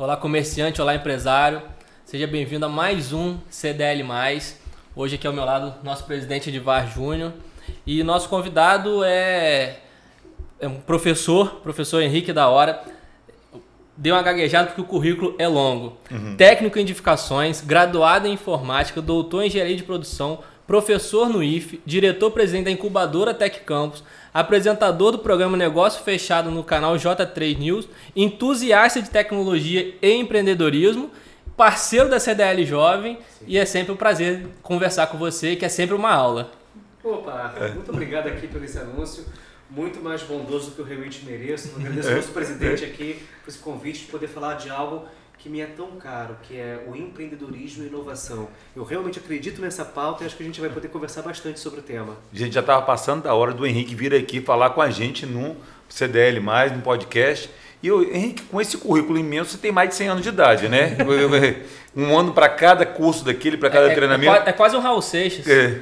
Olá, 0.00 0.16
comerciante, 0.16 0.80
olá, 0.80 0.94
empresário. 0.94 1.60
Seja 2.06 2.26
bem-vindo 2.26 2.64
a 2.64 2.70
mais 2.70 3.12
um 3.12 3.36
CDL. 3.50 4.02
Hoje 4.96 5.16
aqui 5.16 5.26
ao 5.26 5.32
meu 5.34 5.44
lado, 5.44 5.74
nosso 5.84 6.04
presidente 6.04 6.48
Edivar 6.48 6.90
Júnior. 6.90 7.34
E 7.86 8.02
nosso 8.02 8.26
convidado 8.26 9.04
é, 9.04 9.80
é 10.58 10.66
um 10.66 10.80
professor, 10.80 11.56
professor 11.56 12.00
Henrique 12.00 12.32
da 12.32 12.48
Hora. 12.48 12.82
Deu 13.94 14.14
uma 14.14 14.22
gaguejada 14.22 14.68
porque 14.68 14.80
o 14.80 14.86
currículo 14.86 15.34
é 15.38 15.46
longo. 15.46 15.98
Uhum. 16.10 16.34
Técnico 16.34 16.78
em 16.78 16.80
edificações, 16.80 17.60
graduado 17.60 18.26
em 18.26 18.32
informática, 18.32 19.02
doutor 19.02 19.42
em 19.42 19.48
engenharia 19.48 19.76
de 19.76 19.82
produção, 19.82 20.38
professor 20.70 21.28
no 21.28 21.42
IFE, 21.42 21.82
diretor-presidente 21.84 22.66
da 22.66 22.70
incubadora 22.70 23.34
Tech 23.34 23.58
Campus, 23.64 24.04
apresentador 24.32 25.10
do 25.10 25.18
programa 25.18 25.56
Negócio 25.56 26.04
Fechado 26.04 26.48
no 26.48 26.62
canal 26.62 26.94
J3 26.94 27.58
News, 27.58 27.88
entusiasta 28.14 29.02
de 29.02 29.10
tecnologia 29.10 29.96
e 30.00 30.12
empreendedorismo, 30.12 31.10
parceiro 31.56 32.08
da 32.08 32.20
CDL 32.20 32.64
Jovem 32.64 33.18
Sim. 33.40 33.46
e 33.48 33.58
é 33.58 33.64
sempre 33.64 33.90
um 33.90 33.96
prazer 33.96 34.46
conversar 34.62 35.08
com 35.08 35.18
você, 35.18 35.56
que 35.56 35.64
é 35.64 35.68
sempre 35.68 35.96
uma 35.96 36.12
aula. 36.12 36.52
Opa, 37.02 37.52
muito 37.74 37.90
obrigado 37.90 38.28
aqui 38.28 38.46
pelo 38.46 38.64
esse 38.64 38.78
anúncio, 38.78 39.24
muito 39.68 40.00
mais 40.00 40.22
bondoso 40.22 40.70
do 40.70 40.76
que 40.76 40.82
eu 40.82 40.84
realmente 40.84 41.24
mereço. 41.24 41.74
Agradeço 41.74 42.10
ao 42.10 42.14
nosso 42.14 42.28
presidente 42.28 42.84
aqui 42.84 43.20
por 43.42 43.50
esse 43.50 43.58
convite 43.58 44.02
de 44.02 44.06
poder 44.06 44.28
falar 44.28 44.54
de 44.54 44.70
algo 44.70 45.04
que 45.42 45.48
me 45.48 45.60
é 45.60 45.66
tão 45.66 45.92
caro, 45.92 46.36
que 46.42 46.56
é 46.56 46.84
o 46.86 46.94
empreendedorismo 46.94 47.82
e 47.82 47.86
inovação. 47.86 48.48
Eu 48.76 48.84
realmente 48.84 49.18
acredito 49.18 49.60
nessa 49.60 49.84
pauta 49.84 50.22
e 50.22 50.26
acho 50.26 50.36
que 50.36 50.42
a 50.42 50.46
gente 50.46 50.60
vai 50.60 50.68
poder 50.68 50.88
conversar 50.88 51.22
bastante 51.22 51.58
sobre 51.58 51.80
o 51.80 51.82
tema. 51.82 52.16
A 52.32 52.36
gente 52.36 52.52
já 52.52 52.60
estava 52.60 52.82
passando 52.82 53.22
da 53.22 53.34
hora 53.34 53.54
do 53.54 53.66
Henrique 53.66 53.94
vir 53.94 54.14
aqui 54.14 54.40
falar 54.42 54.70
com 54.70 54.82
a 54.82 54.90
gente 54.90 55.24
no 55.24 55.56
CDL, 55.88 56.40
no 56.40 56.82
podcast. 56.82 57.50
E 57.82 57.88
eu, 57.88 58.02
Henrique, 58.02 58.42
com 58.42 58.60
esse 58.60 58.76
currículo 58.76 59.18
imenso, 59.18 59.52
você 59.52 59.58
tem 59.58 59.72
mais 59.72 59.88
de 59.88 59.94
100 59.94 60.08
anos 60.08 60.22
de 60.22 60.28
idade, 60.28 60.68
né? 60.68 60.98
um 61.96 62.16
ano 62.18 62.34
para 62.34 62.48
cada 62.50 62.84
curso 62.84 63.24
daquele, 63.24 63.56
para 63.56 63.70
cada 63.70 63.88
é, 63.88 63.92
é 63.92 63.94
treinamento. 63.94 64.46
É, 64.46 64.50
é, 64.50 64.52
quase 64.52 64.76
um 64.76 64.80
Raul 64.80 65.00
Seixas. 65.00 65.48
É. 65.48 65.80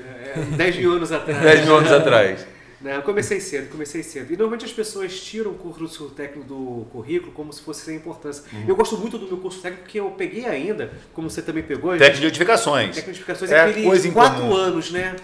10 0.56 0.76
é, 0.76 0.78
mil 0.78 0.92
anos 0.92 1.10
atrás. 1.10 1.42
10 1.42 1.64
mil 1.64 1.76
anos 1.76 1.90
atrás. 1.90 2.46
Né? 2.80 2.96
Eu 2.96 3.02
comecei 3.02 3.40
cedo, 3.40 3.70
comecei 3.70 4.02
cedo. 4.02 4.32
E 4.32 4.36
normalmente 4.36 4.64
as 4.64 4.72
pessoas 4.72 5.20
tiram 5.20 5.50
o 5.50 5.54
curso 5.54 6.10
técnico 6.10 6.46
do 6.46 6.86
currículo 6.92 7.32
como 7.32 7.52
se 7.52 7.60
fosse 7.60 7.84
sem 7.84 7.96
importância. 7.96 8.44
Uhum. 8.52 8.64
Eu 8.68 8.76
gosto 8.76 8.96
muito 8.96 9.18
do 9.18 9.26
meu 9.26 9.38
curso 9.38 9.60
técnico 9.60 9.84
porque 9.84 9.98
eu 9.98 10.10
peguei 10.12 10.46
ainda, 10.46 10.92
como 11.12 11.28
você 11.28 11.42
também 11.42 11.62
pegou. 11.62 11.96
Técnico 11.96 12.20
de 12.20 12.26
edificações. 12.26 12.94
Técnico 12.94 13.12
de 13.12 13.18
edificações 13.18 13.50
é 13.50 13.60
aqueles 13.60 14.12
quatro 14.12 14.54
anos, 14.54 14.90
né? 14.92 15.16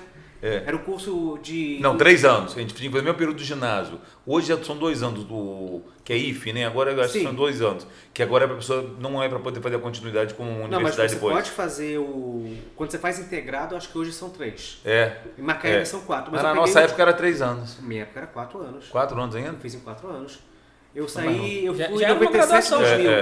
É. 0.44 0.62
Era 0.66 0.76
o 0.76 0.80
curso 0.80 1.38
de. 1.42 1.78
Não, 1.80 1.96
três 1.96 2.22
anos. 2.22 2.54
A 2.54 2.60
gente 2.60 2.74
tinha 2.74 2.86
que 2.86 2.92
fazer 2.92 3.00
o 3.00 3.04
meu 3.04 3.14
período 3.14 3.38
do 3.38 3.42
ginásio. 3.42 3.98
Hoje 4.26 4.48
já 4.48 4.62
são 4.62 4.76
dois 4.76 5.02
anos 5.02 5.24
do. 5.24 5.80
que 6.04 6.12
é 6.12 6.18
IF, 6.18 6.52
né? 6.52 6.66
Agora 6.66 6.92
eu 6.92 7.00
acho 7.00 7.14
Sim. 7.14 7.20
que 7.20 7.24
são 7.24 7.34
dois 7.34 7.62
anos. 7.62 7.86
Que 8.12 8.22
agora 8.22 8.46
para 8.46 8.56
pessoa. 8.56 8.94
não 9.00 9.22
é 9.22 9.26
para 9.26 9.38
poder 9.38 9.62
fazer 9.62 9.76
a 9.76 9.78
continuidade 9.78 10.34
com 10.34 10.42
a 10.42 10.46
universidade 10.46 10.70
não, 10.70 10.82
mas 10.82 10.94
você 10.96 11.14
depois. 11.14 11.34
pode 11.34 11.50
fazer 11.50 11.96
o. 11.96 12.58
Quando 12.76 12.90
você 12.90 12.98
faz 12.98 13.18
integrado, 13.18 13.74
acho 13.74 13.88
que 13.88 13.96
hoje 13.96 14.12
são 14.12 14.28
três. 14.28 14.82
É. 14.84 15.16
Em 15.38 15.42
Macaé 15.42 15.80
é. 15.80 15.84
são 15.86 16.02
quatro. 16.02 16.30
Mas, 16.30 16.42
na 16.42 16.54
nossa 16.54 16.78
época 16.78 17.00
era 17.00 17.14
três 17.14 17.40
anos. 17.40 17.80
Na 17.80 17.88
minha 17.88 18.02
época 18.02 18.20
era 18.20 18.26
quatro 18.26 18.60
anos. 18.60 18.88
Quatro 18.88 19.18
anos 19.18 19.34
ainda? 19.34 19.48
Eu 19.48 19.58
fiz 19.60 19.74
em 19.74 19.80
quatro 19.80 20.08
anos. 20.10 20.40
Eu 20.94 21.08
saí. 21.08 21.64
Eu 21.64 21.74
já, 21.74 21.88
fui 21.88 22.00
já 22.00 22.10
em 22.10 22.20
97 22.20 22.70
2000. 22.70 23.10
É, 23.10 23.14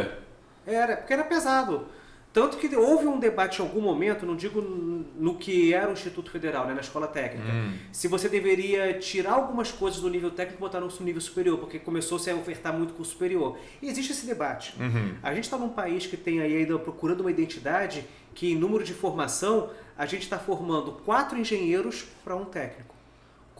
é. 0.67 0.75
Era, 0.75 0.97
porque 0.97 1.13
era 1.13 1.23
pesado. 1.23 1.87
Tanto 2.33 2.57
que 2.57 2.75
houve 2.75 3.07
um 3.07 3.19
debate 3.19 3.61
em 3.61 3.63
algum 3.63 3.81
momento, 3.81 4.25
não 4.25 4.35
digo 4.35 4.63
no 4.63 5.35
que 5.35 5.75
era 5.75 5.91
o 5.91 5.93
Instituto 5.93 6.31
Federal, 6.31 6.67
né, 6.67 6.73
na 6.73 6.81
escola 6.81 7.07
técnica, 7.07 7.47
hum. 7.53 7.75
se 7.93 8.09
você 8.09 8.27
deveria 8.27 8.95
tirar 8.99 9.33
algumas 9.33 9.71
coisas 9.71 10.01
do 10.01 10.09
nível 10.09 10.31
técnico 10.31 10.59
e 10.59 10.61
botar 10.61 10.81
no 10.81 10.89
nível 11.01 11.21
superior, 11.21 11.59
porque 11.59 11.79
começou-se 11.79 12.31
a 12.31 12.35
ofertar 12.35 12.73
muito 12.73 12.95
curso 12.95 13.13
superior. 13.13 13.59
E 13.83 13.89
existe 13.89 14.13
esse 14.13 14.25
debate. 14.25 14.75
Uhum. 14.81 15.15
A 15.23 15.35
gente 15.35 15.45
está 15.45 15.59
num 15.59 15.69
país 15.69 16.07
que 16.07 16.17
tem 16.17 16.41
aí 16.41 16.57
ainda 16.57 16.79
procurando 16.79 17.21
uma 17.21 17.31
identidade 17.31 18.07
que, 18.35 18.51
em 18.51 18.57
número 18.57 18.83
de 18.83 18.95
formação, 18.95 19.71
a 19.97 20.07
gente 20.07 20.23
está 20.23 20.39
formando 20.39 20.93
quatro 21.05 21.39
engenheiros 21.39 22.07
para 22.25 22.35
um 22.35 22.47
técnico. 22.47 22.92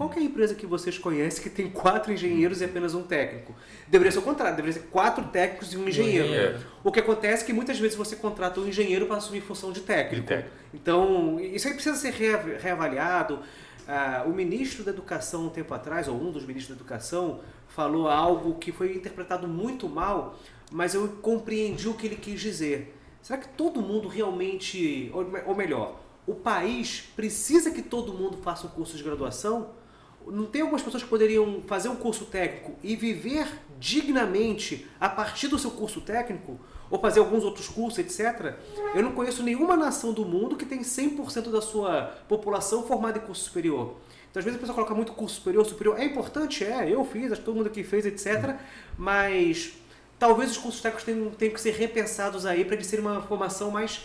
Qual 0.09 0.13
é 0.15 0.19
a 0.19 0.23
empresa 0.23 0.55
que 0.55 0.67
vocês 0.67 0.99
conhecem 0.99 1.43
que 1.43 1.49
tem 1.49 1.71
quatro 1.71 2.13
engenheiros 2.13 2.61
e 2.61 2.65
apenas 2.65 2.93
um 2.93 3.05
técnico? 3.05 3.55
Deveria 3.87 4.11
ser 4.11 4.19
o 4.19 4.23
contrário, 4.23 4.57
deveria 4.57 4.81
ser 4.81 4.89
quatro 4.89 5.25
técnicos 5.29 5.73
e 5.73 5.77
um 5.77 5.89
engenheiro. 5.89 6.35
É. 6.35 6.59
O 6.83 6.91
que 6.91 6.99
acontece 6.99 7.45
é 7.45 7.47
que 7.47 7.53
muitas 7.53 7.79
vezes 7.79 7.97
você 7.97 8.17
contrata 8.17 8.59
um 8.61 8.67
engenheiro 8.67 9.07
para 9.07 9.19
assumir 9.19 9.41
função 9.43 9.71
de 9.71 9.81
técnico. 9.81 10.23
De 10.23 10.27
técnico. 10.27 10.57
Então, 10.75 11.39
isso 11.39 11.69
aí 11.69 11.75
precisa 11.75 11.95
ser 11.95 12.13
reavaliado. 12.61 13.41
Ah, 13.87 14.25
o 14.27 14.31
ministro 14.31 14.83
da 14.83 14.91
Educação, 14.91 15.47
um 15.47 15.51
tempo 15.51 15.73
atrás, 15.73 16.09
ou 16.09 16.21
um 16.21 16.33
dos 16.33 16.45
ministros 16.45 16.77
da 16.77 16.83
Educação, 16.83 17.41
falou 17.69 18.09
algo 18.09 18.55
que 18.57 18.73
foi 18.73 18.97
interpretado 18.97 19.47
muito 19.47 19.89
mal, 19.89 20.37
mas 20.73 20.95
eu 20.95 21.07
compreendi 21.23 21.89
o 21.89 21.95
que 21.95 22.09
ele 22.09 22.17
quis 22.17 22.41
dizer. 22.41 22.97
Será 23.23 23.39
que 23.39 23.49
todo 23.51 23.81
mundo 23.81 24.09
realmente, 24.09 25.13
ou 25.47 25.55
melhor, 25.55 26.01
o 26.27 26.35
país 26.35 27.09
precisa 27.15 27.71
que 27.71 27.83
todo 27.83 28.13
mundo 28.13 28.39
faça 28.39 28.67
um 28.67 28.71
curso 28.71 28.97
de 28.97 29.03
graduação? 29.05 29.81
Não 30.27 30.47
tem 30.47 30.63
algumas 30.63 30.83
pessoas 30.83 31.03
que 31.03 31.09
poderiam 31.09 31.63
fazer 31.67 31.89
um 31.89 31.97
curso 31.97 32.25
técnico 32.27 32.75
e 32.83 32.95
viver 32.97 33.47
dignamente 33.79 34.87
a 35.01 35.09
partir 35.09 35.49
do 35.49 35.59
seu 35.59 35.71
curso 35.71 36.01
técnico, 36.01 36.59
ou 36.89 37.01
fazer 37.01 37.21
alguns 37.21 37.43
outros 37.43 37.69
cursos, 37.69 37.99
etc. 37.99 38.55
Eu 38.95 39.03
não 39.03 39.13
conheço 39.13 39.43
nenhuma 39.43 39.77
nação 39.77 40.13
do 40.13 40.25
mundo 40.25 40.57
que 40.57 40.67
tem 40.67 40.83
100% 40.83 41.51
da 41.51 41.61
sua 41.61 42.15
população 42.29 42.85
formada 42.85 43.19
em 43.19 43.23
curso 43.23 43.45
superior. 43.45 43.97
Então, 44.31 44.41
às 44.41 44.45
vezes 44.45 44.57
a 44.57 44.61
pessoa 44.61 44.75
coloca 44.75 44.95
muito 44.95 45.13
curso 45.13 45.37
superior, 45.37 45.65
superior. 45.65 45.99
É 45.99 46.05
importante, 46.05 46.65
é, 46.65 46.89
eu 46.89 47.05
fiz, 47.05 47.33
acho 47.33 47.41
que 47.41 47.45
todo 47.45 47.57
mundo 47.57 47.67
aqui 47.67 47.83
fez, 47.83 48.07
etc. 48.07 48.57
Mas 48.97 49.73
talvez 50.19 50.53
os 50.53 50.59
cursos 50.59 50.81
técnicos 50.81 51.05
tenham, 51.05 51.31
tenham 51.31 51.53
que 51.53 51.61
ser 51.61 51.73
repensados 51.73 52.47
aí 52.47 52.65
para 52.65 52.77
eles 52.77 52.87
serem 52.87 53.05
uma 53.05 53.21
formação 53.23 53.71
mais, 53.71 54.01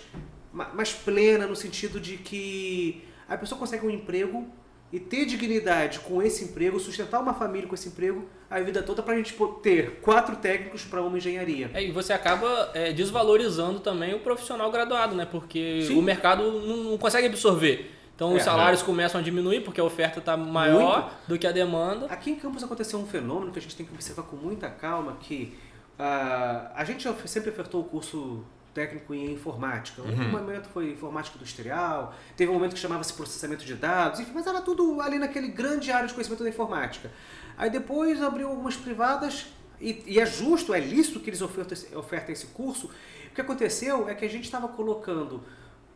mais 0.52 0.92
plena, 0.92 1.46
no 1.46 1.56
sentido 1.56 2.00
de 2.00 2.18
que 2.18 3.06
a 3.30 3.38
pessoa 3.38 3.60
consegue 3.60 3.86
um 3.86 3.90
emprego 3.90 4.48
e 4.92 5.00
ter 5.00 5.26
dignidade 5.26 6.00
com 6.00 6.22
esse 6.22 6.46
emprego, 6.46 6.80
sustentar 6.80 7.20
uma 7.20 7.34
família 7.34 7.68
com 7.68 7.76
esse 7.76 7.90
emprego 7.90 8.28
a 8.50 8.60
vida 8.62 8.82
toda 8.82 9.04
para 9.04 9.14
a 9.14 9.18
gente 9.18 9.36
ter 9.62 10.00
quatro 10.02 10.38
técnicos 10.38 10.86
para 10.86 11.02
uma 11.02 11.18
engenharia. 11.18 11.70
É, 11.74 11.84
e 11.84 11.92
você 11.92 12.14
acaba 12.14 12.72
é, 12.74 12.94
desvalorizando 12.94 13.82
também 13.82 14.14
o 14.14 14.20
profissional 14.20 14.72
graduado, 14.72 15.16
né? 15.16 15.28
Porque 15.30 15.82
Sim. 15.82 16.00
o 16.00 16.02
mercado 16.02 16.44
não, 16.62 16.98
consegue 16.98 17.28
absorver. 17.28 17.92
Então 18.16 18.32
é, 18.32 18.38
os 18.38 18.44
salários 18.44 18.82
começam 18.82 19.20
a 19.20 19.24
diminuir 19.24 19.62
porque 19.62 19.82
a 19.82 19.84
oferta 19.84 20.20
está 20.20 20.38
maior 20.38 21.02
Muito. 21.02 21.16
do 21.28 21.38
que 21.38 21.46
a 21.46 21.52
demanda. 21.52 22.06
Aqui 22.06 22.32
em 22.32 22.36
Campos 22.36 22.64
aconteceu 22.64 22.98
um 22.98 23.06
fenômeno 23.06 23.52
que 23.52 23.60
a 23.60 23.62
gente 23.62 23.76
tem 23.76 23.86
que 23.86 23.94
observar 23.94 24.24
com 24.24 24.38
muita 24.38 24.70
calma, 24.70 25.18
que 25.20 25.54
uh, 26.00 26.72
a 26.74 26.84
gente 26.86 27.08
sempre 27.26 27.50
ofertou 27.50 27.82
o 27.82 27.84
curso 27.84 28.44
técnico 28.78 29.12
em 29.12 29.34
informática. 29.34 30.04
Um 30.04 30.06
uhum. 30.06 30.30
momento 30.30 30.70
foi 30.70 30.92
informática 30.92 31.36
industrial, 31.36 32.14
teve 32.36 32.52
um 32.52 32.54
momento 32.54 32.76
que 32.76 32.80
chamava-se 32.80 33.12
processamento 33.12 33.66
de 33.66 33.74
dados, 33.74 34.20
enfim, 34.20 34.32
mas 34.36 34.46
era 34.46 34.62
tudo 34.62 35.02
ali 35.02 35.18
naquele 35.18 35.48
grande 35.48 35.92
área 35.92 36.08
de 36.08 36.14
conhecimento 36.14 36.44
da 36.44 36.50
informática. 36.50 37.12
Aí 37.58 37.72
depois 37.72 38.22
abriu 38.22 38.50
algumas 38.50 38.78
privadas, 38.78 39.48
e, 39.82 40.04
e 40.06 40.20
é 40.20 40.26
justo, 40.28 40.76
é 40.76 40.80
lícito 40.80 41.20
que 41.20 41.32
eles 41.32 41.42
ofertem, 41.42 41.98
ofertem 41.98 42.34
esse 42.34 42.46
curso. 42.48 42.92
O 43.32 43.34
que 43.34 43.42
aconteceu 43.42 44.08
é 44.08 44.14
que 44.14 44.24
a 44.24 44.30
gente 44.30 44.44
estava 44.44 44.68
colocando 44.68 45.42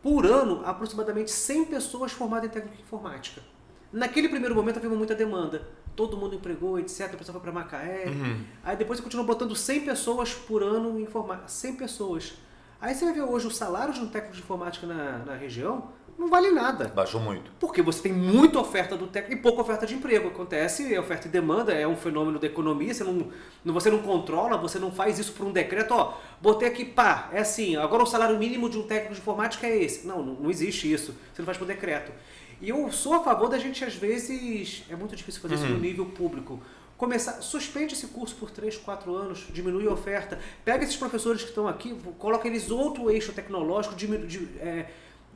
por 0.02 0.26
ano 0.26 0.62
aproximadamente 0.66 1.30
100 1.30 1.66
pessoas 1.66 2.10
formadas 2.10 2.50
em 2.50 2.52
técnica 2.52 2.82
informática. 2.82 3.40
Naquele 3.92 4.28
primeiro 4.28 4.56
momento 4.56 4.78
havia 4.78 4.90
muita 4.90 5.14
demanda. 5.14 5.68
Todo 5.94 6.16
mundo 6.16 6.34
empregou, 6.34 6.80
etc. 6.80 7.02
A 7.14 7.16
pessoa 7.16 7.34
foi 7.34 7.42
para 7.42 7.52
Macaé. 7.52 8.06
Uhum. 8.08 8.44
Aí 8.64 8.76
depois 8.76 8.98
você 8.98 9.04
continua 9.04 9.24
botando 9.24 9.54
100 9.54 9.82
pessoas 9.82 10.34
por 10.34 10.64
ano 10.64 10.98
em 10.98 11.02
informática. 11.02 11.46
100 11.46 11.76
pessoas. 11.76 12.34
Aí 12.82 12.94
você 12.94 13.04
vai 13.04 13.14
ver 13.14 13.22
hoje 13.22 13.46
o 13.46 13.50
salário 13.50 13.94
de 13.94 14.00
um 14.00 14.08
técnico 14.08 14.34
de 14.34 14.42
informática 14.42 14.86
na, 14.86 15.18
na 15.18 15.34
região 15.34 15.88
não 16.18 16.28
vale 16.28 16.50
nada. 16.50 16.88
Baixou 16.88 17.20
muito. 17.20 17.50
Porque 17.58 17.80
você 17.80 18.02
tem 18.02 18.12
muita 18.12 18.58
oferta 18.58 18.96
do 18.96 19.06
técnico 19.06 19.38
e 19.38 19.42
pouca 19.42 19.62
oferta 19.62 19.86
de 19.86 19.94
emprego. 19.94 20.28
Acontece, 20.28 20.96
oferta 20.98 21.26
e 21.26 21.30
demanda, 21.30 21.72
é 21.72 21.86
um 21.86 21.96
fenômeno 21.96 22.38
da 22.38 22.46
economia, 22.46 22.92
você 22.92 23.04
não, 23.04 23.28
você 23.64 23.90
não 23.90 24.00
controla, 24.00 24.56
você 24.56 24.78
não 24.78 24.90
faz 24.92 25.18
isso 25.18 25.32
por 25.32 25.46
um 25.46 25.52
decreto, 25.52 25.94
ó, 25.94 26.14
botei 26.40 26.68
aqui, 26.68 26.84
pá, 26.84 27.30
é 27.32 27.40
assim, 27.40 27.76
agora 27.76 28.02
o 28.02 28.06
salário 28.06 28.38
mínimo 28.38 28.68
de 28.68 28.78
um 28.78 28.82
técnico 28.82 29.14
de 29.14 29.20
informática 29.20 29.66
é 29.66 29.82
esse. 29.82 30.06
Não, 30.06 30.22
não, 30.22 30.34
não 30.34 30.50
existe 30.50 30.92
isso, 30.92 31.14
você 31.32 31.40
não 31.40 31.46
faz 31.46 31.56
por 31.56 31.66
decreto. 31.66 32.12
E 32.60 32.68
eu 32.68 32.92
sou 32.92 33.14
a 33.14 33.20
favor 33.24 33.48
da 33.48 33.58
gente, 33.58 33.84
às 33.84 33.94
vezes, 33.94 34.84
é 34.88 34.94
muito 34.94 35.16
difícil 35.16 35.40
fazer 35.40 35.56
uhum. 35.56 35.64
isso 35.64 35.72
no 35.72 35.80
nível 35.80 36.06
público, 36.06 36.60
começar, 37.02 37.42
suspende 37.42 37.94
esse 37.94 38.06
curso 38.06 38.36
por 38.36 38.48
3, 38.52 38.76
4 38.76 39.12
anos, 39.12 39.48
diminui 39.52 39.88
a 39.88 39.90
oferta, 39.90 40.38
pega 40.64 40.84
esses 40.84 40.94
professores 40.94 41.42
que 41.42 41.48
estão 41.48 41.66
aqui, 41.66 41.92
coloca 42.16 42.46
eles 42.46 42.70
outro 42.70 43.10
eixo 43.10 43.32
tecnológico, 43.32 43.96
diminui, 43.96 44.48
é, 44.60 44.86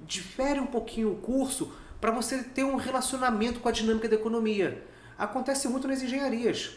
difere 0.04 0.60
um 0.60 0.66
pouquinho 0.66 1.10
o 1.10 1.16
curso 1.16 1.72
para 2.00 2.12
você 2.12 2.40
ter 2.40 2.62
um 2.62 2.76
relacionamento 2.76 3.58
com 3.58 3.68
a 3.68 3.72
dinâmica 3.72 4.08
da 4.08 4.14
economia. 4.14 4.80
Acontece 5.18 5.66
muito 5.66 5.88
nas 5.88 6.00
engenharias. 6.00 6.76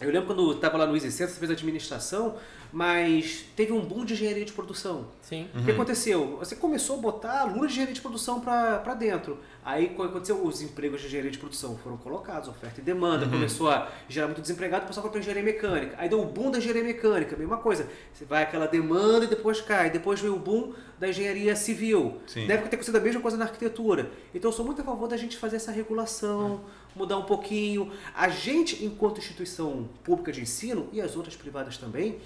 Eu 0.00 0.10
lembro 0.10 0.26
quando 0.26 0.52
estava 0.52 0.76
lá 0.76 0.86
no 0.86 0.96
Easy 0.96 1.10
Center, 1.12 1.32
você 1.32 1.38
fez 1.38 1.50
administração, 1.52 2.34
mas 2.72 3.44
teve 3.54 3.72
um 3.72 3.80
boom 3.80 4.04
de 4.04 4.14
engenharia 4.14 4.44
de 4.44 4.52
produção. 4.52 5.06
Sim. 5.22 5.48
O 5.54 5.64
que 5.64 5.70
aconteceu? 5.70 6.36
Você 6.38 6.56
começou 6.56 6.98
a 6.98 7.00
botar 7.00 7.40
alunos 7.42 7.68
de 7.68 7.74
engenharia 7.74 7.94
de 7.94 8.00
produção 8.00 8.40
para 8.40 8.94
dentro. 8.94 9.38
Aí 9.64 9.86
o 9.86 9.90
que 9.90 10.02
aconteceu? 10.02 10.44
Os 10.44 10.60
empregos 10.60 11.00
de 11.00 11.06
engenharia 11.06 11.30
de 11.30 11.38
produção 11.38 11.78
foram 11.78 11.96
colocados, 11.96 12.48
oferta 12.48 12.80
e 12.80 12.84
demanda, 12.84 13.28
começou 13.28 13.70
a 13.70 13.88
gerar 14.08 14.26
muito 14.26 14.42
desempregado, 14.42 14.84
o 14.84 14.88
pessoal 14.88 15.02
foi 15.02 15.12
para 15.12 15.20
engenharia 15.20 15.44
mecânica. 15.44 15.94
Aí 15.96 16.08
deu 16.08 16.20
o 16.20 16.26
boom 16.26 16.50
da 16.50 16.58
engenharia 16.58 16.82
mecânica, 16.82 17.36
mesma 17.36 17.58
coisa. 17.58 17.88
Você 18.12 18.24
vai 18.24 18.42
aquela 18.42 18.66
demanda 18.66 19.26
e 19.26 19.28
depois 19.28 19.60
cai. 19.60 19.90
Depois 19.90 20.18
veio 20.18 20.34
o 20.34 20.38
boom 20.40 20.72
da 20.98 21.08
engenharia 21.08 21.54
civil. 21.54 22.20
Sim. 22.26 22.48
Deve 22.48 22.62
ter 22.64 22.74
acontecido 22.74 22.96
a 22.96 23.00
mesma 23.00 23.20
coisa 23.20 23.36
na 23.36 23.44
arquitetura. 23.44 24.10
Então 24.34 24.50
eu 24.50 24.52
sou 24.52 24.66
muito 24.66 24.80
a 24.80 24.84
favor 24.84 25.06
da 25.06 25.16
gente 25.16 25.36
fazer 25.36 25.56
essa 25.56 25.70
regulação, 25.70 26.62
mudar 26.94 27.18
um 27.18 27.24
pouquinho. 27.24 27.92
A 28.14 28.28
gente, 28.28 28.84
enquanto 28.84 29.18
instituição 29.18 29.88
pública 30.02 30.32
de 30.32 30.40
ensino, 30.40 30.88
e 30.92 31.00
as 31.00 31.16
outras 31.16 31.36
privadas 31.36 31.76
também, 31.76 32.18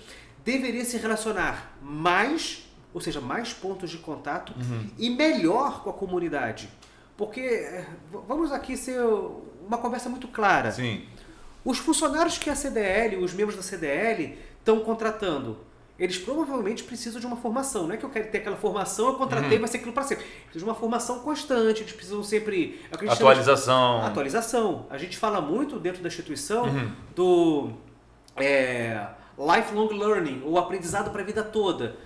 deveria 0.45 0.85
se 0.85 0.97
relacionar 0.97 1.77
mais, 1.83 2.69
ou 2.95 3.01
seja, 3.01 3.21
mais 3.21 3.53
pontos 3.53 3.91
de 3.91 3.99
contato 3.99 4.55
e 4.99 5.11
melhor 5.11 5.83
com 5.83 5.91
a 5.91 5.93
comunidade. 5.93 6.69
Porque, 7.17 7.41
eh, 7.41 7.87
vamos 8.27 8.53
aqui 8.53 8.77
ser 8.77 9.01
uma 9.67 9.77
conversa 9.79 10.09
muito 10.09 10.29
clara. 10.29 10.71
Sim. 10.71 11.05
Os 11.65 11.79
funcionários 11.79 12.39
que 12.39 12.49
a 12.49 12.55
CDL, 12.55 13.17
os 13.17 13.35
membros 13.35 13.57
da 13.57 13.63
CDL, 13.63 14.39
estão 14.59 14.81
contratando, 14.81 15.59
eles 15.99 16.17
provavelmente 16.19 16.85
precisam 16.85 17.21
de 17.21 17.27
uma 17.27 17.37
formação. 17.37 17.87
Não 17.87 17.95
é 17.95 17.97
que 17.97 18.05
eu 18.05 18.11
quero 18.11 18.31
ter 18.31 18.39
aquela 18.39 18.57
formação, 18.57 19.09
eu 19.09 19.15
contratei, 19.15 19.55
Uhum. 19.55 19.59
vai 19.61 19.69
ser 19.69 19.79
aquilo 19.79 19.93
para 19.93 20.05
sempre. 20.05 20.25
Precisa 20.45 20.59
de 20.59 20.65
uma 20.65 20.75
formação 20.75 21.19
constante, 21.21 21.83
eles 21.83 21.93
precisam 21.93 22.23
sempre. 22.23 22.81
é 22.91 22.95
o 22.95 22.99
que 22.99 23.05
a 23.07 23.09
gente 23.09 23.19
chama 23.19 23.35
de- 23.35 23.41
Atualização. 23.41 24.05
Atualização. 24.05 24.87
A 24.91 24.97
gente 24.99 25.17
fala 25.17 25.41
muito 25.41 25.79
dentro 25.81 26.01
da 26.03 26.09
instituição 26.09 26.65
Uhum. 26.67 26.93
do 27.17 27.71
é, 28.37 29.05
lifelong 29.37 29.89
learning, 29.93 30.43
ou 30.45 30.59
aprendizado 30.59 31.11
para 31.11 31.23
a 31.23 31.25
vida 31.25 31.43
toda. 31.43 31.97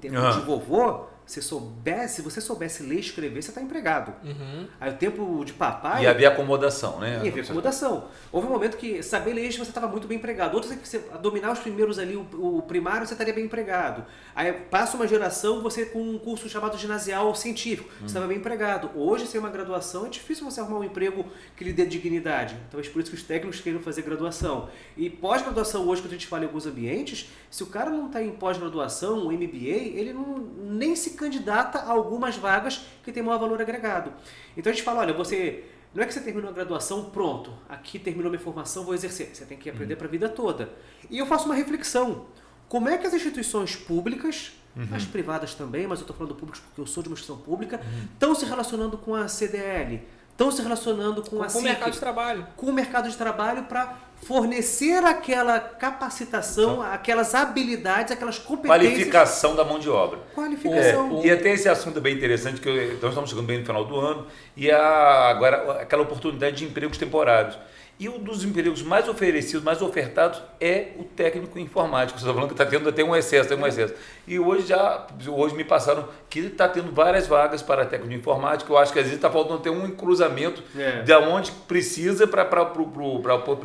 Tempo 0.00 0.16
Aham. 0.16 0.38
de 0.38 0.46
vovô, 0.46 1.06
se 1.28 1.42
soubesse, 1.42 2.16
se 2.16 2.22
você 2.22 2.40
soubesse 2.40 2.82
ler 2.82 2.96
e 2.96 3.00
escrever, 3.00 3.42
você 3.42 3.50
está 3.50 3.60
empregado. 3.60 4.14
Uhum. 4.24 4.66
Aí 4.80 4.90
o 4.90 4.96
tempo 4.96 5.44
de 5.44 5.52
papai. 5.52 6.04
E 6.04 6.06
havia 6.06 6.28
acomodação, 6.28 6.98
né? 6.98 7.20
Ia 7.22 7.30
ver 7.30 7.42
acomodação. 7.42 8.08
Houve 8.32 8.46
um 8.46 8.50
momento 8.50 8.78
que 8.78 9.02
saber 9.02 9.34
ler 9.34 9.52
você 9.52 9.62
estava 9.62 9.86
muito 9.86 10.08
bem 10.08 10.16
empregado. 10.16 10.54
Outros 10.54 10.72
é 10.72 10.76
que 10.76 10.88
você 10.88 11.00
dominar 11.20 11.52
os 11.52 11.58
primeiros 11.58 11.98
ali, 11.98 12.16
o, 12.16 12.62
primário, 12.66 13.06
você 13.06 13.12
estaria 13.12 13.34
bem 13.34 13.44
empregado. 13.44 14.06
Aí 14.34 14.50
passa 14.54 14.96
uma 14.96 15.06
geração, 15.06 15.60
você 15.60 15.84
com 15.84 16.00
um 16.00 16.18
curso 16.18 16.48
chamado 16.48 16.78
ginasial 16.78 17.34
científico, 17.34 17.90
você 18.00 18.06
estava 18.06 18.26
bem 18.26 18.38
empregado. 18.38 18.90
Hoje, 18.94 19.26
sem 19.26 19.38
uma 19.38 19.50
graduação, 19.50 20.06
é 20.06 20.08
difícil 20.08 20.50
você 20.50 20.60
arrumar 20.60 20.78
um 20.78 20.84
emprego 20.84 21.26
que 21.54 21.62
lhe 21.62 21.74
dê 21.74 21.84
dignidade. 21.84 22.56
Talvez 22.70 22.90
por 22.90 23.02
isso 23.02 23.10
que 23.10 23.16
os 23.16 23.22
técnicos 23.22 23.60
queiram 23.60 23.80
fazer 23.80 24.00
graduação. 24.00 24.70
E 24.96 25.10
pós-graduação, 25.10 25.86
hoje, 25.86 26.00
quando 26.00 26.12
a 26.12 26.14
gente 26.14 26.26
fala 26.26 26.44
em 26.44 26.46
alguns 26.46 26.66
ambientes, 26.66 27.28
se 27.50 27.62
o 27.62 27.66
cara 27.66 27.90
não 27.90 28.06
está 28.06 28.22
em 28.22 28.30
pós-graduação, 28.30 29.26
um 29.26 29.32
MBA, 29.32 29.98
ele 29.98 30.14
não, 30.14 30.38
nem 30.38 30.96
se 30.96 31.10
candidata 31.18 31.78
a 31.80 31.90
algumas 31.90 32.36
vagas 32.36 32.80
que 33.02 33.10
têm 33.12 33.22
maior 33.22 33.38
valor 33.38 33.60
agregado. 33.60 34.12
Então 34.56 34.70
a 34.70 34.74
gente 34.74 34.84
fala, 34.84 35.00
olha, 35.00 35.12
você 35.12 35.64
não 35.94 36.02
é 36.02 36.06
que 36.06 36.12
você 36.14 36.20
terminou 36.20 36.50
a 36.50 36.52
graduação, 36.52 37.10
pronto, 37.10 37.52
aqui 37.68 37.98
terminou 37.98 38.30
minha 38.30 38.42
formação, 38.42 38.84
vou 38.84 38.94
exercer. 38.94 39.30
Você 39.34 39.44
tem 39.44 39.58
que 39.58 39.68
aprender 39.68 39.96
para 39.96 40.06
a 40.06 40.10
vida 40.10 40.28
toda. 40.28 40.70
E 41.10 41.18
eu 41.18 41.26
faço 41.26 41.46
uma 41.46 41.54
reflexão. 41.54 42.26
Como 42.68 42.88
é 42.88 42.98
que 42.98 43.06
as 43.06 43.14
instituições 43.14 43.74
públicas, 43.74 44.52
as 44.92 45.04
privadas 45.04 45.54
também, 45.54 45.86
mas 45.86 45.98
eu 45.98 46.04
estou 46.04 46.14
falando 46.14 46.34
públicas 46.34 46.60
porque 46.60 46.80
eu 46.80 46.86
sou 46.86 47.02
de 47.02 47.08
uma 47.08 47.14
instituição 47.14 47.42
pública, 47.44 47.80
estão 48.12 48.34
se 48.34 48.44
relacionando 48.44 48.96
com 48.98 49.14
a 49.14 49.26
CDL, 49.26 50.02
estão 50.30 50.50
se 50.52 50.62
relacionando 50.62 51.22
com, 51.22 51.38
Com, 51.38 51.42
a 51.42 51.46
com 51.50 51.58
o 51.58 51.62
mercado 51.62 51.92
de 51.92 51.98
trabalho. 51.98 52.46
com 52.56 52.66
o 52.66 52.72
mercado 52.72 53.08
de 53.10 53.16
trabalho 53.16 53.64
para 53.64 53.98
fornecer 54.22 55.04
aquela 55.04 55.58
capacitação, 55.58 56.82
aquelas 56.82 57.34
habilidades, 57.34 58.12
aquelas 58.12 58.38
competências. 58.38 58.80
Qualificação 58.80 59.56
da 59.56 59.64
mão 59.64 59.78
de 59.78 59.88
obra. 59.88 60.18
Qualificação. 60.34 61.20
É, 61.22 61.26
e 61.26 61.30
até 61.30 61.52
esse 61.52 61.68
assunto 61.68 61.98
é 61.98 62.00
bem 62.00 62.14
interessante, 62.14 62.60
que 62.60 62.68
nós 63.00 63.10
estamos 63.10 63.30
chegando 63.30 63.46
bem 63.46 63.58
no 63.58 63.64
final 63.64 63.84
do 63.84 63.98
ano, 63.98 64.26
e 64.56 64.70
a, 64.70 65.28
agora 65.28 65.80
aquela 65.80 66.02
oportunidade 66.02 66.56
de 66.56 66.64
empregos 66.64 66.98
temporários. 66.98 67.58
E 68.00 68.08
um 68.08 68.18
dos 68.20 68.44
empregos 68.44 68.80
mais 68.80 69.08
oferecidos, 69.08 69.62
mais 69.64 69.82
ofertados, 69.82 70.40
é 70.60 70.92
o 70.98 71.02
técnico 71.04 71.58
informático. 71.58 72.16
Você 72.18 72.24
está 72.24 72.32
falando 72.32 72.48
que 72.48 72.54
está 72.54 72.64
tendo 72.64 72.88
até 72.88 73.02
um 73.02 73.14
excesso, 73.16 73.48
tem 73.48 73.58
um 73.58 73.66
excesso. 73.66 73.92
E 74.24 74.38
hoje 74.38 74.66
já, 74.68 75.04
hoje 75.26 75.56
me 75.56 75.64
passaram 75.64 76.08
que 76.30 76.38
está 76.38 76.68
tendo 76.68 76.92
várias 76.92 77.26
vagas 77.26 77.60
para 77.60 77.84
técnico 77.84 78.10
de 78.12 78.16
informática. 78.20 78.70
Eu 78.72 78.78
acho 78.78 78.92
que 78.92 79.00
às 79.00 79.04
vezes 79.04 79.18
está 79.18 79.28
faltando 79.28 79.58
ter 79.58 79.70
um 79.70 79.90
cruzamento 79.90 80.62
É. 80.76 81.02
de 81.02 81.12
onde 81.14 81.50
precisa 81.50 82.24
para 82.28 82.54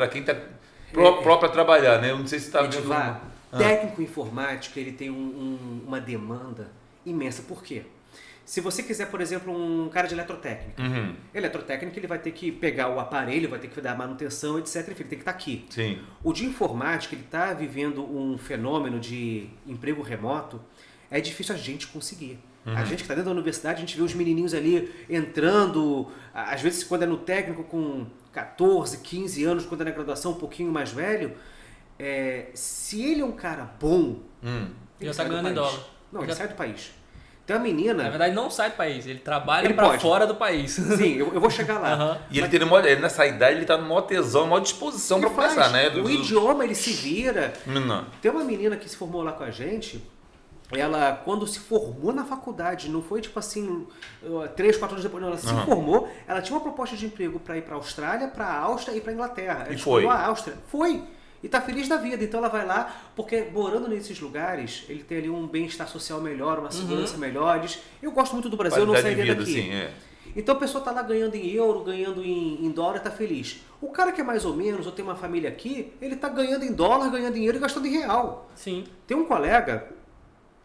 quem 0.09 0.21
está 0.21 0.33
É. 0.33 0.41
próprio 0.91 1.45
a 1.45 1.49
trabalhar, 1.49 2.01
né? 2.01 2.09
Eu 2.09 2.17
não 2.17 2.25
sei 2.25 2.39
se 2.39 2.47
está 2.47 2.61
vendo. 2.63 2.73
Edivar, 2.77 3.21
técnico 3.55 4.01
informática 4.01 4.79
ele 4.79 4.93
tem 4.93 5.11
um- 5.11 5.13
um- 5.15 5.81
uma 5.87 6.01
demanda 6.01 6.69
imensa. 7.05 7.43
Por 7.47 7.61
quê? 7.61 7.83
Se 8.45 8.59
você 8.59 8.83
quiser, 8.83 9.09
por 9.09 9.21
exemplo, 9.21 9.53
um 9.55 9.87
cara 9.89 10.05
de 10.07 10.13
eletrotécnica, 10.13 10.81
Uhum, 10.81 11.15
eletrotécnica 11.33 11.97
ele 11.97 12.07
vai 12.07 12.19
ter 12.19 12.31
que 12.31 12.51
pegar 12.51 12.89
o 12.89 12.99
aparelho, 12.99 13.49
vai 13.49 13.57
ter 13.59 13.69
que 13.69 13.79
dar 13.79 13.97
manutenção, 13.97 14.59
etc. 14.59 14.75
Enfim, 14.89 14.91
ele 14.91 14.97
tem 14.97 15.07
que 15.09 15.15
estar 15.21 15.31
aqui. 15.31 15.65
sim. 15.69 15.99
O 16.23 16.33
de 16.33 16.45
informática 16.45 17.15
ele 17.15 17.23
está 17.23 17.53
vivendo 17.53 18.03
um 18.03 18.37
fenômeno 18.37 18.99
de 18.99 19.47
emprego 19.65 20.01
remoto. 20.01 20.61
É 21.09 21.21
difícil 21.21 21.55
a 21.55 21.57
gente 21.57 21.87
conseguir. 21.87 22.37
A 22.65 22.85
gente 22.85 22.97
que 22.97 23.01
está 23.03 23.13
dentro 23.13 23.25
da 23.25 23.31
universidade, 23.31 23.77
a 23.77 23.79
gente 23.81 23.97
vê 23.97 24.03
os 24.03 24.13
menininhos 24.13 24.53
ali 24.53 24.89
entrando, 25.09 26.09
às 26.33 26.61
vezes 26.61 26.81
quando 26.83 27.03
é 27.03 27.05
no 27.05 27.17
técnico 27.17 27.63
com 27.65 28.05
14, 28.31 28.99
15 28.99 29.43
anos, 29.43 29.65
quando 29.65 29.81
é 29.81 29.83
na 29.85 29.91
graduação 29.91 30.31
um 30.31 30.35
pouquinho 30.35 30.71
mais 30.71 30.91
velho. 30.91 31.33
é, 31.99 32.47
se 32.55 33.01
ele 33.03 33.21
é 33.21 33.25
um 33.25 33.31
cara 33.33 33.63
bom, 33.79 34.19
Hum. 34.43 34.67
ele 34.99 35.11
Já 35.11 35.13
tá 35.13 35.23
do 35.25 35.29
ganhando 35.29 35.49
em 35.49 35.53
dólar. 35.53 35.79
Não, 36.11 36.21
ele 36.21 36.29
Já- 36.31 36.37
sai 36.37 36.47
do 36.47 36.55
país. 36.55 36.91
Tem 37.45 37.55
uma 37.57 37.61
menina. 37.63 38.03
Na 38.03 38.09
verdade, 38.09 38.33
não 38.33 38.49
sai 38.49 38.69
do 38.69 38.75
país, 38.77 39.05
ele 39.05 39.19
trabalha 39.19 39.65
Ele 39.65 39.73
para 39.73 39.89
pode. 39.89 40.01
fora 40.01 40.25
do 40.25 40.35
país. 40.35 40.71
Sim, 40.71 41.15
eu, 41.17 41.33
eu 41.33 41.41
vou 41.41 41.49
chegar 41.49 41.77
lá. 41.77 41.91
Aham. 41.93 42.17
E 42.31 42.39
ele 42.39 42.47
tem 42.47 42.59
maior- 42.61 42.85
ele 42.85 43.01
nessa 43.01 43.25
idade, 43.25 43.57
ele 43.57 43.65
tá 43.65 43.75
no 43.77 43.83
maior 43.87 44.01
tesão, 44.01 44.47
maior 44.47 44.61
disposição 44.61 45.17
Ele 45.17 45.27
para 45.27 45.35
começar, 45.35 45.69
faz. 45.69 45.73
né? 45.73 45.89
O 46.01 46.09
idioma 46.09 46.63
ele 46.63 46.73
se 46.75 46.91
vira. 46.93 47.53
Não. 47.65 48.05
Tem 48.21 48.31
uma 48.31 48.43
menina 48.45 48.77
que 48.77 48.87
se 48.87 48.95
formou 48.95 49.21
lá 49.23 49.33
com 49.33 49.43
a 49.43 49.51
gente. 49.51 50.01
Ela, 50.71 51.21
quando 51.23 51.45
se 51.45 51.59
formou 51.59 52.11
na 52.13 52.23
faculdade, 52.23 52.89
não 52.89 53.01
foi 53.01 53.21
tipo 53.21 53.37
assim, 53.37 53.85
três, 54.55 54.75
quatro 54.77 54.95
anos 54.95 55.03
depois, 55.03 55.21
não, 55.21 55.29
ela 55.29 55.37
se 55.37 55.53
formou, 55.65 56.09
ela 56.27 56.41
tinha 56.41 56.55
uma 56.57 56.63
proposta 56.63 56.95
de 56.95 57.05
emprego 57.05 57.39
para 57.39 57.57
ir 57.57 57.61
para 57.61 57.75
a 57.75 57.77
Austrália, 57.77 58.27
para 58.29 58.45
a 58.45 58.59
Áustria 58.59 58.95
e 58.97 59.01
para 59.01 59.11
a 59.11 59.13
Inglaterra. 59.13 59.63
Ela 59.65 59.73
E 59.75 59.77
foi. 59.77 60.07
a 60.07 60.25
Áustria. 60.27 60.55
Foi. 60.71 61.03
E 61.43 61.49
tá 61.49 61.59
feliz 61.59 61.87
da 61.89 61.97
vida. 61.97 62.23
Então 62.23 62.39
ela 62.39 62.47
vai 62.49 62.65
lá, 62.65 63.03
porque 63.15 63.49
morando 63.51 63.87
nesses 63.89 64.17
lugares, 64.21 64.85
ele 64.87 65.03
tem 65.03 65.17
ali 65.17 65.29
um 65.29 65.45
bem-estar 65.45 65.87
social 65.89 66.21
melhor, 66.21 66.57
uma 66.59 66.71
segurança 66.71 67.17
melhores. 67.17 67.79
Eu 68.01 68.11
gosto 68.11 68.31
muito 68.33 68.47
do 68.49 68.55
Brasil, 68.55 68.79
eu 68.79 68.85
não 68.87 68.95
sairia 68.95 69.23
vida, 69.23 69.35
daqui. 69.35 69.51
sim, 69.53 69.71
é. 69.71 69.91
Então 70.35 70.55
a 70.55 70.57
pessoa 70.57 70.83
tá 70.83 70.89
lá 70.91 71.01
ganhando 71.03 71.35
em 71.35 71.47
euro, 71.51 71.83
ganhando 71.83 72.23
em, 72.23 72.65
em 72.65 72.71
dólar, 72.71 72.99
tá 73.01 73.11
feliz. 73.11 73.59
O 73.81 73.89
cara 73.89 74.11
que 74.11 74.21
é 74.21 74.23
mais 74.23 74.45
ou 74.45 74.55
menos, 74.55 74.85
ou 74.87 74.91
tem 74.91 75.03
uma 75.05 75.15
família 75.15 75.49
aqui, 75.49 75.93
ele 76.01 76.15
tá 76.15 76.27
ganhando 76.29 76.63
em 76.65 76.71
dólar, 76.73 77.09
ganhando 77.11 77.37
em 77.37 77.45
euro 77.45 77.57
e 77.57 77.59
gastando 77.61 77.85
em 77.85 77.91
real. 77.91 78.49
Sim. 78.55 78.85
Tem 79.05 79.15
um 79.15 79.25
colega, 79.25 79.87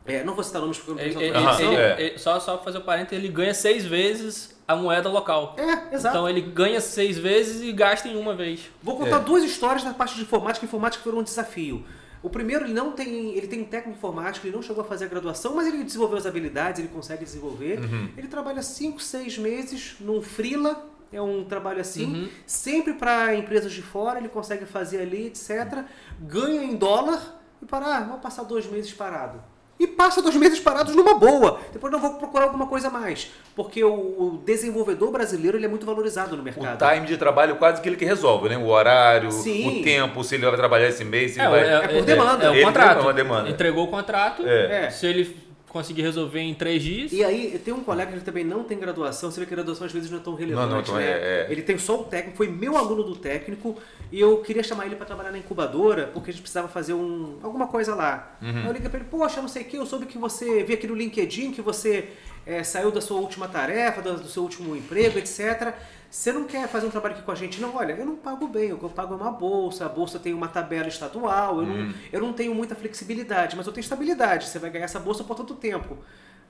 é, 0.06 0.24
não 0.24 0.34
vou 0.34 0.42
citar 0.42 0.62
nomes 0.62 0.78
porque 0.78 0.92
eu 0.92 0.94
não 0.94 1.02
Ele, 1.02 1.14
tenho 1.14 1.26
ele- 1.26 1.36
autorização. 1.36 1.72
ele- 1.72 1.82
é. 1.82 2.00
ele- 2.00 2.18
só, 2.18 2.40
só 2.40 2.54
pra 2.56 2.64
fazer 2.64 2.78
o 2.78 2.82
parênteses, 2.82 3.18
ele 3.18 3.28
ganha 3.32 3.52
seis 3.52 3.84
vezes 3.84 4.57
a 4.68 4.76
moeda 4.76 5.08
local. 5.08 5.56
É, 5.56 5.94
exato. 5.94 6.14
Então 6.16 6.28
ele 6.28 6.42
ganha 6.42 6.80
seis 6.80 7.16
vezes 7.18 7.62
e 7.62 7.72
gasta 7.72 8.06
em 8.06 8.16
uma 8.16 8.36
vez. 8.36 8.70
Vou 8.82 8.96
contar 8.98 9.16
É. 9.16 9.20
duas 9.20 9.42
histórias 9.42 9.82
da 9.82 9.94
parte 9.94 10.14
de 10.14 10.20
informática. 10.22 10.64
Informática 10.66 11.02
foi 11.02 11.12
um 11.14 11.22
desafio. 11.22 11.84
O 12.22 12.28
primeiro, 12.28 12.64
ele 12.66 12.74
não 12.74 12.92
tem, 12.92 13.30
ele 13.36 13.46
tem 13.46 13.62
um 13.62 13.64
técnico 13.64 13.96
informático, 13.96 14.46
ele 14.46 14.54
não 14.54 14.62
chegou 14.62 14.82
a 14.82 14.86
fazer 14.86 15.04
a 15.06 15.08
graduação, 15.08 15.54
mas 15.54 15.66
ele 15.68 15.82
desenvolveu 15.84 16.18
as 16.18 16.26
habilidades, 16.26 16.80
ele 16.80 16.88
consegue 16.88 17.24
desenvolver. 17.24 17.78
Uhum. 17.78 18.10
Ele 18.16 18.26
trabalha 18.28 18.60
5, 18.60 19.00
6 19.00 19.38
meses 19.38 19.94
num 20.00 20.20
freela, 20.20 20.84
é 21.12 21.22
um 21.22 21.44
trabalho 21.44 21.80
assim, 21.80 22.04
Uhum. 22.22 22.28
sempre 22.44 22.92
para 22.94 23.34
empresas 23.36 23.72
de 23.72 23.80
fora, 23.82 24.18
ele 24.18 24.28
consegue 24.28 24.66
fazer 24.66 25.00
ali, 25.00 25.28
etc. 25.28 25.84
Ganha 26.20 26.62
em 26.64 26.76
dólar 26.76 27.40
e 27.62 27.66
para, 27.66 27.86
ah, 27.96 28.00
vou 28.00 28.18
passar 28.18 28.42
dois 28.42 28.66
meses 28.66 28.92
parado. 28.92 29.40
E 29.80 29.86
passa 29.86 30.20
dois 30.20 30.34
meses 30.34 30.58
parados 30.58 30.94
numa 30.96 31.14
boa. 31.18 31.60
Depois 31.72 31.92
não 31.92 32.00
vou 32.00 32.14
procurar 32.14 32.44
alguma 32.46 32.66
coisa 32.66 32.88
a 32.88 32.90
mais. 32.90 33.30
Porque 33.54 33.82
o, 33.84 33.92
o 33.92 34.42
desenvolvedor 34.44 35.10
brasileiro 35.12 35.56
ele 35.56 35.66
é 35.66 35.68
muito 35.68 35.86
valorizado 35.86 36.34
no 36.34 36.42
O 36.42 36.44
mercado. 36.44 36.92
time 36.94 37.06
de 37.06 37.16
trabalho 37.16 37.56
quase 37.56 37.80
que 37.80 37.88
ele 37.88 37.96
que 37.96 38.04
resolve, 38.04 38.48
né? 38.48 38.58
O 38.58 38.66
horário, 38.66 39.30
Sim. 39.30 39.80
o 39.80 39.82
tempo, 39.84 40.24
se 40.24 40.34
ele 40.34 40.46
vai 40.46 40.56
trabalhar 40.56 40.88
esse 40.88 41.04
mês, 41.04 41.32
se 41.32 41.38
ele 41.40 41.46
É, 41.46 41.50
vai. 41.50 41.84
é 41.84 41.88
por 41.88 42.04
demanda. 42.04 42.44
É, 42.46 42.50
o 42.50 42.54
Ele 42.54 42.64
contrato. 42.64 42.98
é 42.98 43.02
uma 43.02 43.12
demanda. 43.12 43.48
Entregou 43.50 43.84
o 43.84 43.88
contrato. 43.88 44.42
É. 44.46 44.86
É. 44.86 44.90
Se 44.90 45.06
ele 45.06 45.36
conseguir 45.68 46.02
resolver 46.02 46.40
em 46.40 46.54
três 46.54 46.82
dias. 46.82 47.12
E 47.12 47.22
aí, 47.22 47.60
tem 47.64 47.74
um 47.74 47.82
colega 47.82 48.12
que 48.12 48.24
também 48.24 48.44
não 48.44 48.64
tem 48.64 48.78
graduação, 48.78 49.30
você 49.30 49.40
vê 49.40 49.46
que 49.46 49.52
a 49.54 49.56
graduação 49.56 49.86
às 49.86 49.92
vezes 49.92 50.10
não 50.10 50.18
é 50.18 50.20
tão 50.20 50.34
relevante, 50.34 50.66
Não, 50.66 50.74
não, 50.76 50.80
então 50.80 50.94
né? 50.96 51.04
é- 51.04 51.46
é. 51.48 51.52
Ele 51.52 51.62
tem 51.62 51.78
só 51.78 52.00
o 52.00 52.04
técnico, 52.04 52.36
foi 52.36 52.48
meu 52.48 52.76
aluno 52.76 53.02
do 53.02 53.16
técnico, 53.16 53.76
e 54.10 54.20
eu 54.20 54.38
queria 54.38 54.62
chamar 54.62 54.86
ele 54.86 54.96
para 54.96 55.06
trabalhar 55.06 55.30
na 55.30 55.38
incubadora, 55.38 56.10
porque 56.12 56.30
a 56.30 56.32
gente 56.32 56.42
precisava 56.42 56.68
fazer 56.68 56.94
um, 56.94 57.38
alguma 57.42 57.66
coisa 57.66 57.94
lá. 57.94 58.36
Uhum. 58.40 58.48
Aí 58.48 58.66
eu 58.66 58.72
liguei 58.72 58.88
para 58.88 59.00
ele, 59.00 59.08
poxa, 59.10 59.40
não 59.40 59.48
sei 59.48 59.62
o 59.62 59.64
que, 59.66 59.76
eu 59.76 59.86
soube 59.86 60.06
que 60.06 60.18
você, 60.18 60.62
vi 60.64 60.74
aqui 60.74 60.86
no 60.86 60.94
LinkedIn 60.94 61.52
que 61.52 61.60
você 61.60 62.08
é, 62.46 62.62
saiu 62.62 62.90
da 62.90 63.00
sua 63.00 63.18
última 63.20 63.46
tarefa, 63.46 64.00
do, 64.00 64.14
do 64.16 64.28
seu 64.28 64.42
último 64.42 64.74
emprego, 64.74 65.18
etc. 65.18 65.74
Você 66.10 66.32
não 66.32 66.44
quer 66.44 66.66
fazer 66.68 66.86
um 66.86 66.90
trabalho 66.90 67.14
aqui 67.14 67.22
com 67.22 67.30
a 67.30 67.34
gente? 67.34 67.60
Não, 67.60 67.76
olha, 67.76 67.92
eu 67.92 68.06
não 68.06 68.16
pago 68.16 68.48
bem, 68.48 68.72
o 68.72 68.78
que 68.78 68.84
eu 68.84 68.88
pago 68.88 69.12
é 69.12 69.16
uma 69.16 69.30
bolsa, 69.30 69.84
a 69.84 69.88
bolsa 69.88 70.18
tem 70.18 70.32
uma 70.32 70.48
tabela 70.48 70.88
estadual, 70.88 71.60
eu, 71.60 71.66
não, 71.66 71.94
eu 72.10 72.20
não 72.20 72.32
tenho 72.32 72.54
muita 72.54 72.74
flexibilidade, 72.74 73.54
mas 73.56 73.66
eu 73.66 73.72
tenho 73.72 73.82
estabilidade, 73.82 74.46
você 74.46 74.58
vai 74.58 74.70
ganhar 74.70 74.86
essa 74.86 74.98
bolsa 74.98 75.22
por 75.22 75.36
tanto 75.36 75.54
tempo. 75.54 75.98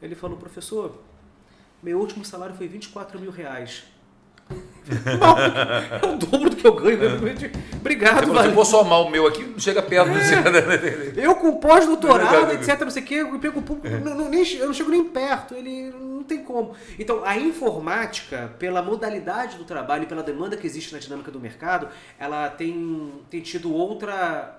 Ele 0.00 0.14
falou, 0.14 0.36
professor, 0.36 1.00
meu 1.82 1.98
último 1.98 2.24
salário 2.24 2.54
foi 2.54 2.68
24 2.68 3.18
mil 3.18 3.32
reais. 3.32 3.84
Não, 5.20 5.38
é 5.38 6.14
o 6.14 6.16
dobro 6.16 6.50
do 6.50 6.56
que 6.56 6.66
eu 6.66 6.74
ganho. 6.74 6.98
Obrigado, 7.74 8.20
Você 8.20 8.26
falou, 8.26 8.42
se 8.42 8.48
eu 8.48 8.54
vou 8.54 8.64
somar 8.64 9.00
o 9.02 9.10
meu 9.10 9.26
aqui, 9.26 9.44
não 9.44 9.58
chega 9.58 9.82
perto 9.82 10.10
do 10.10 10.20
seu. 10.20 11.22
Eu 11.22 11.34
com 11.34 11.56
pós-doutorado, 11.56 12.52
etc, 12.52 12.80
não 12.80 12.90
sei 12.90 13.02
o 13.02 13.06
quê, 13.06 13.14
eu 13.16 13.38
pego 13.38 13.60
público, 13.62 13.96
não, 14.02 14.14
não, 14.14 14.28
nem, 14.28 14.46
eu 14.54 14.66
não 14.66 14.74
chego 14.74 14.90
nem 14.90 15.04
perto, 15.04 15.54
ele 15.54 15.90
não 15.90 16.22
tem 16.22 16.42
como. 16.42 16.74
Então, 16.98 17.22
a 17.24 17.36
informática, 17.36 18.54
pela 18.58 18.82
modalidade 18.82 19.56
do 19.56 19.64
trabalho 19.64 20.04
e 20.04 20.06
pela 20.06 20.22
demanda 20.22 20.56
que 20.56 20.66
existe 20.66 20.92
na 20.92 20.98
dinâmica 20.98 21.30
do 21.30 21.38
mercado, 21.38 21.88
ela 22.18 22.48
tem, 22.48 23.12
tem 23.30 23.40
tido 23.40 23.72
outra, 23.72 24.58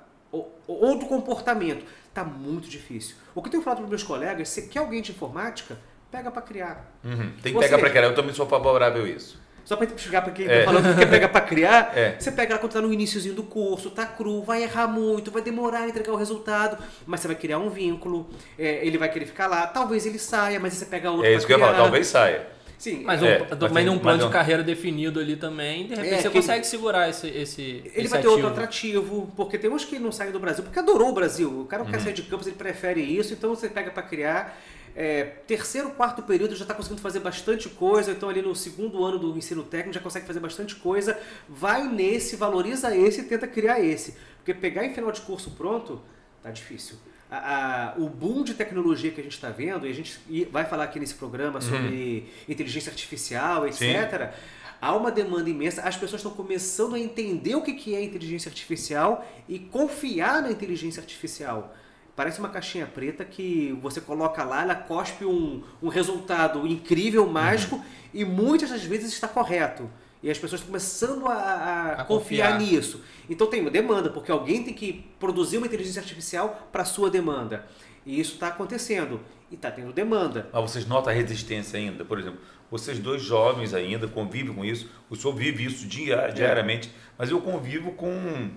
outro 0.67 1.08
comportamento. 1.08 1.84
Tá 2.13 2.24
muito 2.24 2.67
difícil. 2.69 3.15
O 3.34 3.41
que 3.41 3.48
eu 3.48 3.51
tenho 3.51 3.63
falado 3.63 3.79
para 3.79 3.88
meus 3.88 4.03
colegas, 4.03 4.50
se 4.50 4.67
quer 4.67 4.79
alguém 4.79 5.01
de 5.01 5.12
informática, 5.12 5.77
pega 6.12 6.31
para 6.31 6.41
criar. 6.41 6.91
Uhum, 7.03 7.31
tem 7.41 7.53
que 7.53 7.60
pegar 7.60 7.77
para 7.77 7.89
criar, 7.89 8.03
eu 8.03 8.15
também 8.15 8.34
sou 8.34 8.46
favorável 8.46 9.03
a 9.03 9.10
isso. 9.10 9.39
Só 9.70 9.76
para 9.76 9.86
explicar 9.86 10.24
para 10.24 10.32
quem 10.32 10.48
está 10.48 10.58
é. 10.58 10.66
falando 10.66 10.92
que 10.92 11.00
quer 11.00 11.06
pegar 11.12 11.30
para 11.30 11.42
criar, 11.42 11.94
é. 11.96 12.16
você 12.18 12.32
pega 12.32 12.56
lá 12.56 12.60
quando 12.60 12.72
está 12.72 12.82
no 12.82 12.92
iníciozinho 12.92 13.36
do 13.36 13.44
curso, 13.44 13.92
tá 13.92 14.04
cru, 14.04 14.42
vai 14.42 14.64
errar 14.64 14.88
muito, 14.88 15.30
vai 15.30 15.44
demorar 15.44 15.82
a 15.82 15.88
entregar 15.88 16.12
o 16.12 16.16
resultado, 16.16 16.84
mas 17.06 17.20
você 17.20 17.28
vai 17.28 17.36
criar 17.36 17.60
um 17.60 17.70
vínculo, 17.70 18.28
é, 18.58 18.84
ele 18.84 18.98
vai 18.98 19.12
querer 19.12 19.28
ficar 19.28 19.46
lá, 19.46 19.68
talvez 19.68 20.08
ele 20.08 20.18
saia, 20.18 20.60
mas 20.60 20.74
você 20.74 20.88
pega 20.88 21.12
outro 21.12 21.28
É 21.28 21.36
isso 21.36 21.46
que 21.46 21.54
eu 21.54 21.60
ia 21.60 21.64
falar, 21.64 21.78
talvez 21.78 22.08
saia. 22.08 22.48
Sim, 22.80 23.04
mas, 23.04 23.22
é, 23.22 23.44
um, 23.44 23.72
mas, 23.72 23.88
um 23.90 24.00
plano 24.00 24.26
de 24.26 24.32
carreira 24.32 24.64
definido 24.64 25.20
ali 25.20 25.36
também, 25.36 25.86
de 25.86 25.94
repente 25.94 26.14
é, 26.16 26.22
você 26.24 26.30
consegue 26.32 26.66
segurar 26.66 27.08
esse, 27.08 27.28
esse 27.28 27.62
Ele 27.62 27.92
esse 27.94 28.08
vai 28.08 28.22
ter 28.22 28.28
outro 28.28 28.48
atrativo, 28.48 29.32
porque 29.38 29.60
tem 29.60 29.70
uns 29.70 29.86
que 29.86 30.00
não 30.00 30.12
saem 30.12 30.32
do 30.32 30.40
Brasil, 30.40 30.64
porque 30.64 30.80
adorou 30.80 31.10
o 31.10 31.14
Brasil. 31.14 31.62
O 31.62 31.66
cara 31.66 31.84
não 31.84 31.92
uhum. 31.92 31.96
quer 31.96 32.02
sair 32.02 32.14
de 32.14 32.24
campus, 32.24 32.48
ele 32.48 32.56
prefere 32.56 33.02
isso, 33.02 33.34
então 33.34 33.54
você 33.54 33.70
pega 33.70 33.92
para 33.92 34.02
criar 34.02 34.60
é, 35.01 35.24
terceiro, 35.48 35.91
quarto 35.91 36.22
período 36.24 36.58
já 36.58 36.65
está 36.65 36.74
conseguindo 36.74 37.01
fazer 37.01 37.22
bastante 37.22 37.70
coisa, 37.70 38.12
então 38.12 38.27
ali 38.27 38.41
no 38.41 38.53
segundo 38.53 39.01
ano 39.06 39.18
do 39.18 39.38
ensino 39.38 39.63
técnico 39.63 39.94
já 39.94 40.01
consegue 40.01 40.27
fazer 40.27 40.41
bastante 40.41 40.75
coisa, 40.75 41.18
vai 41.48 41.88
nesse, 41.88 42.36
valoriza 42.36 42.94
esse 42.94 43.22
e 43.22 43.24
tenta 43.24 43.48
criar 43.48 43.79
esse. 43.79 44.18
Porque 44.36 44.53
pegar 44.53 44.86
em 44.86 44.94
final 44.94 45.10
de 45.13 45.22
curso 45.22 45.51
pronto, 45.51 46.01
tá 46.44 46.51
difícil. 46.51 46.98
A, 47.32 47.94
a, 47.94 47.98
o 47.98 48.10
boom 48.10 48.44
de 48.44 48.53
tecnologia 48.56 49.10
que 49.10 49.22
a 49.22 49.24
gente 49.24 49.36
está 49.36 49.50
vendo, 49.50 49.88
e 49.88 49.89
a 49.89 49.94
gente 49.94 50.20
vai 50.51 50.65
falar 50.65 50.84
aqui 50.84 51.00
nesse 51.00 51.13
programa 51.13 51.62
sobre 51.62 52.27
uhum. 52.27 52.51
inteligência 52.51 52.89
artificial, 52.89 53.65
etc., 53.65 53.79
Sim. 53.79 54.41
há 54.82 54.94
uma 54.98 55.12
demanda 55.12 55.50
imensa. 55.50 55.82
As 55.82 55.96
pessoas 55.96 56.20
estão 56.20 56.34
começando 56.34 56.96
a 56.96 57.00
entender 57.00 57.56
o 57.56 57.62
que 57.62 57.96
é 57.96 58.03
inteligência 58.03 58.50
artificial 58.50 59.25
e 59.48 59.60
confiar 59.60 60.41
na 60.41 60.51
inteligência 60.51 61.00
artificial. 61.00 61.74
Parece 62.20 62.38
uma 62.38 62.50
caixinha 62.50 62.86
preta 62.86 63.24
que 63.24 63.72
você 63.82 64.02
coloca 64.02 64.44
lá, 64.44 64.64
ela 64.64 64.76
cospe 64.76 65.24
um, 65.24 65.64
um 65.82 65.88
resultado 65.88 66.68
incrível, 66.68 67.26
mágico, 67.26 67.78
uhum. 67.78 67.84
e 68.14 68.26
muitas 68.26 68.72
das 68.72 68.84
vezes 68.84 69.14
está 69.14 69.26
correto. 69.26 69.90
E 70.22 70.30
as 70.30 70.38
pessoas 70.38 70.60
estão 70.60 70.68
começando 70.68 71.26
a, 71.28 71.34
a, 71.34 71.92
a 71.94 72.04
confiar, 72.04 72.52
confiar, 72.52 72.60
nisso. 72.60 73.02
Então 73.30 73.48
tem 73.48 73.62
uma 73.62 73.72
demanda, 73.72 74.10
porque 74.10 74.30
alguém 74.30 74.62
tem 74.64 74.74
que 74.74 75.06
produzir 75.18 75.60
uma 75.60 75.68
inteligência 75.68 76.02
artificial 76.02 76.68
para 76.74 76.84
sua 76.84 77.10
demanda. 77.10 77.66
E 78.06 78.20
isso 78.20 78.34
está 78.34 78.50
acontecendo. 78.50 79.22
E 79.50 79.56
está 79.56 79.72
tendo 79.72 79.94
demanda. 79.94 80.50
Mas 80.52 80.62
vocês 80.62 80.86
notam 80.86 81.14
a 81.14 81.16
resistência 81.16 81.80
ainda? 81.80 82.04
Por 82.04 82.20
exemplo, 82.20 82.42
vocês 82.70 83.00
dois 83.00 83.22
jovens 83.22 83.74
ainda 83.74 84.10
convivem 84.10 84.54
com 84.54 84.66
isso. 84.66 84.90
O 85.10 85.16
senhor 85.16 85.34
vive 85.34 85.64
isso 85.64 85.86
é. 86.12 86.28
diariamente. 86.32 86.90
É. 86.90 86.92
Mas 87.18 87.32
eu 87.32 87.40
convivo 87.40 87.94
com 87.94 88.12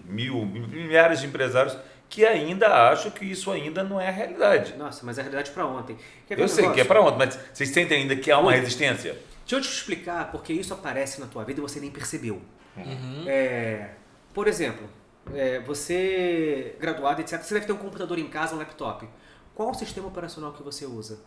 mil, 0.04 0.44
milhares 0.44 1.20
de 1.20 1.26
empresários 1.26 1.76
que 2.12 2.26
ainda 2.26 2.68
acham 2.90 3.10
que 3.10 3.24
isso 3.24 3.50
ainda 3.50 3.82
não 3.82 3.98
é 3.98 4.06
a 4.06 4.10
realidade. 4.10 4.76
Nossa, 4.76 5.00
mas 5.02 5.16
é 5.16 5.22
a 5.22 5.24
realidade 5.24 5.50
para 5.50 5.64
ontem. 5.64 5.96
eu 6.28 6.46
sei 6.46 6.70
que 6.70 6.82
é 6.82 6.84
para 6.84 7.00
ontem, 7.00 7.16
mas 7.16 7.38
vocês 7.50 7.70
sentem 7.70 8.02
ainda 8.02 8.14
que 8.14 8.30
há 8.30 8.38
uma 8.38 8.52
resistência? 8.52 9.18
Deixa 9.40 9.56
eu 9.56 9.60
te 9.62 9.74
explicar 9.74 10.30
porque 10.30 10.52
isso 10.52 10.74
aparece 10.74 11.18
na 11.22 11.26
tua 11.26 11.42
vida 11.42 11.60
e 11.60 11.62
você 11.62 11.80
nem 11.80 11.90
percebeu. 11.90 12.42
Uhum. 12.76 13.24
É, 13.26 13.92
por 14.34 14.46
exemplo, 14.46 14.86
é, 15.32 15.60
você 15.60 16.76
graduado, 16.78 17.22
etc., 17.22 17.40
você 17.40 17.54
deve 17.54 17.64
ter 17.64 17.72
um 17.72 17.78
computador 17.78 18.18
em 18.18 18.28
casa, 18.28 18.54
um 18.54 18.58
laptop. 18.58 19.08
Qual 19.54 19.70
o 19.70 19.74
sistema 19.74 20.08
operacional 20.08 20.52
que 20.52 20.62
você 20.62 20.84
usa? 20.84 21.18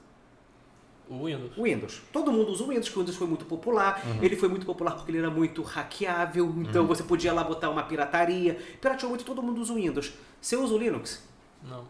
O 1.09 1.25
Windows. 1.25 1.51
Windows. 1.57 2.01
Todo 2.11 2.31
mundo 2.31 2.51
usa 2.51 2.63
o 2.63 2.67
Windows, 2.67 2.87
porque 2.87 2.99
o 2.99 3.01
Windows 3.01 3.17
foi 3.17 3.27
muito 3.27 3.45
popular. 3.45 4.01
Uhum. 4.05 4.23
Ele 4.23 4.35
foi 4.35 4.49
muito 4.49 4.65
popular 4.65 4.95
porque 4.95 5.11
ele 5.11 5.19
era 5.19 5.29
muito 5.29 5.61
hackeável, 5.61 6.53
então 6.57 6.81
uhum. 6.81 6.87
você 6.87 7.03
podia 7.03 7.31
lá 7.31 7.43
botar 7.43 7.69
uma 7.69 7.83
pirataria. 7.83 8.57
Pirateou 8.81 9.09
muito, 9.09 9.23
todo 9.23 9.41
mundo 9.43 9.61
usa 9.61 9.73
o 9.73 9.75
Windows. 9.75 10.13
Você 10.41 10.55
usa 10.55 10.73
o 10.73 10.77
Linux? 10.77 11.23
Não. 11.63 11.85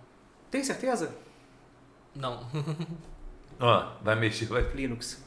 Tem 0.51 0.63
certeza? 0.63 1.15
Não. 2.15 2.45
Ó, 3.59 3.79
oh, 3.79 4.03
vai 4.03 4.15
mexer, 4.15 4.45
vai. 4.45 4.63
Linux. 4.73 5.23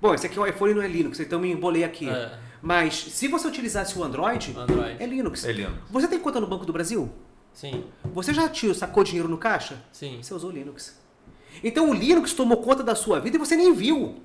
Bom, 0.00 0.14
esse 0.14 0.26
aqui 0.26 0.38
é 0.38 0.42
o 0.42 0.46
iPhone 0.46 0.74
não 0.74 0.82
é 0.82 0.88
Linux, 0.88 1.20
então 1.20 1.38
me 1.38 1.50
embolei 1.50 1.84
aqui. 1.84 2.08
É. 2.08 2.38
Mas 2.62 2.94
se 2.94 3.28
você 3.28 3.46
utilizasse 3.48 3.98
o 3.98 4.02
Android, 4.02 4.54
Android, 4.56 5.02
é 5.02 5.06
Linux. 5.06 5.44
É 5.44 5.52
Linux. 5.52 5.78
Você 5.90 6.08
tem 6.08 6.18
conta 6.18 6.40
no 6.40 6.46
Banco 6.46 6.64
do 6.64 6.72
Brasil? 6.72 7.10
Sim. 7.52 7.84
Você 8.12 8.34
já 8.34 8.50
sacou 8.74 9.02
dinheiro 9.02 9.28
no 9.28 9.38
caixa? 9.38 9.82
Sim. 9.92 10.22
Você 10.22 10.34
usou 10.34 10.50
Linux. 10.50 10.98
Então 11.62 11.90
o 11.90 11.94
Linux 11.94 12.32
tomou 12.32 12.58
conta 12.58 12.82
da 12.82 12.94
sua 12.94 13.20
vida 13.20 13.36
e 13.36 13.38
você 13.38 13.56
nem 13.56 13.72
viu. 13.72 14.16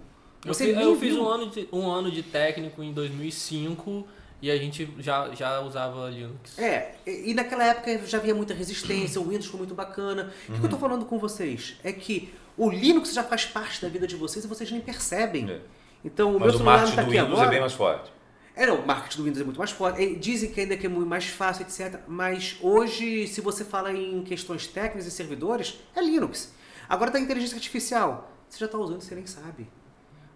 Você 0.46 0.72
eu, 0.72 0.76
nem 0.76 0.86
eu 0.86 0.96
viu. 0.96 1.10
fiz 1.12 1.20
um 1.20 1.28
ano, 1.28 1.50
de, 1.50 1.68
um 1.72 1.90
ano 1.90 2.12
de 2.12 2.24
técnico 2.24 2.82
em 2.82 2.92
2005 2.92 4.08
e 4.42 4.50
a 4.50 4.58
gente 4.58 4.90
já, 4.98 5.30
já 5.36 5.62
usava 5.62 6.10
Linux. 6.10 6.58
É, 6.58 6.96
e 7.06 7.34
naquela 7.34 7.64
época 7.64 8.06
já 8.08 8.18
havia 8.18 8.34
muita 8.34 8.54
resistência, 8.54 9.22
o 9.22 9.26
Windows 9.26 9.46
foi 9.46 9.60
muito 9.60 9.76
bacana. 9.76 10.32
Uhum. 10.50 10.56
O 10.56 10.60
que 10.60 10.66
eu 10.66 10.66
estou 10.66 10.72
uhum. 10.72 10.80
falando 10.80 11.06
com 11.06 11.20
vocês? 11.20 11.76
É 11.84 11.92
que 11.92 12.34
o 12.58 12.70
Linux 12.70 13.14
já 13.14 13.24
faz 13.24 13.46
parte 13.46 13.82
da 13.82 13.88
vida 13.88 14.08
de 14.08 14.16
vocês 14.16 14.44
e 14.44 14.48
vocês 14.48 14.72
nem 14.72 14.82
percebem. 14.82 15.50
É. 15.50 15.60
Então, 16.04 16.36
o 16.36 16.40
Mas 16.40 16.50
meu 16.50 16.58
celular 16.58 16.84
está 16.84 17.02
aqui 17.04 17.18
agora. 17.20 17.48
é 17.48 17.50
bem 17.52 17.60
mais 17.60 17.74
forte. 17.74 18.12
É, 18.56 18.66
não, 18.66 18.78
o 18.78 18.86
marketing 18.86 19.18
do 19.18 19.24
Windows 19.24 19.42
é 19.42 19.44
muito 19.46 19.58
mais 19.58 19.72
forte. 19.72 20.16
Dizem 20.16 20.52
que 20.52 20.60
ainda 20.60 20.76
que 20.76 20.86
é 20.86 20.90
muito 20.90 21.08
mais 21.08 21.26
fácil, 21.26 21.64
etc. 21.64 22.00
Mas 22.08 22.58
hoje, 22.62 23.28
se 23.28 23.40
você 23.42 23.64
fala 23.64 23.94
em 23.94 24.24
questões 24.24 24.68
técnicas 24.68 25.06
e 25.06 25.12
servidores, 25.12 25.80
é 25.96 26.02
Linux. 26.02 26.54
Agora 26.92 27.10
da 27.10 27.18
inteligência 27.18 27.56
artificial, 27.56 28.36
você 28.50 28.60
já 28.60 28.66
está 28.66 28.78
usando 28.78 29.02
e 29.02 29.06
você 29.06 29.16
nem 29.16 29.26
sabe. 29.26 29.66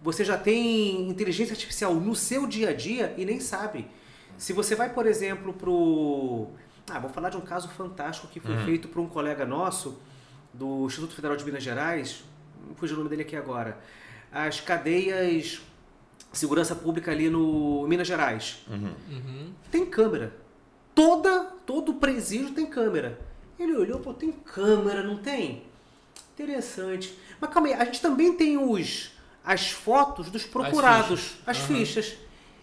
Você 0.02 0.24
já 0.24 0.38
tem 0.38 1.10
inteligência 1.10 1.52
artificial 1.52 1.94
no 1.94 2.16
seu 2.16 2.48
dia 2.48 2.70
a 2.70 2.74
dia 2.74 3.14
e 3.18 3.26
nem 3.26 3.42
sabe. 3.42 3.90
Se 4.38 4.54
você 4.54 4.74
vai, 4.74 4.94
por 4.94 5.06
exemplo, 5.06 5.52
para 5.52 5.70
o... 5.70 6.54
Ah, 6.90 6.98
vou 6.98 7.10
falar 7.10 7.30
de 7.30 7.36
um 7.36 7.42
caso 7.42 7.68
fantástico 7.68 8.30
que 8.30 8.40
foi 8.40 8.56
uhum. 8.56 8.64
feito 8.64 8.88
por 8.88 9.02
um 9.02 9.08
colega 9.10 9.46
nosso 9.46 10.00
do 10.54 10.86
Instituto 10.86 11.14
Federal 11.14 11.36
de 11.36 11.44
Minas 11.44 11.62
Gerais, 11.62 12.24
não 12.66 12.74
fugiu 12.74 12.96
o 12.96 13.00
nome 13.00 13.10
dele 13.10 13.24
aqui 13.24 13.36
agora, 13.36 13.78
as 14.32 14.62
cadeias 14.62 15.62
segurança 16.32 16.74
pública 16.74 17.12
ali 17.12 17.30
no 17.30 17.86
Minas 17.86 18.08
Gerais. 18.08 18.66
Uhum. 18.70 18.94
Uhum. 19.10 19.54
Tem 19.70 19.86
câmera. 19.86 20.34
Toda, 20.94 21.52
todo 21.66 21.96
presídio 21.96 22.52
tem 22.52 22.66
câmera. 22.66 23.20
Ele 23.60 23.76
olhou, 23.76 24.00
pô, 24.00 24.14
tem 24.14 24.32
câmera, 24.32 25.04
não 25.04 25.18
tem? 25.18 25.75
Interessante. 26.36 27.18
Mas 27.40 27.50
calma 27.50 27.70
aí, 27.70 27.74
a 27.74 27.86
gente 27.86 28.02
também 28.02 28.34
tem 28.34 28.58
os 28.58 29.16
as 29.46 29.70
fotos 29.70 30.30
dos 30.30 30.44
procurados, 30.44 31.20
as 31.20 31.20
fichas. 31.20 31.42
As 31.46 31.60
uhum. 31.60 31.76
fichas. 31.78 32.14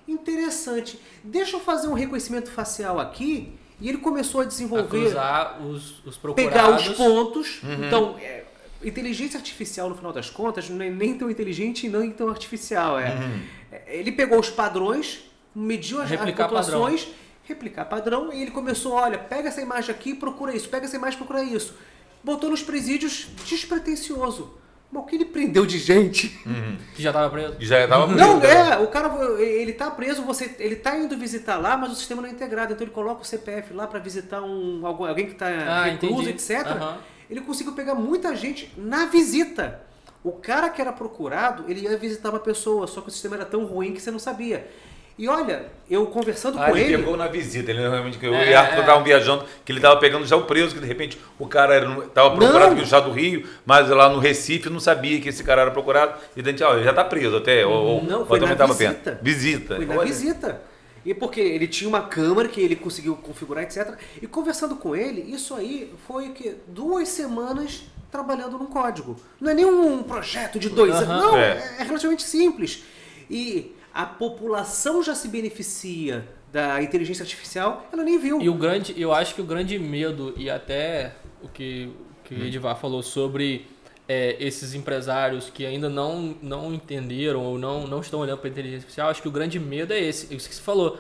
Interessante. 0.09 0.99
Deixa 1.23 1.57
eu 1.57 1.61
fazer 1.61 1.87
um 1.87 1.93
reconhecimento 1.93 2.51
facial 2.51 2.99
aqui. 2.99 3.53
E 3.81 3.89
ele 3.89 3.99
começou 3.99 4.41
a 4.41 4.45
desenvolver. 4.45 5.17
A 5.17 5.59
os, 5.61 6.05
os 6.05 6.17
procurados. 6.17 6.53
Pegar 6.53 6.77
os 6.77 6.97
pontos. 6.97 7.63
Uhum. 7.63 7.87
Então, 7.87 8.17
é, 8.21 8.45
inteligência 8.83 9.39
artificial, 9.39 9.89
no 9.89 9.95
final 9.95 10.13
das 10.13 10.29
contas, 10.29 10.69
não 10.69 10.85
é 10.85 10.91
nem 10.91 11.17
tão 11.17 11.31
inteligente 11.31 11.87
e 11.87 11.89
nem 11.89 12.11
tão 12.11 12.29
artificial. 12.29 12.99
É. 12.99 13.15
Uhum. 13.15 13.43
é 13.71 13.97
ele 13.99 14.13
pegou 14.13 14.39
os 14.39 14.51
padrões, 14.51 15.21
mediu 15.55 16.01
as, 16.01 16.11
replicar 16.11 16.45
as 16.45 16.51
pontuações, 16.51 17.03
padrão. 17.05 17.19
replicar 17.45 17.85
padrão, 17.85 18.33
e 18.33 18.43
ele 18.43 18.51
começou: 18.51 18.93
olha, 18.93 19.19
pega 19.19 19.49
essa 19.49 19.61
imagem 19.61 19.95
aqui 19.95 20.15
procura 20.15 20.55
isso, 20.55 20.69
pega 20.69 20.85
essa 20.85 20.97
imagem 20.97 21.17
procura 21.17 21.43
isso 21.43 21.75
botou 22.23 22.51
nos 22.51 22.63
presídios 22.63 23.29
despretensioso. 23.47 24.55
Mas 24.91 25.03
o 25.03 25.07
que 25.07 25.17
ele 25.17 25.25
prendeu 25.25 25.65
de 25.65 25.79
gente? 25.79 26.39
Uhum. 26.45 26.77
Que 26.95 27.03
já 27.03 27.09
estava 27.09 27.31
preso? 27.31 27.57
Já 27.61 27.83
estava 27.83 28.07
preso. 28.07 28.21
Não, 28.21 28.43
é, 28.43 28.79
o 28.79 28.89
cara, 28.89 29.09
ele 29.41 29.73
tá 29.73 29.91
preso, 29.91 30.23
você, 30.23 30.55
ele 30.59 30.77
tá 30.77 30.95
indo 30.99 31.17
visitar 31.17 31.57
lá, 31.57 31.79
mas 31.79 31.93
o 31.93 31.95
sistema 31.95 32.21
não 32.21 32.29
é 32.29 32.33
integrado. 32.33 32.75
Então 32.75 32.85
ele 32.85 32.93
coloca 32.93 33.23
o 33.23 33.25
CPF 33.25 33.73
lá 33.73 33.87
para 33.87 33.99
visitar 33.99 34.43
um, 34.43 34.87
alguém 34.87 35.27
que 35.27 35.33
está 35.33 35.47
ah, 35.47 35.85
recluso, 35.85 36.29
entendi. 36.29 36.31
etc. 36.31 36.67
Uhum. 36.67 36.99
Ele 37.31 37.41
conseguiu 37.41 37.73
pegar 37.73 37.95
muita 37.95 38.37
gente 38.37 38.71
na 38.77 39.07
visita. 39.07 39.81
O 40.23 40.33
cara 40.33 40.69
que 40.69 40.81
era 40.81 40.93
procurado, 40.93 41.65
ele 41.69 41.81
ia 41.81 41.97
visitar 41.97 42.29
uma 42.29 42.39
pessoa, 42.39 42.87
só 42.87 43.01
que 43.01 43.09
o 43.09 43.11
sistema 43.11 43.37
era 43.37 43.47
tão 43.47 43.65
ruim 43.65 43.95
que 43.95 44.01
você 44.01 44.11
não 44.11 44.19
sabia. 44.19 44.71
E 45.19 45.29
olha, 45.29 45.67
eu 45.91 46.07
conversando 46.07 46.59
Ah, 46.59 46.67
com 46.71 46.77
ele 46.77 46.95
ele. 46.95 46.99
pegou 46.99 47.17
na 47.17 47.29
visita, 47.29 47.71
ele 47.71 47.81
realmente 47.81 48.19
que 48.19 48.27
eu 48.27 48.35
É, 48.35 48.51
e 48.51 48.55
Arthur 48.55 48.79
é. 48.79 48.81
estavam 48.81 49.05
viajando, 49.05 49.45
que 49.65 49.71
ele 49.71 49.79
estava 49.79 50.01
pegando 50.01 50.25
já 50.27 50.37
o 50.37 50.45
preso, 50.45 50.75
que 50.75 50.81
de 50.81 50.87
repente 50.87 51.19
o 51.39 51.47
cara 51.47 51.75
era, 51.75 51.87
no- 51.89 52.03
tava 52.09 52.35
procurado 52.35 52.75
no 52.75 52.83
estado 52.83 53.11
do 53.11 53.13
Rio, 53.15 53.47
mas 53.67 53.89
lá 53.91 54.09
no 54.09 54.19
Recife 54.19 54.71
não 54.71 54.81
sabia 54.81 55.21
que 55.21 55.29
esse 55.29 55.45
cara 55.45 55.63
era 55.63 55.71
procurado, 55.71 56.19
e 56.35 56.41
a 56.41 56.45
gente, 56.45 56.63
ó, 56.65 56.75
ele 56.75 56.85
já 56.85 56.91
está 56.91 57.05
preso 57.05 57.37
até, 57.37 57.65
ou, 57.67 58.03
Não, 58.03 58.21
ou 58.21 58.27
foi 58.27 58.41
também 58.41 58.57
na 58.57 58.67
visita. 58.67 58.95
perto. 58.95 59.23
Visita. 59.23 59.77
Foi 59.77 59.85
na 59.87 59.95
Olha. 59.97 60.05
visita. 60.07 60.63
E 61.05 61.13
porque 61.13 61.41
ele 61.41 61.67
tinha 61.69 61.89
uma 61.89 62.03
câmera 62.03 62.49
que 62.49 62.61
ele 62.61 62.77
conseguiu 62.77 63.15
configurar, 63.17 63.65
etc. 63.65 63.95
E 64.21 64.27
conversando 64.27 64.77
com 64.77 64.95
ele, 64.97 65.21
isso 65.35 65.55
aí 65.55 65.93
foi 66.07 66.29
o 66.29 66.33
quê? 66.33 66.55
Duas 66.69 67.09
semanas 67.09 67.83
trabalhando 68.11 68.57
num 68.57 68.67
código. 68.67 69.17
Não 69.41 69.51
é 69.51 69.55
nenhum 69.55 70.03
projeto 70.05 70.59
de 70.59 70.69
dois 70.69 70.95
anos. 70.95 71.09
Não, 71.09 71.37
É. 71.37 71.51
é. 71.51 71.77
é 71.81 71.83
relativamente 71.85 72.23
simples. 72.23 72.85
E 73.29 73.75
a 73.95 74.05
população 74.07 75.03
já 75.03 75.15
se 75.15 75.29
beneficia 75.29 76.27
da 76.53 76.83
inteligência 76.83 77.23
artificial, 77.23 77.87
ela 77.93 78.03
nem 78.05 78.19
viu. 78.19 78.41
E 78.41 78.49
o 78.49 78.55
grande, 78.55 78.95
eu 79.01 79.13
acho 79.13 79.35
que 79.35 79.41
o 79.41 79.45
grande 79.45 79.79
medo, 79.79 80.35
e 80.37 80.51
até 80.51 81.15
o 81.43 81.49
que, 81.49 81.91
o 82.21 82.25
que 82.29 82.35
o 82.35 82.45
Edivar 82.45 82.77
falou 82.77 83.03
sobre 83.03 83.67
é, 84.09 84.37
esses 84.39 84.75
empresários 84.75 85.49
que 85.49 85.65
ainda 85.65 85.89
não, 85.89 86.37
não 86.43 86.75
entenderam 86.75 87.41
ou 87.43 87.59
não, 87.59 87.87
não 87.87 88.01
estão 88.01 88.21
olhando 88.21 88.39
para 88.39 88.49
a 88.49 88.51
inteligência 88.51 88.81
artificial, 88.81 89.09
acho 89.09 89.23
que 89.23 89.29
o 89.29 89.33
grande 89.33 89.59
medo 89.59 89.93
é 89.95 90.01
esse. 90.01 90.35
Isso 90.35 90.49
que 90.49 90.55
você 90.55 90.61
falou. 90.63 90.99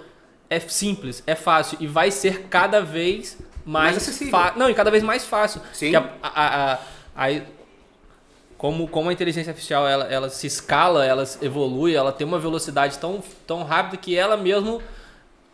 É 0.48 0.60
simples, 0.60 1.22
é 1.26 1.34
fácil 1.34 1.78
e 1.80 1.86
vai 1.86 2.10
ser 2.10 2.42
cada 2.50 2.80
vez 2.80 3.38
mais, 3.64 3.92
Mais 3.92 3.96
acessível. 3.96 4.30
fácil. 4.30 4.58
Não, 4.58 4.68
e 4.68 4.74
cada 4.74 4.90
vez 4.90 5.02
mais 5.02 5.24
fácil. 5.24 5.60
Sim. 5.72 5.90
Que 5.90 5.96
a- 5.96 6.12
a- 6.22 6.72
a- 6.74 6.78
a- 7.16 7.40
como, 8.62 8.86
como 8.86 9.10
a 9.10 9.12
inteligência 9.12 9.50
artificial 9.50 9.88
ela, 9.88 10.04
ela 10.04 10.30
se 10.30 10.46
escala, 10.46 11.04
ela 11.04 11.24
evolui, 11.42 11.96
ela 11.96 12.12
tem 12.12 12.24
uma 12.24 12.38
velocidade 12.38 12.96
tão, 12.96 13.20
tão 13.44 13.64
rápida 13.64 13.96
que 13.96 14.16
ela 14.16 14.36
mesmo 14.36 14.80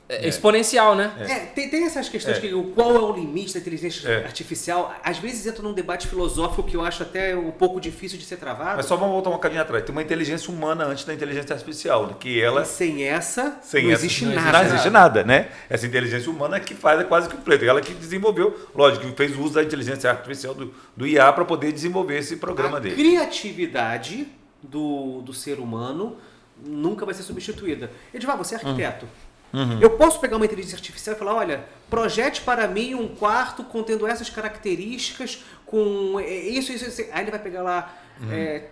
é, 0.08 0.26
exponencial, 0.26 0.94
né? 0.94 1.12
É, 1.20 1.34
tem, 1.40 1.68
tem 1.68 1.84
essas 1.84 2.08
questões 2.08 2.38
É. 2.38 2.40
que 2.40 2.54
o- 2.54 2.64
qual 2.72 2.94
é 2.96 2.98
o 2.98 3.12
limite 3.12 3.52
da 3.52 3.60
inteligência 3.60 4.08
É. 4.08 4.24
artificial. 4.24 4.94
Às 5.04 5.18
vezes 5.18 5.46
entra 5.46 5.62
num 5.62 5.74
debate 5.74 6.08
filosófico 6.08 6.62
que 6.62 6.74
eu 6.74 6.82
acho 6.82 7.02
até 7.02 7.36
um 7.36 7.50
pouco 7.50 7.78
difícil 7.78 8.16
de 8.18 8.24
ser 8.24 8.36
travado. 8.36 8.78
Mas 8.78 8.86
só 8.86 8.96
vamos 8.96 9.12
voltar 9.12 9.28
um 9.28 9.34
bocadinho 9.34 9.60
atrás. 9.60 9.84
Tem 9.84 9.92
uma 9.94 10.02
inteligência 10.02 10.50
humana 10.50 10.86
antes 10.86 11.04
da 11.04 11.12
inteligência 11.12 11.52
artificial, 11.54 12.06
né? 12.06 12.14
que 12.18 12.40
ela 12.40 12.62
E 12.62 12.64
sem 12.64 13.04
essa, 13.04 13.58
Sem 13.60 13.84
não 13.84 13.92
essa- 13.92 14.00
existe 14.06 14.24
não 14.24 14.34
nada. 14.34 14.58
Não 14.58 14.64
existe 14.66 14.90
nada, 14.90 15.24
né? 15.24 15.48
Essa 15.68 15.86
inteligência 15.86 16.30
humana 16.30 16.56
é 16.56 16.60
que 16.60 16.74
faz 16.74 16.98
é 17.00 17.04
quase 17.04 17.28
completo. 17.28 17.64
Ela 17.66 17.80
que 17.82 17.92
desenvolveu, 17.92 18.58
lógico, 18.74 19.06
que 19.06 19.12
fez 19.16 19.36
uso 19.38 19.54
da 19.54 19.62
inteligência 19.62 20.10
artificial 20.10 20.54
do, 20.54 20.72
do 20.96 21.06
IA 21.06 21.30
para 21.34 21.44
poder 21.44 21.70
desenvolver 21.70 22.16
esse 22.18 22.36
programa 22.36 22.78
a 22.78 22.80
dele. 22.80 22.96
criatividade 22.96 24.26
do, 24.62 25.20
do 25.22 25.32
ser 25.34 25.58
humano 25.60 26.16
nunca 26.64 27.04
vai 27.04 27.14
ser 27.14 27.22
substituída. 27.22 27.90
Edivar, 28.12 28.36
você 28.36 28.54
é 28.54 28.58
arquiteto. 28.58 29.06
Uhum. 29.52 29.80
Eu 29.80 29.90
posso 29.90 30.20
pegar 30.20 30.36
uma 30.36 30.44
inteligência 30.44 30.76
artificial 30.76 31.16
e 31.16 31.18
falar, 31.18 31.34
olha, 31.34 31.64
projete 31.88 32.42
para 32.42 32.66
mim 32.68 32.94
um 32.94 33.08
quarto 33.08 33.64
contendo 33.64 34.06
essas 34.06 34.28
características, 34.28 35.44
com 35.64 36.18
é, 36.20 36.28
isso, 36.28 36.72
isso, 36.72 36.86
isso. 36.86 37.02
Aí 37.12 37.24
ele 37.24 37.30
vai 37.30 37.40
pegar 37.40 37.62
lá 37.62 37.94
Uhum. 38.20 38.32
é, 38.32 38.64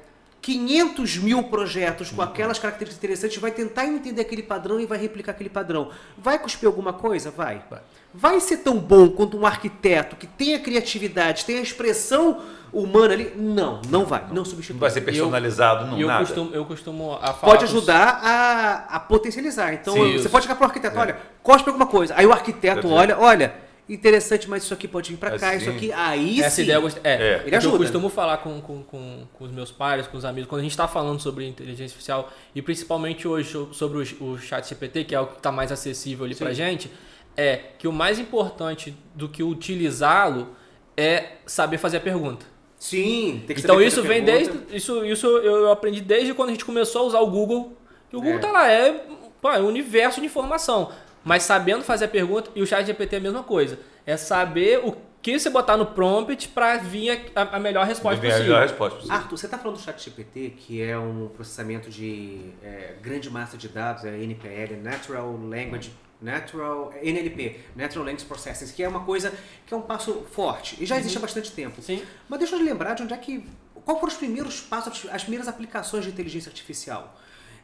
500 0.43 1.17
mil 1.19 1.43
projetos 1.45 2.11
com 2.11 2.23
aquelas 2.23 2.59
características 2.59 2.99
interessantes, 3.03 3.37
vai 3.39 3.51
tentar 3.51 3.87
entender 3.87 4.21
aquele 4.21 4.43
padrão 4.43 4.79
e 4.79 4.87
vai 4.87 4.99
replicar 4.99 5.33
aquele 5.33 5.51
padrão. 5.51 5.91
Vai 6.17 6.39
cuspir 6.39 6.69
alguma 6.69 6.93
coisa? 6.93 7.31
Vai. 7.31 7.65
Vai. 7.69 7.81
Vai 8.15 8.41
ser 8.41 8.59
tão 8.59 8.79
bom 8.79 9.09
quanto 9.11 9.37
um 9.37 9.45
arquiteto 9.45 10.15
que 10.15 10.27
tenha 10.27 10.59
criatividade, 10.61 11.45
tenha 11.45 11.61
expressão 11.61 12.43
humana 12.73 13.15
ali? 13.15 13.33
Não, 13.37 13.81
não 13.89 14.05
vai. 14.05 14.25
Não 14.33 14.45
substitui. 14.45 14.75
Não 14.75 14.81
vai 14.81 14.91
ser 14.91 15.01
personalizado, 15.03 15.87
não, 15.87 15.99
E 15.99 16.03
eu 16.03 16.09
nada. 16.09 16.25
costumo, 16.25 16.51
eu 16.55 16.65
costumo 16.65 17.13
a 17.15 17.33
falar 17.33 17.53
Pode 17.53 17.65
ajudar 17.65 18.21
a, 18.23 18.97
a 18.97 19.01
potencializar. 19.01 19.73
Então, 19.75 19.95
Sim, 19.95 20.01
você 20.13 20.15
isso. 20.17 20.31
pode 20.31 20.45
chegar 20.45 20.57
para 20.57 20.65
o 20.65 20.69
arquiteto, 20.69 20.99
olha, 20.99 21.17
cospe 21.43 21.69
alguma 21.69 21.87
coisa. 21.87 22.15
Aí 22.17 22.27
o 22.27 22.33
arquiteto 22.33 22.89
olha, 22.91 23.19
olha, 23.19 23.55
interessante, 23.89 24.51
mas 24.51 24.65
isso 24.65 24.75
aqui 24.75 24.89
pode 24.89 25.11
vir 25.13 25.17
para 25.17 25.39
cá, 25.39 25.51
Assim. 25.51 25.59
isso 25.59 25.71
aqui, 25.71 25.93
aí 25.93 26.41
Essa 26.41 26.57
sim. 26.57 26.63
ideia 26.63 26.77
eu 26.77 26.83
gost- 26.83 26.99
é, 27.05 27.13
É. 27.15 27.43
Ele 27.47 27.55
ajuda. 27.55 27.77
Eu 27.77 27.79
costumo 27.79 28.09
falar 28.09 28.39
com, 28.39 28.61
com, 28.61 28.83
com, 28.83 29.27
com 29.33 29.45
os 29.45 29.51
meus 29.53 29.71
pais, 29.71 30.07
com 30.09 30.17
os 30.17 30.25
amigos, 30.25 30.49
quando 30.49 30.61
a 30.61 30.63
gente 30.63 30.73
está 30.73 30.89
falando 30.89 31.21
sobre 31.21 31.47
inteligência 31.47 31.85
artificial 31.85 32.29
e 32.55 32.61
principalmente 32.61 33.29
hoje 33.29 33.49
so- 33.51 33.69
sobre 33.73 33.99
o, 33.99 34.25
o 34.25 34.39
chat 34.39 34.69
GPT, 34.69 35.05
que 35.05 35.15
é 35.15 35.21
o 35.21 35.27
que 35.27 35.37
está 35.39 35.53
mais 35.53 35.71
acessível 35.71 36.25
ali 36.25 36.35
pra 36.35 36.53
gente, 36.53 36.91
é 37.37 37.61
que 37.79 37.87
o 37.87 37.93
mais 37.93 38.19
importante 38.19 38.97
do 39.15 39.29
que 39.29 39.43
utilizá-lo 39.43 40.49
é 40.97 41.33
saber 41.47 41.79
fazer 41.79 41.99
a 41.99 42.01
pergunta. 42.01 42.45
Sim, 42.89 43.43
tem 43.47 43.55
que 43.57 43.63
Então 43.63 43.75
saber 43.77 43.87
isso 43.87 44.03
vem 44.03 44.23
desde. 44.25 44.53
Isso, 44.71 45.05
isso 45.05 45.27
eu 45.27 45.71
aprendi 45.73 46.01
desde 46.01 46.33
quando 46.35 46.51
a 46.51 46.53
gente 46.53 46.65
começou 46.65 47.03
a 47.03 47.05
usar 47.07 47.21
o 47.21 47.27
Google. 47.31 47.77
Que 48.09 48.17
o 48.17 48.21
Google 48.21 48.37
É. 48.39 48.41
tá 48.41 48.53
lá, 48.53 48.71
é, 48.71 49.05
pô, 49.41 49.51
é 49.51 49.61
um 49.61 49.67
universo 49.67 50.21
de 50.21 50.27
informação. 50.27 50.93
Mas 51.25 51.43
sabendo 51.43 51.83
fazer 51.83 52.05
a 52.05 52.09
pergunta, 52.09 52.51
e 52.55 52.63
o 52.63 52.67
chat 52.67 52.87
GPT 52.87 53.17
é 53.17 53.19
a 53.19 53.23
mesma 53.23 53.43
coisa. 53.43 53.79
É 54.07 54.17
saber 54.17 54.79
o 54.85 54.95
que 55.21 55.37
você 55.37 55.51
botar 55.51 55.77
no 55.77 55.87
prompt 55.87 56.47
para 56.51 56.77
vir 56.77 57.31
a, 57.35 57.43
a 57.57 57.59
melhor 57.59 57.85
resposta 57.85 58.21
Vem 58.21 58.31
a 58.31 58.35
possível. 58.35 58.53
melhor 58.55 58.69
resposta 58.69 58.95
possível. 58.97 59.17
Arthur, 59.17 59.37
você 59.37 59.47
está 59.47 59.59
falando 59.59 59.77
do 59.79 59.83
chat 59.83 60.01
GPT, 60.05 60.51
que 60.57 60.81
é 60.81 60.97
um 60.97 61.29
processamento 61.35 61.91
de 61.91 62.53
é, 62.63 62.95
grande 63.03 63.29
massa 63.29 63.57
de 63.57 63.67
dados, 63.69 64.05
é 64.05 64.17
NPL, 64.23 64.77
Natural 64.81 65.29
Language, 65.33 65.91
Natural, 66.21 66.93
NLP, 67.03 67.61
Natural 67.75 68.05
Language 68.05 68.27
Processing, 68.27 68.73
que 68.73 68.83
é 68.83 68.89
uma 68.89 69.05
coisa 69.05 69.33
que 69.67 69.75
é 69.75 69.77
um 69.77 69.83
passo 69.83 70.27
forte 70.31 70.83
e 70.83 70.87
já 70.87 70.99
existe 70.99 71.19
há 71.19 71.21
bastante 71.21 71.53
tempo. 71.53 71.83
Sim. 71.83 72.03
Mas 72.29 72.39
deixa 72.39 72.57
eu 72.57 72.63
lembrar 72.63 72.95
de 72.95 73.03
onde 73.03 73.15
é 73.15 73.17
que. 73.17 73.47
Qual 73.85 74.01
foram 74.01 74.13
os 74.13 74.19
primeiros 74.19 74.61
passos, 74.61 75.07
as 75.13 75.23
primeiras 75.23 75.47
aplicações 75.47 76.05
de 76.05 76.11
inteligência 76.11 76.49
artificial? 76.51 77.17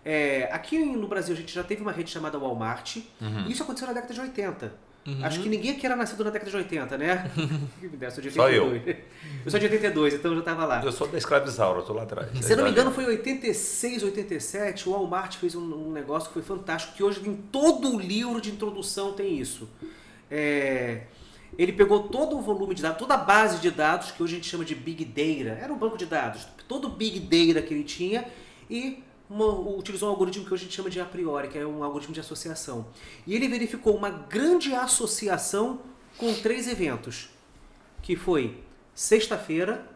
É, 0.04 0.48
aqui 0.52 0.78
no 0.78 1.08
Brasil 1.08 1.34
a 1.34 1.38
gente 1.38 1.52
já 1.52 1.62
teve 1.62 1.82
uma 1.82 1.92
rede 1.92 2.10
chamada 2.10 2.38
Walmart, 2.38 2.96
e 2.96 3.52
isso 3.52 3.62
aconteceu 3.62 3.88
na 3.88 3.94
década 3.94 4.12
de 4.14 4.20
80. 4.20 4.72
Acho 5.22 5.42
que 5.42 5.48
ninguém 5.48 5.72
aqui 5.72 5.84
era 5.84 5.96
nascido 5.96 6.22
na 6.22 6.30
década 6.30 6.50
de 6.50 6.56
80, 6.56 6.96
né? 6.96 7.30
eu 8.00 8.10
sou 8.10 8.22
de 8.22 8.28
82. 8.28 8.34
Só 8.34 8.48
eu. 8.48 8.76
Eu 9.44 9.50
sou 9.50 9.58
de 9.58 9.66
82, 9.66 10.14
então 10.14 10.30
eu 10.30 10.36
já 10.36 10.40
estava 10.40 10.64
lá. 10.64 10.82
Eu 10.84 10.92
sou 10.92 11.08
da 11.08 11.18
escravizaura, 11.18 11.80
eu 11.80 11.84
tô 11.84 11.92
lá 11.92 12.04
atrás. 12.04 12.28
Se 12.40 12.52
eu 12.52 12.56
não 12.56 12.64
me 12.64 12.70
engano, 12.70 12.92
foi 12.92 13.04
em 13.04 13.08
86, 13.08 14.04
87, 14.04 14.88
o 14.88 14.92
Walmart 14.92 15.36
fez 15.36 15.56
um, 15.56 15.88
um 15.88 15.90
negócio 15.90 16.28
que 16.28 16.34
foi 16.34 16.42
fantástico, 16.42 16.94
que 16.96 17.02
hoje 17.02 17.20
em 17.28 17.34
todo 17.34 17.98
livro 17.98 18.40
de 18.40 18.50
introdução 18.50 19.12
tem 19.12 19.38
isso. 19.38 19.68
É, 20.30 21.02
ele 21.58 21.72
pegou 21.72 22.04
todo 22.04 22.38
o 22.38 22.40
volume 22.40 22.74
de 22.74 22.82
dados, 22.82 22.98
toda 22.98 23.14
a 23.14 23.18
base 23.18 23.58
de 23.58 23.70
dados, 23.70 24.12
que 24.12 24.22
hoje 24.22 24.34
a 24.34 24.36
gente 24.36 24.48
chama 24.48 24.64
de 24.64 24.74
Big 24.74 25.04
Data, 25.04 25.58
era 25.60 25.72
um 25.72 25.76
banco 25.76 25.98
de 25.98 26.06
dados, 26.06 26.46
todo 26.68 26.86
o 26.86 26.90
Big 26.90 27.18
Data 27.20 27.60
que 27.60 27.74
ele 27.74 27.84
tinha, 27.84 28.24
e 28.70 29.02
uma- 29.28 29.58
utilizou 29.76 30.08
um 30.08 30.12
algoritmo 30.12 30.44
que 30.44 30.52
hoje 30.52 30.62
a 30.62 30.66
gente 30.66 30.76
chama 30.76 30.90
de 30.90 31.00
a 31.00 31.04
priori, 31.04 31.48
que 31.48 31.58
é 31.58 31.66
um 31.66 31.82
algoritmo 31.82 32.14
de 32.14 32.20
associação. 32.20 32.86
E 33.26 33.34
ele 33.34 33.48
verificou 33.48 33.96
uma 33.96 34.10
grande 34.10 34.74
associação 34.74 35.80
com 36.18 36.32
três 36.34 36.68
eventos, 36.68 37.30
que 38.02 38.16
foi 38.16 38.62
sexta-feira, 38.94 39.86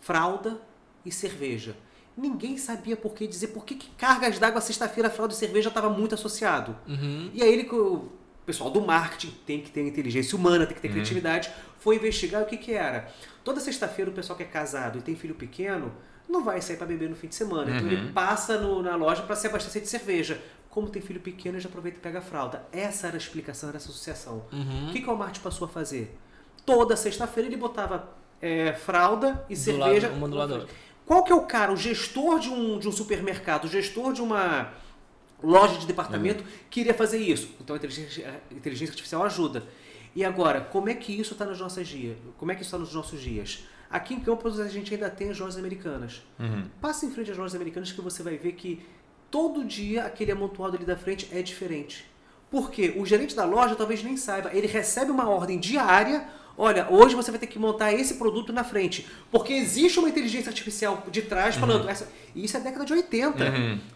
fralda 0.00 0.60
e 1.04 1.10
cerveja. 1.12 1.76
Ninguém 2.16 2.56
sabia 2.58 2.96
por 2.96 3.14
que 3.14 3.26
dizer 3.26 3.48
por 3.48 3.64
que, 3.64 3.74
que 3.76 3.90
cargas 3.96 4.38
d'água 4.38 4.60
sexta-feira, 4.60 5.08
fralda 5.08 5.32
e 5.34 5.36
cerveja 5.36 5.68
estava 5.68 5.88
muito 5.88 6.14
associado. 6.14 6.76
Uhum. 6.86 7.30
E 7.32 7.42
aí 7.42 7.52
ele, 7.52 7.68
o 7.70 8.08
pessoal 8.44 8.70
do 8.70 8.80
marketing 8.80 9.32
tem 9.46 9.60
que 9.60 9.70
ter 9.70 9.86
inteligência 9.86 10.36
humana, 10.36 10.66
tem 10.66 10.74
que 10.74 10.80
ter 10.82 10.88
criatividade, 10.88 11.50
foi 11.78 11.96
investigar 11.96 12.42
o 12.42 12.46
que, 12.46 12.56
que 12.56 12.72
era. 12.72 13.08
Toda 13.44 13.60
sexta-feira 13.60 14.10
o 14.10 14.14
pessoal 14.14 14.36
que 14.36 14.42
é 14.42 14.46
casado 14.46 14.98
e 14.98 15.02
tem 15.02 15.14
filho 15.14 15.34
pequeno 15.34 15.92
não 16.28 16.44
vai 16.44 16.60
sair 16.60 16.76
para 16.76 16.86
beber 16.86 17.08
no 17.08 17.16
fim 17.16 17.28
de 17.28 17.34
semana. 17.34 17.74
Então 17.76 17.86
ele 17.88 18.12
passa 18.12 18.58
no- 18.58 18.82
na 18.82 18.94
loja 18.96 19.22
para 19.22 19.34
se 19.36 19.46
abastecer 19.46 19.80
de 19.82 19.88
cerveja. 19.88 20.40
Como 20.70 20.88
tem 20.90 21.00
filho 21.00 21.20
pequeno, 21.20 21.54
ele 21.56 21.62
já 21.62 21.68
aproveita 21.68 21.98
e 21.98 22.00
pega 22.00 22.18
a 22.18 22.22
fralda. 22.22 22.64
Essa 22.70 23.06
era 23.08 23.16
a 23.16 23.18
explicação 23.18 23.70
dessa 23.72 23.88
associação. 23.88 24.44
Uhum. 24.52 24.88
O 24.88 24.92
que, 24.92 25.00
que 25.00 25.04
o 25.04 25.08
Walmart 25.08 25.38
passou 25.40 25.64
a 25.64 25.68
fazer? 25.68 26.16
Toda 26.66 26.94
sexta-feira 26.96 27.48
ele 27.48 27.56
botava 27.56 28.08
é, 28.40 28.72
fralda 28.74 29.44
e 29.48 29.54
Do 29.54 29.60
cerveja. 29.60 30.08
lado- 30.08 30.18
uma 30.18 30.28
do 30.28 30.36
lado. 30.36 30.68
Qual 31.06 31.24
que 31.24 31.32
é 31.32 31.34
o 31.34 31.40
cara, 31.46 31.72
o 31.72 31.76
gestor 31.76 32.38
de 32.38 32.50
um, 32.50 32.78
de 32.78 32.86
um 32.86 32.92
supermercado, 32.92 33.64
o 33.64 33.68
gestor 33.68 34.12
de 34.12 34.20
uma 34.20 34.74
loja 35.42 35.78
de 35.78 35.86
departamento, 35.86 36.44
que 36.68 36.80
iria 36.80 36.92
fazer 36.94 37.18
isso? 37.18 37.50
Então 37.60 37.74
a 37.74 37.78
inteligência, 37.78 38.28
a 38.50 38.54
inteligência 38.54 38.92
artificial 38.92 39.24
ajuda. 39.24 39.64
E 40.14 40.24
agora, 40.24 40.60
como 40.60 40.88
é 40.90 40.94
que 40.94 41.18
isso 41.18 41.32
está 41.32 41.44
nos 41.46 41.58
nossos 41.58 41.88
dias? 41.88 42.16
Como 42.36 42.52
é 42.52 42.54
que 42.54 42.60
isso 42.62 42.68
está 42.68 42.78
nos 42.78 42.92
nossos 42.92 43.20
dias? 43.20 43.64
Aqui 43.90 44.14
em 44.14 44.20
Campos 44.20 44.60
a 44.60 44.68
gente 44.68 44.92
ainda 44.92 45.08
tem 45.08 45.30
as 45.30 45.38
lojas 45.38 45.56
americanas. 45.56 46.22
Passa 46.80 47.06
em 47.06 47.10
frente 47.10 47.30
às 47.30 47.36
lojas 47.36 47.54
americanas 47.54 47.90
que 47.90 48.00
você 48.00 48.22
vai 48.22 48.36
ver 48.36 48.52
que 48.52 48.84
todo 49.30 49.64
dia 49.64 50.04
aquele 50.04 50.30
amontoado 50.32 50.76
ali 50.76 50.84
da 50.84 50.96
frente 50.96 51.28
é 51.32 51.42
diferente. 51.42 52.04
Por 52.50 52.70
quê? 52.70 52.94
O 52.96 53.04
gerente 53.04 53.34
da 53.34 53.44
loja 53.44 53.74
talvez 53.76 54.02
nem 54.02 54.16
saiba. 54.16 54.50
Ele 54.52 54.66
recebe 54.66 55.10
uma 55.10 55.28
ordem 55.28 55.58
diária. 55.58 56.26
Olha, 56.60 56.88
hoje 56.90 57.14
você 57.14 57.30
vai 57.30 57.38
ter 57.38 57.46
que 57.46 57.58
montar 57.58 57.92
esse 57.92 58.14
produto 58.14 58.52
na 58.52 58.64
frente. 58.64 59.06
Porque 59.30 59.52
existe 59.52 59.98
uma 60.00 60.08
inteligência 60.08 60.50
artificial 60.50 61.04
de 61.08 61.22
trás 61.22 61.54
falando. 61.54 61.88
Essa, 61.88 62.08
isso 62.34 62.56
é 62.56 62.60
década 62.60 62.84
de 62.84 62.92
80. 62.94 63.44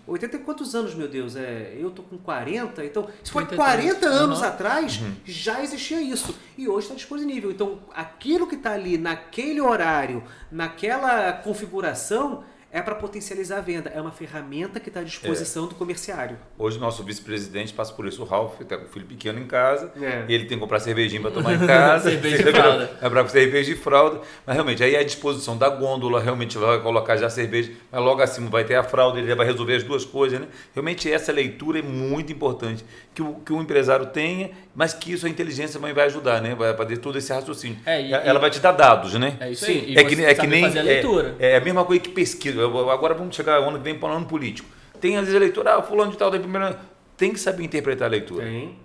80 0.06 0.36
e 0.36 0.38
quantos 0.38 0.72
anos, 0.74 0.94
meu 0.94 1.08
Deus? 1.08 1.34
É, 1.34 1.76
eu 1.76 1.90
tô 1.90 2.02
com 2.04 2.16
40. 2.16 2.84
Então, 2.84 3.08
isso 3.22 3.32
foi 3.32 3.44
33. 3.46 3.94
40 3.98 4.06
anos 4.06 4.38
Uhum. 4.38 4.44
atrás, 4.44 5.00
já 5.24 5.60
existia 5.62 6.00
isso. 6.00 6.34
E 6.56 6.68
hoje 6.68 6.84
está 6.86 6.94
disponível. 6.94 7.50
Então, 7.50 7.80
aquilo 7.94 8.46
que 8.46 8.54
está 8.54 8.72
ali 8.72 8.96
naquele 8.96 9.60
horário, 9.60 10.22
naquela 10.50 11.32
configuração, 11.32 12.44
é 12.72 12.80
para 12.80 12.94
potencializar 12.94 13.58
a 13.58 13.60
venda, 13.60 13.92
é 13.94 14.00
uma 14.00 14.10
ferramenta 14.10 14.80
que 14.80 14.88
está 14.88 15.00
à 15.00 15.02
disposição 15.02 15.66
é. 15.66 15.68
do 15.68 15.74
comerciário. 15.74 16.38
Hoje 16.58 16.78
nosso 16.78 17.04
vice-presidente 17.04 17.74
passa 17.74 17.92
por 17.92 18.06
isso, 18.06 18.22
o 18.22 18.24
Ralph, 18.24 18.62
está 18.62 18.78
com 18.78 18.86
o 18.86 18.88
filho 18.88 19.04
pequeno 19.04 19.38
em 19.38 19.46
casa, 19.46 19.92
é. 20.00 20.24
ele 20.26 20.46
tem 20.46 20.56
que 20.56 20.60
comprar 20.62 20.80
cervejinha 20.80 21.20
para 21.20 21.30
tomar 21.32 21.52
em 21.52 21.66
casa. 21.66 22.08
cerveja 22.10 22.42
de 22.42 22.50
fralda. 22.50 22.90
É 23.02 23.10
para 23.10 23.28
cerveja 23.28 23.74
de 23.74 23.78
fralda, 23.78 24.20
mas 24.46 24.54
realmente 24.54 24.82
aí 24.82 24.94
é 24.94 25.00
a 25.00 25.04
disposição 25.04 25.58
da 25.58 25.68
gôndola, 25.68 26.18
realmente 26.18 26.56
vai 26.56 26.80
colocar 26.80 27.18
já 27.18 27.26
a 27.26 27.30
cerveja, 27.30 27.72
mas 27.90 28.02
logo 28.02 28.22
acima 28.22 28.48
vai 28.48 28.64
ter 28.64 28.76
a 28.76 28.82
fralda, 28.82 29.18
ele 29.18 29.28
já 29.28 29.34
vai 29.34 29.44
resolver 29.44 29.76
as 29.76 29.82
duas 29.82 30.06
coisas, 30.06 30.40
né? 30.40 30.46
Realmente 30.74 31.12
essa 31.12 31.30
leitura 31.30 31.80
é 31.80 31.82
muito 31.82 32.32
importante, 32.32 32.82
que 33.14 33.20
o, 33.20 33.34
que 33.34 33.52
o 33.52 33.60
empresário 33.60 34.06
tenha, 34.06 34.50
mas 34.74 34.94
que 34.94 35.12
isso 35.12 35.26
a 35.26 35.28
inteligência 35.28 35.78
também 35.78 35.92
vai 35.92 36.06
ajudar, 36.06 36.40
né? 36.40 36.54
Vai 36.54 36.74
fazer 36.74 36.96
todo 36.96 37.18
esse 37.18 37.30
raciocínio. 37.30 37.78
É, 37.84 38.00
e, 38.00 38.14
Ela 38.14 38.38
e... 38.38 38.40
vai 38.40 38.48
te 38.50 38.60
dar 38.60 38.72
dados, 38.72 39.12
né? 39.12 39.36
É 39.40 39.50
isso 39.50 39.66
aí. 39.66 39.86
Sim. 39.88 39.94
É 39.94 40.04
que, 40.04 40.24
é 40.24 40.34
que 40.34 40.46
nem. 40.46 40.64
É, 40.64 41.52
é 41.52 41.56
a 41.56 41.60
mesma 41.60 41.84
coisa 41.84 42.00
que 42.00 42.08
pesquisa 42.08 42.61
agora 42.64 43.14
vamos 43.14 43.34
chegar 43.34 43.58
ano 43.58 43.78
que 43.78 43.84
vem 43.84 43.98
para 43.98 44.12
o 44.12 44.16
ano 44.16 44.26
político. 44.26 44.68
Tem 45.00 45.16
às 45.16 45.22
vezes 45.22 45.36
a 45.36 45.40
leitura, 45.40 45.76
ah, 45.76 45.82
fulano 45.82 46.10
de 46.12 46.16
tal 46.16 46.30
da 46.30 46.38
primeira. 46.38 46.78
Tem 47.16 47.32
que 47.32 47.40
saber 47.40 47.64
interpretar 47.64 48.06
a 48.06 48.10
leitura. 48.10 48.44
Tem. 48.44 48.78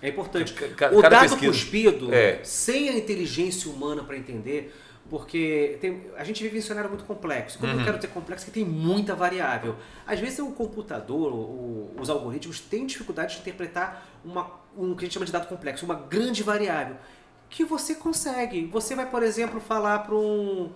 É 0.00 0.08
importante. 0.08 0.52
Cada, 0.52 0.96
o 0.96 1.02
dado 1.02 1.20
pesquisa. 1.20 1.46
cuspido, 1.46 2.12
é. 2.12 2.40
sem 2.42 2.88
a 2.88 2.96
inteligência 2.96 3.70
humana 3.70 4.02
para 4.02 4.16
entender, 4.16 4.74
porque 5.08 5.78
tem, 5.80 6.02
a 6.16 6.24
gente 6.24 6.42
vive 6.42 6.56
em 6.56 6.60
um 6.60 6.62
cenário 6.62 6.88
muito 6.88 7.04
complexo. 7.04 7.58
Quando 7.58 7.72
uhum. 7.72 7.78
eu 7.80 7.84
quero 7.84 7.98
ter 7.98 8.08
complexo, 8.08 8.44
que 8.44 8.50
tem 8.50 8.64
muita 8.64 9.14
variável. 9.14 9.76
Às 10.06 10.20
vezes 10.20 10.38
o 10.38 10.50
computador, 10.52 11.32
o, 11.32 11.90
os 11.98 12.08
algoritmos 12.08 12.60
têm 12.60 12.86
dificuldade 12.86 13.34
de 13.34 13.40
interpretar 13.40 14.06
uma, 14.24 14.50
um 14.76 14.94
que 14.94 15.04
a 15.04 15.06
gente 15.06 15.14
chama 15.14 15.26
de 15.26 15.32
dado 15.32 15.46
complexo, 15.48 15.84
uma 15.84 15.94
grande 15.94 16.42
variável, 16.42 16.96
que 17.48 17.64
você 17.64 17.94
consegue. 17.94 18.66
Você 18.66 18.94
vai, 18.94 19.08
por 19.08 19.22
exemplo, 19.22 19.60
falar 19.60 20.00
para 20.00 20.14
um 20.14 20.70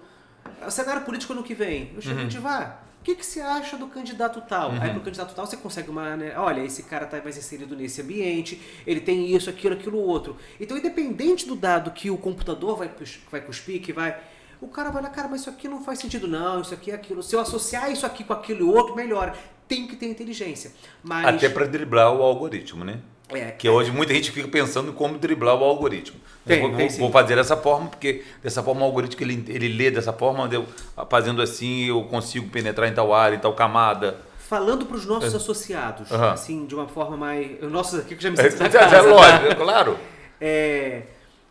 o 0.65 0.71
cenário 0.71 1.03
político 1.03 1.33
ano 1.33 1.43
que 1.43 1.55
vem. 1.55 1.91
Eu 1.95 2.03
chego 2.03 2.21
uhum. 2.21 2.29
de 2.29 2.39
vá. 2.39 2.81
O 3.01 3.05
que, 3.05 3.15
que 3.15 3.25
você 3.25 3.41
acha 3.41 3.77
do 3.77 3.87
candidato 3.87 4.41
tal? 4.41 4.71
Uhum. 4.71 4.83
Aí 4.83 4.91
pro 4.91 5.01
candidato 5.01 5.35
tal 5.35 5.47
você 5.47 5.57
consegue 5.57 5.91
uma. 5.91 6.17
Né, 6.17 6.35
olha, 6.37 6.61
esse 6.63 6.83
cara 6.83 7.07
tá 7.07 7.21
mais 7.23 7.37
inserido 7.37 7.77
nesse 7.77 8.01
ambiente, 8.01 8.61
ele 8.87 9.01
tem 9.01 9.35
isso, 9.35 9.49
aquilo, 9.49 9.75
aquilo, 9.75 9.99
outro. 9.99 10.37
Então, 10.61 10.77
independente 10.77 11.47
do 11.47 11.55
dado 11.55 11.93
que 11.93 12.11
o 12.11 12.19
computador 12.19 12.77
vai, 12.77 12.91
vai 13.31 13.41
cuspir, 13.41 13.81
que 13.81 13.93
vai. 13.93 14.19
O 14.61 14.67
cara 14.69 14.91
vai 14.91 15.03
lá, 15.03 15.11
cara, 15.11 15.29
mas 15.29 15.43
isso 15.43 15.51
aqui 15.51 15.69
não 15.69 15.85
faz 15.85 15.99
sentido, 15.99 16.27
não, 16.27 16.63
isso 16.63 16.75
aqui 16.75 16.91
é 16.91 16.95
aquilo. 16.95 17.23
Se 17.23 17.37
eu 17.37 17.41
associar 17.41 17.93
isso 17.93 18.07
aqui 18.07 18.25
com 18.25 18.33
aquilo 18.33 18.61
e 18.61 18.65
outro, 18.65 18.97
melhora. 18.97 19.35
Tem 19.69 19.87
que 19.87 19.97
ter 19.97 20.07
inteligência. 20.07 20.73
Mas... 21.03 21.27
Até 21.27 21.49
para 21.49 21.67
driblar 21.67 22.13
o 22.13 22.23
algoritmo, 22.23 22.85
né? 22.85 23.01
É, 23.29 23.51
que 23.51 23.69
hoje 23.69 23.91
muita 23.91 24.15
gente 24.15 24.31
fica 24.31 24.47
pensando 24.47 24.91
em 24.91 24.93
como 24.93 25.19
driblar 25.19 25.57
o 25.57 25.65
algoritmo. 25.65 26.21
Tem, 26.45 26.61
vou, 26.61 26.77
tem, 26.77 26.89
vou, 26.91 27.11
fazer 27.11 27.35
dessa 27.35 27.57
forma, 27.57 27.89
porque 27.89 28.23
dessa 28.41 28.63
forma 28.63 28.83
o 28.83 28.85
algoritmo 28.85 29.21
ele, 29.21 29.45
ele 29.49 29.69
lê 29.69 29.91
dessa 29.91 30.13
forma, 30.13 30.49
eu, 30.53 30.65
fazendo 31.11 31.43
assim 31.43 31.87
eu 31.87 32.05
consigo 32.05 32.49
penetrar 32.49 32.89
em 32.89 32.95
tal 32.95 33.13
área, 33.13 33.35
em 33.35 33.41
tal 33.41 33.53
camada. 33.53 34.17
Falando 34.39 34.87
para 34.87 34.97
os 34.97 35.05
nossos 35.05 35.35
é. 35.35 35.37
associados, 35.37 36.09
uhum. 36.09 36.25
assim, 36.25 36.67
de 36.67 36.75
uma 36.77 36.87
forma 36.87 37.17
mais. 37.17 37.61
Nossos 37.63 37.99
aqui 37.99 38.15
que 38.15 38.23
já 38.23 38.31
me 38.31 38.37
sinto 38.39 38.63
na 38.63 38.69
casa, 38.69 38.97
é, 38.97 39.01
lógico, 39.01 39.49
tá? 39.49 39.55
claro. 39.57 39.99
É, 40.41 41.03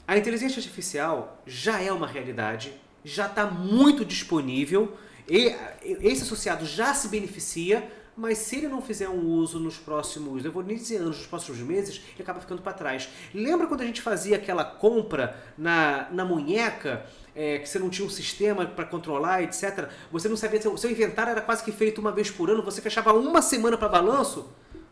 a 0.08 0.18
inteligência 0.18 0.60
artificial 0.60 1.42
já 1.46 1.82
é 1.82 1.92
uma 1.92 2.08
realidade, 2.08 2.72
já 3.04 3.26
está 3.26 3.46
muito 3.46 4.06
disponível, 4.06 4.96
e 5.28 5.54
esse 5.84 6.22
associado 6.22 6.66
já 6.66 6.94
se 6.94 7.10
beneficia 7.10 7.84
mas 8.15 8.38
se 8.38 8.58
ele 8.58 8.67
não 8.67 8.82
fizer 8.82 9.10
um 9.10 9.25
uso 9.25 9.60
nos 9.60 9.78
próximos, 9.78 10.45
eu 10.45 10.51
vou 10.51 10.63
nem 10.63 10.78
dizer 10.78 10.97
anos, 10.97 11.17
nos 11.17 11.28
próximos 11.28 11.60
meses, 11.60 12.01
ele 12.13 12.23
acaba 12.23 12.39
ficando 12.39 12.62
para 12.62 12.73
trás. 12.73 13.10
Lembra 13.34 13.67
quando 13.67 13.82
a 13.82 13.86
gente 13.86 14.01
fazia 14.01 14.38
aquela 14.38 14.63
compra 14.63 15.38
na, 15.58 16.08
na 16.12 16.23
munheca, 16.23 17.06
é, 17.36 17.60
que 17.60 17.67
você 17.67 17.78
não 17.78 17.89
tinha 17.89 18.08
um 18.08 18.10
sistema 18.10 18.65
para 18.65 18.86
controlar, 18.86 19.43
etc. 19.43 19.89
Você 20.12 20.30
não 20.30 20.38
sabia, 20.38 20.62
seu, 20.62 20.78
seu 20.78 20.89
inventário 20.89 21.32
era 21.32 21.41
quase 21.41 21.63
que 21.63 21.71
feito 21.71 21.99
uma 21.99 22.12
vez 22.12 22.32
por 22.32 22.49
ano, 22.49 22.63
você 22.63 22.82
fechava 22.82 23.12
uma 23.13 23.41
semana 23.41 23.78
para 23.78 23.89
balanço? 23.89 24.49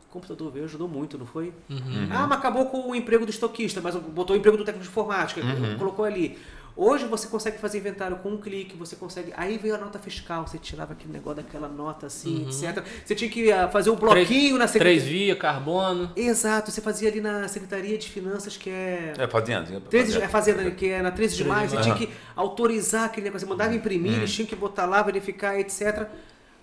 O 0.10 0.12
computador 0.12 0.52
veio 0.52 0.66
ajudou 0.66 0.88
muito, 0.88 1.18
não 1.18 1.26
foi? 1.26 1.54
Uhum. 1.70 2.10
Ah, 2.12 2.28
mas 2.28 2.38
acabou 2.38 2.66
com 2.68 2.92
o 2.92 2.96
emprego 2.96 3.26
do 3.26 3.30
estoquista, 3.30 3.80
mas 3.82 3.96
botou 3.96 4.36
o 4.36 4.40
emprego 4.40 4.58
do 4.58 4.66
técnico 4.66 4.84
de 4.84 4.90
informática, 4.90 5.42
uhum. 5.42 5.78
colocou 5.78 6.04
ali. 6.04 6.38
Hoje 6.76 7.06
você 7.06 7.28
consegue 7.28 7.60
fazer 7.60 7.78
inventário 7.78 8.18
com 8.18 8.30
um 8.30 8.38
clique, 8.38 8.76
você 8.76 8.96
consegue. 8.96 9.32
Aí 9.38 9.60
veio 9.60 9.76
a 9.76 9.78
nota 9.78 10.00
fiscal, 10.00 10.48
você 10.48 10.58
tirava 10.58 10.94
aquele 10.94 11.14
negócio 11.14 11.44
daquela 11.44 11.68
nota 11.68 12.08
assim, 12.08 12.44
uhum. 12.44 12.50
etc. 12.50 12.84
Você 13.06 13.14
tinha 13.14 13.30
que 13.30 13.54
uh, 13.54 13.70
fazer 13.72 13.92
um 13.92 13.96
bloquinho 13.96 14.26
três, 14.26 14.52
na 14.54 14.68
secretaria. 14.68 15.00
Três 15.00 15.04
via, 15.04 15.36
carbono. 15.36 16.12
Exato, 16.16 16.72
você 16.72 16.82
fazia 16.82 17.10
ali 17.10 17.22
na 17.22 17.48
Secretaria 17.48 17.96
de 17.96 18.10
Finanças, 18.10 18.58
que 18.58 18.72
é. 18.72 19.14
É 19.20 19.28
fazenda. 19.28 19.70
É 19.70 19.98
fazenda, 20.02 20.26
é 20.26 20.28
fazenda 20.28 20.72
que 20.72 20.90
é 20.90 21.02
na 21.04 21.12
13 21.12 21.36
de 21.36 21.44
maio, 21.44 21.70
você 21.70 21.78
tinha 21.82 21.96
que 21.96 22.10
autorizar 22.36 23.06
aquele 23.06 23.26
negócio, 23.26 23.46
você 23.46 23.52
mandava 23.52 23.76
imprimir, 23.76 24.14
uhum. 24.14 24.18
eles 24.18 24.34
tinham 24.34 24.48
que 24.48 24.56
botar 24.56 24.86
lá, 24.88 25.04
verificar, 25.04 25.60
etc. 25.60 26.08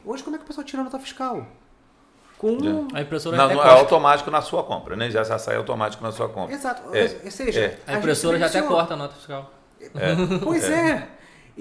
Hoje, 0.04 0.24
como 0.24 0.34
é 0.34 0.38
que 0.38 0.44
o 0.44 0.46
pessoal 0.48 0.64
tira 0.64 0.82
a 0.82 0.84
nota 0.84 0.98
fiscal? 0.98 1.46
com 2.36 2.88
a 2.94 3.02
impressora 3.02 3.36
não, 3.36 3.54
não 3.54 3.62
é 3.62 3.68
automático 3.68 4.30
na 4.30 4.40
sua 4.40 4.64
compra, 4.64 4.96
né? 4.96 5.10
Já 5.10 5.38
sai 5.38 5.56
automático 5.56 6.02
na 6.02 6.10
sua 6.10 6.26
compra. 6.26 6.54
Exato. 6.54 6.82
É. 6.96 7.20
Ou 7.22 7.30
seja, 7.30 7.60
é. 7.60 7.78
a, 7.86 7.92
a 7.92 7.98
impressora 7.98 8.38
já 8.38 8.46
até 8.46 8.62
corta 8.62 8.94
a 8.94 8.96
nota 8.96 9.14
fiscal. 9.14 9.59
É. 9.80 10.38
Pois 10.42 10.64
é. 10.64 10.90
é. 10.90 11.08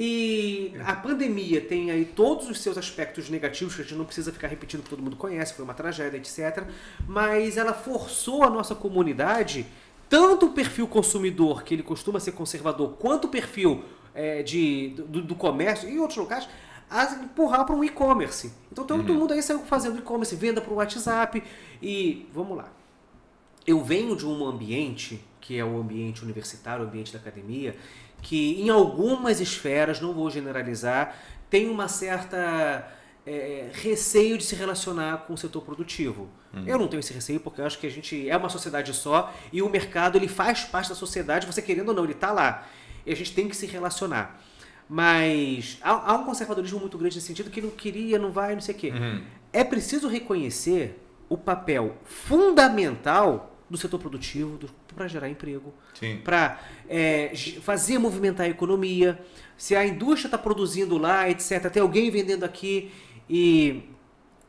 E 0.01 0.73
a 0.86 0.95
pandemia 0.95 1.60
tem 1.60 1.91
aí 1.91 2.05
todos 2.05 2.49
os 2.49 2.62
seus 2.62 2.77
aspectos 2.77 3.29
negativos 3.29 3.75
que 3.75 3.82
a 3.82 3.84
gente 3.84 3.95
não 3.95 4.05
precisa 4.05 4.32
ficar 4.32 4.47
repetindo 4.47 4.82
que 4.82 4.89
todo 4.89 5.01
mundo 5.01 5.17
conhece, 5.17 5.53
foi 5.53 5.65
uma 5.65 5.73
tragédia, 5.73 6.17
etc. 6.17 6.63
Mas 7.08 7.58
ela 7.58 7.73
forçou 7.73 8.43
a 8.43 8.49
nossa 8.49 8.73
comunidade, 8.73 9.65
tanto 10.08 10.45
o 10.45 10.49
perfil 10.51 10.88
consumidor, 10.88 11.63
que 11.63 11.73
ele 11.73 11.84
costuma 11.84 12.19
ser 12.19 12.32
conservador, 12.32 12.93
quanto 12.97 13.25
o 13.25 13.27
perfil 13.27 13.84
é, 14.13 14.41
de, 14.41 14.93
do, 14.97 15.21
do 15.21 15.36
comércio 15.36 15.89
e 15.89 15.99
outros 15.99 16.17
locais, 16.17 16.47
a 16.89 17.03
empurrar 17.15 17.65
para 17.65 17.75
um 17.75 17.84
e-commerce. 17.84 18.51
Então 18.71 18.86
todo 18.86 19.12
uhum. 19.12 19.19
mundo 19.19 19.34
aí 19.34 19.43
saiu 19.43 19.60
fazendo 19.60 19.99
e-commerce, 19.99 20.36
venda 20.36 20.62
para 20.62 20.71
o 20.71 20.77
WhatsApp 20.77 21.43
e 21.82 22.27
vamos 22.34 22.58
lá. 22.58 22.71
Eu 23.67 23.84
venho 23.84 24.15
de 24.15 24.25
um 24.25 24.45
ambiente 24.45 25.21
que 25.41 25.58
é 25.58 25.65
o 25.65 25.79
ambiente 25.79 26.23
universitário, 26.23 26.86
o 26.86 26.88
ambiente 26.88 27.12
da 27.12 27.19
academia, 27.19 27.75
que 28.21 28.62
em 28.62 28.69
algumas 28.69 29.39
esferas, 29.39 29.99
não 29.99 30.13
vou 30.13 30.29
generalizar, 30.29 31.15
tem 31.49 31.69
uma 31.69 31.88
certa 31.88 32.88
é, 33.25 33.69
receio 33.73 34.38
de 34.38 34.43
se 34.43 34.55
relacionar 34.55 35.19
com 35.19 35.34
o 35.34 35.38
setor 35.38 35.62
produtivo. 35.62 36.29
Uhum. 36.53 36.63
Eu 36.65 36.77
não 36.77 36.88
tenho 36.88 36.99
esse 36.99 37.13
receio 37.13 37.39
porque 37.39 37.62
eu 37.62 37.65
acho 37.65 37.77
que 37.77 37.88
a 37.88 37.91
gente 37.91 38.29
é 38.29 38.36
uma 38.36 38.49
sociedade 38.49 38.93
só 38.93 39.34
e 39.51 39.62
o 39.62 39.69
mercado 39.69 40.17
ele 40.17 40.27
faz 40.27 40.63
parte 40.63 40.89
da 40.89 40.95
sociedade, 40.95 41.45
você 41.45 41.62
querendo 41.62 41.89
ou 41.89 41.95
não, 41.95 42.03
ele 42.03 42.13
está 42.13 42.32
lá. 42.32 42.67
E 43.05 43.12
a 43.12 43.15
gente 43.15 43.34
tem 43.34 43.47
que 43.47 43.55
se 43.55 43.65
relacionar. 43.65 44.41
Mas 44.89 45.77
há, 45.82 46.12
há, 46.12 46.15
um 46.15 46.25
conservadorismo 46.25 46.79
muito 46.79 46.97
grande 46.97 47.15
nesse 47.15 47.27
sentido 47.27 47.51
que 47.51 47.62
não 47.62 47.69
queria, 47.69 48.17
não 48.17 48.32
vai, 48.32 48.53
não 48.53 48.62
sei 48.62 48.73
o 48.73 48.77
quê. 48.77 48.89
Uhum. 48.89 49.23
É 49.53 49.63
preciso 49.63 50.08
reconhecer 50.08 50.99
o 51.29 51.38
papel 51.38 51.97
fundamental 52.03 53.55
do 53.69 53.77
setor 53.77 53.99
produtivo, 53.99 54.60
para 54.99 55.07
gerar 55.07 55.29
emprego, 55.29 55.73
para 56.25 56.59
é, 56.89 57.31
fazer 57.62 57.97
movimentar 57.97 58.45
a 58.45 58.49
economia. 58.49 59.17
Se 59.55 59.73
a 59.73 59.85
indústria 59.88 60.27
está 60.27 60.38
produzindo 60.38 60.97
lá, 60.97 61.29
etc., 61.29 61.69
tem 61.71 61.81
alguém 61.81 62.12
vendendo 62.12 62.43
aqui 62.43 62.91
e 63.29 63.81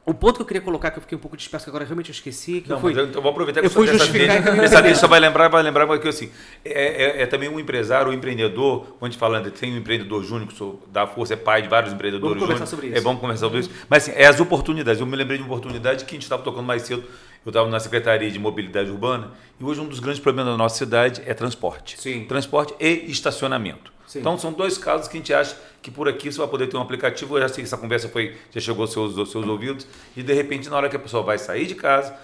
o 0.04 0.12
ponto 0.12 0.36
que 0.36 0.42
eu 0.42 0.46
queria 0.46 0.60
colocar, 0.60 0.90
que 0.90 0.98
eu 0.98 1.02
fiquei 1.02 1.16
um 1.16 1.20
pouco 1.20 1.36
disperso, 1.36 1.64
que 1.64 1.70
agora 1.70 1.84
realmente 1.84 2.08
eu 2.08 2.12
esqueci. 2.12 2.62
Que 2.62 2.68
não, 2.68 2.76
eu, 2.76 2.80
fui, 2.80 2.98
eu, 2.98 3.22
vou 3.22 3.30
aproveitar 3.30 3.60
que 3.60 3.66
eu 3.68 3.70
fui 3.70 3.86
justificar 3.86 4.58
essa 4.58 4.82
deixa 4.82 5.06
vai 5.06 5.20
lembrar, 5.20 5.46
vai 5.46 5.62
lembrar 5.62 5.86
que 6.00 6.08
assim, 6.08 6.30
é, 6.64 7.20
é, 7.20 7.22
é, 7.22 7.26
também 7.26 7.48
um 7.48 7.60
empresário, 7.60 8.10
um 8.10 8.12
empreendedor, 8.12 8.96
quando 8.98 9.10
a 9.10 9.12
gente 9.12 9.20
falando, 9.20 9.50
tem 9.52 9.72
um 9.72 9.76
empreendedor 9.76 10.24
júnior, 10.24 10.48
que 10.48 10.54
sou 10.54 10.82
da 10.90 11.06
Força, 11.06 11.34
é 11.34 11.36
pai 11.36 11.62
de 11.62 11.68
vários 11.68 11.92
empreendedores 11.92 12.34
vamos 12.34 12.42
conversar 12.42 12.66
sobre 12.66 12.88
isso. 12.88 12.98
É 12.98 13.00
bom 13.00 13.16
conversar 13.16 13.46
sobre 13.46 13.60
isso. 13.60 13.70
Mas 13.88 14.08
assim, 14.08 14.18
é 14.18 14.26
as 14.26 14.40
oportunidades. 14.40 15.00
Eu 15.00 15.06
me 15.06 15.16
lembrei 15.16 15.38
de 15.38 15.44
uma 15.44 15.54
oportunidade 15.54 16.04
que 16.04 16.10
a 16.10 16.16
gente 16.16 16.22
estava 16.22 16.42
tocando 16.42 16.64
mais 16.64 16.82
cedo. 16.82 17.04
Eu 17.44 17.50
estava 17.50 17.70
na 17.70 17.80
Secretaria 17.80 18.30
de 18.30 18.38
Mobilidade 18.38 18.90
Urbana 18.90 19.30
e 19.58 19.64
hoje 19.64 19.80
um 19.80 19.86
dos 19.86 19.98
grandes 19.98 20.20
problemas 20.20 20.52
da 20.52 20.58
nossa 20.58 20.76
cidade 20.76 21.22
é 21.24 21.32
transporte. 21.32 21.98
Sim. 21.98 22.24
Transporte 22.26 22.74
e 22.78 23.10
estacionamento. 23.10 23.90
Sim. 24.06 24.18
Então 24.18 24.36
são 24.36 24.52
dois 24.52 24.76
casos 24.76 25.08
que 25.08 25.16
a 25.16 25.20
gente 25.20 25.32
acha 25.32 25.56
que 25.80 25.90
por 25.90 26.06
aqui 26.06 26.30
você 26.30 26.36
vai 26.36 26.48
poder 26.48 26.66
ter 26.66 26.76
um 26.76 26.82
aplicativo. 26.82 27.38
Eu 27.38 27.42
já 27.42 27.48
sei 27.48 27.62
que 27.62 27.68
essa 27.68 27.78
conversa 27.78 28.10
foi, 28.10 28.36
já 28.50 28.60
chegou 28.60 28.82
aos 28.82 28.92
seus, 28.92 29.16
aos 29.16 29.30
seus 29.30 29.46
ouvidos, 29.46 29.86
e 30.14 30.22
de 30.22 30.34
repente, 30.34 30.68
na 30.68 30.76
hora 30.76 30.88
que 30.90 30.96
a 30.96 30.98
pessoa 30.98 31.22
vai 31.22 31.38
sair 31.38 31.66
de 31.66 31.74
casa, 31.74 32.14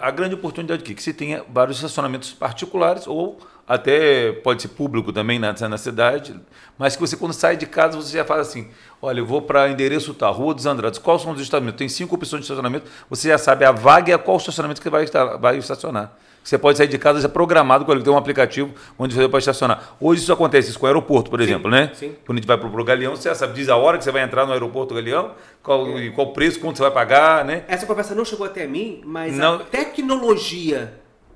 a 0.00 0.10
grande 0.10 0.34
oportunidade 0.34 0.82
aqui, 0.82 0.94
que 0.94 1.02
se 1.02 1.12
tenha 1.12 1.42
vários 1.48 1.78
estacionamentos 1.78 2.32
particulares 2.32 3.06
ou 3.06 3.38
até 3.66 4.32
pode 4.32 4.60
ser 4.60 4.68
público 4.68 5.12
também 5.12 5.38
na, 5.38 5.52
na 5.52 5.78
cidade, 5.78 6.38
mas 6.76 6.94
que 6.94 7.00
você 7.00 7.16
quando 7.16 7.32
sai 7.32 7.56
de 7.56 7.66
casa 7.66 7.96
você 7.96 8.16
já 8.16 8.24
fala 8.24 8.42
assim, 8.42 8.68
olha, 9.00 9.20
eu 9.20 9.26
vou 9.26 9.40
para 9.40 9.70
endereço 9.70 10.12
tal, 10.12 10.34
Rua 10.34 10.54
dos 10.54 10.66
Andrades, 10.66 10.98
quais 10.98 11.22
são 11.22 11.32
os 11.32 11.40
estacionamentos? 11.40 11.78
Tem 11.78 11.88
cinco 11.88 12.14
opções 12.14 12.40
de 12.40 12.44
estacionamento, 12.44 12.90
você 13.08 13.28
já 13.28 13.38
sabe 13.38 13.64
a 13.64 13.72
vaga 13.72 14.10
e 14.10 14.12
a 14.12 14.18
qual 14.18 14.36
estacionamento 14.36 14.82
que 14.82 14.90
vai, 14.90 15.06
vai 15.40 15.56
estacionar. 15.56 16.12
Você 16.44 16.58
pode 16.58 16.76
sair 16.76 16.88
de 16.88 16.98
casa 16.98 17.22
já 17.22 17.28
programado, 17.28 17.86
quando 17.86 18.04
tem 18.04 18.12
um 18.12 18.18
aplicativo 18.18 18.74
onde 18.98 19.14
você 19.14 19.26
pode 19.26 19.40
estacionar. 19.40 19.96
Hoje 19.98 20.20
isso 20.22 20.32
acontece 20.32 20.68
isso 20.68 20.78
com 20.78 20.84
o 20.84 20.88
aeroporto, 20.88 21.30
por 21.30 21.40
exemplo, 21.40 21.70
sim, 21.70 21.76
né? 21.76 21.90
Sim. 21.94 22.14
Quando 22.26 22.36
a 22.36 22.40
gente 22.40 22.46
vai 22.46 22.58
para 22.58 22.68
o 22.68 22.84
Galeão, 22.84 23.16
você 23.16 23.34
sabe, 23.34 23.54
diz 23.54 23.70
a 23.70 23.76
hora 23.76 23.96
que 23.96 24.04
você 24.04 24.12
vai 24.12 24.22
entrar 24.22 24.44
no 24.44 24.52
aeroporto 24.52 24.94
Galeão, 24.94 25.32
qual, 25.62 25.98
é. 25.98 26.10
qual 26.10 26.34
preço, 26.34 26.60
quanto 26.60 26.76
você 26.76 26.82
vai 26.82 26.92
pagar, 26.92 27.46
né? 27.46 27.64
Essa 27.66 27.86
conversa 27.86 28.14
não 28.14 28.26
chegou 28.26 28.44
até 28.44 28.66
mim, 28.66 29.00
mas 29.06 29.34
não, 29.34 29.54
a 29.54 29.58
tecnologia 29.60 30.92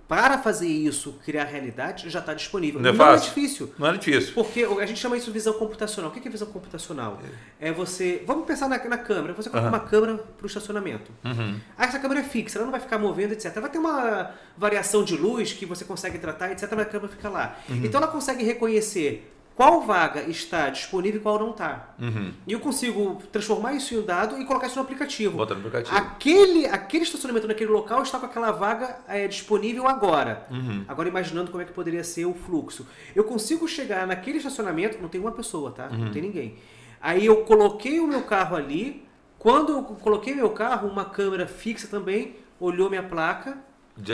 para 0.08 0.38
fazer 0.38 0.66
isso, 0.66 1.18
criar 1.22 1.44
realidade, 1.44 2.08
já 2.08 2.20
está 2.20 2.32
disponível. 2.32 2.80
Não 2.80 2.88
é 2.88 2.92
Não 2.94 3.04
é 3.04 3.08
fácil. 3.10 3.28
difícil. 3.28 3.74
Não 3.78 3.86
é 3.88 3.92
difícil. 3.96 4.32
Porque 4.32 4.64
a 4.64 4.86
gente 4.86 4.98
chama 4.98 5.18
isso 5.18 5.26
de 5.26 5.32
visão 5.32 5.52
computacional. 5.52 6.10
O 6.10 6.14
que 6.14 6.26
é 6.26 6.30
visão 6.30 6.48
computacional? 6.48 7.20
É, 7.60 7.70
você. 7.70 8.22
Vamos 8.26 8.46
pensar 8.46 8.68
na, 8.68 8.82
na 8.82 8.96
câmera. 8.96 9.34
Você 9.34 9.50
coloca 9.50 9.68
Aham. 9.68 9.76
uma 9.76 9.86
câmera 9.86 10.14
para 10.16 10.44
o 10.44 10.46
estacionamento. 10.46 11.12
Uhum. 11.22 11.60
Ah, 11.76 11.84
essa 11.84 11.98
câmera 11.98 12.20
é 12.20 12.24
fixa, 12.24 12.58
ela 12.58 12.64
não 12.64 12.72
vai 12.72 12.80
ficar 12.80 12.98
movendo, 12.98 13.32
etc. 13.32 13.52
Vai 13.60 13.68
ter 13.70 13.78
uma 13.78 14.30
variação 14.56 15.04
de 15.04 15.14
luz 15.14 15.52
que 15.52 15.66
você 15.66 15.84
consegue 15.84 16.18
tratar, 16.18 16.50
etc. 16.52 16.66
Mas 16.72 16.80
a 16.80 16.84
câmera 16.86 17.12
fica 17.12 17.28
lá. 17.28 17.58
Uhum. 17.68 17.84
Então 17.84 18.00
ela 18.00 18.10
consegue 18.10 18.42
reconhecer 18.44 19.30
qual 19.58 19.80
vaga 19.80 20.22
está 20.22 20.70
disponível 20.70 21.18
e 21.18 21.20
qual 21.20 21.36
não 21.36 21.50
está. 21.50 21.92
Uhum. 21.98 22.32
E 22.46 22.52
eu 22.52 22.60
consigo 22.60 23.20
transformar 23.32 23.72
isso 23.72 23.92
em 23.92 23.98
um 23.98 24.04
dado 24.04 24.40
e 24.40 24.44
colocar 24.44 24.68
isso 24.68 24.76
no 24.76 24.82
aplicativo. 24.82 25.36
Bota 25.36 25.52
no 25.52 25.58
aplicativo. 25.58 25.96
Aquele, 25.96 26.66
aquele 26.66 27.02
estacionamento 27.02 27.48
naquele 27.48 27.72
local 27.72 28.00
está 28.04 28.20
com 28.20 28.26
aquela 28.26 28.52
vaga 28.52 29.00
é, 29.08 29.26
disponível 29.26 29.88
agora. 29.88 30.46
Uhum. 30.48 30.84
Agora 30.86 31.08
imaginando 31.08 31.50
como 31.50 31.60
é 31.60 31.66
que 31.66 31.72
poderia 31.72 32.04
ser 32.04 32.24
o 32.24 32.34
fluxo. 32.34 32.86
Eu 33.16 33.24
consigo 33.24 33.66
chegar 33.66 34.06
naquele 34.06 34.38
estacionamento, 34.38 35.02
não 35.02 35.08
tem 35.08 35.20
uma 35.20 35.32
pessoa, 35.32 35.72
tá? 35.72 35.88
Uhum. 35.88 36.04
Não 36.04 36.12
tem 36.12 36.22
ninguém. 36.22 36.54
Aí 37.00 37.26
eu 37.26 37.38
coloquei 37.44 37.98
o 37.98 38.06
meu 38.06 38.22
carro 38.22 38.54
ali. 38.54 39.04
Quando 39.40 39.72
eu 39.72 39.82
coloquei 39.82 40.36
meu 40.36 40.50
carro, 40.50 40.86
uma 40.86 41.04
câmera 41.04 41.48
fixa 41.48 41.88
também 41.88 42.36
olhou 42.60 42.88
minha 42.88 43.02
placa. 43.02 43.58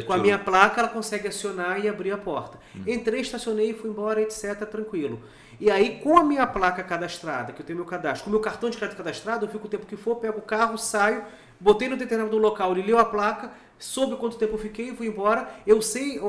Com 0.07 0.13
a 0.13 0.19
minha 0.19 0.39
placa, 0.39 0.81
ela 0.81 0.89
consegue 0.89 1.29
acionar 1.29 1.85
e 1.85 1.89
abrir 1.89 2.13
a 2.13 2.19
porta. 2.19 2.59
Uhum. 2.75 2.85
Entrei, 2.87 3.21
estacionei, 3.21 3.75
fui 3.75 3.91
embora, 3.91 4.21
etc. 4.21 4.65
Tranquilo. 4.67 5.21
E 5.61 5.71
aí, 5.71 6.01
com 6.03 6.19
a 6.19 6.25
minha 6.25 6.47
placa 6.47 6.83
cadastrada, 6.83 7.53
que 7.53 7.61
eu 7.61 7.67
tenho 7.67 7.79
meu 7.79 7.87
cadastro, 7.87 8.25
com 8.25 8.31
o 8.31 8.33
meu 8.33 8.41
cartão 8.41 8.71
de 8.71 8.77
crédito 8.77 8.97
cadastrado, 8.97 9.47
eu 9.47 9.51
fico 9.51 9.67
o 9.67 9.69
tempo 9.69 9.87
que 9.87 9.97
for, 9.97 10.17
pego 10.17 10.39
o 10.39 10.43
carro, 10.43 10.77
saio, 10.77 11.25
botei 11.61 11.89
no 11.89 11.97
determinado 11.97 12.37
local, 12.39 12.73
ele 12.73 12.83
leu 12.83 12.99
a 12.99 13.05
placa, 13.05 13.53
soube 13.79 14.17
quanto 14.17 14.37
tempo 14.37 14.55
eu 14.55 14.59
fiquei, 14.59 14.95
fui 14.95 15.07
embora. 15.07 15.49
Eu 15.67 15.81
sei 15.81 16.21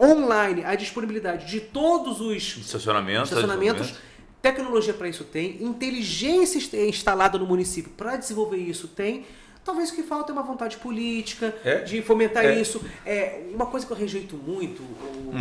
online 0.00 0.64
a 0.64 0.74
disponibilidade 0.74 1.46
de 1.46 1.60
todos 1.60 2.20
os 2.20 2.56
Estacionamento. 2.58 3.24
estacionamentos. 3.24 3.94
Tecnologia 4.40 4.92
para 4.92 5.08
isso 5.08 5.24
tem, 5.24 5.62
inteligência 5.62 6.58
instalada 6.86 7.38
no 7.38 7.46
município 7.46 7.90
para 7.96 8.16
desenvolver 8.16 8.58
isso 8.58 8.88
tem. 8.88 9.24
Talvez 9.64 9.90
o 9.90 9.94
que 9.94 10.02
falta 10.02 10.30
é 10.30 10.34
uma 10.34 10.42
vontade 10.42 10.76
política 10.76 11.54
É? 11.64 11.76
de 11.80 12.02
fomentar 12.02 12.44
É. 12.44 12.60
isso. 12.60 12.84
É 13.06 13.42
uma 13.52 13.66
coisa 13.66 13.86
que 13.86 13.92
eu 13.92 13.96
rejeito 13.96 14.36
muito, 14.36 14.82
o 14.82 15.32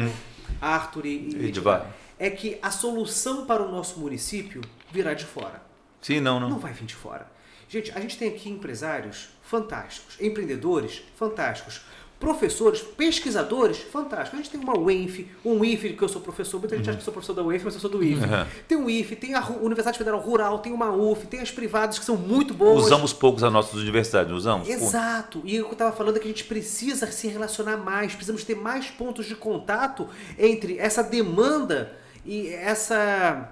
Arthur 0.62 1.06
e, 1.06 1.30
e 1.36 1.46
Edivar. 1.48 1.88
é 2.18 2.30
que 2.30 2.58
a 2.62 2.72
solução 2.72 3.46
para 3.46 3.62
o 3.62 3.70
nosso 3.72 4.00
município 4.00 4.62
virá 4.92 5.14
de 5.14 5.26
fora. 5.26 5.62
Sim, 6.02 6.20
não, 6.20 6.40
não. 6.40 6.50
Não 6.50 6.60
vai 6.60 6.72
vir 6.74 6.86
de 6.86 6.96
fora. 6.96 7.30
Gente, 7.68 7.92
a 7.92 8.00
gente 8.00 8.18
tem 8.18 8.30
aqui 8.30 8.50
empresários 8.50 9.30
fantásticos, 9.42 10.16
empreendedores 10.22 11.02
fantásticos, 11.16 11.82
professores, 12.24 12.80
pesquisadores 12.82 13.78
fantásticos. 13.78 14.40
A 14.40 14.42
gente 14.42 14.50
tem 14.50 14.60
uma 14.62 14.80
UENF, 14.80 15.28
um 15.44 15.64
IFE, 15.64 15.90
que 15.90 16.02
eu 16.02 16.08
sou 16.08 16.22
professor, 16.22 16.58
muita 16.58 16.78
gente 16.78 16.90
acha 16.90 16.98
que 16.98 17.02
eu 17.02 17.04
sou 17.04 17.14
professor 17.14 17.34
da 17.34 17.44
UENF, 17.44 17.66
mas 17.66 17.74
eu 17.74 17.82
sou 17.82 17.90
do 17.90 18.02
IFE. 18.02 18.24
Uhum. 18.24 18.46
Tem 18.66 18.78
o 18.78 18.90
IFE, 18.90 19.16
tem 19.18 19.36
a 19.36 19.46
Universidade 19.62 19.98
Federal 19.98 20.22
Rural, 20.22 20.60
tem 20.60 20.72
uma 20.72 20.90
UF, 20.90 21.28
tem 21.28 21.42
as 21.42 21.52
privadas 21.52 22.00
que 22.00 22.06
são 22.06 22.16
muito 22.16 22.54
boas. 22.54 22.86
Usamos 22.86 23.12
poucos 23.12 23.44
as 23.44 23.52
nossas 23.52 23.74
universidades, 23.74 24.32
usamos? 24.32 24.70
Exato. 24.70 25.42
E 25.44 25.60
o 25.60 25.66
que 25.66 25.72
eu 25.72 25.74
estava 25.74 25.94
falando 25.94 26.16
é 26.16 26.20
que 26.20 26.26
a 26.26 26.30
gente 26.30 26.46
precisa 26.46 27.12
se 27.12 27.28
relacionar 27.28 27.76
mais, 27.76 28.14
precisamos 28.14 28.46
ter 28.46 28.56
mais 28.56 28.88
pontos 28.88 29.26
de 29.26 29.36
contato 29.36 30.08
entre 30.40 30.78
essa 30.78 31.04
demanda 31.04 31.92
e 32.26 32.48
essa, 32.48 33.52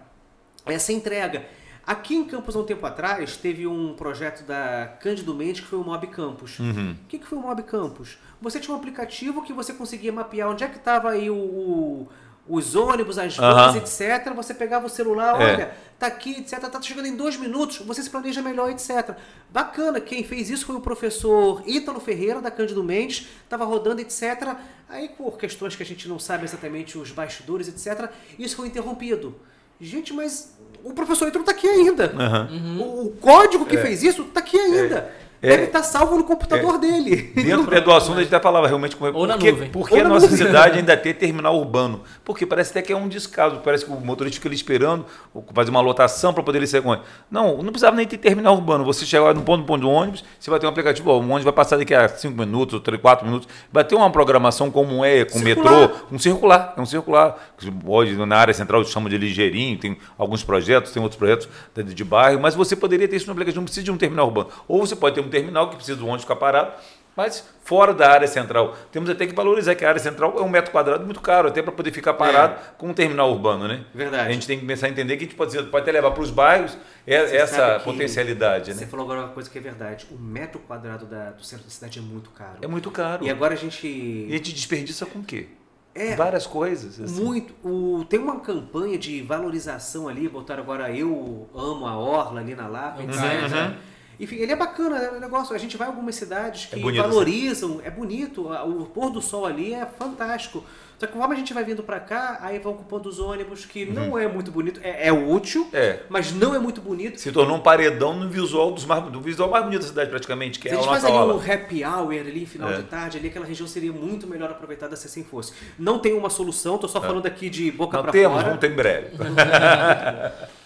essa 0.66 0.94
entrega. 0.94 1.46
Aqui 1.92 2.16
em 2.16 2.24
Campos, 2.24 2.56
há 2.56 2.60
um 2.60 2.64
tempo 2.64 2.86
atrás, 2.86 3.36
teve 3.36 3.68
um 3.68 3.94
projeto 3.96 4.44
da 4.46 4.96
Cândido 5.02 5.34
Mendes 5.36 5.62
que 5.62 5.68
foi 5.68 5.80
o 5.80 5.84
Mob 5.84 6.08
Campus. 6.08 6.58
Uhum. 6.60 6.92
O 7.04 7.08
que, 7.08 7.20
que 7.20 7.26
foi 7.28 7.38
o 7.38 7.42
Mob 7.42 7.62
Campus? 7.64 8.18
Você 8.42 8.60
tinha 8.60 8.74
um 8.74 8.78
aplicativo 8.80 9.42
que 9.44 9.52
você 9.52 9.74
conseguia 9.74 10.12
mapear 10.12 10.50
onde 10.50 10.64
é 10.64 10.68
que 10.68 10.78
estava 10.78 11.10
aí 11.12 11.30
o, 11.30 11.36
o- 11.36 12.08
os 12.48 12.76
ônibus, 12.76 13.18
as 13.18 13.36
vans, 13.36 13.76
etc. 13.76 14.34
Você 14.36 14.54
pegava 14.54 14.86
o 14.88 14.90
celular, 14.90 15.40
É. 15.42 15.54
olha, 15.54 15.74
tá 16.00 16.08
aqui, 16.08 16.38
etc. 16.40 16.60
Tá 16.70 16.82
chegando 16.82 17.08
em 17.08 17.16
dois 17.16 17.36
minutos, 17.38 17.78
você 17.80 18.02
se 18.02 18.10
planeja 18.10 18.42
melhor, 18.42 18.70
etc. 18.72 19.16
Bacana, 19.50 20.00
quem 20.00 20.24
fez 20.24 20.50
isso 20.50 20.66
foi 20.66 20.76
o 20.76 20.82
professor 20.82 21.62
Ítalo 21.68 22.00
Ferreira, 22.00 22.42
da 22.42 22.50
Cândido 22.50 22.84
Mendes, 22.84 23.28
estava 23.44 23.64
rodando, 23.66 24.02
etc. 24.02 24.56
Aí, 24.90 25.10
por 25.10 25.38
questões 25.38 25.76
que 25.76 25.84
a 25.84 25.86
gente 25.86 26.08
não 26.08 26.18
sabe 26.20 26.44
exatamente 26.46 26.98
os 26.98 27.12
bastidores, 27.12 27.68
etc., 27.68 28.10
isso 28.40 28.56
foi 28.56 28.68
interrompido. 28.68 29.36
Gente, 29.80 30.14
mas 30.14 30.58
o 30.84 30.94
professor 30.94 31.28
Ítalo 31.28 31.44
está 31.44 31.52
aqui 31.52 31.68
ainda. 31.68 32.14
Aham. 32.18 32.50
O, 32.80 33.06
o 33.08 33.12
código 33.20 33.66
que 33.66 33.78
fez 33.78 34.04
isso 34.04 34.24
está 34.24 34.40
aqui 34.40 34.58
ainda. 34.60 34.98
É. 34.98 35.22
Deve 35.42 35.64
estar 35.64 35.82
salvo 35.82 36.18
no 36.18 36.24
computador 36.24 36.78
dele. 36.78 37.32
Dentro 37.36 37.74
é 37.76 37.82
do 37.82 37.92
assunto, 37.92 38.20
a 38.20 38.24
gente 38.24 38.34
até 38.34 38.42
falava 38.44 38.68
realmente 38.68 38.96
como 38.96 39.10
é 39.10 39.18
Ou 39.18 39.26
na 39.26 39.34
porque, 39.34 39.52
nuvem. 39.52 39.70
porque 39.72 39.96
Ou 39.96 40.02
a 40.02 40.04
nossa 40.08 40.28
nuvem. 40.28 40.46
cidade 40.46 40.78
ainda 40.78 40.96
tem 40.96 41.14
terminal 41.14 41.58
urbano. 41.58 42.02
Porque 42.24 42.46
parece 42.46 42.70
até 42.72 42.82
que 42.82 42.94
é 42.94 42.96
um 42.96 43.08
descaso. 43.08 43.60
Parece 43.64 43.84
que 43.86 43.92
o 43.92 43.96
motorista 44.00 44.36
fica 44.36 44.48
ali 44.48 44.56
esperando 44.56 45.06
fazer 45.54 45.72
uma 45.72 45.82
lotação 45.82 46.34
para 46.34 46.44
poder 46.44 46.62
ele 46.62 46.82
com 46.82 46.94
ele. 46.94 47.02
Não, 47.30 47.58
não 47.58 47.72
precisava 47.72 47.96
nem 47.96 48.06
ter 48.06 48.18
terminal 48.18 48.54
urbano. 48.56 48.86
Você 48.86 49.06
chegar 49.06 49.34
no 49.34 49.42
ponto, 49.42 49.62
no 49.62 49.66
ponto 49.66 49.82
do 49.82 49.90
ônibus, 49.90 50.24
você 50.40 50.50
vai 50.52 50.60
ter 50.60 50.68
um 50.68 50.70
aplicativo. 50.70 51.10
Ó, 51.10 51.16
o 51.18 51.22
ônibus 51.22 51.44
vai 51.44 51.54
passar 51.54 51.78
daqui 51.78 51.94
a 51.96 52.08
5 52.08 52.38
minutos, 52.38 52.80
3, 52.80 53.02
4 53.02 53.26
minutos. 53.26 53.48
Vai 53.72 53.84
ter 53.84 53.96
uma 53.96 54.10
programação 54.12 54.70
como 54.70 55.04
é 55.04 55.26
com 55.26 55.40
o 55.40 55.42
Circular. 55.42 55.80
metrô, 55.80 55.98
um 56.12 56.20
circular. 56.20 56.74
É 56.78 56.82
um 56.82 56.86
circular. 56.86 57.38
Que 57.58 57.72
Pode, 57.72 58.16
na 58.16 58.38
área 58.38 58.54
central 58.54 58.84
chama 58.86 59.10
de 59.10 59.18
ligeirinho, 59.18 59.78
tem 59.78 59.98
alguns 60.18 60.44
projetos, 60.44 60.92
tem 60.92 61.02
outros 61.02 61.18
projetos 61.18 61.50
de, 61.76 61.94
de 61.96 62.04
bairro, 62.04 62.40
mas 62.40 62.54
você 62.54 62.76
poderia 62.76 63.08
ter 63.08 63.16
isso 63.16 63.26
no 63.26 63.32
aplicativo, 63.32 63.60
não 63.62 63.66
precisa 63.66 63.84
de 63.84 63.92
um 63.92 63.98
terminal 63.98 64.28
urbano. 64.28 64.50
Ou 64.68 64.86
você 64.86 64.96
pode 64.96 65.16
ter 65.16 65.22
um 65.22 65.31
terminal 65.32 65.70
que 65.70 65.76
precisa 65.78 65.98
do 65.98 66.06
ônibus 66.06 66.22
ficar 66.24 66.36
parado, 66.36 66.74
mas 67.16 67.46
fora 67.64 67.94
da 67.94 68.10
área 68.10 68.28
central. 68.28 68.74
Temos 68.92 69.10
até 69.10 69.28
que 69.28 69.34
valorizar 69.36 69.76
que 69.76 69.84
a 69.84 69.90
área 69.90 70.00
central 70.00 70.34
é 70.38 70.42
um 70.42 70.48
metro 70.50 70.72
quadrado 70.72 71.04
muito 71.06 71.20
caro, 71.20 71.50
até 71.50 71.62
para 71.62 71.72
poder 71.72 71.92
ficar 71.92 72.14
parado 72.14 72.56
com 72.78 72.88
um 72.90 72.94
terminal 72.94 73.30
urbano, 73.32 73.68
né? 73.68 73.84
Verdade. 73.94 74.30
A 74.30 74.32
gente 74.34 74.48
tem 74.48 74.58
que 74.58 74.62
começar 74.64 74.88
a 74.88 74.90
entender 74.90 75.18
que 75.18 75.24
a 75.26 75.28
gente 75.28 75.36
pode, 75.36 75.62
pode 75.64 75.84
até 75.84 75.92
levar 75.92 76.12
para 76.12 76.24
os 76.24 76.32
bairros 76.32 76.78
é- 77.06 77.26
Você 77.28 77.36
essa 77.36 77.80
potencialidade, 77.82 78.74
Você 78.74 78.82
né? 78.86 78.88
falou 78.90 79.06
agora 79.06 79.22
uma 79.22 79.30
coisa 79.30 79.50
que 79.50 79.58
é 79.58 79.62
verdade. 79.62 80.08
O 80.12 80.18
metro 80.18 80.60
quadrado 80.60 81.06
da- 81.06 81.32
do 81.32 81.44
centro 81.44 81.66
da 81.66 81.72
cidade 81.72 82.00
é 82.00 82.02
muito 82.02 82.30
caro. 82.32 82.58
É 82.62 82.68
muito 82.68 82.90
caro. 82.92 83.26
E 83.26 83.30
agora 83.30 83.54
a 83.54 83.56
E 83.56 83.58
a 83.58 83.62
gente. 83.62 84.30
gente 84.30 84.54
desperdiça 84.54 85.06
com 85.06 85.20
o 85.20 85.24
quê? 85.24 85.48
É. 85.94 86.16
Várias 86.16 86.48
coisas. 86.48 86.98
assim. 87.02 87.22
Muito. 87.22 87.54
O, 87.68 88.06
tem 88.08 88.18
uma 88.20 88.40
campanha 88.40 88.98
de 88.98 89.22
valorização 89.22 90.08
ali, 90.08 90.30
botaram 90.30 90.64
agora 90.64 90.90
Eu 90.90 91.50
Amo 91.54 91.86
a 91.86 91.98
Orla 91.98 92.40
ali 92.40 92.56
na 92.56 92.68
Lapa, 92.68 93.04
etc. 93.04 93.20
uhum. 93.20 93.74
Enfim, 94.22 94.36
ele 94.38 94.52
é 94.52 94.56
bacana, 94.56 95.00
né? 95.00 95.10
O 95.10 95.20
negócio. 95.20 95.56
A 95.56 95.58
gente 95.58 95.76
vai 95.76 95.88
em 95.88 95.92
algumas 95.92 96.16
cidades 96.16 96.68
que 96.68 96.76
É 96.76 96.80
bonito, 96.80 97.02
valorizam, 97.02 97.82
é 97.84 97.90
bonito, 97.90 98.48
a- 98.54 98.64
o 98.64 98.86
pôr 98.86 99.10
do 99.10 99.22
sol 99.22 99.46
ali 99.46 99.74
é 99.74 99.86
fantástico. 99.86 100.64
Só 101.00 101.08
que 101.08 101.14
conforme 101.14 101.34
a 101.34 101.38
gente 101.40 101.52
vai 101.52 101.64
vindo 101.64 101.82
pra 101.82 102.00
cá, 102.00 102.38
aí 102.42 102.60
vão 102.60 102.74
ocupando 102.74 103.10
os 103.10 103.18
ônibus, 103.20 103.66
que 103.66 103.84
não 103.88 104.16
é 104.20 104.28
muito 104.28 104.52
bonito, 104.52 104.80
é, 104.84 105.08
é 105.08 105.12
útil, 105.12 105.62
Uhum. 105.64 105.70
É. 105.74 106.02
mas 106.08 106.32
não 106.32 106.54
é 106.54 106.60
muito 106.60 106.80
bonito. 106.80 107.20
Se 107.20 107.32
tornou 107.32 107.58
um 107.58 107.60
paredão 107.60 108.14
no 108.14 108.30
visual 108.30 108.72
dos 108.72 108.86
mais, 108.86 109.04
do 109.06 109.20
visual 109.20 109.50
mais 109.50 109.64
bonito 109.64 109.82
da 109.82 109.88
cidade, 109.88 110.12
praticamente, 110.12 110.60
que 110.60 110.70
Se 110.70 110.76
é 110.76 110.78
a 110.78 110.80
a 110.80 110.84
gente 110.84 110.92
faz 110.92 111.04
ali 111.04 111.18
um 111.18 111.40
happy 111.54 111.84
hour 111.84 112.12
ali, 112.12 112.46
final 112.46 112.70
É. 112.70 112.78
de 112.78 112.84
tarde, 112.84 113.18
ali 113.18 113.30
aquela 113.30 113.48
região 113.48 113.66
seria 113.68 113.92
muito 113.92 114.28
melhor 114.28 114.52
aproveitada 114.52 114.96
se 114.96 115.08
assim 115.08 115.24
fosse. 115.24 115.54
Não 115.80 115.98
tem 115.98 116.14
uma 116.14 116.30
solução, 116.30 116.78
tô 116.78 116.88
só 116.88 117.02
falando 117.02 117.26
aqui 117.26 117.50
de 117.50 117.72
boca 117.72 117.98
Não 118.04 118.12
temos, 118.12 118.34
fora. 118.34 118.46
vamos 118.46 118.60
ter 118.60 118.72
em 118.72 118.76
breve. 118.76 119.08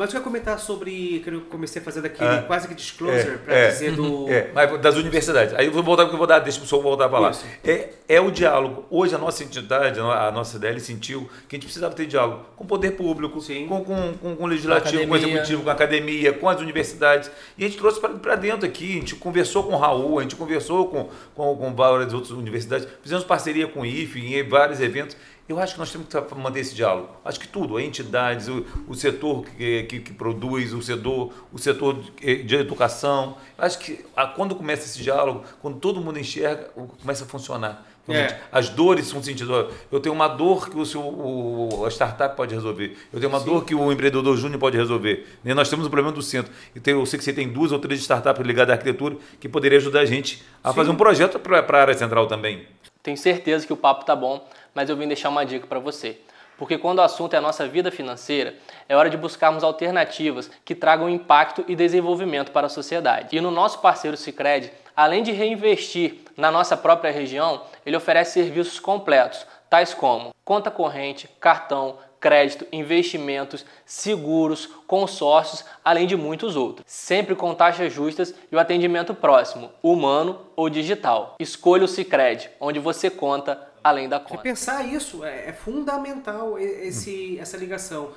Mas 0.00 0.14
eu 0.14 0.18
ia 0.18 0.24
comentar 0.24 0.58
sobre 0.58 1.20
que 1.22 1.28
eu 1.28 1.42
comecei 1.42 1.82
fazendo 1.82 2.06
aquele 2.06 2.30
Ah. 2.30 2.42
quase 2.46 2.66
que 2.66 2.74
disclosure 2.74 3.34
É, 3.34 3.36
pra 3.36 3.54
é. 3.54 3.68
dizer 3.68 3.92
do 3.92 4.30
É, 4.30 4.48
mas 4.54 4.80
das 4.80 4.96
universidades. 4.96 5.52
Aí 5.54 5.66
eu 5.66 5.72
vou 5.72 5.82
voltar 5.82 6.04
porque 6.04 6.14
eu 6.14 6.18
vou 6.18 6.26
dar, 6.26 6.38
deixa 6.38 6.56
o 6.56 6.62
pessoal 6.62 6.80
voltar 6.80 7.04
a 7.04 7.10
falar. 7.10 7.32
Isso. 7.32 7.44
É, 7.62 7.90
é 8.08 8.18
o 8.18 8.30
diálogo. 8.30 8.86
Hoje 8.88 9.14
a 9.14 9.18
nossa 9.18 9.44
entidade, 9.44 10.00
a 10.00 10.30
nossa 10.30 10.52
CDL 10.52 10.80
sentiu 10.80 11.28
que 11.46 11.54
a 11.54 11.58
gente 11.58 11.64
precisava 11.66 11.94
ter 11.94 12.06
diálogo 12.06 12.46
com 12.56 12.64
o 12.64 12.66
poder 12.66 12.92
público, 12.92 13.42
Sim. 13.42 13.66
com, 13.66 13.84
com, 13.84 14.14
com, 14.14 14.36
com 14.36 14.44
o 14.44 14.46
legislativo, 14.46 15.06
com 15.06 15.12
o 15.12 15.16
executivo, 15.18 15.64
com 15.64 15.68
a 15.68 15.74
academia, 15.74 16.32
com 16.32 16.48
as 16.48 16.58
universidades. 16.62 17.30
E 17.58 17.64
a 17.66 17.68
gente 17.68 17.76
trouxe 17.76 18.00
para 18.00 18.36
dentro 18.36 18.64
aqui, 18.64 18.92
a 18.92 19.00
gente 19.00 19.14
conversou 19.16 19.64
com 19.64 19.74
o 19.74 19.76
Raul, 19.76 20.18
a 20.18 20.22
gente 20.22 20.34
conversou 20.34 20.88
com, 20.88 21.10
com, 21.34 21.54
com 21.54 21.74
várias 21.74 22.14
outras 22.14 22.30
universidades, 22.30 22.88
fizemos 23.02 23.22
parceria 23.22 23.68
com 23.68 23.82
o 23.82 23.84
IFE 23.84 24.34
em 24.34 24.48
vários 24.48 24.80
eventos. 24.80 25.14
Eu 25.50 25.58
acho 25.58 25.72
que 25.74 25.80
nós 25.80 25.90
temos 25.90 26.06
que 26.06 26.34
manter 26.36 26.60
esse 26.60 26.76
diálogo. 26.76 27.08
Acho 27.24 27.40
que 27.40 27.48
tudo, 27.48 27.76
as 27.76 27.82
entidades, 27.82 28.46
o, 28.46 28.64
o 28.86 28.94
setor 28.94 29.44
que, 29.44 29.82
que, 29.82 29.98
que 29.98 30.12
produz, 30.12 30.72
o 30.72 30.80
setor, 30.80 31.32
o 31.52 31.58
setor 31.58 31.96
de, 32.20 32.44
de 32.44 32.54
educação. 32.54 33.36
Eu 33.58 33.64
acho 33.64 33.76
que 33.80 34.04
a- 34.16 34.28
quando 34.28 34.54
começa 34.54 34.84
esse 34.84 35.02
diálogo, 35.02 35.42
quando 35.60 35.78
todo 35.80 36.00
mundo 36.00 36.20
enxerga, 36.20 36.70
começa 37.00 37.24
a 37.24 37.26
funcionar. 37.26 37.84
É. 38.08 38.38
As 38.52 38.68
dores 38.68 39.06
são 39.08 39.20
sentidas. 39.20 39.66
Eu 39.90 39.98
tenho 39.98 40.14
uma 40.14 40.28
dor 40.28 40.70
que 40.70 40.78
o 40.78 40.86
seu, 40.86 41.00
o, 41.00 41.84
a 41.84 41.88
startup 41.90 42.36
pode 42.36 42.54
resolver. 42.54 42.96
Eu 43.12 43.18
tenho 43.18 43.30
uma 43.30 43.40
dor 43.40 43.64
que 43.64 43.74
o 43.74 43.90
empreendedor 43.90 44.36
júnior 44.36 44.58
pode 44.60 44.76
resolver. 44.76 45.26
E 45.44 45.52
nós 45.52 45.68
temos 45.68 45.84
o 45.86 45.90
problema 45.90 46.12
do 46.14 46.22
centro. 46.22 46.52
E 46.76 46.80
tem- 46.80 46.94
eu 46.94 47.04
sei 47.06 47.18
que 47.18 47.24
você 47.24 47.32
tem 47.32 47.48
duas 47.48 47.72
ou 47.72 47.78
três 47.80 48.00
startups 48.00 48.44
ligadas 48.46 48.70
à 48.70 48.74
arquitetura 48.74 49.16
que 49.40 49.48
poderia 49.48 49.78
ajudar 49.78 50.00
a 50.00 50.06
gente 50.06 50.42
a 50.62 50.72
fazer 50.72 50.90
um 50.90 50.96
projeto 50.96 51.40
para 51.40 51.58
a 51.58 51.80
área 51.80 51.94
central 51.94 52.28
também. 52.28 52.66
Tenho 53.02 53.16
certeza 53.16 53.66
que 53.66 53.72
o 53.72 53.76
papo 53.76 54.04
tá 54.04 54.14
bom, 54.14 54.46
mas 54.74 54.88
eu 54.88 54.96
vim 54.96 55.06
deixar 55.06 55.28
uma 55.28 55.44
dica 55.44 55.66
para 55.66 55.78
você. 55.78 56.18
Porque 56.58 56.76
quando 56.76 56.98
o 56.98 57.02
assunto 57.02 57.32
é 57.32 57.38
a 57.38 57.40
nossa 57.40 57.66
vida 57.66 57.90
financeira, 57.90 58.54
é 58.86 58.94
hora 58.94 59.08
de 59.08 59.16
buscarmos 59.16 59.64
alternativas 59.64 60.50
que 60.62 60.74
tragam 60.74 61.08
impacto 61.08 61.64
e 61.66 61.74
desenvolvimento 61.74 62.52
para 62.52 62.66
a 62.66 62.70
sociedade. 62.70 63.34
E 63.34 63.40
no 63.40 63.50
nosso 63.50 63.78
parceiro 63.78 64.16
Sicredi, 64.16 64.70
além 64.94 65.22
de 65.22 65.32
reinvestir 65.32 66.16
na 66.36 66.50
nossa 66.50 66.76
própria 66.76 67.10
região, 67.10 67.62
ele 67.86 67.96
oferece 67.96 68.34
serviços 68.34 68.78
completos, 68.78 69.46
tais 69.70 69.94
como 69.94 70.34
conta 70.44 70.70
corrente, 70.70 71.28
cartão, 71.40 71.96
crédito, 72.20 72.66
investimentos, 72.70 73.64
seguros, 73.86 74.66
consórcios, 74.86 75.64
além 75.82 76.06
de 76.06 76.16
muitos 76.16 76.56
outros. 76.56 76.84
Sempre 76.86 77.34
com 77.34 77.54
taxas 77.54 77.92
justas 77.92 78.34
e 78.52 78.54
o 78.54 78.58
atendimento 78.58 79.14
próximo, 79.14 79.70
humano 79.82 80.40
ou 80.54 80.68
digital. 80.68 81.36
Escolha 81.40 81.84
o 81.84 81.88
Cicred, 81.88 82.50
onde 82.60 82.78
você 82.78 83.08
conta 83.08 83.69
além 83.82 84.08
da 84.08 84.20
conta. 84.20 84.42
Pensar 84.42 84.84
isso 84.86 85.24
é, 85.24 85.48
é 85.48 85.52
fundamental 85.52 86.58
esse, 86.58 87.38
essa 87.38 87.56
ligação. 87.56 88.12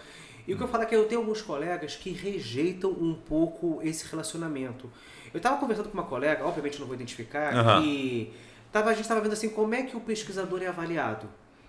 E 0.48 0.54
o 0.54 0.58
que 0.58 0.64
eu 0.64 0.68
falo 0.68 0.84
é 0.84 0.86
que 0.86 0.96
eu 0.96 1.06
tenho 1.06 1.22
alguns 1.22 1.42
colegas 1.42 1.96
que 1.96 2.12
rejeitam 2.12 2.92
um 2.92 3.14
pouco 3.14 3.80
esse 3.82 4.06
relacionamento. 4.10 4.90
Eu 5.34 5.38
estava 5.38 5.58
conversando 5.58 5.90
com 5.90 5.94
uma 5.94 6.06
colega, 6.06 6.46
obviamente 6.46 6.80
não 6.80 6.86
vou 6.86 6.96
identificar, 6.96 7.54
uhum. 7.56 7.84
e 7.84 8.34
tava, 8.72 8.90
a 8.90 8.94
gente 8.94 9.04
estava 9.04 9.22
vendo 9.22 9.34
assim 9.34 9.50
como 9.50 9.74
é 9.74 9.84
que 9.84 9.96
o 9.96 10.00
pesquisador 10.00 10.62
é 10.62 10.68
avaliado. 10.68 11.28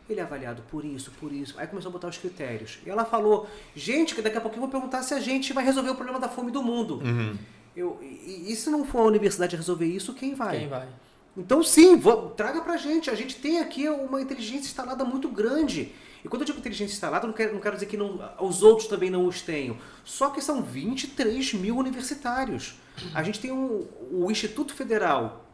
Ele 0.09 0.20
é 0.20 0.22
avaliado 0.22 0.62
por 0.70 0.85
isso, 0.85 1.11
por 1.12 1.33
isso. 1.33 1.54
Aí 1.57 1.66
começou 1.66 1.88
a 1.88 1.92
botar 1.92 2.09
os 2.09 2.18
critérios. 2.18 2.78
E 2.85 2.90
ela 2.90 3.07
falou, 3.07 3.48
gente, 3.74 4.14
que 4.14 4.20
daqui 4.20 4.37
a 4.37 4.40
pouco 4.40 4.57
eu 4.57 4.61
vou 4.61 4.68
perguntar 4.68 5.02
se 5.02 5.14
a 5.14 5.20
gente 5.20 5.52
vai 5.54 5.64
resolver 5.64 5.90
o 5.90 5.94
problema 5.94 6.20
da 6.20 6.28
fome 6.28 6.50
do 6.50 6.62
mundo. 6.62 6.96
Uhum. 6.96 7.38
Eu, 7.74 7.98
e, 8.02 8.52
e, 8.52 8.57
se 8.57 8.70
não 8.70 8.85
for 8.85 9.00
a 9.00 9.04
universidade 9.04 9.57
resolver 9.57 9.87
isso, 9.87 10.12
quem 10.14 10.35
vai? 10.35 10.59
Quem 10.59 10.68
vai? 10.68 10.87
Então 11.37 11.62
sim, 11.62 12.01
traga 12.37 12.61
pra 12.61 12.77
gente. 12.77 13.11
A 13.11 13.14
gente 13.14 13.37
tem 13.37 13.61
aqui 13.61 13.88
uma 13.88 14.20
inteligência 14.20 14.66
instalada 14.66 15.05
muito 15.05 15.29
grande. 15.29 15.92
E 16.25 16.29
quando 16.29 16.42
eu 16.42 16.47
digo 16.47 16.59
inteligência 16.59 16.94
instalada, 16.94 17.27
não 17.27 17.35
quero, 17.35 17.53
não 17.53 17.61
quero 17.61 17.75
dizer 17.75 17.87
que 17.87 17.97
não, 17.97 18.18
os 18.40 18.62
outros 18.62 18.88
também 18.88 19.11
não 19.11 19.27
os 19.27 19.42
tenham. 19.42 19.77
Só 20.05 20.31
que 20.31 20.40
são 20.40 20.62
23 20.62 21.55
mil 21.55 21.77
universitários. 21.77 22.77
A 23.12 23.23
gente 23.23 23.40
tem 23.40 23.53
um, 23.53 23.87
o 24.11 24.31
Instituto 24.31 24.73
Federal 24.75 25.44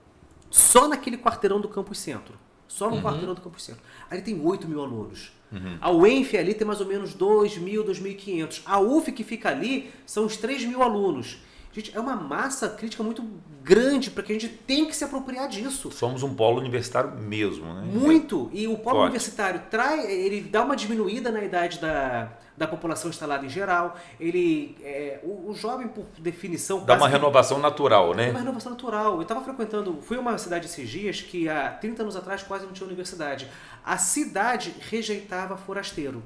só 0.50 0.86
naquele 0.86 1.16
quarteirão 1.16 1.60
do 1.60 1.68
Campus 1.68 1.98
Centro. 1.98 2.38
Só 2.68 2.88
no 2.88 2.96
uhum. 2.96 3.02
quarteirão 3.02 3.34
do 3.34 3.40
Campus 3.40 3.64
Centro. 3.64 3.82
Ali 4.08 4.22
tem 4.22 4.40
8 4.40 4.68
mil 4.68 4.80
alunos. 4.80 5.32
Uhum. 5.50 5.78
A 5.80 5.90
UENF 5.90 6.36
ali 6.36 6.54
tem 6.54 6.64
mais 6.64 6.80
ou 6.80 6.86
menos 6.86 7.14
2 7.14 7.58
mil, 7.58 7.84
2.500. 7.84 8.62
A 8.64 8.78
UF 8.78 9.10
que 9.10 9.24
fica 9.24 9.48
ali 9.48 9.90
são 10.06 10.24
os 10.24 10.36
3 10.36 10.64
mil 10.66 10.82
alunos. 10.82 11.38
Gente, 11.72 11.96
é 11.96 12.00
uma 12.00 12.16
massa 12.16 12.68
crítica 12.68 13.02
muito 13.02 13.24
grande 13.62 14.10
para 14.10 14.24
que 14.24 14.32
a 14.32 14.34
gente 14.38 14.48
tem 14.48 14.86
que 14.86 14.96
se 14.96 15.04
apropriar 15.04 15.48
disso. 15.48 15.90
Somos 15.92 16.22
um 16.24 16.34
polo 16.34 16.58
universitário 16.58 17.12
mesmo, 17.12 17.72
né? 17.72 17.82
Muito. 17.82 18.50
E 18.52 18.66
o 18.66 18.76
polo 18.76 18.96
Forte. 18.96 19.00
universitário 19.02 19.62
traz, 19.70 20.04
ele 20.08 20.40
dá 20.40 20.64
uma 20.64 20.74
diminuída 20.74 21.30
na 21.30 21.44
idade 21.44 21.78
da, 21.78 22.32
da 22.56 22.66
população 22.66 23.08
instalada 23.08 23.46
em 23.46 23.48
geral. 23.48 23.96
Ele, 24.18 24.76
é, 24.82 25.20
o, 25.22 25.50
o, 25.50 25.54
jovem, 25.54 25.86
por 25.86 26.04
definição, 26.18 26.84
dá 26.84 26.96
uma 26.96 27.08
renovação 27.08 27.60
natural, 27.60 28.14
né? 28.14 28.30
Uma 28.30 28.40
renovação 28.40 28.72
natural. 28.72 29.16
Eu 29.16 29.22
estava 29.22 29.40
frequentando, 29.40 30.00
fui 30.02 30.16
a 30.16 30.20
uma 30.20 30.36
cidade 30.38 30.66
esses 30.66 30.88
dias 30.88 31.20
que 31.20 31.48
há 31.48 31.70
30 31.70 32.02
anos 32.02 32.16
atrás 32.16 32.42
quase 32.42 32.66
não 32.66 32.72
tinha 32.72 32.86
universidade. 32.86 33.48
A 33.84 33.96
cidade 33.96 34.74
rejeitava 34.90 35.56
forasteiro. 35.56 36.20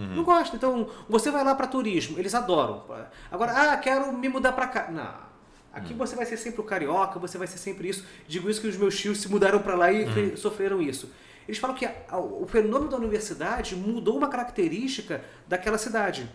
Uhum. 0.00 0.16
Não 0.16 0.24
gosta. 0.24 0.56
Então, 0.56 0.88
você 1.08 1.30
vai 1.30 1.44
lá 1.44 1.54
para 1.54 1.66
turismo, 1.66 2.18
eles 2.18 2.34
adoram. 2.34 2.82
Agora, 3.30 3.52
ah, 3.52 3.76
quero 3.76 4.10
me 4.12 4.28
mudar 4.28 4.52
para 4.52 4.66
cá. 4.66 4.90
Não. 4.90 5.30
Aqui 5.72 5.92
uhum. 5.92 5.98
você 5.98 6.16
vai 6.16 6.24
ser 6.26 6.38
sempre 6.38 6.60
o 6.60 6.64
carioca, 6.64 7.18
você 7.18 7.36
vai 7.36 7.46
ser 7.46 7.58
sempre 7.58 7.88
isso. 7.88 8.04
Digo 8.26 8.48
isso 8.48 8.60
que 8.60 8.66
os 8.66 8.76
meus 8.76 8.98
tios 8.98 9.20
se 9.20 9.28
mudaram 9.28 9.60
para 9.60 9.74
lá 9.74 9.92
e 9.92 10.04
uhum. 10.04 10.36
sofreram 10.36 10.80
isso. 10.80 11.10
Eles 11.46 11.58
falam 11.58 11.76
que 11.76 11.84
a, 11.84 12.18
o 12.18 12.46
fenômeno 12.46 12.90
da 12.90 12.96
universidade 12.96 13.76
mudou 13.76 14.16
uma 14.16 14.28
característica 14.28 15.22
daquela 15.46 15.78
cidade. 15.78 16.28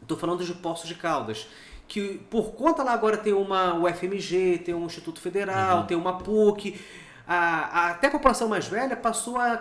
Estou 0.00 0.16
falando 0.16 0.44
de 0.44 0.54
Poços 0.54 0.88
de 0.88 0.94
Caldas. 0.94 1.48
Que 1.88 2.18
por 2.30 2.52
conta 2.52 2.82
lá 2.82 2.92
agora 2.92 3.16
tem 3.16 3.32
uma 3.32 3.74
UFMG, 3.74 4.62
tem 4.64 4.74
um 4.74 4.86
Instituto 4.86 5.20
Federal, 5.20 5.80
uhum. 5.80 5.86
tem 5.86 5.96
uma 5.96 6.18
PUC. 6.18 6.80
A, 7.26 7.36
a, 7.36 7.90
até 7.90 8.06
a 8.06 8.10
população 8.10 8.48
mais 8.48 8.66
velha 8.66 8.96
passou 8.96 9.38
a 9.38 9.56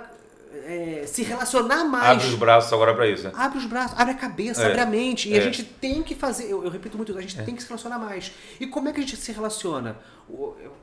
é, 0.53 1.03
se 1.07 1.23
relacionar 1.23 1.85
mais. 1.85 2.11
Abre 2.11 2.27
os 2.27 2.35
braços 2.35 2.71
agora 2.73 2.93
para 2.93 3.07
isso. 3.07 3.23
Né? 3.23 3.31
Abre 3.35 3.57
os 3.57 3.65
braços, 3.65 3.97
abre 3.97 4.13
a 4.13 4.17
cabeça, 4.17 4.63
é, 4.63 4.67
abre 4.67 4.81
a 4.81 4.85
mente. 4.85 5.29
E 5.29 5.35
é. 5.35 5.39
a 5.39 5.41
gente 5.41 5.63
tem 5.63 6.03
que 6.03 6.13
fazer, 6.13 6.45
eu, 6.45 6.63
eu 6.63 6.69
repito 6.69 6.97
muito, 6.97 7.17
a 7.17 7.21
gente 7.21 7.39
é. 7.39 7.43
tem 7.43 7.55
que 7.55 7.61
se 7.61 7.67
relacionar 7.67 7.97
mais. 7.97 8.31
E 8.59 8.67
como 8.67 8.89
é 8.89 8.93
que 8.93 8.99
a 8.99 9.03
gente 9.03 9.15
se 9.15 9.31
relaciona? 9.31 9.97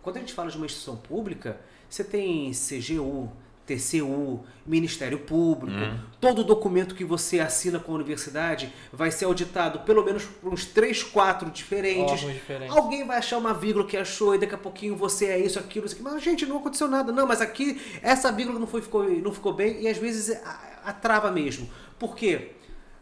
Quando 0.02 0.16
a 0.16 0.20
gente 0.20 0.32
fala 0.32 0.50
de 0.50 0.56
uma 0.56 0.66
instituição 0.66 0.96
pública, 0.96 1.58
você 1.88 2.04
tem 2.04 2.50
CGU, 2.52 3.30
TCU, 3.68 4.40
Ministério 4.66 5.18
Público, 5.18 5.76
hum. 5.78 5.98
todo 6.18 6.42
documento 6.42 6.94
que 6.94 7.04
você 7.04 7.38
assina 7.38 7.78
com 7.78 7.92
a 7.92 7.94
universidade 7.96 8.72
vai 8.90 9.10
ser 9.10 9.26
auditado 9.26 9.80
pelo 9.80 10.02
menos 10.02 10.24
por 10.24 10.52
uns 10.52 10.64
3, 10.64 11.02
4 11.02 11.50
diferentes. 11.50 12.20
diferentes. 12.20 12.74
Alguém 12.74 13.06
vai 13.06 13.18
achar 13.18 13.36
uma 13.36 13.52
vírgula 13.52 13.86
que 13.86 13.96
achou 13.96 14.34
e 14.34 14.38
daqui 14.38 14.54
a 14.54 14.58
pouquinho 14.58 14.96
você 14.96 15.26
é 15.26 15.38
isso, 15.38 15.58
aquilo, 15.58 15.84
isso 15.84 15.94
aqui. 15.94 16.02
Mas, 16.02 16.22
gente, 16.22 16.46
não 16.46 16.56
aconteceu 16.56 16.88
nada. 16.88 17.12
Não, 17.12 17.26
mas 17.26 17.42
aqui 17.42 17.78
essa 18.02 18.32
vírgula 18.32 18.58
não, 18.58 18.66
foi, 18.66 18.80
ficou, 18.80 19.04
não 19.04 19.32
ficou 19.32 19.52
bem 19.52 19.82
e 19.82 19.88
às 19.88 19.98
vezes 19.98 20.34
atrava 20.82 21.30
mesmo. 21.30 21.68
Por 21.98 22.16
quê? 22.16 22.52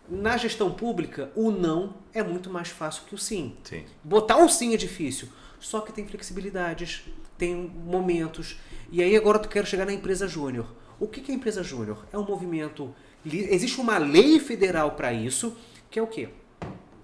Na 0.08 0.36
gestão 0.36 0.72
pública, 0.72 1.30
o 1.34 1.50
não 1.50 1.94
é 2.12 2.22
muito 2.22 2.50
mais 2.50 2.68
fácil 2.68 3.04
que 3.08 3.14
o 3.14 3.18
sim. 3.18 3.56
sim. 3.62 3.84
Botar 4.02 4.36
um 4.36 4.48
sim 4.48 4.74
é 4.74 4.76
difícil. 4.76 5.28
Só 5.58 5.80
que 5.80 5.92
tem 5.92 6.06
flexibilidades, 6.06 7.04
tem 7.38 7.54
momentos 7.54 8.58
e 8.90 9.02
aí 9.02 9.16
agora 9.16 9.38
eu 9.38 9.48
quero 9.48 9.66
chegar 9.66 9.84
na 9.84 9.92
empresa 9.92 10.28
júnior. 10.28 10.66
O 10.98 11.06
que 11.06 11.30
é 11.30 11.34
a 11.34 11.36
empresa 11.36 11.62
júnior? 11.62 12.06
É 12.12 12.18
um 12.18 12.24
movimento. 12.24 12.94
Existe 13.24 13.80
uma 13.80 13.98
lei 13.98 14.38
federal 14.38 14.92
para 14.92 15.12
isso, 15.12 15.56
que 15.90 15.98
é 15.98 16.02
o 16.02 16.06
quê? 16.06 16.28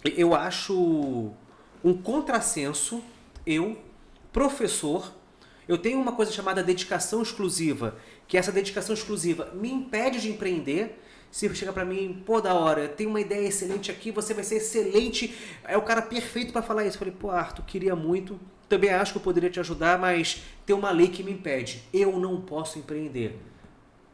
Eu 0.05 0.35
acho 0.35 1.33
um 1.85 1.95
contrassenso, 1.95 3.03
eu, 3.47 3.77
professor, 4.33 5.13
eu 5.67 5.79
tenho 5.79 6.01
uma 6.01 6.13
coisa 6.13 6.33
chamada 6.33 6.63
dedicação 6.63 7.23
exclusiva, 7.23 7.97
que 8.27 8.37
essa 8.37 8.53
dedicação 8.53 8.95
exclusiva 8.95 9.53
me 9.55 9.71
impede 9.71 10.21
de 10.21 10.31
empreender. 10.31 11.01
Se 11.31 11.53
chega 11.55 11.73
para 11.73 11.85
mim, 11.85 12.23
pô, 12.27 12.41
da 12.41 12.55
hora, 12.55 12.89
tem 12.89 13.07
uma 13.07 13.21
ideia 13.21 13.49
excelente 13.49 13.91
aqui, 13.91 14.11
você 14.11 14.35
vai 14.35 14.45
ser 14.45 14.57
excelente, 14.57 15.35
é 15.65 15.79
o 15.79 15.83
cara 15.83 16.03
perfeito 16.03 16.53
para 16.53 16.63
falar 16.63 16.85
isso. 16.85 16.97
Eu 16.97 16.99
falei, 16.99 17.15
pô, 17.19 17.31
Arthur, 17.31 17.65
queria 17.65 17.97
muito, 17.97 18.39
também 18.73 18.89
acho 18.89 19.13
que 19.13 19.19
eu 19.19 19.23
poderia 19.23 19.51
te 19.51 19.61
ajudar, 19.61 19.99
mas 19.99 20.43
tem 20.65 20.75
uma 20.75 20.91
lei 20.91 21.09
que 21.09 21.23
me 21.23 21.31
impede. 21.31 21.83
Eu 21.93 22.19
não 22.19 22.41
posso 22.41 22.79
empreender. 22.79 23.39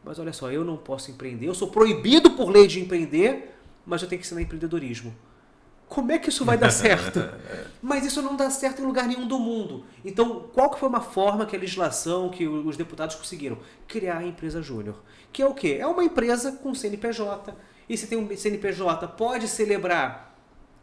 Mas 0.03 0.19
olha 0.19 0.33
só, 0.33 0.51
eu 0.51 0.65
não 0.65 0.75
posso 0.75 1.09
empreender. 1.09 1.47
Eu 1.47 1.55
sou 1.55 1.69
proibido 1.69 2.31
por 2.31 2.49
lei 2.49 2.67
de 2.67 2.81
empreender, 2.81 3.55
mas 3.85 4.01
eu 4.01 4.09
tenho 4.09 4.19
que 4.19 4.25
ensinar 4.25 4.41
empreendedorismo. 4.41 5.15
Como 5.87 6.11
é 6.11 6.19
que 6.19 6.27
isso 6.27 6.43
vai 6.43 6.57
dar 6.57 6.71
certo? 6.71 7.21
mas 7.81 8.05
isso 8.05 8.21
não 8.21 8.35
dá 8.35 8.49
certo 8.49 8.81
em 8.81 8.85
lugar 8.85 9.07
nenhum 9.07 9.25
do 9.25 9.39
mundo. 9.39 9.85
Então, 10.03 10.49
qual 10.53 10.69
que 10.69 10.77
foi 10.77 10.89
uma 10.89 10.99
forma 10.99 11.45
que 11.45 11.55
a 11.55 11.59
legislação, 11.59 12.29
que 12.29 12.45
os 12.45 12.75
deputados 12.75 13.15
conseguiram? 13.15 13.59
Criar 13.87 14.17
a 14.17 14.25
empresa 14.25 14.61
júnior. 14.61 15.01
Que 15.31 15.41
é 15.41 15.47
o 15.47 15.53
quê? 15.53 15.77
É 15.79 15.87
uma 15.87 16.03
empresa 16.03 16.51
com 16.51 16.75
CNPJ. 16.75 17.55
E 17.87 17.95
se 17.95 18.07
tem 18.07 18.17
um 18.17 18.35
CNPJ, 18.35 19.07
pode 19.07 19.47
celebrar 19.47 20.28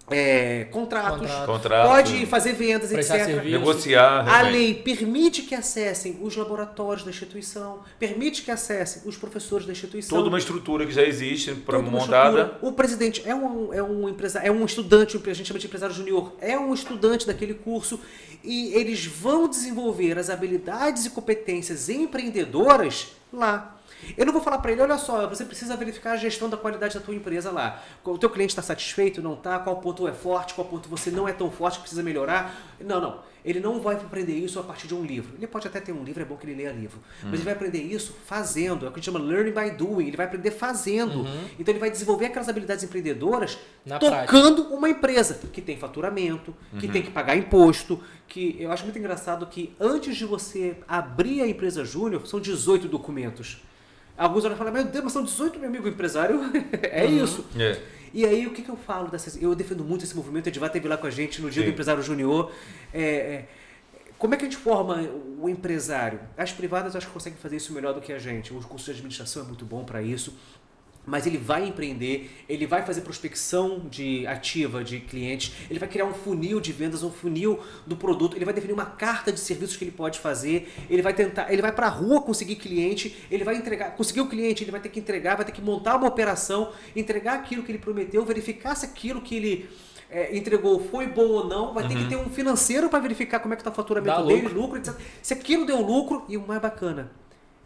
é, 0.08 0.64
contratos, 0.70 1.30
Contrato. 1.44 1.88
pode 1.88 2.26
fazer 2.26 2.52
vendas, 2.52 2.92
etc. 2.92 3.24
Serviço. 3.24 3.58
Negociar. 3.58 4.28
A 4.28 4.42
lei 4.42 4.74
permite 4.74 5.42
que 5.42 5.54
acessem 5.54 6.18
os 6.22 6.36
laboratórios 6.36 7.02
da 7.02 7.10
instituição, 7.10 7.80
permite 7.98 8.42
que 8.42 8.50
acessem 8.50 9.02
os 9.04 9.16
professores 9.16 9.66
da 9.66 9.72
instituição. 9.72 10.16
Toda 10.16 10.28
uma 10.28 10.38
estrutura 10.38 10.86
que 10.86 10.92
já 10.92 11.02
existe 11.02 11.54
para 11.54 11.80
montada. 11.80 12.56
O 12.62 12.72
presidente 12.72 13.22
é 13.26 13.34
um, 13.34 13.74
é 13.74 13.82
um 13.82 14.08
empresário, 14.08 14.46
é 14.46 14.52
um 14.52 14.64
estudante, 14.64 15.16
a 15.16 15.34
gente 15.34 15.46
chama 15.46 15.58
de 15.58 15.66
empresário 15.66 15.94
junior, 15.94 16.32
é 16.40 16.56
um 16.56 16.72
estudante 16.72 17.26
daquele 17.26 17.54
curso 17.54 17.98
e 18.44 18.72
eles 18.74 19.04
vão 19.04 19.48
desenvolver 19.48 20.18
as 20.18 20.30
habilidades 20.30 21.06
e 21.06 21.10
competências 21.10 21.88
empreendedoras 21.88 23.16
lá. 23.38 23.76
Eu 24.16 24.26
não 24.26 24.32
vou 24.32 24.42
falar 24.42 24.58
para 24.58 24.72
ele, 24.72 24.82
olha 24.82 24.98
só, 24.98 25.26
você 25.26 25.44
precisa 25.44 25.76
verificar 25.76 26.12
a 26.12 26.16
gestão 26.16 26.48
da 26.48 26.56
qualidade 26.56 26.94
da 26.94 27.00
tua 27.00 27.14
empresa 27.14 27.50
lá. 27.50 27.82
O 28.04 28.18
teu 28.18 28.28
cliente 28.30 28.52
está 28.52 28.62
satisfeito, 28.62 29.22
não 29.22 29.34
está? 29.34 29.58
Qual 29.58 29.76
ponto 29.76 30.06
é 30.06 30.12
forte, 30.12 30.54
qual 30.54 30.66
ponto 30.66 30.88
você 30.88 31.10
não 31.10 31.26
é 31.26 31.32
tão 31.32 31.50
forte, 31.50 31.78
precisa 31.80 32.02
melhorar. 32.02 32.54
Não, 32.80 33.00
não. 33.00 33.20
Ele 33.46 33.60
não 33.60 33.80
vai 33.80 33.94
aprender 33.94 34.34
isso 34.34 34.58
a 34.58 34.62
partir 34.64 34.88
de 34.88 34.94
um 34.94 35.04
livro. 35.04 35.34
Ele 35.36 35.46
pode 35.46 35.68
até 35.68 35.80
ter 35.80 35.92
um 35.92 36.02
livro, 36.02 36.20
é 36.20 36.26
bom 36.26 36.36
que 36.36 36.44
ele 36.44 36.56
leia 36.56 36.72
livro. 36.72 36.98
Mas 37.22 37.34
ele 37.34 37.44
vai 37.44 37.52
aprender 37.52 37.80
isso 37.80 38.12
fazendo. 38.26 38.84
É 38.84 38.88
o 38.88 38.92
que 38.92 38.98
a 38.98 39.00
gente 39.00 39.04
chama 39.04 39.20
learning 39.20 39.52
by 39.52 39.70
doing. 39.70 40.08
Ele 40.08 40.16
vai 40.16 40.26
aprender 40.26 40.50
fazendo. 40.50 41.20
Uhum. 41.20 41.44
Então 41.56 41.72
ele 41.72 41.78
vai 41.78 41.88
desenvolver 41.88 42.26
aquelas 42.26 42.48
habilidades 42.48 42.82
empreendedoras 42.82 43.56
Na 43.84 44.00
tocando 44.00 44.56
prática. 44.56 44.74
uma 44.74 44.90
empresa 44.90 45.38
que 45.52 45.62
tem 45.62 45.78
faturamento, 45.78 46.52
que 46.76 46.86
uhum. 46.86 46.92
tem 46.92 47.02
que 47.02 47.10
pagar 47.12 47.36
imposto. 47.36 48.02
Que 48.26 48.56
eu 48.58 48.72
acho 48.72 48.82
muito 48.82 48.98
engraçado 48.98 49.46
que 49.46 49.72
antes 49.78 50.16
de 50.16 50.24
você 50.24 50.78
abrir 50.88 51.40
a 51.40 51.46
empresa 51.46 51.84
júnior, 51.84 52.26
são 52.26 52.40
18 52.40 52.88
documentos. 52.88 53.62
Alguns 54.18 54.44
olham 54.44 54.56
e 54.56 54.58
falam, 54.58 54.72
meu 54.72 54.84
Deus, 54.84 55.04
mas 55.04 55.12
são 55.12 55.22
18 55.22 55.60
meu 55.60 55.68
amigo 55.68 55.86
empresário. 55.86 56.40
é 56.82 57.04
uhum. 57.04 57.24
isso. 57.24 57.44
É. 57.56 57.80
E 58.12 58.24
aí, 58.24 58.46
o 58.46 58.52
que, 58.52 58.62
que 58.62 58.68
eu 58.68 58.76
falo 58.76 59.08
dessas. 59.08 59.40
Eu 59.40 59.54
defendo 59.54 59.84
muito 59.84 60.04
esse 60.04 60.14
movimento, 60.14 60.46
a 60.46 60.48
Edivar 60.48 60.70
teve 60.70 60.88
lá 60.88 60.96
com 60.96 61.06
a 61.06 61.10
gente 61.10 61.40
no 61.40 61.50
dia 61.50 61.62
Sim. 61.62 61.68
do 61.68 61.72
empresário 61.72 62.02
júnior. 62.02 62.52
É, 62.92 63.02
é, 63.02 63.48
como 64.18 64.34
é 64.34 64.36
que 64.36 64.44
a 64.44 64.48
gente 64.48 64.56
forma 64.56 65.02
o 65.38 65.48
empresário? 65.48 66.20
As 66.36 66.50
privadas 66.50 66.96
acho 66.96 67.06
que 67.06 67.12
conseguem 67.12 67.38
fazer 67.38 67.56
isso 67.56 67.72
melhor 67.72 67.92
do 67.92 68.00
que 68.00 68.12
a 68.12 68.18
gente. 68.18 68.52
O 68.52 68.60
curso 68.60 68.86
de 68.86 68.92
administração 68.92 69.42
é 69.42 69.46
muito 69.46 69.64
bom 69.64 69.84
para 69.84 70.00
isso. 70.00 70.34
Mas 71.06 71.26
ele 71.26 71.38
vai 71.38 71.66
empreender, 71.66 72.30
ele 72.48 72.66
vai 72.66 72.84
fazer 72.84 73.02
prospecção 73.02 73.86
de 73.88 74.26
ativa 74.26 74.82
de 74.82 74.98
clientes, 74.98 75.52
ele 75.70 75.78
vai 75.78 75.88
criar 75.88 76.04
um 76.04 76.12
funil 76.12 76.60
de 76.60 76.72
vendas, 76.72 77.04
um 77.04 77.10
funil 77.10 77.60
do 77.86 77.96
produto, 77.96 78.36
ele 78.36 78.44
vai 78.44 78.52
definir 78.52 78.72
uma 78.72 78.86
carta 78.86 79.30
de 79.30 79.38
serviços 79.38 79.76
que 79.76 79.84
ele 79.84 79.92
pode 79.92 80.18
fazer, 80.18 80.68
ele 80.90 81.02
vai 81.02 81.14
tentar, 81.14 81.52
ele 81.52 81.62
vai 81.62 81.70
para 81.70 81.86
a 81.86 81.90
rua 81.90 82.20
conseguir 82.20 82.56
cliente, 82.56 83.16
ele 83.30 83.44
vai 83.44 83.56
entregar, 83.56 83.92
conseguir 83.92 84.20
o 84.20 84.26
cliente, 84.26 84.64
ele 84.64 84.72
vai 84.72 84.80
ter 84.80 84.88
que 84.88 84.98
entregar, 84.98 85.36
vai 85.36 85.44
ter 85.44 85.52
que 85.52 85.62
montar 85.62 85.96
uma 85.96 86.08
operação, 86.08 86.72
entregar 86.94 87.34
aquilo 87.34 87.62
que 87.62 87.70
ele 87.70 87.78
prometeu, 87.78 88.24
verificar 88.24 88.74
se 88.74 88.84
aquilo 88.84 89.20
que 89.20 89.36
ele 89.36 89.70
é, 90.10 90.36
entregou 90.36 90.80
foi 90.80 91.06
bom 91.06 91.28
ou 91.28 91.46
não, 91.46 91.72
vai 91.72 91.84
uhum. 91.84 91.88
ter 91.88 91.94
que 91.94 92.02
uhum. 92.02 92.08
ter 92.08 92.16
um 92.16 92.30
financeiro 92.30 92.88
para 92.88 92.98
verificar 92.98 93.38
como 93.38 93.54
é 93.54 93.56
que 93.56 93.60
está 93.60 93.70
o 93.70 93.74
faturamento 93.74 94.16
Dá 94.16 94.22
dele, 94.22 94.42
lucro, 94.42 94.60
lucro 94.60 94.78
etc. 94.78 94.94
Se 95.22 95.34
aquilo 95.34 95.64
deu 95.64 95.80
lucro, 95.80 96.24
e 96.28 96.36
o 96.36 96.46
mais 96.46 96.60
bacana, 96.60 97.10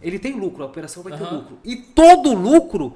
ele 0.02 0.18
tem 0.18 0.32
lucro, 0.32 0.62
a 0.62 0.66
operação 0.66 1.02
vai 1.02 1.12
uhum. 1.12 1.18
ter 1.18 1.34
lucro. 1.34 1.58
E 1.64 1.76
todo 1.76 2.34
lucro 2.34 2.94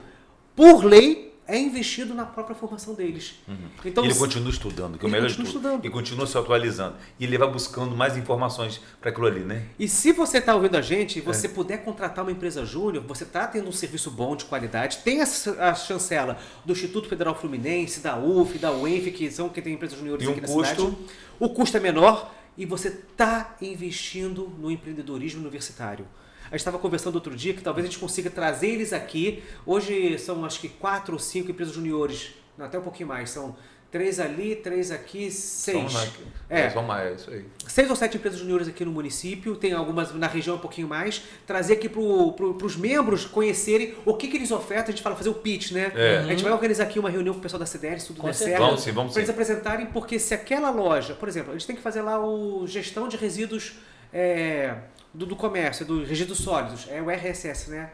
por 0.55 0.85
lei, 0.85 1.35
é 1.47 1.59
investido 1.59 2.15
na 2.15 2.25
própria 2.25 2.57
formação 2.57 2.95
deles. 2.95 3.35
Uhum. 3.47 3.57
Então, 3.85 4.05
ele 4.05 4.15
continua 4.15 4.51
estudando, 4.51 4.99
que 4.99 5.05
é 5.05 5.09
o 5.09 5.13
melhor 5.13 5.27
estudo. 5.27 5.47
Estudando. 5.47 5.85
E 5.85 5.91
continua 5.91 6.27
se 6.27 6.39
atualizando. 6.39 6.97
E 7.21 7.25
ele 7.25 7.37
vai 7.37 7.51
buscando 7.51 7.95
mais 7.95 8.17
informações 8.17 8.81
para 9.01 9.11
aquilo 9.11 9.27
ali, 9.27 9.41
né? 9.41 9.67
E 9.79 9.87
se 9.87 10.13
você 10.13 10.39
está 10.39 10.55
ouvindo 10.55 10.77
a 10.77 10.81
gente 10.81 11.19
e 11.19 11.21
você 11.21 11.47
é. 11.47 11.51
puder 11.51 11.85
contratar 11.85 12.25
uma 12.25 12.33
empresa 12.33 12.65
júnior, 12.65 13.05
você 13.07 13.25
está 13.25 13.47
tendo 13.47 13.69
um 13.69 13.73
serviço 13.73 14.11
bom, 14.11 14.35
de 14.35 14.47
qualidade, 14.47 14.99
tem 15.05 15.21
a, 15.21 15.27
a, 15.61 15.75
chancela 15.75 16.39
do 16.65 16.73
Instituto 16.73 17.09
Federal 17.09 17.35
Fluminense, 17.35 18.01
da 18.01 18.17
UF, 18.19 18.59
da 18.59 18.73
UENF, 18.73 19.11
que 19.11 19.31
são 19.31 19.49
que 19.51 19.61
tem 19.61 19.75
empresas 19.75 19.99
juniores 19.99 20.27
e 20.27 20.31
aqui 20.31 20.39
um 20.39 20.43
na 20.43 20.49
custo... 20.49 20.87
cidade. 20.87 20.97
O 21.39 21.49
custo 21.51 21.77
é 21.77 21.81
menor 21.81 22.33
e 22.57 22.65
você 22.65 22.89
está 22.89 23.57
investindo 23.61 24.51
no 24.59 24.71
empreendedorismo 24.71 25.43
universitário. 25.43 26.07
A 26.55 26.57
gente 26.57 26.61
estava 26.61 26.79
conversando 26.79 27.17
outro 27.17 27.35
dia 27.35 27.53
que 27.53 27.63
talvez 27.63 27.85
a 27.85 27.91
gente 27.91 27.99
consiga 27.99 28.31
trazer 28.31 28.69
eles 28.69 28.93
aqui. 28.93 29.43
Hoje 29.67 30.17
são 30.21 30.45
acho 30.45 30.61
que 30.61 30.69
quatro 30.69 31.15
ou 31.15 31.19
cinco 31.19 31.51
empresas 31.51 31.75
juniores, 31.75 32.33
não, 32.57 32.67
até 32.67 32.79
um 32.79 32.83
pouquinho 32.83 33.09
mais. 33.09 33.31
São 33.31 33.57
três 33.91 34.21
ali, 34.21 34.55
três 34.55 34.93
aqui, 34.93 35.33
seis. 35.33 35.91
São 35.91 36.13
é, 36.49 36.61
é, 36.61 36.71
são 36.71 36.85
mais, 36.85 37.11
é 37.11 37.15
isso 37.17 37.31
aí. 37.31 37.45
Seis 37.67 37.91
ou 37.91 37.97
sete 37.97 38.19
empresas 38.19 38.39
juniores 38.39 38.69
aqui 38.69 38.85
no 38.85 38.93
município, 38.93 39.57
tem 39.57 39.73
algumas 39.73 40.15
na 40.15 40.29
região 40.29 40.55
um 40.55 40.61
pouquinho 40.61 40.87
mais. 40.87 41.23
Trazer 41.45 41.73
aqui 41.73 41.89
para 41.89 42.01
pro, 42.37 42.57
os 42.63 42.77
membros 42.77 43.25
conhecerem 43.25 43.93
o 44.05 44.15
que, 44.15 44.29
que 44.29 44.37
eles 44.37 44.53
ofertam. 44.53 44.91
A 44.91 44.91
gente 44.93 45.03
fala 45.03 45.17
fazer 45.17 45.31
o 45.31 45.35
pitch, 45.35 45.73
né? 45.73 45.91
É. 45.97 46.19
A 46.19 46.23
gente 46.23 46.45
vai 46.45 46.53
organizar 46.53 46.85
aqui 46.85 47.01
uma 47.01 47.11
reunião 47.11 47.35
com 47.35 47.41
o 47.41 47.43
pessoal 47.43 47.59
da 47.59 47.67
CDL, 47.67 47.99
se 47.99 48.07
tudo 48.07 48.21
com 48.21 48.29
der 48.29 48.35
certo. 48.35 48.61
Vamos 48.61 48.81
sim, 48.81 48.93
vamos 48.93 49.13
Para 49.13 49.23
eles 49.23 49.31
apresentarem, 49.31 49.87
porque 49.87 50.21
se 50.21 50.33
aquela 50.33 50.71
loja, 50.71 51.15
por 51.15 51.29
exemplo, 51.29 51.51
a 51.51 51.55
gente 51.55 51.67
tem 51.67 51.75
que 51.75 51.83
fazer 51.83 52.03
lá 52.03 52.25
o 52.25 52.65
gestão 52.65 53.09
de 53.09 53.17
resíduos. 53.17 53.73
É, 54.13 54.77
do, 55.15 55.25
do 55.25 55.37
comércio, 55.37 55.87
dos 55.87 56.09
resíduos 56.09 56.39
sólidos, 56.39 56.87
é 56.91 57.01
o 57.01 57.09
RSS, 57.09 57.71
né? 57.71 57.91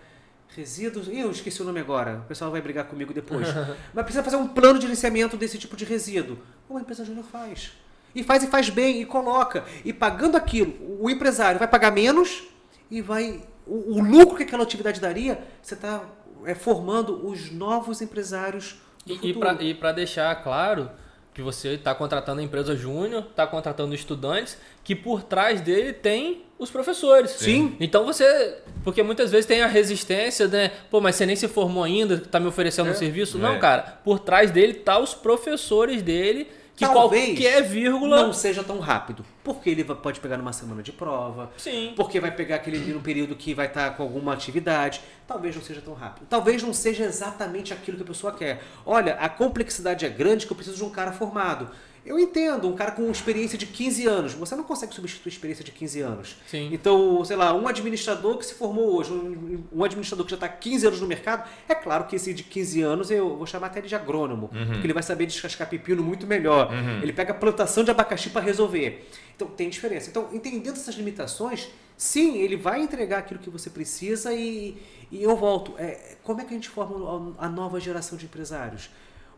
Resíduos. 0.57 1.07
Ih, 1.07 1.21
eu 1.21 1.31
esqueci 1.31 1.63
o 1.63 1.65
nome 1.65 1.79
agora. 1.79 2.23
O 2.25 2.29
pessoal 2.29 2.51
vai 2.51 2.61
brigar 2.61 2.87
comigo 2.87 3.13
depois. 3.13 3.47
Mas 3.95 4.05
precisa 4.05 4.25
fazer 4.25 4.37
um 4.37 4.49
plano 4.49 4.79
de 4.79 4.87
licenciamento 4.87 5.37
desse 5.37 5.59
tipo 5.59 5.77
de 5.77 5.85
resíduo. 5.85 6.39
Uma 6.69 6.81
empresa 6.81 7.05
júnior 7.05 7.25
faz. 7.31 7.73
E 8.13 8.25
faz 8.25 8.43
e 8.43 8.49
faz 8.49 8.69
bem, 8.69 9.01
e 9.01 9.05
coloca. 9.05 9.65
E 9.85 9.93
pagando 9.93 10.37
aquilo, 10.37 10.75
o 11.01 11.09
empresário 11.09 11.59
vai 11.59 11.69
pagar 11.69 11.93
menos 11.93 12.43
e 12.91 13.01
vai. 13.01 13.45
O, 13.65 13.99
o 13.99 14.03
lucro 14.03 14.37
que 14.37 14.43
aquela 14.43 14.65
atividade 14.65 15.01
daria, 15.01 15.41
você 15.63 15.75
está 15.75 16.03
é, 16.45 16.55
formando 16.55 17.25
os 17.29 17.53
novos 17.53 18.03
empresários. 18.03 18.81
Do 19.07 19.15
e 19.63 19.75
para 19.75 19.93
deixar 19.93 20.35
claro, 20.43 20.91
que 21.33 21.43
você 21.43 21.75
está 21.75 21.95
contratando 21.95 22.41
a 22.41 22.45
empresa 22.45 22.77
júnior, 22.77 23.25
está 23.31 23.47
contratando 23.47 23.95
estudantes, 23.95 24.59
que 24.83 24.95
por 24.95 25.23
trás 25.23 25.61
dele 25.61 25.93
tem 25.93 26.43
os 26.59 26.71
professores. 26.71 27.31
Sim. 27.31 27.77
Então 27.81 28.05
você. 28.05 28.59
Porque 28.85 29.03
muitas 29.03 29.31
vezes 29.31 29.47
tem 29.47 29.63
a 29.63 29.67
resistência, 29.67 30.49
né? 30.49 30.73
Pô, 30.91 31.01
mas 31.01 31.17
você 31.17 31.25
nem 31.25 31.37
se 31.37 31.49
formou 31.49 31.85
ainda, 31.85 32.15
está 32.15 32.41
me 32.41 32.47
oferecendo 32.47 32.89
é. 32.89 32.93
um 32.93 32.95
serviço. 32.95 33.39
É. 33.39 33.41
Não, 33.41 33.59
cara. 33.59 34.01
Por 34.05 34.19
trás 34.19 34.51
dele 34.51 34.75
tá 34.75 34.99
os 34.99 35.15
professores 35.15 36.03
dele 36.03 36.49
que 36.81 36.87
Talvez 36.87 37.39
qualquer 37.39 37.63
vírgula 37.63 38.23
não 38.23 38.33
seja 38.33 38.65
tão 38.65 38.79
rápido. 38.79 39.23
Porque 39.45 39.69
ele 39.69 39.85
pode 39.85 40.19
pegar 40.19 40.39
numa 40.39 40.53
semana 40.53 40.83
de 40.83 40.91
prova. 40.91 41.51
Sim. 41.59 41.93
Porque 41.95 42.19
vai 42.19 42.35
pegar 42.35 42.57
aquele 42.57 42.79
num 42.79 43.03
período 43.03 43.37
que 43.37 43.53
vai 43.53 43.67
estar 43.67 43.91
com 43.97 44.03
alguma 44.03 44.33
atividade. 44.33 45.03
Talvez 45.27 45.55
não 45.55 45.63
seja 45.63 45.83
tão 45.83 45.93
rápido. 45.93 46.27
Talvez 46.31 46.63
não 46.63 46.73
seja 46.73 47.05
exatamente 47.05 47.75
aquilo 47.75 47.99
que 47.99 48.03
a 48.03 48.07
pessoa 48.07 48.33
quer. 48.33 48.63
Olha, 48.87 49.15
a 49.17 49.29
complexidade 49.29 50.07
é 50.07 50.09
grande 50.09 50.47
que 50.47 50.53
eu 50.53 50.57
preciso 50.57 50.79
de 50.79 50.85
um 50.85 50.89
cara 50.91 51.13
formado. 51.13 51.69
Eu 52.11 52.19
entendo, 52.19 52.67
um 52.67 52.75
cara 52.75 52.91
com 52.91 53.09
experiência 53.09 53.57
de 53.57 53.67
15 53.67 54.05
anos, 54.05 54.35
você 54.35 54.57
não 54.57 54.65
consegue 54.65 54.93
substituir 54.93 55.31
a 55.31 55.33
experiência 55.33 55.65
de 55.65 55.71
15 55.71 56.01
anos. 56.01 56.37
Sim. 56.49 56.69
Então, 56.73 57.25
sei 57.25 57.37
lá, 57.37 57.55
um 57.55 57.69
administrador 57.69 58.37
que 58.37 58.45
se 58.45 58.55
formou 58.55 58.97
hoje, 58.97 59.13
um, 59.13 59.63
um 59.73 59.85
administrador 59.85 60.27
que 60.27 60.31
já 60.33 60.37
está 60.37 60.49
15 60.49 60.89
anos 60.89 61.01
no 61.01 61.07
mercado, 61.07 61.49
é 61.69 61.75
claro 61.75 62.07
que 62.09 62.17
esse 62.17 62.35
de 62.35 62.43
15 62.43 62.83
anos 62.83 63.11
eu 63.13 63.37
vou 63.37 63.47
chamar 63.47 63.69
até 63.69 63.81
de 63.81 63.95
agrônomo, 63.95 64.51
uhum. 64.53 64.67
porque 64.73 64.87
ele 64.87 64.93
vai 64.93 65.05
saber 65.05 65.25
descascar 65.27 65.69
pepino 65.69 66.03
muito 66.03 66.27
melhor. 66.27 66.73
Uhum. 66.73 67.01
Ele 67.01 67.13
pega 67.13 67.31
a 67.31 67.37
plantação 67.37 67.85
de 67.85 67.93
abacaxi 67.93 68.29
para 68.31 68.41
resolver. 68.41 69.09
Então, 69.37 69.47
tem 69.47 69.71
diferença. 69.71 70.11
Então, 70.11 70.31
entendendo 70.33 70.75
essas 70.75 70.97
limitações, 70.97 71.69
sim, 71.97 72.39
ele 72.39 72.57
vai 72.57 72.83
entregar 72.83 73.19
aquilo 73.19 73.39
que 73.39 73.51
você 73.51 73.71
precisa 73.71 74.35
e, 74.35 74.77
e 75.13 75.23
eu 75.23 75.37
volto. 75.37 75.77
É, 75.79 76.17
como 76.25 76.41
é 76.41 76.45
que 76.45 76.51
a 76.51 76.55
gente 76.55 76.71
forma 76.71 77.37
a 77.39 77.49
nova 77.49 77.79
geração 77.79 78.19
de 78.19 78.25
empresários? 78.25 78.91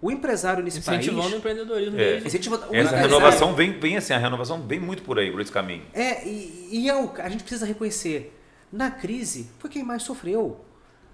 O 0.03 0.11
empresário 0.11 0.64
nesse 0.64 0.80
Incentivando 0.80 1.22
país... 1.22 1.34
o 1.34 1.36
empreendedorismo 1.36 2.00
é. 2.00 2.18
Incentivando, 2.18 2.74
Essa 2.74 2.96
renovação 2.96 3.55
vem, 3.55 3.78
vem 3.78 3.96
assim, 3.96 4.12
a 4.12 4.18
renovação 4.18 4.61
vem 4.61 4.80
muito 4.80 5.05
por 5.05 5.16
aí, 5.16 5.30
por 5.30 5.40
esse 5.40 5.53
caminho. 5.53 5.84
É, 5.94 6.26
e, 6.26 6.68
e 6.72 6.88
é 6.88 6.96
o, 6.96 7.12
a 7.18 7.28
gente 7.28 7.44
precisa 7.44 7.64
reconhecer, 7.64 8.36
na 8.72 8.90
crise, 8.90 9.48
foi 9.61 9.70
quem 9.70 9.84
mais 9.84 10.03
sofreu. 10.03 10.64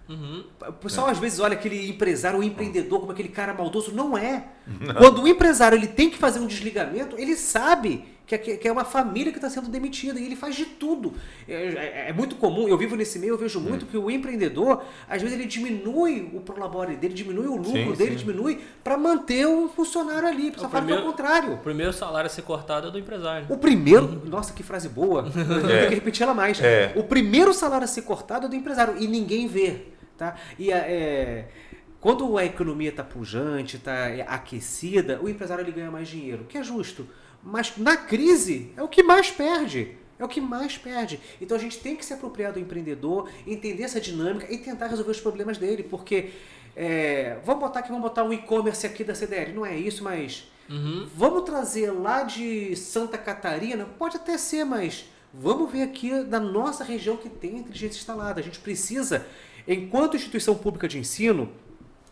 Uhum. 0.09 0.43
O 0.67 0.73
pessoal 0.73 1.09
é. 1.09 1.11
às 1.11 1.19
vezes 1.19 1.39
olha 1.39 1.53
aquele 1.53 1.91
empresário, 1.91 2.39
o 2.39 2.43
empreendedor, 2.43 3.01
como 3.01 3.13
aquele 3.13 3.29
cara 3.29 3.53
maldoso. 3.53 3.93
Não 3.93 4.17
é. 4.17 4.47
Não. 4.67 4.95
Quando 4.95 5.23
o 5.23 5.29
empresário 5.29 5.77
ele 5.77 5.87
tem 5.87 6.09
que 6.09 6.17
fazer 6.17 6.39
um 6.39 6.47
desligamento, 6.47 7.15
ele 7.19 7.37
sabe 7.37 8.07
que 8.29 8.35
é, 8.35 8.39
que 8.39 8.69
é 8.69 8.71
uma 8.71 8.85
família 8.85 9.33
que 9.33 9.39
está 9.39 9.49
sendo 9.49 9.69
demitida 9.69 10.21
e 10.21 10.27
ele 10.27 10.37
faz 10.37 10.55
de 10.55 10.67
tudo. 10.67 11.15
É, 11.49 11.55
é, 11.55 12.05
é, 12.09 12.13
muito 12.13 12.37
comum, 12.37 12.69
eu 12.69 12.77
vivo 12.77 12.95
nesse 12.95 13.19
meio, 13.19 13.33
eu 13.33 13.39
vejo 13.39 13.59
muito 13.59 13.87
hum. 13.87 13.89
que 13.91 13.97
o 13.97 14.11
empreendedor, 14.11 14.85
às 15.09 15.23
vezes, 15.23 15.39
ele 15.39 15.49
diminui 15.49 16.31
o 16.35 16.41
prolabore 16.41 16.95
dele, 16.97 17.15
diminui 17.15 17.47
o 17.47 17.57
lucro 17.57 17.73
sim, 17.73 17.93
dele, 17.93 18.11
sim. 18.11 18.27
diminui 18.27 18.61
para 18.85 18.99
manter 18.99 19.47
o 19.47 19.69
funcionário 19.69 20.29
ali. 20.29 20.51
Precisa 20.51 20.69
falar 20.69 21.01
o 21.01 21.03
contrário. 21.03 21.55
O 21.55 21.59
primeiro 21.59 21.93
salário 21.93 22.27
a 22.27 22.31
ser 22.31 22.43
cortado 22.43 22.89
é 22.89 22.91
do 22.91 22.99
empresário. 22.99 23.47
O 23.49 23.57
primeiro, 23.57 24.05
uhum. 24.05 24.29
nossa, 24.29 24.53
que 24.53 24.63
frase 24.63 24.91
boa, 24.91 25.27
é. 25.71 25.81
tem 25.81 25.89
que 25.89 25.95
repetir 25.95 26.25
ela 26.25 26.35
mais. 26.35 26.61
É. 26.61 26.93
O 26.97 27.05
primeiro 27.05 27.55
salário 27.55 27.85
a 27.85 27.89
ser 27.89 28.03
cortado 28.03 28.45
é 28.45 28.49
do 28.49 28.55
empresário 28.55 28.97
e 28.99 29.07
ninguém 29.07 29.49
vê. 29.49 29.87
Tá? 30.19 30.35
E 30.59 30.71
é, 30.71 31.49
quando 32.01 32.37
a 32.37 32.45
economia 32.45 32.91
está 32.91 33.03
pujante, 33.03 33.77
está 33.77 34.07
aquecida, 34.27 35.19
o 35.23 35.29
empresário 35.29 35.63
ele 35.63 35.73
ganha 35.73 35.91
mais 35.91 36.09
dinheiro, 36.09 36.45
que 36.49 36.59
é 36.59 36.63
justo. 36.63 37.09
Mas 37.43 37.77
na 37.77 37.97
crise 37.97 38.73
é 38.77 38.83
o 38.83 38.89
que 38.89 39.03
mais 39.03 39.31
perde. 39.31 39.97
É 40.19 40.25
o 40.25 40.29
que 40.29 40.41
mais 40.41 40.77
perde. 40.77 41.21
Então 41.41 41.57
a 41.57 41.61
gente 41.61 41.79
tem 41.79 41.95
que 41.95 42.05
se 42.05 42.13
apropriar 42.13 42.53
do 42.53 42.59
empreendedor, 42.59 43.31
entender 43.47 43.85
essa 43.85 44.01
dinâmica 44.01 44.53
e 44.53 44.59
tentar 44.59 44.89
resolver 44.89 45.13
os 45.13 45.21
problemas 45.21 45.59
dele. 45.59 45.85
Porque 45.85 46.31
é, 46.75 47.39
vamos 47.45 47.61
botar 47.61 47.83
que 47.83 47.89
vamos 47.89 48.03
botar 48.03 48.25
um 48.25 48.33
e-commerce 48.33 48.87
aqui 48.87 49.05
da 49.05 49.15
CDL. 49.15 49.53
Não 49.53 49.65
é 49.65 49.77
isso, 49.77 50.03
mas 50.03 50.51
uhum. 50.69 51.09
vamos 51.15 51.45
trazer 51.45 51.93
lá 51.93 52.25
de 52.25 52.75
Santa 52.75 53.17
Catarina. 53.17 53.85
Pode 53.85 54.17
até 54.17 54.37
ser, 54.37 54.65
mas 54.65 55.05
vamos 55.33 55.71
ver 55.71 55.83
aqui 55.83 56.25
da 56.25 56.41
nossa 56.41 56.83
região 56.83 57.17
que 57.17 57.29
tem 57.29 57.59
inteligência 57.59 57.99
instalada. 57.99 58.41
A 58.41 58.43
gente 58.43 58.59
precisa, 58.59 59.27
enquanto 59.67 60.17
instituição 60.17 60.57
pública 60.57 60.89
de 60.89 60.99
ensino, 60.99 61.49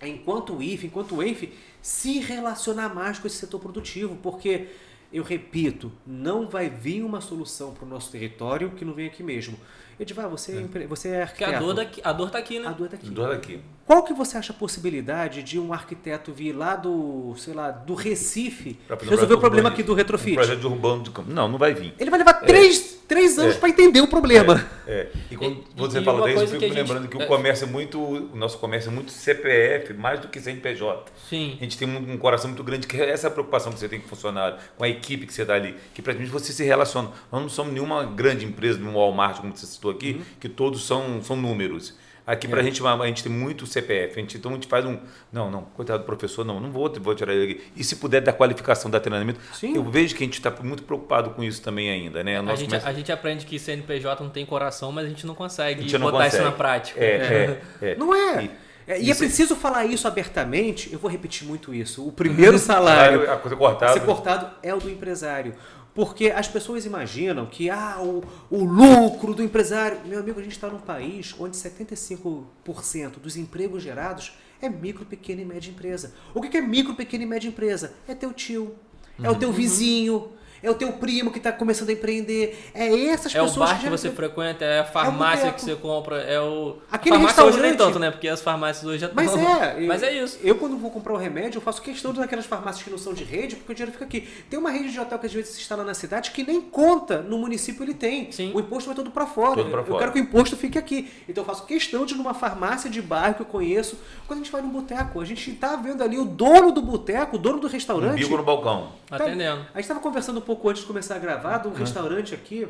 enquanto 0.02 0.54
o 0.54 0.62
IF, 0.62 0.86
enquanto 0.86 1.16
o 1.16 1.22
ENF, 1.22 1.52
se 1.80 2.18
relacionar 2.18 2.94
mais 2.94 3.18
com 3.18 3.26
esse 3.26 3.36
setor 3.36 3.60
produtivo, 3.60 4.16
porque 4.22 4.68
eu 5.16 5.24
repito, 5.24 5.92
não 6.06 6.48
vai 6.48 6.68
vir 6.68 7.02
uma 7.02 7.20
solução 7.20 7.72
para 7.72 7.84
o 7.84 7.88
nosso 7.88 8.10
território 8.10 8.70
que 8.72 8.84
não 8.84 8.92
vem 8.92 9.06
aqui 9.06 9.22
mesmo. 9.22 9.58
Edivar, 9.98 10.28
você 10.28 10.68
é, 10.74 10.86
você 10.86 11.08
é 11.08 11.22
arquiteto. 11.22 11.50
Porque 11.50 11.56
a 11.56 11.66
dor, 11.66 11.74
daqui, 11.74 12.00
a 12.04 12.12
dor 12.12 12.30
tá 12.30 12.38
aqui, 12.38 12.58
né? 12.58 12.68
A 12.68 12.72
dor 12.72 12.88
tá 12.88 12.96
aqui. 12.96 13.06
A 13.06 13.10
dor 13.10 13.34
aqui. 13.34 13.60
Qual 13.86 14.02
que 14.02 14.12
você 14.12 14.36
acha 14.36 14.52
a 14.52 14.56
possibilidade 14.56 15.44
de 15.44 15.60
um 15.60 15.72
arquiteto 15.72 16.32
vir 16.32 16.52
lá 16.52 16.74
do, 16.74 17.36
sei 17.38 17.54
lá, 17.54 17.70
do 17.70 17.94
Recife 17.94 18.76
resolver 19.08 19.34
o 19.34 19.38
problema 19.38 19.68
aqui 19.68 19.80
do 19.80 19.94
retrofit? 19.94 20.32
Um 20.32 20.34
projeto 20.34 20.58
de 20.58 20.66
urbano 20.66 21.02
de 21.04 21.10
campo. 21.10 21.30
Não, 21.30 21.46
não 21.46 21.56
vai 21.56 21.72
vir. 21.72 21.94
Ele 21.96 22.10
vai 22.10 22.18
levar 22.18 22.40
é. 22.42 22.46
três, 22.46 22.98
três 23.06 23.38
anos 23.38 23.54
é. 23.54 23.58
para 23.60 23.68
entender 23.68 24.00
o 24.00 24.08
problema. 24.08 24.66
É. 24.88 24.92
é. 24.92 25.12
E 25.30 25.36
quando 25.36 25.58
e, 25.58 25.64
você 25.76 26.00
e 26.00 26.04
fala 26.04 26.26
disso, 26.26 26.42
eu 26.42 26.48
fico 26.48 26.64
me 26.64 26.70
lembrando 26.70 27.06
que 27.06 27.16
o 27.16 27.22
é. 27.22 27.26
comércio 27.26 27.64
é 27.64 27.70
muito, 27.70 28.00
o 28.00 28.34
nosso 28.36 28.58
comércio 28.58 28.90
é 28.90 28.92
muito 28.92 29.12
CPF, 29.12 29.94
mais 29.94 30.18
do 30.18 30.26
que 30.26 30.40
CNPJ. 30.40 31.12
Sim. 31.30 31.56
A 31.60 31.62
gente 31.62 31.78
tem 31.78 31.88
um, 31.88 32.14
um 32.14 32.18
coração 32.18 32.48
muito 32.50 32.64
grande, 32.64 32.88
que 32.88 33.00
é 33.00 33.08
essa 33.08 33.30
preocupação 33.30 33.72
que 33.72 33.78
você 33.78 33.88
tem 33.88 34.00
com 34.00 34.06
o 34.06 34.08
funcionário, 34.08 34.58
com 34.76 34.82
a 34.82 34.88
equipe 34.88 35.28
que 35.28 35.32
você 35.32 35.44
dá 35.44 35.54
ali, 35.54 35.76
que 35.94 36.02
praticamente 36.02 36.32
você 36.32 36.52
se 36.52 36.64
relaciona. 36.64 37.12
Nós 37.30 37.40
não 37.40 37.48
somos 37.48 37.72
nenhuma 37.72 38.04
grande 38.04 38.44
empresa, 38.44 38.80
nenhum 38.80 38.94
Walmart, 38.94 39.40
como 39.40 39.56
você 39.56 39.64
citou 39.64 39.92
aqui, 39.92 40.14
uhum. 40.14 40.22
que 40.40 40.48
todos 40.48 40.84
são, 40.84 41.22
são 41.22 41.36
números. 41.36 41.94
Aqui 42.26 42.48
é. 42.48 42.50
para 42.50 42.60
a 42.60 42.62
gente, 42.64 42.84
a 42.84 43.06
gente 43.06 43.22
tem 43.22 43.30
muito 43.30 43.66
CPF, 43.66 44.18
a 44.18 44.20
gente, 44.20 44.36
então 44.36 44.50
a 44.50 44.54
gente 44.54 44.66
faz 44.66 44.84
um. 44.84 44.98
Não, 45.32 45.48
não, 45.48 45.62
coitado 45.62 46.00
do 46.00 46.06
professor, 46.06 46.44
não, 46.44 46.58
não 46.58 46.72
vou, 46.72 46.92
vou 47.00 47.14
tirar 47.14 47.32
ele 47.32 47.52
aqui. 47.52 47.64
E 47.76 47.84
se 47.84 47.96
puder 47.96 48.20
dar 48.20 48.32
qualificação, 48.32 48.90
dar 48.90 48.98
treinamento, 48.98 49.38
Sim. 49.54 49.76
eu 49.76 49.84
vejo 49.84 50.14
que 50.16 50.24
a 50.24 50.26
gente 50.26 50.34
está 50.34 50.52
muito 50.62 50.82
preocupado 50.82 51.30
com 51.30 51.44
isso 51.44 51.62
também 51.62 51.88
ainda. 51.88 52.24
Né? 52.24 52.38
A, 52.38 52.56
gente, 52.56 52.70
começa... 52.70 52.88
a 52.88 52.92
gente 52.92 53.12
aprende 53.12 53.46
que 53.46 53.58
CNPJ 53.60 54.24
não 54.24 54.30
tem 54.30 54.44
coração, 54.44 54.90
mas 54.90 55.06
a 55.06 55.08
gente 55.08 55.24
não 55.24 55.36
consegue 55.36 55.82
gente 55.82 55.92
botar 55.92 56.04
não 56.04 56.12
consegue. 56.12 56.34
isso 56.34 56.44
na 56.44 56.52
prática. 56.52 57.00
É, 57.00 57.60
é, 57.80 57.90
é. 57.90 57.94
Não 57.94 58.12
é. 58.12 58.44
E, 58.44 58.50
É, 58.88 59.00
e 59.00 59.10
é 59.10 59.14
preciso 59.14 59.56
falar 59.56 59.84
isso 59.84 60.06
abertamente, 60.06 60.92
eu 60.92 60.98
vou 60.98 61.10
repetir 61.10 61.46
muito 61.46 61.74
isso. 61.74 62.06
O 62.06 62.10
primeiro 62.12 62.58
salário 62.58 63.30
a 63.30 63.36
coisa 63.36 63.56
cortada. 63.56 63.92
a 63.92 63.94
ser 63.94 64.00
cortado 64.00 64.50
é 64.62 64.74
o 64.74 64.78
do 64.78 64.90
empresário. 64.90 65.54
Porque 65.96 66.26
as 66.26 66.46
pessoas 66.46 66.84
imaginam 66.84 67.46
que 67.46 67.70
ah, 67.70 67.96
o, 68.02 68.22
o 68.50 68.64
lucro 68.64 69.34
do 69.34 69.42
empresário. 69.42 69.98
Meu 70.04 70.20
amigo, 70.20 70.38
a 70.38 70.42
gente 70.42 70.52
está 70.52 70.68
num 70.68 70.78
país 70.78 71.34
onde 71.38 71.56
75% 71.56 73.18
dos 73.18 73.34
empregos 73.38 73.82
gerados 73.82 74.34
é 74.60 74.68
micro, 74.68 75.06
pequena 75.06 75.40
e 75.40 75.44
média 75.46 75.70
empresa. 75.70 76.12
O 76.34 76.42
que 76.42 76.54
é 76.54 76.60
micro, 76.60 76.94
pequena 76.94 77.24
e 77.24 77.26
média 77.26 77.48
empresa? 77.48 77.94
É 78.06 78.14
teu 78.14 78.30
tio, 78.34 78.74
é 79.22 79.30
o 79.30 79.34
teu 79.34 79.50
vizinho, 79.50 80.32
é 80.62 80.70
o 80.70 80.74
teu 80.74 80.92
primo 80.92 81.30
que 81.30 81.38
está 81.38 81.52
começando 81.52 81.90
a 81.90 81.92
empreender. 81.92 82.70
É 82.74 82.86
essas 83.08 83.34
É 83.34 83.40
o 83.40 83.46
pessoas 83.46 83.70
bar 83.70 83.80
que 83.80 83.88
você 83.90 84.10
frequenta, 84.10 84.64
é 84.64 84.80
a 84.80 84.84
farmácia 84.84 85.52
que 85.52 85.60
você 85.60 85.74
compra, 85.76 86.16
é 86.22 86.40
o. 86.40 86.76
Aquele 86.90 87.14
a 87.16 87.18
farmácia 87.18 87.44
hoje 87.44 87.58
nem 87.60 87.66
restaurante- 87.70 87.92
tanto, 87.94 87.98
né? 88.00 88.10
Porque 88.10 88.28
as 88.28 88.40
farmácias 88.40 88.84
hoje 88.86 88.98
já 88.98 89.10
Mas 89.14 89.30
estão. 89.34 89.62
é. 89.62 89.80
Mas 89.86 90.02
eu- 90.02 90.08
é 90.08 90.12
isso. 90.22 90.38
Eu, 90.42 90.54
quando 90.56 90.76
vou 90.76 90.90
comprar 90.90 91.12
o 91.14 91.16
remédio, 91.16 91.58
eu 91.58 91.62
faço 91.62 91.80
questão 91.82 92.12
de 92.12 92.20
naquelas 92.20 92.46
farmácias 92.46 92.82
que 92.84 92.90
não 92.90 92.98
são 92.98 93.12
de 93.12 93.24
rede, 93.24 93.56
porque 93.56 93.72
o 93.72 93.74
dinheiro 93.74 93.92
fica 93.92 94.04
aqui. 94.04 94.28
Tem 94.48 94.58
uma 94.58 94.70
rede 94.70 94.90
de 94.92 95.00
hotel 95.00 95.18
que 95.18 95.26
às 95.26 95.32
vezes 95.32 95.50
se 95.54 95.60
instala 95.60 95.84
na 95.84 95.94
cidade 95.94 96.30
que 96.30 96.42
nem 96.44 96.60
conta 96.60 97.18
no 97.22 97.38
município 97.38 97.82
ele 97.84 97.94
tem. 97.94 98.30
Sim. 98.32 98.52
O 98.54 98.60
imposto 98.60 98.86
vai 98.88 98.96
todo 98.96 99.10
para 99.10 99.26
fora. 99.26 99.56
Todo 99.56 99.70
pra 99.70 99.80
Eu 99.80 99.84
fora. 99.84 99.98
quero 100.00 100.12
que 100.12 100.20
o 100.20 100.22
imposto 100.22 100.56
fique 100.56 100.78
aqui. 100.78 101.10
Então 101.28 101.42
eu 101.42 101.46
faço 101.46 101.64
questão 101.66 102.04
de 102.06 102.14
ir 102.14 102.16
numa 102.16 102.34
farmácia 102.34 102.88
de 102.90 103.00
bairro 103.02 103.34
que 103.34 103.42
eu 103.42 103.46
conheço. 103.46 103.98
Quando 104.26 104.40
a 104.40 104.42
gente 104.42 104.52
vai 104.52 104.62
num 104.62 104.68
boteco, 104.70 105.20
a 105.20 105.24
gente 105.24 105.52
tá 105.52 105.76
vendo 105.76 106.02
ali 106.02 106.18
o 106.18 106.24
dono 106.24 106.72
do 106.72 106.82
boteco, 106.82 107.36
o 107.36 107.38
dono 107.38 107.58
do 107.60 107.66
Um 107.66 107.70
restaurante. 107.70 108.18
bico 108.18 108.36
no 108.36 108.42
balcão. 108.42 108.92
Tá- 109.08 109.16
Atendendo. 109.16 109.60
A 109.72 109.78
gente 109.78 109.80
estava 109.82 110.00
conversando 110.00 110.38
um 110.38 110.42
pouco 110.46 110.68
antes 110.68 110.82
de 110.82 110.86
começar 110.88 111.16
a 111.16 111.18
gravar 111.18 111.58
de 111.58 111.68
um 111.68 111.72
restaurante 111.72 112.34
aqui. 112.34 112.66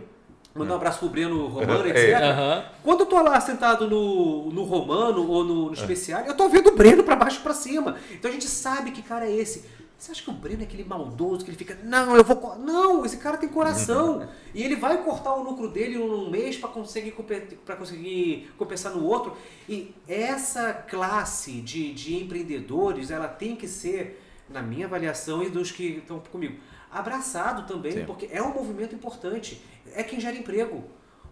Mandar 0.55 0.73
um 0.73 0.77
abraço 0.77 1.01
pro 1.01 1.09
Breno 1.11 1.47
Romano, 1.49 1.85
É. 1.87 1.91
etc. 1.91 2.23
Aham. 2.23 2.65
Quando 2.83 3.01
eu 3.01 3.07
tô 3.07 3.21
lá 3.23 3.39
sentado 3.43 3.87
no, 3.89 4.51
no 4.51 4.65
Romano 4.65 5.29
ou 5.31 5.45
no, 5.45 5.67
no 5.67 5.73
especial, 5.75 6.23
eu 6.23 6.35
tô 6.35 6.49
vendo 6.49 6.71
o 6.71 6.75
Breno 6.77 7.05
pra 7.05 7.15
baixo 7.15 7.41
e 7.41 7.43
pra 7.43 7.53
cima. 7.53 7.97
Então 8.13 8.31
a 8.31 8.33
gente 8.33 8.49
sabe 8.49 8.91
que 8.91 9.03
cara 9.03 9.27
é 9.29 9.37
esse. 9.37 9.65
Você 9.99 10.13
acha 10.13 10.23
que 10.23 10.31
o 10.31 10.33
Breno 10.33 10.63
é 10.63 10.65
aquele 10.65 10.85
maldoso 10.85 11.45
que 11.45 11.51
ele 11.51 11.59
fica, 11.59 11.79
não, 11.85 12.17
eu 12.17 12.25
vou. 12.25 12.37
co-" 12.37 12.55
Não, 12.57 13.05
esse 13.05 13.19
cara 13.19 13.37
tem 13.37 13.49
coração. 13.51 14.27
e 14.55 14.63
ele 14.63 14.77
vai 14.77 15.03
cortar 15.05 15.35
o 15.35 15.43
lucro 15.43 15.69
dele 15.69 15.99
num 15.99 16.31
mês 16.31 16.57
pra 16.57 16.69
conseguir, 16.71 17.15
para 17.67 17.77
conseguir 17.77 18.51
compensar 18.57 18.95
no 18.95 19.05
outro. 19.05 19.37
E 19.69 19.95
essa 20.09 20.73
classe 20.73 21.61
de, 21.61 21.93
de 21.93 22.17
empreendedores, 22.17 23.11
ela 23.11 23.29
tem 23.29 23.57
que 23.57 23.69
ser, 23.69 24.23
na 24.49 24.63
minha 24.63 24.87
avaliação 24.87 25.43
e 25.43 25.51
dos 25.51 25.71
que 25.71 25.99
estão 25.99 26.19
comigo, 26.33 26.57
abraçado 26.91 27.67
também, 27.67 27.93
Sim. 27.93 28.05
porque 28.05 28.29
é 28.31 28.43
um 28.43 28.53
movimento 28.53 28.95
importante. 28.95 29.63
É 29.95 30.03
quem 30.03 30.21
gera 30.21 30.37
emprego. 30.37 30.85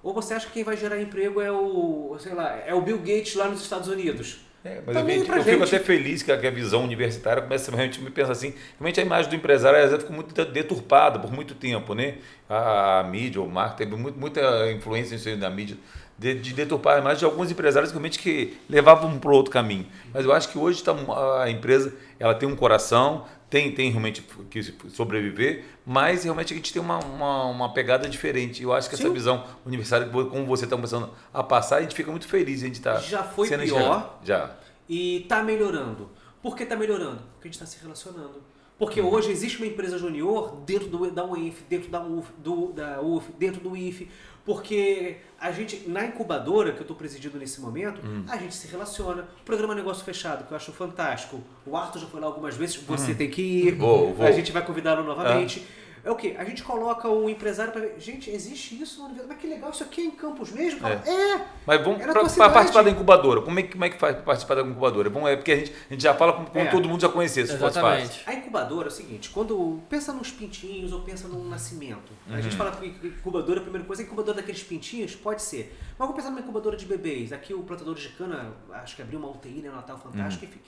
Ou 0.02 0.12
você 0.12 0.34
acha 0.34 0.46
que 0.46 0.52
quem 0.52 0.64
vai 0.64 0.76
gerar 0.76 1.00
emprego 1.00 1.40
é 1.40 1.50
o, 1.50 2.16
sei 2.18 2.34
lá, 2.34 2.58
é 2.66 2.74
o 2.74 2.82
Bill 2.82 2.98
Gates 2.98 3.34
lá 3.34 3.48
nos 3.48 3.62
Estados 3.62 3.88
Unidos? 3.88 4.44
É, 4.64 4.80
mas 4.86 4.96
Também 4.96 5.18
eu, 5.18 5.26
eu 5.26 5.44
fico 5.44 5.62
até 5.62 5.78
feliz 5.78 6.22
que 6.22 6.32
a, 6.32 6.38
que 6.38 6.46
a 6.46 6.50
visão 6.50 6.82
universitária 6.84 7.42
começa 7.42 7.70
realmente 7.70 8.00
me 8.00 8.10
pensar 8.10 8.32
assim. 8.32 8.54
Realmente 8.78 8.98
a 8.98 9.02
imagem 9.02 9.30
do 9.30 9.36
empresário 9.36 9.78
às 9.78 9.90
vezes 9.90 10.02
ficou 10.02 10.16
muito 10.16 10.34
deturpada 10.46 11.18
por 11.18 11.30
muito 11.30 11.54
tempo, 11.54 11.94
né? 11.94 12.16
A, 12.48 13.00
a 13.00 13.04
mídia, 13.04 13.42
o 13.42 13.48
marketing, 13.48 13.90
teve 13.90 14.02
muito, 14.02 14.18
muita 14.18 14.72
influência 14.72 15.14
nisso 15.14 15.28
aí 15.28 15.36
da 15.36 15.50
mídia, 15.50 15.76
de, 16.18 16.34
de 16.34 16.54
deturpar 16.54 16.96
a 16.96 16.98
imagem 16.98 17.18
de 17.18 17.24
alguns 17.26 17.50
empresários 17.50 17.90
que 17.90 17.94
realmente 17.94 18.18
que 18.18 18.56
levavam 18.66 19.18
para 19.18 19.32
outro 19.32 19.52
caminho. 19.52 19.86
Mas 20.14 20.24
eu 20.24 20.32
acho 20.32 20.48
que 20.48 20.56
hoje 20.56 20.82
tá, 20.82 20.94
a 21.42 21.50
empresa 21.50 21.94
ela 22.18 22.34
tem 22.34 22.48
um 22.48 22.56
coração, 22.56 23.26
tem, 23.48 23.72
tem 23.72 23.90
realmente 23.90 24.22
que 24.50 24.62
sobreviver, 24.90 25.64
mas 25.86 26.24
realmente 26.24 26.52
a 26.52 26.56
gente 26.56 26.72
tem 26.72 26.82
uma, 26.82 26.98
uma, 26.98 27.44
uma 27.46 27.72
pegada 27.72 28.08
diferente. 28.08 28.62
Eu 28.62 28.72
acho 28.72 28.88
que 28.88 28.94
essa 28.94 29.04
Sim. 29.04 29.12
visão 29.12 29.44
universitária, 29.64 30.08
como 30.08 30.44
você 30.46 30.64
está 30.64 30.76
começando 30.76 31.10
a 31.32 31.42
passar, 31.42 31.76
a 31.76 31.82
gente 31.82 31.94
fica 31.94 32.10
muito 32.10 32.26
feliz. 32.26 32.62
A 32.62 32.66
gente 32.66 32.80
tá 32.80 32.98
Já 32.98 33.22
foi 33.22 33.48
pior. 33.48 33.62
enxergado. 33.62 34.10
Já. 34.24 34.56
E 34.88 35.24
tá 35.28 35.42
melhorando. 35.42 36.10
Por 36.42 36.56
que 36.56 36.66
tá 36.66 36.76
melhorando? 36.76 37.22
Porque 37.34 37.48
a 37.48 37.50
gente 37.50 37.54
está 37.54 37.66
se 37.66 37.82
relacionando. 37.82 38.42
Porque 38.78 39.00
hoje 39.00 39.30
existe 39.30 39.58
uma 39.58 39.66
empresa 39.66 39.96
junior 39.98 40.56
dentro 40.66 40.88
do, 40.88 41.10
da 41.10 41.24
UENF, 41.24 41.62
dentro 41.68 41.90
da 41.90 42.02
UF, 42.02 42.28
do, 42.38 42.72
da 42.72 43.00
UF, 43.00 43.32
dentro 43.38 43.60
do 43.60 43.76
IF. 43.76 44.10
Porque 44.44 45.16
a 45.40 45.50
gente, 45.50 45.88
na 45.88 46.04
incubadora 46.04 46.72
que 46.72 46.78
eu 46.78 46.82
estou 46.82 46.96
presidindo 46.96 47.38
nesse 47.38 47.60
momento, 47.60 48.00
a 48.28 48.36
gente 48.36 48.54
se 48.54 48.66
relaciona. 48.68 49.22
O 49.40 49.44
programa 49.44 49.74
Negócio 49.74 50.04
Fechado, 50.04 50.44
que 50.46 50.52
eu 50.52 50.56
acho 50.56 50.70
fantástico. 50.72 51.40
O 51.66 51.76
Arthur 51.76 52.00
já 52.00 52.06
foi 52.06 52.20
lá 52.20 52.26
algumas 52.26 52.54
vezes, 52.56 52.76
você 52.76 53.14
tem 53.14 53.30
que 53.30 53.40
ir. 53.40 53.72
Vou, 53.74 54.12
vou. 54.14 54.26
A 54.26 54.30
gente 54.32 54.52
vai 54.52 54.64
convidá-lo 54.64 55.02
novamente. 55.02 55.66
É 56.04 56.10
o 56.10 56.16
quê? 56.16 56.34
A 56.38 56.44
gente 56.44 56.62
coloca 56.62 57.08
o 57.08 57.30
empresário 57.30 57.72
para 57.72 57.80
ver. 57.80 57.94
Gente, 57.98 58.28
existe 58.28 58.78
isso 58.78 58.98
na 58.98 59.06
universidade. 59.06 59.26
Mas 59.32 59.38
que 59.40 59.46
legal, 59.46 59.70
isso 59.70 59.82
aqui 59.82 60.02
é 60.02 60.04
em 60.04 60.10
Campos 60.10 60.52
mesmo? 60.52 60.78
Fala, 60.80 60.96
É. 61.06 61.40
Mas 61.66 61.80
vamos 61.82 61.98
É 62.02 62.04
para 62.04 62.50
participar 62.50 62.82
da 62.82 62.90
incubadora. 62.90 63.40
Como 63.40 63.58
é, 63.58 63.62
que- 63.62 63.72
como 63.72 63.86
é 63.86 63.88
que 63.88 63.98
faz 63.98 64.14
para 64.16 64.22
participar 64.22 64.56
da 64.56 64.60
incubadora? 64.60 65.08
É 65.08 65.10
bom, 65.10 65.26
é 65.26 65.34
porque 65.34 65.52
a 65.52 65.56
gente, 65.56 65.72
a 65.88 65.94
gente 65.94 66.02
já 66.02 66.12
fala 66.12 66.34
como, 66.34 66.50
como 66.50 66.62
É. 66.62 66.70
todo 66.70 66.86
mundo 66.86 67.00
já 67.00 67.08
conhecia. 67.08 67.44
Exatamente. 67.44 68.22
A 68.26 68.32
incubadora 68.54 68.86
é 68.86 68.90
o 68.90 68.92
seguinte, 68.92 69.30
quando 69.30 69.82
pensa 69.88 70.12
nos 70.12 70.30
pintinhos 70.30 70.92
ou 70.92 71.02
pensa 71.02 71.26
num 71.26 71.48
nascimento. 71.48 72.12
A 72.28 72.40
gente 72.40 72.54
fala 72.54 72.70
que 72.70 72.86
incubadora, 72.86 73.58
a 73.58 73.62
primeira 73.62 73.84
coisa, 73.84 74.02
a 74.02 74.04
incubadora 74.04 74.36
daqueles 74.36 74.62
pintinhos 74.62 75.16
pode 75.16 75.42
ser. 75.42 75.76
Mas 75.90 75.98
vamos 75.98 76.14
pensar 76.14 76.30
numa 76.30 76.40
incubadora 76.40 76.76
de 76.76 76.86
bebês. 76.86 77.32
Aqui 77.32 77.52
o 77.52 77.64
plantador 77.64 77.96
de 77.96 78.08
cana, 78.10 78.54
acho 78.74 78.94
que 78.94 79.02
abriu 79.02 79.18
uma 79.18 79.28
UTI, 79.28 79.60
né, 79.60 79.70
Natal 79.70 79.98
Fantástico, 79.98 80.44
enfim. 80.44 80.60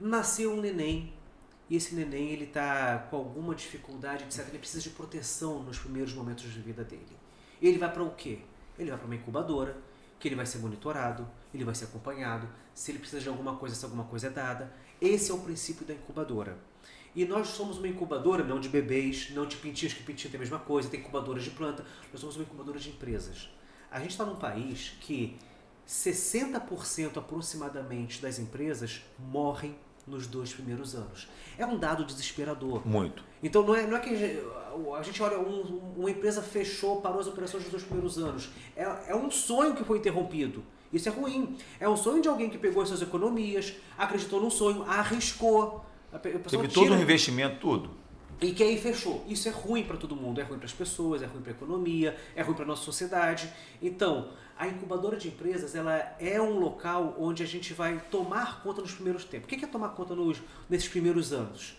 Nasceu 0.00 0.52
um 0.52 0.60
neném 0.60 1.12
e 1.68 1.76
esse 1.76 1.94
neném 1.94 2.30
ele 2.30 2.46
tá 2.46 3.06
com 3.10 3.16
alguma 3.16 3.54
dificuldade, 3.54 4.24
etc. 4.24 4.48
Ele 4.48 4.58
precisa 4.58 4.82
de 4.82 4.90
proteção 4.90 5.62
nos 5.62 5.78
primeiros 5.78 6.14
momentos 6.14 6.50
de 6.50 6.60
vida 6.60 6.82
dele. 6.84 7.16
Ele 7.60 7.76
vai 7.76 7.92
para 7.92 8.02
o 8.02 8.10
quê? 8.10 8.38
Ele 8.78 8.88
vai 8.90 8.98
para 8.98 9.06
uma 9.06 9.14
incubadora, 9.14 9.76
que 10.18 10.28
ele 10.28 10.34
vai 10.34 10.46
ser 10.46 10.58
monitorado, 10.58 11.26
ele 11.52 11.64
vai 11.64 11.74
ser 11.74 11.84
acompanhado, 11.84 12.48
se 12.74 12.90
ele 12.90 12.98
precisa 12.98 13.20
de 13.20 13.28
alguma 13.28 13.56
coisa, 13.56 13.74
se 13.74 13.84
alguma 13.84 14.04
coisa 14.04 14.28
é 14.28 14.30
dada. 14.30 14.72
Esse 15.00 15.30
é 15.30 15.34
o 15.34 15.38
princípio 15.38 15.84
da 15.84 15.92
incubadora. 15.92 16.56
E 17.16 17.24
nós 17.24 17.48
somos 17.48 17.78
uma 17.78 17.88
incubadora 17.88 18.44
não 18.44 18.60
de 18.60 18.68
bebês, 18.68 19.30
não 19.30 19.46
de 19.46 19.56
pintinhos, 19.56 19.94
que 19.94 20.02
pintinho 20.02 20.30
tem 20.30 20.36
a 20.38 20.40
mesma 20.40 20.58
coisa, 20.58 20.88
tem 20.90 21.00
incubadoras 21.00 21.42
de 21.42 21.50
planta. 21.50 21.82
Nós 22.12 22.20
somos 22.20 22.36
uma 22.36 22.42
incubadora 22.44 22.78
de 22.78 22.90
empresas. 22.90 23.48
A 23.90 23.98
gente 23.98 24.10
está 24.10 24.24
num 24.26 24.36
país 24.36 24.92
que 25.00 25.36
60% 25.88 27.16
aproximadamente 27.16 28.20
das 28.20 28.38
empresas 28.38 29.02
morrem 29.18 29.74
nos 30.06 30.26
dois 30.26 30.52
primeiros 30.52 30.94
anos. 30.94 31.26
É 31.58 31.64
um 31.66 31.78
dado 31.78 32.04
desesperador. 32.04 32.86
Muito. 32.86 33.24
Então 33.42 33.62
não 33.64 33.74
é, 33.74 33.86
não 33.86 33.96
é 33.96 34.00
que 34.00 34.10
a 34.10 34.16
gente- 34.16 34.40
a 34.98 35.02
gente 35.02 35.22
olha, 35.22 35.38
um- 35.38 35.94
uma 35.96 36.10
empresa 36.10 36.42
fechou, 36.42 37.00
parou 37.00 37.18
as 37.20 37.26
operações 37.26 37.62
nos 37.62 37.72
dois 37.72 37.82
primeiros 37.82 38.18
anos. 38.18 38.50
É, 38.76 38.82
é 39.08 39.16
um 39.16 39.30
sonho 39.30 39.74
que 39.74 39.82
foi 39.84 39.98
interrompido. 39.98 40.62
Isso 40.92 41.08
é 41.08 41.12
ruim. 41.12 41.56
É 41.80 41.88
um 41.88 41.96
sonho 41.96 42.22
de 42.22 42.28
alguém 42.28 42.48
que 42.50 42.58
pegou 42.58 42.82
as 42.82 42.88
suas 42.88 43.02
economias, 43.02 43.74
acreditou 43.98 44.40
num 44.40 44.50
sonho, 44.50 44.82
arriscou. 44.84 45.84
Teve 46.18 46.68
todo 46.68 46.94
um 46.94 47.00
investimento, 47.00 47.56
tudo. 47.60 47.90
e 48.40 48.52
que 48.52 48.62
aí 48.62 48.78
fechou. 48.78 49.24
Isso 49.28 49.48
é 49.48 49.50
ruim 49.50 49.84
para 49.84 49.96
todo 49.96 50.14
mundo, 50.16 50.40
é 50.40 50.44
ruim 50.44 50.58
para 50.58 50.66
as 50.66 50.72
pessoas, 50.72 51.22
é 51.22 51.26
ruim 51.26 51.40
para 51.42 51.52
a 51.52 51.54
economia, 51.54 52.16
é 52.34 52.42
ruim 52.42 52.54
para 52.54 52.64
a 52.64 52.68
nossa 52.68 52.82
sociedade. 52.82 53.50
Então, 53.82 54.28
a 54.58 54.66
incubadora 54.66 55.16
de 55.16 55.28
empresas, 55.28 55.74
ela 55.74 55.94
é 56.18 56.40
um 56.40 56.58
local 56.58 57.14
onde 57.18 57.42
a 57.42 57.46
gente 57.46 57.72
vai 57.74 58.00
tomar 58.10 58.62
conta 58.62 58.80
nos 58.80 58.92
primeiros 58.92 59.24
tempos. 59.24 59.46
O 59.46 59.48
que 59.56 59.64
é 59.64 59.68
tomar 59.68 59.90
conta 59.90 60.14
nos, 60.14 60.42
nesses 60.68 60.88
primeiros 60.88 61.32
anos? 61.32 61.76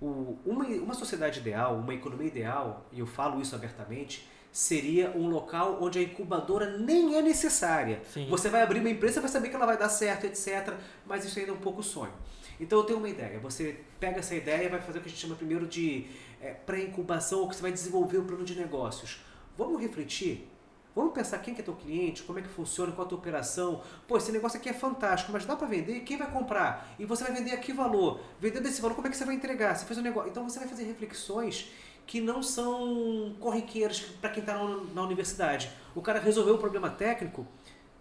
O- 0.00 0.36
uma, 0.44 0.64
uma 0.66 0.94
sociedade 0.94 1.40
ideal, 1.40 1.76
uma 1.76 1.94
economia 1.94 2.26
ideal, 2.26 2.86
e 2.92 2.98
eu 3.00 3.06
falo 3.06 3.40
isso 3.40 3.54
abertamente, 3.54 4.26
seria 4.52 5.10
um 5.16 5.28
local 5.28 5.78
onde 5.80 5.98
a 5.98 6.02
incubadora 6.02 6.78
nem 6.78 7.16
é 7.16 7.22
necessária. 7.22 8.02
Sim. 8.12 8.26
Você 8.28 8.48
vai 8.48 8.62
abrir 8.62 8.80
uma 8.80 8.90
empresa, 8.90 9.20
vai 9.20 9.30
saber 9.30 9.48
que 9.48 9.56
ela 9.56 9.66
vai 9.66 9.76
dar 9.76 9.88
certo, 9.88 10.24
etc. 10.26 10.74
Mas 11.06 11.24
isso 11.24 11.38
ainda 11.38 11.50
é 11.50 11.54
um 11.54 11.58
pouco 11.58 11.82
sonho. 11.82 12.12
Então 12.60 12.78
eu 12.78 12.84
tenho 12.84 12.98
uma 12.98 13.08
ideia. 13.08 13.38
Você 13.40 13.80
pega 13.98 14.18
essa 14.18 14.34
ideia 14.34 14.64
e 14.64 14.68
vai 14.68 14.80
fazer 14.80 14.98
o 14.98 15.02
que 15.02 15.08
a 15.08 15.10
gente 15.10 15.20
chama 15.20 15.34
primeiro 15.34 15.66
de 15.66 16.06
é, 16.40 16.50
pré-incubação, 16.50 17.40
ou 17.40 17.48
que 17.48 17.56
você 17.56 17.62
vai 17.62 17.72
desenvolver 17.72 18.18
um 18.18 18.26
plano 18.26 18.44
de 18.44 18.54
negócios. 18.54 19.24
Vamos 19.56 19.80
refletir? 19.80 20.50
Vamos 20.94 21.12
pensar 21.12 21.38
quem 21.38 21.54
que 21.54 21.60
é 21.60 21.64
teu 21.64 21.74
cliente, 21.74 22.22
como 22.22 22.38
é 22.38 22.42
que 22.42 22.48
funciona, 22.48 22.92
qual 22.92 23.04
a 23.04 23.08
tua 23.08 23.18
operação. 23.18 23.82
Pô, 24.06 24.16
esse 24.16 24.30
negócio 24.30 24.58
aqui 24.60 24.68
é 24.68 24.72
fantástico, 24.72 25.32
mas 25.32 25.44
dá 25.44 25.56
para 25.56 25.66
vender? 25.66 26.00
Quem 26.00 26.16
vai 26.16 26.30
comprar? 26.30 26.94
E 26.98 27.04
você 27.04 27.24
vai 27.24 27.32
vender 27.32 27.50
a 27.50 27.56
que 27.56 27.72
valor? 27.72 28.20
Vendendo 28.38 28.66
esse 28.68 28.80
valor, 28.80 28.94
como 28.94 29.08
é 29.08 29.10
que 29.10 29.16
você 29.16 29.24
vai 29.24 29.34
entregar? 29.34 29.74
Você 29.74 29.84
fez 29.84 29.98
um 29.98 30.02
negócio. 30.02 30.30
Então 30.30 30.48
você 30.48 30.60
vai 30.60 30.68
fazer 30.68 30.84
reflexões 30.84 31.72
que 32.06 32.20
não 32.20 32.42
são 32.42 33.34
corriqueiras 33.40 34.00
para 34.00 34.30
quem 34.30 34.40
está 34.40 34.54
na 34.54 35.02
universidade. 35.02 35.70
O 35.94 36.02
cara 36.02 36.20
resolveu 36.20 36.54
o 36.54 36.58
problema 36.58 36.90
técnico, 36.90 37.46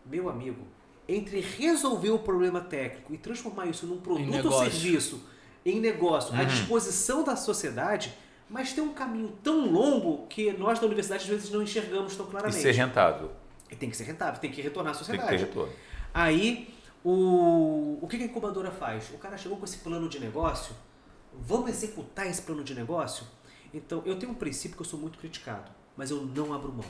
meu 0.06 0.30
amigo, 0.30 0.68
entre 1.08 1.40
resolver 1.42 2.12
o 2.12 2.20
problema 2.20 2.62
técnico 2.62 3.14
e 3.14 3.18
transformar 3.18 3.66
isso 3.68 3.86
num 3.86 4.00
produto 4.00 4.46
ou 4.46 4.60
serviço 4.64 5.22
em 5.66 5.80
negócio 5.80 6.34
à 6.36 6.44
disposição 6.44 7.24
da 7.24 7.36
sociedade, 7.36 8.14
mas 8.50 8.74
tem 8.74 8.84
um 8.84 8.94
caminho 8.94 9.34
tão 9.44 9.72
longo 9.72 10.28
que 10.28 10.52
nós 10.54 10.80
da 10.80 10.86
universidade 10.86 11.24
às 11.24 11.30
vezes 11.30 11.50
não 11.50 11.62
enxergamos 11.62 12.16
tão 12.16 12.26
E 12.26 12.30
claramente. 12.30 12.62
ser 12.62 12.72
rentável. 12.72 13.32
E 13.72 13.76
tem 13.76 13.90
que 13.90 13.98
ser 13.98 14.04
rentável, 14.04 14.40
tem 14.40 14.52
que 14.52 14.62
retornar 14.62 14.94
à 14.94 14.96
Tem 14.96 15.06
sociedade. 15.06 15.30
que 15.32 15.38
ter 15.38 15.46
retorno. 15.48 15.74
Aí, 16.14 16.74
o, 17.04 17.98
o 18.02 18.08
que 18.08 18.18
que 18.18 18.24
a 18.24 18.26
incubadora 18.28 18.72
faz? 18.72 19.10
O 19.14 19.18
cara 19.18 19.38
chegou 19.38 19.58
com 19.58 19.66
esse 19.66 19.78
plano 19.78 20.08
de 20.08 20.20
negócio, 20.20 20.76
vamos 21.34 21.70
executar 21.70 22.28
esse 22.28 22.42
plano 22.42 22.64
de 22.64 22.76
negócio? 22.76 23.26
Então, 23.74 24.04
eu 24.06 24.18
tenho 24.20 24.32
um 24.32 24.36
princípio 24.36 24.78
que 24.78 24.84
eu 24.84 24.86
sou 24.86 25.00
muito 25.00 25.18
criticado, 25.18 25.72
mas 25.98 26.12
eu 26.12 26.22
não 26.24 26.54
abro 26.54 26.72
mão. 26.72 26.86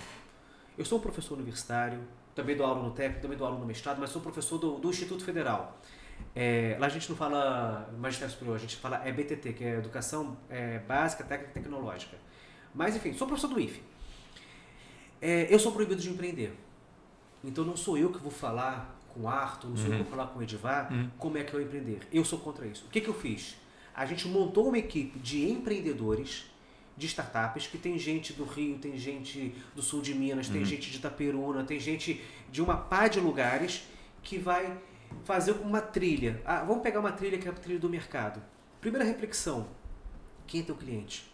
Eu 0.78 0.84
sou 0.84 0.98
um 0.98 1.02
professor 1.02 1.36
universitário, 1.36 2.00
também 2.36 2.56
dou 2.56 2.66
aula 2.66 2.84
no 2.84 2.92
técnico, 2.92 3.22
também 3.22 3.38
dou 3.38 3.48
aula 3.48 3.60
no 3.60 3.66
mestrado, 3.66 4.00
mas 4.00 4.10
sou 4.10 4.22
professor 4.22 4.58
do, 4.58 4.80
do 4.80 4.90
Instituto 4.90 5.24
Federal. 5.24 5.80
É, 6.36 6.76
lá 6.80 6.88
a 6.88 6.90
gente 6.90 7.10
não 7.10 7.16
fala 7.16 7.94
magistério 7.98 8.34
superior, 8.34 8.56
a 8.56 8.60
gente 8.60 8.76
fala 8.78 9.02
é 9.06 9.12
BTT, 9.12 9.54
que 9.54 9.64
é 9.64 9.78
Educação 9.78 10.38
é, 10.50 10.80
Básica, 10.80 11.24
Técnica 11.24 11.52
e 11.52 11.62
Tecnológica. 11.62 12.18
Mas 12.74 12.96
enfim, 12.96 13.14
sou 13.14 13.28
professor 13.28 13.50
do 13.50 13.60
IFE. 13.60 13.84
É, 15.22 15.54
eu 15.54 15.60
sou 15.60 15.72
proibido 15.72 16.02
de 16.02 16.10
empreender. 16.10 16.58
Então 17.44 17.64
não 17.64 17.78
sou 17.78 17.98
eu 17.98 18.12
que 18.12 18.20
vou 18.20 18.32
falar 18.32 19.00
com 19.14 19.22
o 19.22 19.28
Arthur, 19.28 19.70
não 19.70 19.78
sou 19.78 19.86
uhum. 19.86 19.92
eu 19.92 19.98
que 19.98 20.10
vou 20.10 20.18
falar 20.18 20.32
com 20.32 20.40
o 20.40 20.44
Edivar 20.44 20.92
uhum. 20.92 21.10
como 21.18 21.38
é 21.38 21.44
que 21.44 21.54
eu 21.54 21.62
empreender. 21.62 22.00
Eu 22.12 22.26
sou 22.26 22.40
contra 22.40 22.66
isso. 22.66 22.86
O 22.88 22.90
que, 22.90 23.00
que 23.00 23.08
eu 23.08 23.14
fiz? 23.14 23.56
A 23.94 24.06
gente 24.06 24.28
montou 24.28 24.68
uma 24.68 24.78
equipe 24.78 25.20
de 25.20 25.48
empreendedores 25.48 26.46
de 26.96 27.08
startups, 27.08 27.68
que 27.68 27.78
tem 27.78 27.98
gente 27.98 28.34
do 28.34 28.44
Rio, 28.44 28.78
tem 28.78 28.98
gente 28.98 29.56
do 29.76 29.82
sul 29.82 30.02
de 30.02 30.14
Minas, 30.14 30.48
uhum. 30.48 30.54
tem 30.54 30.66
gente 30.66 30.92
de 30.92 30.98
Itaperuna, 30.98 31.64
tem 31.64 31.80
gente 31.80 32.22
de 32.52 32.62
uma 32.62 32.78
pá 32.78 33.08
de 33.08 33.20
lugares 33.20 33.88
que 34.22 34.38
vai 34.38 34.78
fazer 35.26 35.54
uma 35.54 35.82
trilha. 35.82 36.42
Ah, 36.46 36.64
vamos 36.64 36.84
pegar 36.84 37.00
uma 37.00 37.12
trilha 37.12 37.38
que 37.38 37.48
é 37.48 37.52
a 37.52 37.54
trilha 37.54 37.80
do 37.80 37.90
mercado. 37.90 38.42
Primeira 38.80 39.06
reflexão: 39.06 39.68
quem 40.46 40.62
é 40.62 40.64
teu 40.64 40.76
cliente? 40.76 41.33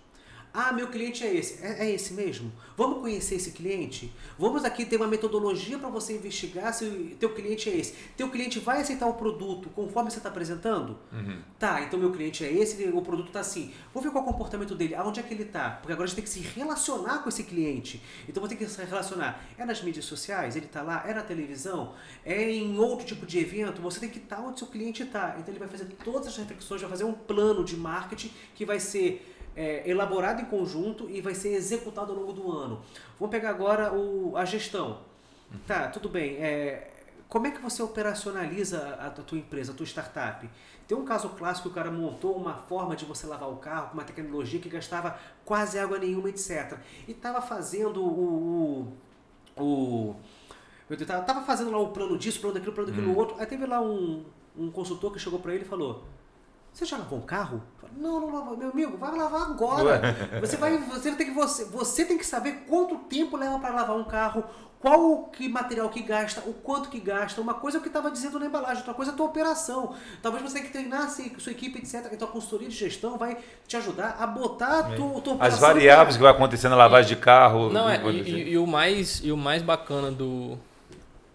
Ah, 0.54 0.72
meu 0.72 0.88
cliente 0.88 1.24
é 1.24 1.34
esse. 1.34 1.64
É, 1.64 1.86
é, 1.86 1.92
esse 1.92 2.14
mesmo? 2.14 2.52
Vamos 2.76 3.00
conhecer 3.00 3.36
esse 3.36 3.52
cliente? 3.52 4.12
Vamos 4.38 4.66
aqui 4.66 4.84
ter 4.84 4.98
uma 4.98 5.08
metodologia 5.08 5.78
para 5.78 5.90
você 5.90 6.16
investigar 6.16 6.74
se 6.74 6.86
o 6.86 7.16
teu 7.18 7.34
cliente 7.36 7.70
é 7.70 7.78
esse. 7.78 7.94
Teu 8.18 8.30
cliente 8.30 8.60
vai 8.60 8.82
aceitar 8.82 9.06
o 9.08 9.14
produto 9.14 9.70
conforme 9.70 10.10
você 10.10 10.18
está 10.18 10.30
apresentando? 10.30 10.98
Uhum. 11.12 11.40
Tá, 11.60 11.82
então 11.82 12.00
meu 12.00 12.12
cliente 12.12 12.44
é 12.44 12.52
esse, 12.52 12.84
o 12.88 13.02
produto 13.02 13.28
está 13.28 13.42
assim. 13.42 13.72
Vou 13.94 14.02
ver 14.02 14.10
qual 14.12 14.24
é 14.24 14.28
o 14.28 14.32
comportamento 14.32 14.74
dele, 14.74 14.96
aonde 14.96 15.20
é 15.20 15.24
que 15.24 15.34
ele 15.34 15.44
está. 15.44 15.70
Porque 15.70 15.94
agora 15.94 16.06
a 16.06 16.08
gente 16.08 16.16
tem 16.16 16.24
que 16.24 16.30
se 16.30 16.40
relacionar 16.40 17.20
com 17.20 17.30
esse 17.30 17.44
cliente. 17.44 18.02
Então 18.28 18.42
vou 18.42 18.50
ter 18.50 18.56
que 18.56 18.66
se 18.68 18.84
relacionar. 18.84 19.46
É 19.58 19.64
nas 19.66 19.84
mídias 19.84 20.06
sociais? 20.06 20.56
Ele 20.56 20.66
está 20.66 20.82
lá? 20.82 21.04
É 21.06 21.14
na 21.14 21.22
televisão? 21.22 21.94
É 22.26 22.50
em 22.52 22.78
outro 22.80 23.06
tipo 23.06 23.26
de 23.26 23.38
evento? 23.38 23.82
Você 23.82 24.00
tem 24.00 24.10
que 24.10 24.18
estar 24.18 24.38
tá 24.38 24.42
onde 24.42 24.58
seu 24.58 24.68
cliente 24.68 25.04
está. 25.04 25.36
Então 25.38 25.50
ele 25.50 25.60
vai 25.60 25.68
fazer 25.68 25.86
todas 26.04 26.28
as 26.28 26.38
reflexões, 26.38 26.82
vai 26.82 26.90
fazer 26.90 27.04
um 27.04 27.14
plano 27.14 27.64
de 27.64 27.78
marketing 27.78 28.32
que 28.56 28.66
vai 28.66 28.80
ser 28.80 29.36
é, 29.60 29.84
elaborado 29.86 30.42
em 30.42 30.46
conjunto 30.46 31.10
e 31.10 31.20
vai 31.20 31.36
ser 31.36 31.50
executado 31.50 32.14
ao 32.14 32.20
longo 32.20 32.32
do 32.32 32.50
ano. 32.50 32.82
Vamos 33.20 33.30
pegar 33.30 33.50
agora 33.50 33.94
o, 33.94 34.38
a 34.38 34.46
gestão. 34.46 35.02
Tá, 35.68 35.90
tudo 35.90 36.08
bem. 36.08 36.38
É, 36.38 36.90
como 37.28 37.46
é 37.46 37.52
que 37.52 37.62
você 37.62 37.84
operacionaliza 37.84 38.98
a, 38.98 39.08
a 39.08 39.10
tua 39.10 39.38
empresa, 39.38 39.74
a 39.74 39.76
tua 39.76 39.86
startup? 39.86 40.50
Tem 40.88 40.98
um 40.98 41.04
caso 41.04 41.28
clássico 41.30 41.68
que 41.68 41.74
o 41.74 41.76
cara 41.76 41.92
montou 41.92 42.38
uma 42.38 42.54
forma 42.54 42.96
de 42.96 43.04
você 43.04 43.28
lavar 43.28 43.50
o 43.50 43.58
carro 43.58 43.90
com 43.90 43.96
uma 43.96 44.06
tecnologia 44.06 44.62
que 44.62 44.70
gastava 44.70 45.20
quase 45.44 45.78
água 45.78 46.00
nenhuma, 46.00 46.30
etc. 46.30 46.78
E 47.06 47.12
estava 47.12 47.42
fazendo 47.42 48.02
o, 48.02 48.96
o, 49.58 49.62
o 49.62 50.16
meu 50.90 50.98
Deus, 50.98 51.08
tava 51.08 51.42
fazendo 51.42 51.70
lá 51.70 51.80
o 51.80 51.90
plano 51.90 52.18
disso, 52.18 52.40
plano 52.40 52.54
daquilo, 52.54 52.74
plano 52.74 52.92
daquilo 52.92 53.12
hum. 53.12 53.18
outro. 53.18 53.36
Aí 53.38 53.46
teve 53.46 53.66
lá 53.66 53.82
um, 53.82 54.24
um 54.58 54.72
consultor 54.72 55.12
que 55.12 55.20
chegou 55.20 55.40
para 55.40 55.54
ele 55.54 55.66
e 55.66 55.68
falou: 55.68 56.06
você 56.80 56.86
já 56.86 56.98
lavou 56.98 57.20
um 57.20 57.24
carro? 57.24 57.62
Não, 57.98 58.22
não 58.22 58.34
lavou. 58.34 58.56
Meu 58.56 58.70
amigo, 58.70 58.98
vai 58.98 59.16
lavar 59.18 59.42
agora. 59.42 60.16
Você 60.40 60.56
vai, 60.56 60.78
você 60.78 61.12
tem 61.12 61.28
que 61.28 61.34
você, 61.34 61.66
você 61.66 62.06
tem 62.06 62.18
que 62.18 62.26
saber 62.26 62.64
quanto 62.68 62.96
tempo 63.00 63.36
leva 63.36 63.60
para 63.60 63.74
lavar 63.74 63.98
um 63.98 64.04
carro, 64.04 64.44
qual 64.80 65.26
que 65.26 65.50
material 65.50 65.90
que 65.90 66.02
gasta, 66.02 66.42
o 66.42 66.54
quanto 66.54 66.90
que 66.90 67.00
gasta. 67.00 67.42
Uma 67.42 67.56
coisa 67.56 67.78
é 67.78 67.80
o 67.80 67.82
que 67.82 67.90
estava 67.90 68.10
dizendo 68.10 68.40
na 68.40 68.46
embalagem, 68.46 68.78
outra 68.78 68.94
coisa 68.94 69.12
é 69.12 69.14
a 69.14 69.18
tua 69.18 69.26
operação. 69.26 69.96
Talvez 70.22 70.42
você 70.42 70.54
tenha 70.54 70.66
que 70.66 70.72
treinar 70.72 71.02
assim, 71.02 71.34
sua 71.40 71.52
equipe, 71.52 71.80
etc. 71.80 72.14
A 72.14 72.16
tua 72.16 72.28
consultoria 72.28 72.70
de 72.70 72.76
gestão 72.76 73.18
vai 73.18 73.38
te 73.68 73.76
ajudar 73.76 74.16
a 74.18 74.26
botar 74.26 74.80
a 74.80 74.84
tua, 74.96 75.20
tua 75.20 75.38
As 75.40 75.60
variáveis 75.60 76.16
que 76.16 76.24
vai 76.24 76.32
acontecer 76.32 76.70
na 76.70 76.78
lavagem 76.78 77.10
de 77.10 77.22
carro. 77.22 77.70
Não, 77.70 77.90
é, 77.90 78.02
e, 78.06 78.22
e, 78.22 78.50
e, 78.52 78.58
o 78.58 78.66
mais, 78.66 79.20
e 79.22 79.32
o 79.32 79.38
mais 79.38 79.62
bacana 79.62 80.12
do, 80.12 80.58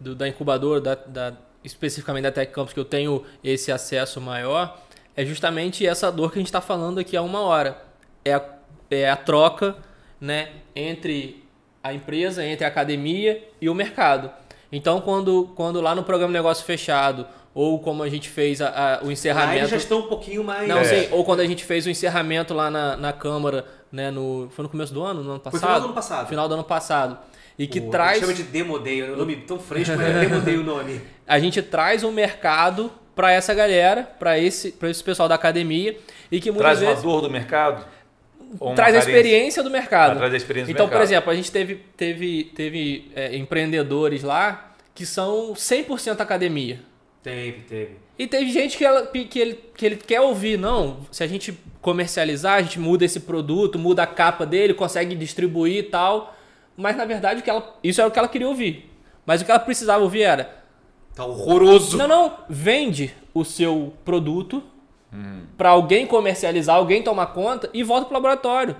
do 0.01 0.14
da 0.14 0.26
incubadora, 0.26 0.80
da, 0.80 0.95
da, 0.95 1.34
especificamente 1.62 2.22
da 2.22 2.32
Tech 2.32 2.51
Campus, 2.53 2.72
que 2.72 2.80
eu 2.80 2.84
tenho 2.84 3.24
esse 3.42 3.70
acesso 3.70 4.20
maior, 4.20 4.78
é 5.16 5.24
justamente 5.24 5.86
essa 5.86 6.10
dor 6.10 6.30
que 6.30 6.38
a 6.38 6.40
gente 6.40 6.48
está 6.48 6.60
falando 6.60 6.98
aqui 6.98 7.16
há 7.16 7.22
uma 7.22 7.40
hora. 7.40 7.82
É 8.24 8.34
a, 8.34 8.42
é 8.90 9.08
a 9.08 9.16
troca 9.16 9.76
né, 10.20 10.48
entre 10.74 11.44
a 11.82 11.92
empresa, 11.92 12.44
entre 12.44 12.64
a 12.64 12.68
academia 12.68 13.46
e 13.60 13.68
o 13.68 13.74
mercado. 13.74 14.30
Então, 14.72 15.00
quando, 15.00 15.52
quando 15.54 15.80
lá 15.80 15.94
no 15.94 16.02
programa 16.02 16.32
Negócio 16.32 16.64
Fechado, 16.64 17.26
ou 17.54 17.78
como 17.78 18.02
a 18.02 18.08
gente 18.08 18.28
fez 18.28 18.60
a, 18.60 18.96
a, 19.00 19.04
o 19.04 19.12
encerramento. 19.12 19.62
Lá 19.62 19.68
já 19.68 19.76
estão 19.76 20.00
um 20.00 20.08
pouquinho 20.08 20.42
mais. 20.42 20.66
Não, 20.66 20.78
é. 20.78 20.84
sim, 20.84 21.08
ou 21.12 21.24
quando 21.24 21.40
a 21.40 21.46
gente 21.46 21.64
fez 21.64 21.86
o 21.86 21.90
encerramento 21.90 22.52
lá 22.52 22.70
na, 22.70 22.96
na 22.96 23.12
Câmara, 23.12 23.64
né, 23.92 24.10
no, 24.10 24.48
foi 24.50 24.64
no 24.64 24.68
começo 24.68 24.92
do 24.92 25.02
ano, 25.02 25.22
no 25.22 25.30
ano 25.32 25.40
passado? 25.40 25.60
Foi 25.60 25.68
final 25.68 25.80
do 25.80 25.84
ano 25.84 25.94
passado. 25.94 26.28
Final 26.28 26.48
do 26.48 26.54
ano 26.54 26.64
passado. 26.64 27.18
E 27.56 27.68
que 27.68 27.80
Pô, 27.80 27.90
traz. 27.90 28.18
Chama 28.18 28.34
de 28.34 28.42
Demo 28.42 28.80
Day, 28.80 29.02
o 29.02 29.16
nome 29.16 29.36
tão 29.36 29.60
fresco, 29.60 29.94
mas 29.96 30.48
é 30.48 30.50
o 30.58 30.64
nome. 30.64 31.00
A 31.24 31.38
gente 31.38 31.62
traz 31.62 32.02
o 32.02 32.10
mercado 32.10 32.90
para 33.14 33.32
essa 33.32 33.54
galera, 33.54 34.02
para 34.18 34.38
esse, 34.38 34.72
pra 34.72 34.90
esse 34.90 35.02
pessoal 35.02 35.28
da 35.28 35.34
academia 35.34 35.96
e 36.30 36.40
que 36.40 36.50
muitas 36.50 36.78
traz 36.78 36.80
vezes 36.80 37.04
uma 37.04 37.12
dor 37.12 37.20
do 37.22 37.30
mercado, 37.30 37.86
traz 38.74 38.94
a 38.94 38.98
experiência 38.98 39.62
do 39.62 39.70
mercado. 39.70 40.12
Ah, 40.12 40.16
traz 40.16 40.34
a 40.34 40.36
experiência 40.36 40.70
então, 40.70 40.86
do 40.86 40.88
mercado. 40.88 41.00
por 41.00 41.04
exemplo, 41.04 41.30
a 41.30 41.34
gente 41.34 41.50
teve 41.50 41.76
teve 41.96 42.44
teve 42.54 43.10
é, 43.14 43.36
empreendedores 43.36 44.22
lá 44.22 44.72
que 44.94 45.04
são 45.04 45.54
100% 45.54 46.20
academia. 46.20 46.80
Teve, 47.22 47.60
teve. 47.62 47.96
E 48.16 48.26
teve 48.26 48.50
gente 48.52 48.76
que, 48.78 48.84
ela, 48.84 49.06
que, 49.06 49.38
ele, 49.38 49.58
que 49.76 49.84
ele 49.84 49.96
quer 49.96 50.20
ouvir, 50.20 50.56
não, 50.56 50.98
se 51.10 51.24
a 51.24 51.26
gente 51.26 51.58
comercializar, 51.80 52.54
a 52.54 52.62
gente 52.62 52.78
muda 52.78 53.04
esse 53.04 53.18
produto, 53.18 53.78
muda 53.78 54.04
a 54.04 54.06
capa 54.06 54.46
dele, 54.46 54.72
consegue 54.72 55.16
distribuir 55.16 55.78
e 55.78 55.82
tal. 55.82 56.36
Mas 56.76 56.96
na 56.96 57.04
verdade, 57.04 57.40
o 57.40 57.42
que 57.42 57.50
ela, 57.50 57.76
isso 57.82 58.00
é 58.00 58.06
o 58.06 58.10
que 58.10 58.18
ela 58.18 58.28
queria 58.28 58.46
ouvir. 58.46 58.90
Mas 59.26 59.40
o 59.40 59.44
que 59.44 59.50
ela 59.50 59.58
precisava 59.58 60.02
ouvir 60.04 60.22
era: 60.22 60.63
Tá 61.14 61.24
horroroso. 61.24 61.96
Não, 61.96 62.08
não. 62.08 62.32
Vende 62.48 63.14
o 63.32 63.44
seu 63.44 63.92
produto 64.04 64.62
hum. 65.12 65.42
para 65.56 65.70
alguém 65.70 66.06
comercializar, 66.06 66.76
alguém 66.76 67.02
tomar 67.02 67.26
conta 67.26 67.70
e 67.72 67.82
volta 67.82 68.06
pro 68.06 68.14
laboratório. 68.14 68.76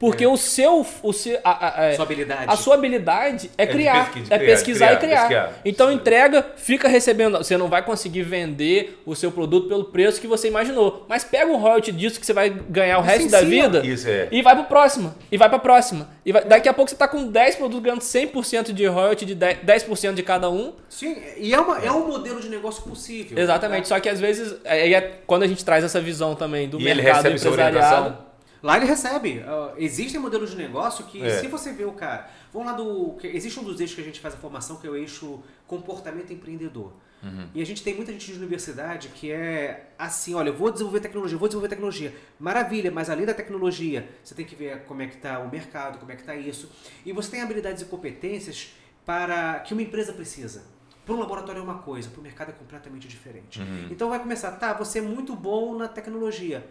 Porque 0.00 0.24
é. 0.24 0.28
o 0.28 0.36
seu. 0.38 0.84
O 1.02 1.12
seu 1.12 1.38
a, 1.44 1.50
a, 1.50 1.80
a, 1.82 1.84
é, 1.84 1.94
sua 1.94 2.04
habilidade. 2.06 2.44
a 2.48 2.56
sua 2.56 2.74
habilidade 2.74 3.50
é, 3.58 3.64
é 3.64 3.66
criar. 3.66 4.06
Pesquisa, 4.06 4.34
é 4.34 4.38
pesquisar 4.38 4.96
criar, 4.96 5.24
e 5.24 5.26
criar. 5.26 5.52
Então 5.62 5.92
entrega, 5.92 6.42
fica 6.56 6.88
recebendo. 6.88 7.36
Você 7.36 7.54
não 7.58 7.68
vai 7.68 7.84
conseguir 7.84 8.22
vender 8.22 8.98
o 9.04 9.14
seu 9.14 9.30
produto 9.30 9.68
pelo 9.68 9.84
preço 9.84 10.18
que 10.18 10.26
você 10.26 10.48
imaginou. 10.48 11.04
Mas 11.06 11.22
pega 11.22 11.52
um 11.52 11.58
royalty 11.58 11.92
disso 11.92 12.18
que 12.18 12.24
você 12.24 12.32
vai 12.32 12.48
ganhar 12.48 12.98
o 12.98 13.02
resto 13.02 13.28
da 13.28 13.42
vida 13.42 13.86
Isso 13.86 14.08
é. 14.08 14.28
e 14.32 14.40
vai 14.40 14.56
pro 14.56 14.64
próximo. 14.64 15.14
E 15.30 15.36
vai 15.36 15.50
pra 15.50 15.58
próxima. 15.58 16.08
E 16.24 16.32
vai, 16.32 16.46
daqui 16.46 16.66
a 16.66 16.72
pouco 16.72 16.90
você 16.90 16.96
tá 16.96 17.06
com 17.06 17.26
10 17.26 17.56
produtos 17.56 17.82
ganhando 17.82 18.00
100% 18.00 18.72
de 18.72 18.86
royalty, 18.86 19.26
de 19.26 19.36
10%, 19.36 19.58
10 19.62 20.14
de 20.14 20.22
cada 20.22 20.48
um. 20.48 20.72
Sim, 20.88 21.14
e 21.36 21.52
é, 21.52 21.60
uma, 21.60 21.78
é 21.78 21.92
um 21.92 22.06
modelo 22.06 22.40
de 22.40 22.48
negócio 22.48 22.82
possível. 22.84 23.38
Exatamente. 23.38 23.80
Né? 23.80 23.84
Só 23.84 24.00
que 24.00 24.08
às 24.08 24.18
vezes, 24.18 24.56
é, 24.64 24.90
é, 24.90 25.00
quando 25.26 25.42
a 25.42 25.46
gente 25.46 25.62
traz 25.62 25.84
essa 25.84 26.00
visão 26.00 26.34
também 26.34 26.70
do 26.70 26.80
e 26.80 26.84
mercado 26.84 27.28
empresariado 27.28 28.29
Lá 28.62 28.76
ele 28.76 28.86
recebe. 28.86 29.38
Uh, 29.38 29.74
existem 29.78 30.20
modelos 30.20 30.50
de 30.50 30.56
negócio 30.56 31.04
que, 31.06 31.22
é. 31.22 31.40
se 31.40 31.48
você 31.48 31.72
vê 31.72 31.84
o 31.84 31.92
cara. 31.92 32.30
Vamos 32.52 32.68
lá 32.68 32.74
do. 32.74 33.16
Existe 33.22 33.58
um 33.58 33.64
dos 33.64 33.80
eixos 33.80 33.94
que 33.94 34.02
a 34.02 34.04
gente 34.04 34.20
faz 34.20 34.34
a 34.34 34.36
formação, 34.36 34.76
que 34.76 34.86
é 34.86 34.90
o 34.90 34.96
eixo 34.96 35.42
comportamento 35.66 36.32
empreendedor. 36.32 36.92
Uhum. 37.22 37.48
E 37.54 37.60
a 37.60 37.66
gente 37.66 37.82
tem 37.82 37.94
muita 37.94 38.12
gente 38.12 38.32
de 38.32 38.38
universidade 38.38 39.08
que 39.08 39.30
é 39.30 39.90
assim, 39.98 40.34
olha, 40.34 40.48
eu 40.48 40.56
vou 40.56 40.70
desenvolver 40.70 41.00
tecnologia, 41.00 41.36
vou 41.36 41.48
desenvolver 41.48 41.68
tecnologia. 41.68 42.14
Maravilha, 42.38 42.90
mas 42.90 43.10
além 43.10 43.26
da 43.26 43.34
tecnologia, 43.34 44.08
você 44.24 44.34
tem 44.34 44.44
que 44.44 44.54
ver 44.54 44.84
como 44.84 45.02
é 45.02 45.06
que 45.06 45.16
está 45.16 45.38
o 45.38 45.50
mercado, 45.50 45.98
como 45.98 46.10
é 46.12 46.14
que 46.14 46.22
está 46.22 46.34
isso. 46.34 46.70
E 47.04 47.12
você 47.12 47.30
tem 47.30 47.42
habilidades 47.42 47.82
e 47.82 47.84
competências 47.86 48.74
para 49.04 49.60
que 49.60 49.74
uma 49.74 49.82
empresa 49.82 50.12
precisa. 50.12 50.64
Para 51.04 51.14
um 51.14 51.18
laboratório 51.18 51.60
é 51.60 51.62
uma 51.62 51.78
coisa, 51.78 52.08
para 52.08 52.20
o 52.20 52.22
mercado 52.22 52.50
é 52.50 52.52
completamente 52.52 53.08
diferente. 53.08 53.60
Uhum. 53.60 53.88
Então 53.90 54.08
vai 54.08 54.18
começar, 54.18 54.52
tá, 54.52 54.72
você 54.72 55.00
é 55.00 55.02
muito 55.02 55.34
bom 55.34 55.76
na 55.76 55.88
tecnologia. 55.88 56.66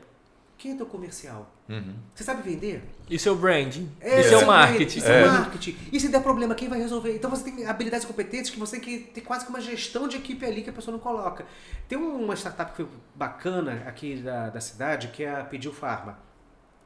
Quem 0.60 0.74
é 0.74 0.76
teu 0.76 0.86
comercial? 0.86 1.50
Uhum. 1.70 1.96
Você 2.14 2.22
sabe 2.22 2.42
vender? 2.42 2.84
E 3.10 3.18
seu 3.18 3.34
branding? 3.34 3.90
É, 4.02 4.20
e 4.20 4.24
seu 4.26 4.46
marketing? 4.46 5.00
E 5.00 5.02
seu 5.02 5.14
é. 5.14 5.26
marketing. 5.26 5.78
E 5.90 5.98
se 5.98 6.10
der 6.10 6.22
problema, 6.22 6.54
quem 6.54 6.68
vai 6.68 6.78
resolver? 6.78 7.16
Então 7.16 7.30
você 7.30 7.50
tem 7.50 7.66
habilidades 7.66 8.06
competentes 8.06 8.52
que 8.52 8.60
você 8.60 8.78
tem 8.78 8.82
que 8.82 9.10
ter 9.12 9.22
quase 9.22 9.46
que 9.46 9.52
uma 9.52 9.62
gestão 9.62 10.06
de 10.06 10.18
equipe 10.18 10.46
ali 10.46 10.62
que 10.62 10.70
a 10.70 10.74
pessoa 10.74 10.92
não 10.92 11.00
coloca. 11.00 11.46
Tem 11.88 11.98
uma 11.98 12.36
startup 12.36 12.72
que 12.72 12.84
foi 12.84 12.88
bacana 13.16 13.84
aqui 13.88 14.18
da, 14.18 14.50
da 14.50 14.60
cidade, 14.60 15.08
que 15.08 15.24
é 15.24 15.34
a 15.34 15.46
Pediu 15.46 15.72
Pharma. 15.72 16.20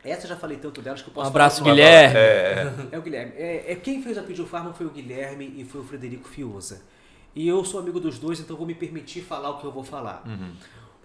Essa 0.04 0.26
eu 0.26 0.30
já 0.30 0.36
falei 0.36 0.58
tanto 0.58 0.80
delas 0.80 1.02
que 1.02 1.08
eu 1.08 1.14
posso 1.14 1.26
Um 1.26 1.30
abraço, 1.30 1.64
falar. 1.64 1.72
Guilherme. 1.72 2.16
É. 2.16 2.76
é 2.92 3.00
o 3.00 3.02
Guilherme. 3.02 3.34
É, 3.36 3.72
é, 3.72 3.76
quem 3.76 4.04
fez 4.04 4.20
a 4.20 4.22
Pediu 4.22 4.46
Pharma 4.46 4.72
foi 4.72 4.86
o 4.86 4.92
Guilherme 4.92 5.52
e 5.58 5.66
foi 5.66 5.82
o 5.82 5.84
Frederico 5.84 6.30
Fiuza. 6.30 6.84
E 7.36 7.48
eu 7.48 7.66
sou 7.66 7.80
amigo 7.80 8.00
dos 8.00 8.20
dois, 8.20 8.40
então 8.40 8.56
vou 8.56 8.68
me 8.68 8.76
permitir 8.76 9.22
falar 9.22 9.50
o 9.50 9.58
que 9.58 9.66
eu 9.66 9.72
vou 9.72 9.84
falar. 9.84 10.22
Uhum. 10.28 10.54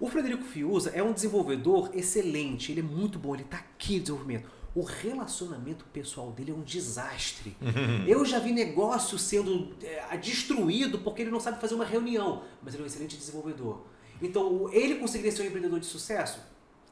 O 0.00 0.08
Frederico 0.08 0.44
Fiuza 0.44 0.90
é 0.90 1.02
um 1.02 1.12
desenvolvedor 1.12 1.90
excelente, 1.92 2.70
ele 2.70 2.80
é 2.80 2.84
muito 2.84 3.18
bom, 3.18 3.34
ele 3.34 3.42
está 3.42 3.58
aqui 3.58 3.96
em 3.96 4.00
desenvolvimento. 4.00 4.48
O 4.74 4.82
relacionamento 4.82 5.84
pessoal 5.86 6.30
dele 6.30 6.52
é 6.52 6.54
um 6.54 6.62
desastre. 6.62 7.56
Eu 8.06 8.24
já 8.24 8.38
vi 8.38 8.52
negócio 8.52 9.18
sendo 9.18 9.74
é, 9.82 10.16
destruído 10.16 10.98
porque 11.00 11.22
ele 11.22 11.30
não 11.30 11.40
sabe 11.40 11.60
fazer 11.60 11.74
uma 11.74 11.84
reunião, 11.84 12.42
mas 12.62 12.74
ele 12.74 12.82
é 12.82 12.84
um 12.84 12.86
excelente 12.86 13.16
desenvolvedor. 13.16 13.82
Então, 14.22 14.68
ele 14.72 14.96
conseguiria 14.96 15.32
ser 15.32 15.42
um 15.42 15.46
empreendedor 15.46 15.80
de 15.80 15.86
sucesso? 15.86 16.40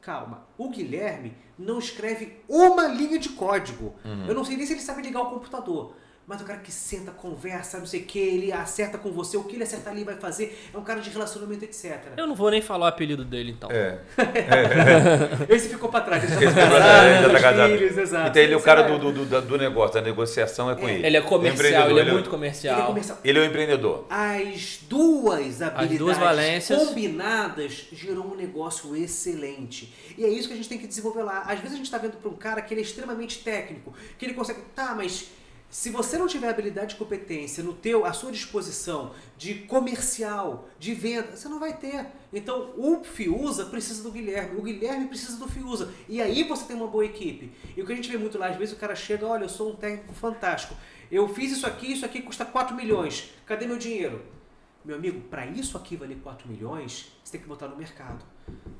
Calma. 0.00 0.46
O 0.56 0.68
Guilherme 0.68 1.36
não 1.58 1.78
escreve 1.78 2.38
uma 2.48 2.86
linha 2.86 3.18
de 3.18 3.30
código. 3.30 3.94
Uhum. 4.04 4.26
Eu 4.26 4.34
não 4.34 4.44
sei 4.44 4.56
nem 4.56 4.66
se 4.66 4.72
ele 4.72 4.80
sabe 4.80 5.02
ligar 5.02 5.22
o 5.22 5.30
computador. 5.30 5.94
Mas 6.26 6.40
o 6.40 6.44
cara 6.44 6.58
que 6.58 6.72
senta, 6.72 7.12
conversa, 7.12 7.78
não 7.78 7.86
sei 7.86 8.00
o 8.00 8.04
que, 8.04 8.18
ele 8.18 8.52
acerta 8.52 8.98
com 8.98 9.12
você, 9.12 9.36
o 9.36 9.44
que 9.44 9.54
ele 9.54 9.62
acertar 9.62 9.92
ali 9.92 10.02
vai 10.02 10.16
fazer, 10.16 10.58
é 10.74 10.76
um 10.76 10.82
cara 10.82 11.00
de 11.00 11.08
relacionamento, 11.10 11.64
etc. 11.64 11.98
Eu 12.16 12.26
não 12.26 12.34
vou 12.34 12.50
nem 12.50 12.60
falar 12.60 12.86
o 12.86 12.88
apelido 12.88 13.24
dele, 13.24 13.52
então. 13.52 13.70
É. 13.70 14.00
Esse 15.48 15.68
ficou 15.68 15.88
pra 15.88 16.00
trás, 16.00 16.24
ele 16.24 16.32
já 16.34 16.42
Esse 16.42 16.54
tá 16.54 16.60
cara 16.68 16.78
casado, 16.80 17.22
já 17.22 17.30
tá 17.30 17.40
casado. 17.40 17.72
filhos, 17.78 17.98
exato. 17.98 18.28
Então 18.30 18.42
ele 18.42 18.52
é 18.52 18.56
o 18.56 18.60
cara 18.62 18.82
do, 18.82 18.98
do, 19.12 19.24
do, 19.24 19.42
do 19.42 19.58
negócio, 19.58 19.94
da 19.94 20.02
negociação 20.02 20.70
é 20.70 20.74
com 20.74 20.88
ele. 20.88 21.06
Ele 21.06 21.16
é 21.16 21.20
comercial, 21.20 21.54
Empreendedor, 21.54 21.90
ele 22.00 22.00
é 22.00 22.12
muito 22.12 22.18
Ele 22.26 22.28
é 22.28 22.30
comercial. 22.30 22.86
comercial. 22.86 23.18
Ele 23.24 23.38
é 23.38 23.42
o 23.42 23.44
empreendedor. 23.44 24.06
As 24.10 24.78
duas 24.88 25.62
habilidades 25.62 25.98
duas 25.98 26.18
valências. 26.18 26.78
combinadas 26.86 27.86
gerou 27.92 28.32
um 28.32 28.36
negócio 28.36 28.96
excelente. 28.96 29.94
E 30.18 30.24
é 30.24 30.28
isso 30.28 30.48
que 30.48 30.54
a 30.54 30.56
gente 30.56 30.68
tem 30.68 30.78
que 30.78 30.86
desenvolver 30.86 31.22
lá. 31.22 31.42
Às 31.42 31.58
vezes 31.60 31.74
a 31.74 31.76
gente 31.76 31.86
está 31.86 31.98
vendo 31.98 32.16
para 32.16 32.28
um 32.30 32.34
cara 32.36 32.60
que 32.62 32.74
ele 32.74 32.80
é 32.80 32.84
extremamente 32.84 33.38
técnico, 33.44 33.94
que 34.18 34.24
ele 34.24 34.34
consegue, 34.34 34.60
tá, 34.74 34.94
mas 34.94 35.28
se 35.76 35.90
você 35.90 36.16
não 36.16 36.26
tiver 36.26 36.48
habilidade 36.48 36.94
e 36.94 36.96
competência 36.96 37.62
no 37.62 37.74
teu, 37.74 38.06
à 38.06 38.12
sua 38.14 38.32
disposição 38.32 39.12
de 39.36 39.52
comercial, 39.52 40.66
de 40.78 40.94
venda, 40.94 41.36
você 41.36 41.50
não 41.50 41.60
vai 41.60 41.76
ter. 41.76 42.06
Então 42.32 42.72
o 42.78 43.04
Fiuza 43.04 43.66
precisa 43.66 44.02
do 44.02 44.10
Guilherme, 44.10 44.58
o 44.58 44.62
Guilherme 44.62 45.06
precisa 45.06 45.36
do 45.36 45.46
Fiuza. 45.46 45.92
E 46.08 46.22
aí 46.22 46.44
você 46.44 46.64
tem 46.64 46.76
uma 46.76 46.86
boa 46.86 47.04
equipe. 47.04 47.52
E 47.76 47.82
o 47.82 47.84
que 47.84 47.92
a 47.92 47.94
gente 47.94 48.10
vê 48.10 48.16
muito 48.16 48.38
lá, 48.38 48.46
às 48.46 48.56
vezes 48.56 48.74
o 48.74 48.78
cara 48.78 48.96
chega, 48.96 49.26
olha, 49.26 49.44
eu 49.44 49.50
sou 49.50 49.70
um 49.70 49.76
técnico 49.76 50.14
fantástico. 50.14 50.74
Eu 51.12 51.28
fiz 51.28 51.52
isso 51.52 51.66
aqui, 51.66 51.92
isso 51.92 52.06
aqui 52.06 52.22
custa 52.22 52.46
4 52.46 52.74
milhões. 52.74 53.34
Cadê 53.44 53.66
meu 53.66 53.76
dinheiro? 53.76 54.22
Meu 54.86 54.94
amigo, 54.94 55.20
para 55.22 55.44
isso 55.44 55.76
aqui 55.76 55.96
valer 55.96 56.18
4 56.22 56.48
milhões, 56.48 57.10
você 57.24 57.32
tem 57.32 57.40
que 57.40 57.48
botar 57.48 57.66
no 57.66 57.76
mercado. 57.76 58.24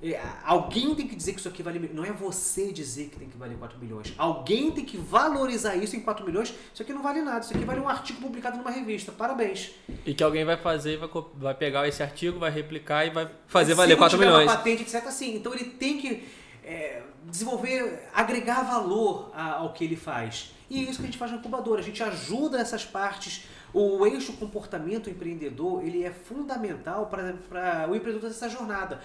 É, 0.01 0.21
alguém 0.45 0.95
tem 0.95 1.09
que 1.09 1.17
dizer 1.17 1.33
que 1.33 1.41
isso 1.41 1.49
aqui 1.49 1.65
vale. 1.65 1.91
Não 1.93 2.05
é 2.05 2.13
você 2.13 2.73
dizer 2.73 3.09
que 3.09 3.19
tem 3.19 3.29
que 3.29 3.37
valer 3.37 3.59
4 3.59 3.77
milhões. 3.77 4.15
Alguém 4.17 4.71
tem 4.71 4.85
que 4.85 4.97
valorizar 4.97 5.75
isso 5.75 5.97
em 5.97 6.01
4 6.01 6.25
milhões. 6.25 6.55
Isso 6.73 6.81
aqui 6.81 6.93
não 6.93 7.03
vale 7.03 7.23
nada. 7.23 7.41
Isso 7.41 7.53
aqui 7.53 7.65
vale 7.65 7.81
um 7.81 7.89
artigo 7.89 8.21
publicado 8.21 8.57
numa 8.57 8.71
revista. 8.71 9.11
Parabéns. 9.11 9.73
E 10.05 10.15
que 10.15 10.23
alguém 10.23 10.45
vai 10.45 10.57
fazer, 10.57 10.97
vai, 10.97 11.09
vai 11.35 11.55
pegar 11.55 11.89
esse 11.89 12.01
artigo, 12.05 12.39
vai 12.39 12.53
replicar 12.53 13.05
e 13.05 13.11
vai 13.11 13.29
fazer 13.49 13.73
Se 13.73 13.77
valer 13.77 13.95
não 13.95 13.99
4 13.99 14.17
tiver 14.17 14.31
milhões. 14.31 14.49
Uma 14.49 14.59
patente, 14.59 14.83
etc. 14.85 15.05
Assim. 15.09 15.35
Então 15.35 15.53
ele 15.53 15.65
tem 15.65 15.99
que 15.99 16.23
é, 16.63 17.03
desenvolver, 17.25 18.09
agregar 18.15 18.63
valor 18.63 19.33
ao 19.35 19.73
que 19.73 19.83
ele 19.83 19.97
faz. 19.97 20.53
E 20.71 20.79
é 20.79 20.83
isso 20.89 20.99
que 20.99 21.03
a 21.03 21.07
gente 21.07 21.19
faz 21.19 21.33
na 21.33 21.39
incubadora. 21.39 21.81
A 21.81 21.85
gente 21.85 22.01
ajuda 22.01 22.61
essas 22.61 22.85
partes. 22.85 23.45
O 23.75 24.07
eixo 24.07 24.33
comportamento 24.35 25.11
empreendedor 25.11 25.83
ele 25.85 26.03
é 26.05 26.11
fundamental 26.11 27.07
para 27.07 27.89
o 27.91 27.95
empreendedor 27.95 28.29
dessa 28.31 28.49
jornada. 28.49 29.01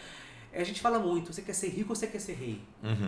A 0.53 0.63
gente 0.63 0.81
fala 0.81 0.99
muito, 0.99 1.31
você 1.33 1.41
quer 1.41 1.53
ser 1.53 1.69
rico 1.69 1.89
ou 1.91 1.95
você 1.95 2.07
quer 2.07 2.19
ser 2.19 2.33
rei? 2.33 2.61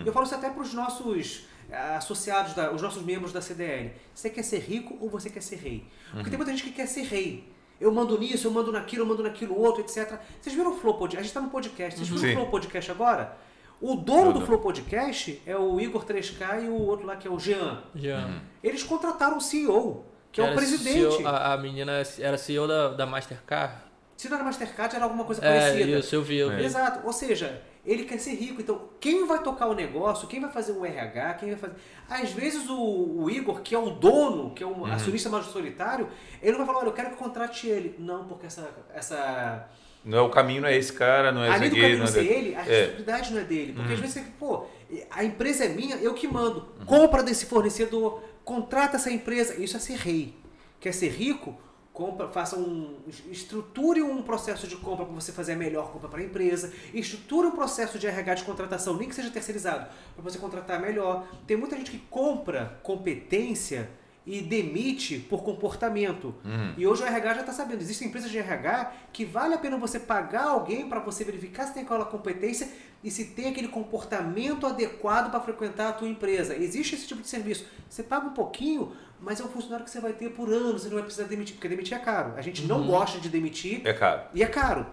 Eu 0.04 0.12
falo 0.12 0.24
isso 0.26 0.34
até 0.34 0.48
para 0.50 0.62
os 0.62 0.72
nossos 0.72 1.46
ah, 1.70 1.96
associados, 1.98 2.54
da- 2.54 2.72
os 2.72 2.80
nossos 2.80 3.02
membros 3.02 3.32
da 3.32 3.40
CDL. 3.42 3.92
Você 4.14 4.30
quer 4.30 4.42
ser 4.42 4.58
rico 4.60 4.96
ou 5.00 5.08
você 5.10 5.28
quer 5.28 5.42
ser 5.42 5.56
rei? 5.56 5.86
Porque 6.12 6.30
tem 6.30 6.36
muita 6.38 6.52
gente 6.52 6.64
que 6.64 6.72
quer 6.72 6.86
ser 6.86 7.02
rei. 7.02 7.52
Eu 7.80 7.92
mando 7.92 8.18
nisso, 8.18 8.46
eu 8.46 8.50
mando 8.50 8.72
naquilo, 8.72 9.02
eu 9.02 9.06
mando 9.06 9.22
naquilo 9.22 9.58
outro, 9.58 9.82
etc. 9.82 10.18
Vocês 10.40 10.54
viram 10.56 10.72
o 10.72 10.76
Flow 10.76 10.94
Podcast? 10.94 11.18
A 11.18 11.22
gente 11.22 11.30
está 11.30 11.40
no 11.40 11.50
podcast. 11.50 11.98
Vocês 11.98 12.08
viram 12.08 12.22
Sim. 12.22 12.30
o 12.30 12.34
Flow 12.34 12.46
Podcast 12.50 12.90
agora? 12.90 13.36
O 13.80 13.96
dono 13.96 14.32
do. 14.32 14.40
Flow 14.46 14.60
Podcast 14.60 15.42
é 15.44 15.56
o 15.56 15.78
Igor 15.80 16.06
3K 16.06 16.64
e 16.64 16.68
o 16.68 16.74
outro 16.80 17.04
lá 17.06 17.16
que 17.16 17.28
é 17.28 17.30
o 17.30 17.38
Jean. 17.38 17.82
Já. 17.94 18.40
Eles 18.62 18.82
contrataram 18.82 19.36
o 19.36 19.40
CEO, 19.40 20.04
que 20.34 20.40
é 20.40 20.50
o 20.50 20.54
presidente. 20.54 20.92
CEO 21.16 21.26
a, 21.28 21.54
a 21.54 21.56
menina 21.56 22.02
era 22.18 22.36
CEO 22.36 22.66
da, 22.66 22.88
da 22.88 23.06
Mastercard. 23.06 23.72
Se 24.16 24.28
não 24.28 24.36
era 24.36 24.44
Mastercard, 24.44 24.94
era 24.94 25.04
alguma 25.04 25.24
coisa 25.24 25.44
É, 25.44 25.60
parecida. 25.72 25.98
isso, 25.98 26.14
eu 26.14 26.22
vi, 26.22 26.36
eu 26.38 26.50
vi. 26.50 26.64
Exato. 26.64 27.04
Ou 27.06 27.12
seja, 27.12 27.60
ele 27.84 28.04
quer 28.04 28.18
ser 28.18 28.34
rico. 28.34 28.60
Então, 28.60 28.82
quem 29.00 29.26
vai 29.26 29.42
tocar 29.42 29.66
o 29.66 29.74
negócio, 29.74 30.26
quem 30.28 30.40
vai 30.40 30.50
fazer 30.50 30.72
o 30.72 30.84
RH, 30.84 31.34
quem 31.34 31.50
vai 31.50 31.58
fazer. 31.58 31.74
Às 32.08 32.30
vezes 32.32 32.68
o, 32.68 32.76
o 33.22 33.30
Igor, 33.30 33.60
que 33.60 33.74
é 33.74 33.78
o 33.78 33.90
dono, 33.90 34.52
que 34.54 34.62
é 34.62 34.66
o 34.66 34.84
acionista 34.86 35.28
majoritário, 35.28 36.08
ele 36.42 36.52
não 36.52 36.58
vai 36.58 36.66
falar, 36.66 36.78
olha, 36.80 36.88
eu 36.88 36.92
quero 36.92 37.10
que 37.10 37.16
contrate 37.16 37.66
ele. 37.66 37.94
Não, 37.98 38.24
porque 38.24 38.46
essa. 38.46 38.68
essa... 38.92 39.68
Não 40.04 40.18
é 40.18 40.20
o 40.20 40.28
caminho, 40.30 40.60
não 40.62 40.68
é 40.68 40.76
esse 40.76 40.92
cara, 40.92 41.32
não 41.32 41.42
é 41.42 41.48
esse 41.48 41.56
Ali 41.56 41.70
do 41.70 41.76
caminho 41.76 41.98
Não 41.98 42.06
é 42.06 42.18
ele, 42.24 42.54
a 42.54 42.60
É. 42.60 42.62
responsabilidade 42.62 43.32
não 43.32 43.40
é 43.40 43.44
dele. 43.44 43.72
Porque 43.72 43.92
às 43.94 43.98
vezes 44.00 44.14
você, 44.14 44.24
pô, 44.38 44.66
a 45.10 45.24
empresa 45.24 45.64
é 45.64 45.68
minha, 45.68 45.96
eu 45.96 46.12
que 46.14 46.28
mando. 46.28 46.68
Compra 46.84 47.22
desse 47.22 47.46
fornecedor, 47.46 48.22
contrata 48.44 48.96
essa 48.96 49.10
empresa. 49.10 49.54
Isso 49.54 49.76
é 49.76 49.80
ser 49.80 49.96
rei. 49.96 50.34
Quer 50.80 50.92
ser 50.92 51.08
rico? 51.08 51.56
Compra, 51.92 52.28
faça 52.28 52.56
um. 52.56 52.98
Estruture 53.30 54.02
um 54.02 54.22
processo 54.22 54.66
de 54.66 54.76
compra 54.76 55.06
para 55.06 55.14
você 55.14 55.30
fazer 55.30 55.52
a 55.52 55.56
melhor 55.56 55.92
compra 55.92 56.08
para 56.08 56.20
a 56.20 56.24
empresa. 56.24 56.72
Estruture 56.92 57.46
um 57.46 57.52
processo 57.52 57.98
de 57.98 58.06
RH 58.06 58.34
de 58.34 58.44
contratação, 58.44 58.96
nem 58.96 59.08
que 59.08 59.14
seja 59.14 59.30
terceirizado, 59.30 59.88
para 60.14 60.22
você 60.22 60.38
contratar 60.38 60.80
melhor. 60.80 61.26
Tem 61.46 61.56
muita 61.56 61.76
gente 61.76 61.92
que 61.92 61.98
compra 61.98 62.80
competência 62.82 63.88
e 64.26 64.40
demite 64.40 65.18
por 65.18 65.42
comportamento. 65.42 66.34
E 66.78 66.86
hoje 66.86 67.02
o 67.02 67.06
RH 67.06 67.34
já 67.34 67.40
está 67.40 67.52
sabendo. 67.52 67.82
Existem 67.82 68.08
empresas 68.08 68.30
de 68.30 68.38
RH 68.38 68.92
que 69.12 69.24
vale 69.24 69.54
a 69.54 69.58
pena 69.58 69.76
você 69.76 70.00
pagar 70.00 70.44
alguém 70.44 70.88
para 70.88 71.00
você 71.00 71.24
verificar 71.24 71.66
se 71.66 71.74
tem 71.74 71.82
aquela 71.82 72.04
competência 72.06 72.68
e 73.02 73.10
se 73.10 73.26
tem 73.26 73.48
aquele 73.48 73.68
comportamento 73.68 74.66
adequado 74.66 75.30
para 75.30 75.40
frequentar 75.40 75.88
a 75.90 75.92
tua 75.92 76.08
empresa. 76.08 76.56
Existe 76.56 76.94
esse 76.94 77.06
tipo 77.06 77.20
de 77.20 77.28
serviço. 77.28 77.66
Você 77.88 78.02
paga 78.02 78.26
um 78.26 78.32
pouquinho, 78.32 78.92
mas 79.20 79.40
é 79.40 79.44
um 79.44 79.48
funcionário 79.48 79.84
que 79.84 79.90
você 79.90 80.00
vai 80.00 80.14
ter 80.14 80.30
por 80.30 80.48
anos, 80.50 80.82
você 80.82 80.88
não 80.88 80.94
vai 80.94 81.04
precisar 81.04 81.28
demitir, 81.28 81.54
porque 81.56 81.68
demitir 81.68 81.94
é 81.96 82.00
caro. 82.00 82.32
A 82.36 82.40
gente 82.40 82.62
não 82.62 82.86
gosta 82.86 83.18
de 83.18 83.28
demitir 83.28 83.82
É 83.84 83.92
caro. 83.92 84.22
e 84.32 84.42
é 84.42 84.46
caro. 84.46 84.86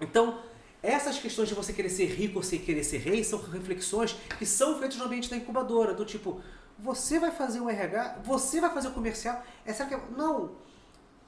Então, 0.00 0.38
essas 0.82 1.18
questões 1.18 1.48
de 1.48 1.54
você 1.54 1.72
querer 1.72 1.88
ser 1.88 2.06
rico 2.06 2.36
ou 2.36 2.42
sem 2.42 2.58
querer 2.58 2.84
ser 2.84 2.98
rei 2.98 3.24
são 3.24 3.40
reflexões 3.40 4.14
que 4.38 4.44
são 4.44 4.78
feitas 4.78 4.98
no 4.98 5.06
ambiente 5.06 5.30
da 5.30 5.36
incubadora, 5.36 5.94
do 5.94 6.04
tipo, 6.04 6.40
você 6.78 7.18
vai 7.18 7.30
fazer 7.30 7.60
o 7.60 7.68
RH, 7.70 8.18
você 8.24 8.60
vai 8.60 8.70
fazer 8.72 8.88
o 8.88 8.92
comercial, 8.92 9.42
é 9.64 9.72
será 9.72 9.88
que 9.88 9.94
é... 9.94 10.00
não, 10.16 10.52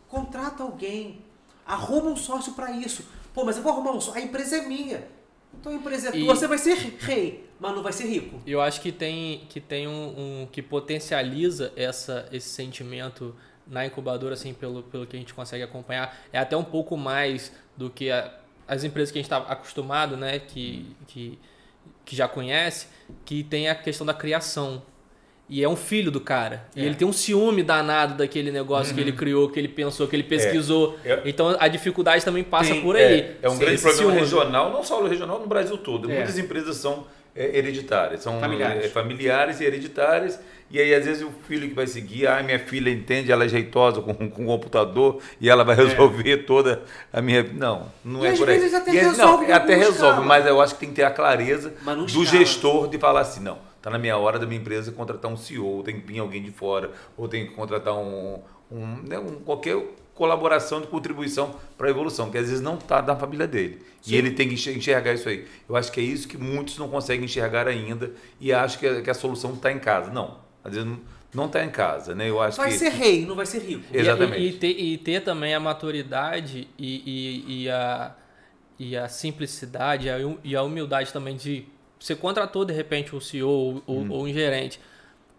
contrata 0.08 0.62
alguém, 0.62 1.22
arruma 1.66 2.10
um 2.10 2.16
sócio 2.16 2.52
para 2.52 2.70
isso. 2.70 3.04
Pô, 3.34 3.44
mas 3.44 3.56
eu 3.56 3.62
vou 3.62 3.72
arrumar 3.72 3.92
um 3.92 4.00
sócio, 4.00 4.20
a 4.20 4.24
empresa 4.24 4.56
é 4.56 4.62
minha. 4.66 5.06
Então 5.58 5.72
a 5.72 5.74
empresa 5.74 6.10
é 6.10 6.16
E- 6.16 6.24
tua, 6.24 6.34
você 6.34 6.46
vai 6.46 6.58
ser 6.58 6.74
rei, 6.74 7.48
mas 7.58 7.74
não 7.74 7.82
vai 7.82 7.92
ser 7.92 8.06
rico. 8.06 8.40
E 8.46 8.52
eu 8.52 8.60
acho 8.60 8.80
que 8.80 8.92
tem, 8.92 9.46
que 9.48 9.60
tem 9.60 9.88
um, 9.88 10.42
um- 10.42 10.46
que 10.50 10.62
potencializa 10.62 11.72
essa, 11.76 12.28
esse 12.32 12.48
sentimento 12.48 13.34
na 13.66 13.84
incubadora, 13.84 14.34
assim, 14.34 14.54
pelo, 14.54 14.82
pelo 14.82 15.06
que 15.06 15.16
a 15.16 15.18
gente 15.18 15.34
consegue 15.34 15.62
acompanhar. 15.62 16.16
É 16.32 16.38
até 16.38 16.56
um 16.56 16.64
pouco 16.64 16.96
mais 16.96 17.52
do 17.76 17.90
que 17.90 18.10
a- 18.10 18.32
as 18.66 18.84
empresas 18.84 19.10
que 19.10 19.18
a 19.18 19.22
gente 19.22 19.32
está 19.32 19.38
acostumado, 19.50 20.16
né? 20.16 20.38
Que, 20.38 20.94
que, 21.06 21.38
que 22.04 22.14
já 22.16 22.28
conhece, 22.28 22.86
que 23.24 23.42
tem 23.42 23.68
a 23.68 23.74
questão 23.74 24.06
da 24.06 24.14
criação. 24.14 24.82
E 25.50 25.64
é 25.64 25.68
um 25.68 25.76
filho 25.76 26.10
do 26.10 26.20
cara. 26.20 26.64
E 26.76 26.82
É. 26.82 26.84
ele 26.84 26.94
tem 26.94 27.08
um 27.08 27.12
ciúme 27.12 27.62
danado 27.62 28.14
daquele 28.14 28.50
negócio 28.50 28.94
que 28.94 29.00
ele 29.00 29.12
criou, 29.12 29.48
que 29.48 29.58
ele 29.58 29.68
pensou, 29.68 30.06
que 30.06 30.14
ele 30.14 30.22
pesquisou. 30.24 30.98
É. 31.04 31.22
Então 31.24 31.56
a 31.58 31.68
dificuldade 31.68 32.22
também 32.24 32.44
passa 32.44 32.72
Tem- 32.72 32.82
por 32.82 32.94
aí. 32.96 33.20
É, 33.20 33.36
é 33.42 33.48
um 33.48 33.52
Sim, 33.52 33.58
grande 33.60 33.80
problema 33.80 34.02
ciúme. 34.02 34.20
regional, 34.20 34.70
não 34.72 34.84
só 34.84 35.00
no 35.02 35.08
regional, 35.08 35.38
no 35.40 35.46
Brasil 35.46 35.78
todo. 35.78 36.10
É. 36.10 36.16
Muitas 36.16 36.38
empresas 36.38 36.76
são 36.76 37.06
é, 37.34 37.56
hereditárias, 37.56 38.20
são 38.22 38.38
Familiares. 38.40 38.84
é, 38.84 38.88
familiares 38.88 39.60
e 39.60 39.64
hereditárias. 39.64 40.38
E 40.70 40.78
aí, 40.78 40.92
às 40.94 41.06
vezes, 41.06 41.22
o 41.22 41.30
filho 41.46 41.66
que 41.66 41.74
vai 41.74 41.86
seguir, 41.86 42.26
ah, 42.26 42.42
minha 42.42 42.58
filha 42.58 42.90
entende, 42.90 43.32
ela 43.32 43.44
é 43.46 43.48
jeitosa 43.48 44.02
com, 44.02 44.12
com 44.28 44.42
o 44.42 44.46
computador 44.46 45.18
e 45.40 45.48
ela 45.48 45.64
vai 45.64 45.74
resolver 45.74 46.38
toda 46.38 46.82
a 47.10 47.22
minha. 47.22 47.42
Não, 47.42 47.86
não 48.04 48.22
E 48.22 48.26
é 48.26 48.30
às 48.32 48.38
por 48.38 48.50
aí. 48.50 48.58
vezes 48.58 48.74
até 48.74 48.90
E, 48.90 48.96
resolve 48.98 49.46
não, 49.46 49.54
até 49.54 49.74
resolve, 49.76 50.26
mas 50.26 50.44
eu 50.44 50.60
acho 50.60 50.74
que 50.74 50.80
tem 50.80 50.90
que 50.90 50.96
ter 50.96 51.04
a 51.04 51.10
clareza 51.10 51.70
do 51.70 52.04
escala. 52.04 52.26
gestor 52.26 52.88
de 52.90 52.98
falar 52.98 53.20
assim: 53.20 53.40
não, 53.40 53.56
tá 53.82 53.90
na 53.90 53.98
minha 53.98 54.16
hora 54.16 54.38
da 54.38 54.46
minha 54.46 54.60
empresa 54.60 54.90
contratar 54.92 55.30
um 55.30 55.36
CEO, 55.36 55.66
ou 55.66 55.82
tem 55.82 56.00
que 56.00 56.06
vir 56.06 56.18
alguém 56.18 56.42
de 56.42 56.50
fora, 56.50 56.90
ou 57.16 57.28
tem 57.28 57.46
que 57.46 57.54
contratar 57.54 57.94
um, 57.94 58.40
um, 58.70 58.86
né, 59.08 59.18
um- 59.18 59.40
qualquer 59.40 59.76
colaboração 60.14 60.80
de 60.80 60.88
contribuição 60.88 61.54
para 61.76 61.86
a 61.86 61.90
evolução, 61.90 62.28
que 62.30 62.36
às 62.38 62.46
vezes 62.48 62.60
não 62.60 62.74
está 62.74 63.00
na 63.00 63.14
família 63.14 63.46
dele. 63.46 63.80
Sim. 64.02 64.14
E 64.14 64.16
ele 64.16 64.32
tem 64.32 64.48
que 64.48 64.54
enxer- 64.54 64.76
enxergar 64.76 65.12
isso 65.14 65.28
aí. 65.28 65.46
Eu 65.68 65.76
acho 65.76 65.92
que 65.92 66.00
é 66.00 66.02
isso 66.02 66.26
que 66.26 66.36
muitos 66.36 66.76
não 66.76 66.88
conseguem 66.88 67.24
enxergar 67.24 67.68
ainda 67.68 68.10
e 68.40 68.52
acham 68.52 68.80
que 68.80 68.86
a, 68.86 69.00
que 69.02 69.10
a 69.10 69.14
solução 69.14 69.54
está 69.54 69.70
em 69.70 69.78
casa. 69.78 70.10
Não, 70.10 70.38
às 70.64 70.74
vezes 70.74 70.90
não 71.32 71.46
está 71.46 71.64
em 71.64 71.70
casa, 71.70 72.16
né? 72.16 72.28
Eu 72.28 72.40
acho 72.40 72.56
Vai 72.56 72.70
que 72.70 72.78
ser 72.78 72.88
rei, 72.90 73.24
não 73.26 73.36
vai 73.36 73.46
ser 73.46 73.60
rico. 73.60 73.84
E- 73.94 73.98
Exatamente. 73.98 74.40
E, 74.42 74.48
e 74.48 74.52
ter, 74.54 74.70
e 74.80 74.98
ter 74.98 75.20
também 75.20 75.54
a 75.54 75.60
maturidade 75.60 76.66
e, 76.76 77.44
e, 77.46 77.62
e 77.64 77.70
a, 77.70 78.12
e 78.76 78.96
a 78.96 79.08
simplicidade 79.08 80.08
e 80.08 80.10
a 80.10 80.18
e 80.42 80.56
a 80.56 80.62
humildade 80.64 81.12
também 81.12 81.36
de. 81.36 81.64
Você 81.98 82.14
contratou 82.14 82.64
de 82.64 82.72
repente 82.72 83.14
um 83.14 83.20
CEO 83.20 83.82
ou, 83.86 83.96
Hum. 83.98 84.06
ou 84.10 84.22
um 84.24 84.28
gerente, 84.32 84.80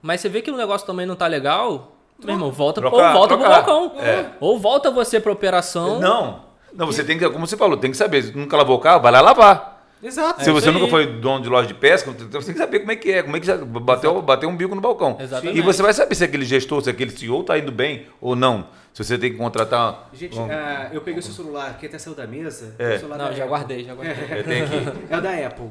mas 0.01 0.21
você 0.21 0.29
vê 0.29 0.41
que 0.41 0.51
o 0.51 0.57
negócio 0.57 0.85
também 0.85 1.05
não 1.05 1.15
tá 1.15 1.25
legal, 1.27 1.95
meu 2.23 2.35
irmão, 2.35 2.51
volta, 2.51 2.81
Trocar, 2.81 2.95
ou 3.07 3.13
volta 3.13 3.37
pro 3.37 3.45
trocar. 3.45 3.61
balcão. 3.65 3.99
É. 3.99 4.25
Ou 4.39 4.59
volta 4.59 4.91
você 4.91 5.19
pra 5.19 5.31
operação. 5.31 5.99
não, 5.99 6.41
não, 6.73 6.85
você 6.85 7.03
tem 7.03 7.17
que, 7.17 7.29
como 7.29 7.47
você 7.47 7.55
falou, 7.57 7.77
tem 7.77 7.91
que 7.91 7.97
saber. 7.97 8.23
Se 8.23 8.37
nunca 8.37 8.55
lavou 8.57 8.75
o 8.77 8.79
carro, 8.79 9.01
vai 9.01 9.11
lá 9.11 9.21
lavar. 9.21 9.77
Exato. 10.01 10.41
Se 10.43 10.49
É 10.49 10.53
você 10.53 10.71
nunca 10.71 10.87
foi 10.87 11.05
dono 11.07 11.43
de 11.43 11.49
loja 11.49 11.67
de 11.67 11.73
pesca, 11.73 12.09
você 12.11 12.25
tem 12.45 12.53
que 12.53 12.57
saber 12.59 12.79
como 12.79 12.91
é 12.91 12.95
que 12.95 13.11
é, 13.11 13.21
como 13.21 13.35
é 13.35 13.39
que 13.39 13.45
já 13.45 13.57
bateu, 13.57 14.21
bateu 14.21 14.47
um 14.47 14.55
bico 14.55 14.73
no 14.73 14.79
balcão. 14.79 15.17
Exatamente. 15.19 15.57
E 15.57 15.61
você 15.61 15.81
vai 15.81 15.91
saber 15.93 16.15
se 16.15 16.23
aquele 16.23 16.45
gestor, 16.45 16.81
se 16.81 16.89
aquele 16.89 17.11
CEO 17.11 17.41
está 17.41 17.57
indo 17.57 17.69
bem 17.71 18.05
ou 18.21 18.33
não. 18.35 18.67
Se 18.93 19.03
você 19.03 19.17
tem 19.17 19.29
que 19.31 19.37
contratar. 19.37 20.09
Gente, 20.13 20.39
um- 20.39 20.49
ah, 20.49 20.89
eu 20.93 21.01
peguei 21.01 21.19
o 21.19 21.23
seu 21.23 21.33
celular 21.33 21.77
que 21.77 21.85
até 21.85 21.97
saiu 21.97 22.15
da 22.15 22.25
mesa. 22.25 22.75
É. 22.79 22.95
o 22.95 22.99
celular 22.99 23.17
Não, 23.17 23.25
da 23.25 23.31
já 23.33 23.43
Apple. 23.43 23.49
guardei, 23.49 23.83
já 23.83 23.93
guardei. 23.93 24.13
Que. 24.15 25.03
É 25.13 25.17
o 25.17 25.21
da 25.21 25.31
Apple. 25.47 25.67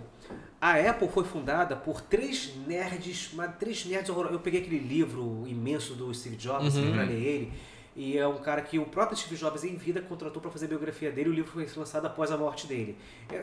A 0.61 0.75
Apple 0.75 1.09
foi 1.09 1.25
fundada 1.25 1.77
por 1.77 2.01
três 2.01 2.53
nerds, 2.67 3.31
mas 3.33 3.57
três 3.59 3.85
nerds 3.85 4.11
horrorosos. 4.11 4.35
Eu 4.35 4.41
peguei 4.41 4.61
aquele 4.61 4.79
livro 4.81 5.45
imenso 5.47 5.95
do 5.95 6.13
Steve 6.13 6.37
Jobs 6.37 6.75
Uhum. 6.75 6.93
para 6.93 7.03
ler 7.05 7.23
ele. 7.23 7.53
E 7.95 8.17
é 8.19 8.27
um 8.27 8.39
cara 8.39 8.63
que 8.63 8.79
o 8.79 8.85
próprio 8.87 9.17
Steve 9.17 9.37
Jobs, 9.37 9.63
em 9.65 9.77
vida, 9.77 10.01
contratou 10.01 10.41
para 10.43 10.51
fazer 10.51 10.67
a 10.67 10.69
biografia 10.69 11.11
dele. 11.11 11.31
O 11.31 11.33
livro 11.33 11.51
foi 11.51 11.67
lançado 11.77 12.07
após 12.07 12.31
a 12.33 12.37
morte 12.37 12.67
dele. 12.67 12.97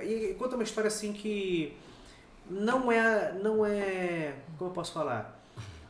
E, 0.03 0.31
e 0.31 0.33
conta 0.35 0.55
uma 0.55 0.63
história 0.63 0.87
assim 0.89 1.11
que 1.13 1.73
não 2.49 2.91
é, 2.91 3.33
não 3.41 3.65
é, 3.65 4.33
como 4.57 4.69
eu 4.71 4.73
posso 4.73 4.91
falar? 4.93 5.41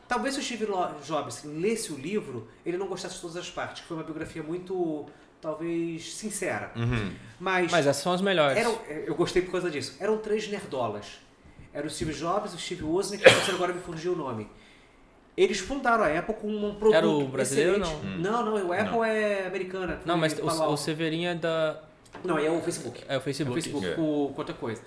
Talvez 0.07 0.35
se 0.35 0.39
o 0.39 0.43
Steve 0.43 0.67
Jobs 1.03 1.43
lesse 1.43 1.91
o 1.91 1.95
livro, 1.95 2.47
ele 2.63 2.77
não 2.77 2.87
gostasse 2.87 3.15
de 3.15 3.21
todas 3.21 3.37
as 3.37 3.49
partes. 3.49 3.83
Foi 3.83 3.97
uma 3.97 4.03
biografia 4.03 4.43
muito, 4.43 5.07
talvez, 5.45 6.15
sincera. 6.15 6.71
Uhum. 6.75 7.11
Mas, 7.39 7.71
Mas 7.71 7.85
essas 7.85 8.01
são 8.01 8.13
as 8.13 8.21
melhores. 8.21 8.57
eram, 8.57 8.79
eu 8.89 9.13
gostei 9.13 9.43
por 9.43 9.51
causa 9.51 9.69
disso. 9.69 9.95
Eram 9.99 10.17
três 10.17 10.47
nerdolas. 10.47 11.19
Era 11.71 11.85
o 11.85 11.89
Steve 11.89 12.13
Jobs, 12.13 12.53
o 12.53 12.57
Steve 12.57 12.83
Wozniak, 12.83 13.23
que 13.23 13.29
você 13.29 13.51
agora 13.51 13.71
me 13.71 13.81
fugiu 13.81 14.13
o 14.13 14.15
nome. 14.15 14.49
Eles 15.37 15.59
fundaram 15.59 16.03
a 16.03 16.17
Apple 16.17 16.33
com 16.35 16.47
um 16.47 16.75
produto 16.75 16.95
Era 16.95 17.07
o 17.07 17.27
brasileiro, 17.27 17.81
excelente. 17.81 18.05
Não, 18.19 18.45
não, 18.45 18.67
o 18.67 18.73
Apple 18.73 18.99
é 19.01 19.45
americana. 19.45 19.99
Não, 20.05 20.17
mas 20.17 20.33
Palo 20.33 20.51
o, 20.51 20.59
o 20.59 20.63
Alto. 20.63 20.77
Severinho 20.77 21.29
é 21.29 21.35
da. 21.35 21.79
Não, 22.23 22.39
é 22.39 22.49
o 22.49 22.61
Facebook. 22.61 23.03
É 23.07 23.17
o 23.17 23.21
Facebook. 23.21 23.49
É 23.49 23.51
o 23.51 23.61
Facebook 23.61 23.87
É. 23.87 23.93
com, 23.95 24.33
com 24.33 24.41
outra 24.41 24.55
coisa. 24.55 24.81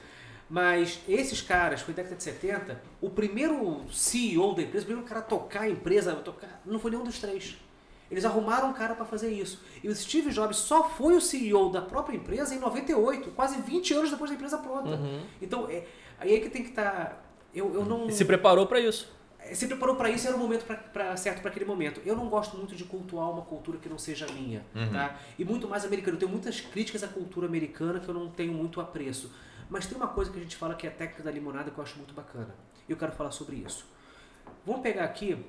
Mas 0.48 0.98
esses 1.06 1.42
caras, 1.42 1.82
foi 1.82 1.92
década 1.92 2.16
de 2.16 2.22
70, 2.22 2.80
o 3.02 3.10
primeiro 3.10 3.82
CEO 3.92 4.54
da 4.54 4.62
empresa, 4.62 4.84
o 4.84 4.86
primeiro 4.86 5.06
cara 5.06 5.20
a 5.20 5.24
tocar 5.24 5.62
a 5.64 5.68
empresa, 5.68 6.12
a 6.12 6.16
tocar, 6.16 6.62
não 6.64 6.80
foi 6.80 6.90
nenhum 6.90 7.04
dos 7.04 7.18
três. 7.18 7.58
Eles 8.10 8.24
arrumaram 8.24 8.70
um 8.70 8.72
cara 8.72 8.94
para 8.94 9.04
fazer 9.04 9.30
isso. 9.30 9.60
E 9.82 9.88
o 9.88 9.94
Steve 9.94 10.30
Jobs 10.30 10.56
só 10.56 10.88
foi 10.88 11.14
o 11.16 11.20
CEO 11.20 11.70
da 11.70 11.82
própria 11.82 12.16
empresa 12.16 12.54
em 12.54 12.58
98, 12.58 13.30
quase 13.32 13.60
20 13.60 13.94
anos 13.94 14.10
depois 14.10 14.30
da 14.30 14.34
empresa 14.36 14.56
pronta. 14.58 14.90
Uhum. 14.90 15.20
Então, 15.42 15.68
é, 15.68 15.84
aí 16.18 16.34
é 16.34 16.40
que 16.40 16.48
tem 16.48 16.62
que 16.62 16.70
estar. 16.70 17.22
eu, 17.54 17.74
eu 17.74 17.84
não. 17.84 18.06
E 18.08 18.12
se 18.12 18.24
preparou 18.24 18.66
pra 18.66 18.80
isso. 18.80 19.16
Se 19.52 19.66
preparou 19.66 19.94
para 19.96 20.10
isso, 20.10 20.26
era 20.26 20.36
o 20.36 20.38
momento 20.38 20.64
pra, 20.66 20.76
pra- 20.76 21.16
certo 21.16 21.40
para 21.40 21.50
aquele 21.50 21.64
momento. 21.64 22.02
Eu 22.04 22.14
não 22.16 22.28
gosto 22.28 22.56
muito 22.56 22.74
de 22.74 22.84
cultuar 22.84 23.30
uma 23.30 23.42
cultura 23.42 23.78
que 23.78 23.88
não 23.88 23.96
seja 23.98 24.26
minha, 24.32 24.64
tá? 24.92 25.16
E 25.38 25.44
muito 25.44 25.66
mais 25.68 25.84
americana. 25.86 26.16
Eu 26.16 26.18
tenho 26.18 26.30
muitas 26.30 26.60
críticas 26.60 27.02
à 27.02 27.08
cultura 27.08 27.46
americana 27.46 27.98
que 28.00 28.08
eu 28.08 28.14
não 28.14 28.28
tenho 28.30 28.52
muito 28.52 28.80
apreço. 28.80 29.30
Mas 29.70 29.86
tem 29.86 29.96
uma 29.96 30.08
coisa 30.08 30.30
que 30.30 30.38
a 30.38 30.42
gente 30.42 30.56
fala 30.56 30.74
que 30.74 30.86
é 30.86 30.90
a 30.90 30.92
técnica 30.92 31.22
da 31.22 31.30
limonada 31.30 31.70
que 31.70 31.78
eu 31.78 31.84
acho 31.84 31.96
muito 31.96 32.12
bacana. 32.14 32.54
E 32.88 32.92
eu 32.92 32.96
quero 32.96 33.12
falar 33.12 33.30
sobre 33.30 33.56
isso. 33.56 33.86
Vamos 34.66 34.82
pegar 34.82 35.04
aqui 35.04 35.42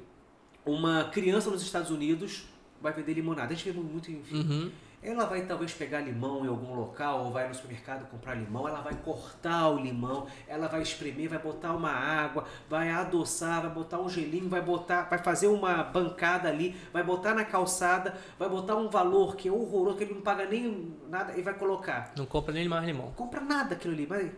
uma 0.70 1.06
criança 1.06 1.50
nos 1.50 1.62
Estados 1.62 1.90
Unidos 1.90 2.46
vai 2.82 2.94
vender 2.94 3.14
limonada. 3.14 3.54
A 3.54 3.56
gente 3.56 3.70
vê 3.70 3.80
muito, 3.80 4.12
enfim. 4.12 4.36
Uhum. 4.36 4.72
Ela 5.02 5.26
vai 5.26 5.46
talvez 5.46 5.74
pegar 5.74 6.02
limão 6.02 6.44
em 6.44 6.50
algum 6.50 6.76
local, 6.76 7.24
ou 7.24 7.32
vai 7.32 7.48
no 7.48 7.56
supermercado 7.56 8.10
comprar 8.10 8.36
limão, 8.36 8.68
ela 8.68 8.82
vai 8.82 8.94
cortar 8.96 9.70
o 9.70 9.78
limão, 9.80 10.28
ela 10.46 10.68
vai 10.68 10.82
espremer, 10.82 11.30
vai 11.30 11.40
botar 11.40 11.74
uma 11.74 11.90
água, 11.90 12.46
vai 12.70 12.90
adoçar, 12.90 13.62
vai 13.62 13.72
botar 13.72 13.98
um 14.00 14.10
gelinho, 14.10 14.50
vai 14.50 14.62
botar, 14.62 15.04
vai 15.04 15.18
fazer 15.20 15.48
uma 15.48 15.84
bancada 15.84 16.50
ali, 16.50 16.76
vai 16.92 17.02
botar 17.02 17.34
na 17.34 17.46
calçada, 17.46 18.18
vai 18.38 18.50
botar 18.50 18.76
um 18.76 18.90
valor 18.90 19.38
que 19.38 19.48
é 19.48 19.52
horroroso, 19.52 19.98
que 19.98 20.04
ele 20.04 20.16
não 20.16 20.22
paga 20.22 20.46
nem 20.46 20.94
nada 21.08 21.38
e 21.38 21.42
vai 21.42 21.54
colocar. 21.54 22.12
Não 22.18 22.26
compra 22.26 22.54
nem 22.54 22.68
mais 22.68 22.86
limão. 22.86 23.14
Compra 23.14 23.40
nada 23.40 23.76
aquilo 23.76 23.94
ali, 23.94 24.06
mas 24.06 24.30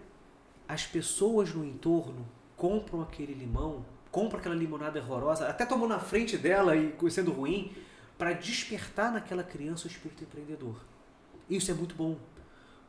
as 0.67 0.85
pessoas 0.85 1.51
no 1.55 1.65
entorno 1.65 2.23
compram 2.55 3.01
aquele 3.01 3.33
limão, 3.33 3.83
compram 4.11 4.39
aquela 4.39 4.55
limonada 4.55 4.99
horrorosa, 4.99 5.47
até 5.47 5.65
tomam 5.65 5.87
na 5.87 5.99
frente 5.99 6.37
dela 6.37 6.75
e 6.75 6.93
sendo 7.09 7.31
ruim, 7.31 7.71
para 8.17 8.33
despertar 8.33 9.11
naquela 9.11 9.43
criança 9.43 9.87
o 9.87 9.91
espírito 9.91 10.23
empreendedor. 10.23 10.75
Isso 11.49 11.71
é 11.71 11.73
muito 11.73 11.95
bom. 11.95 12.17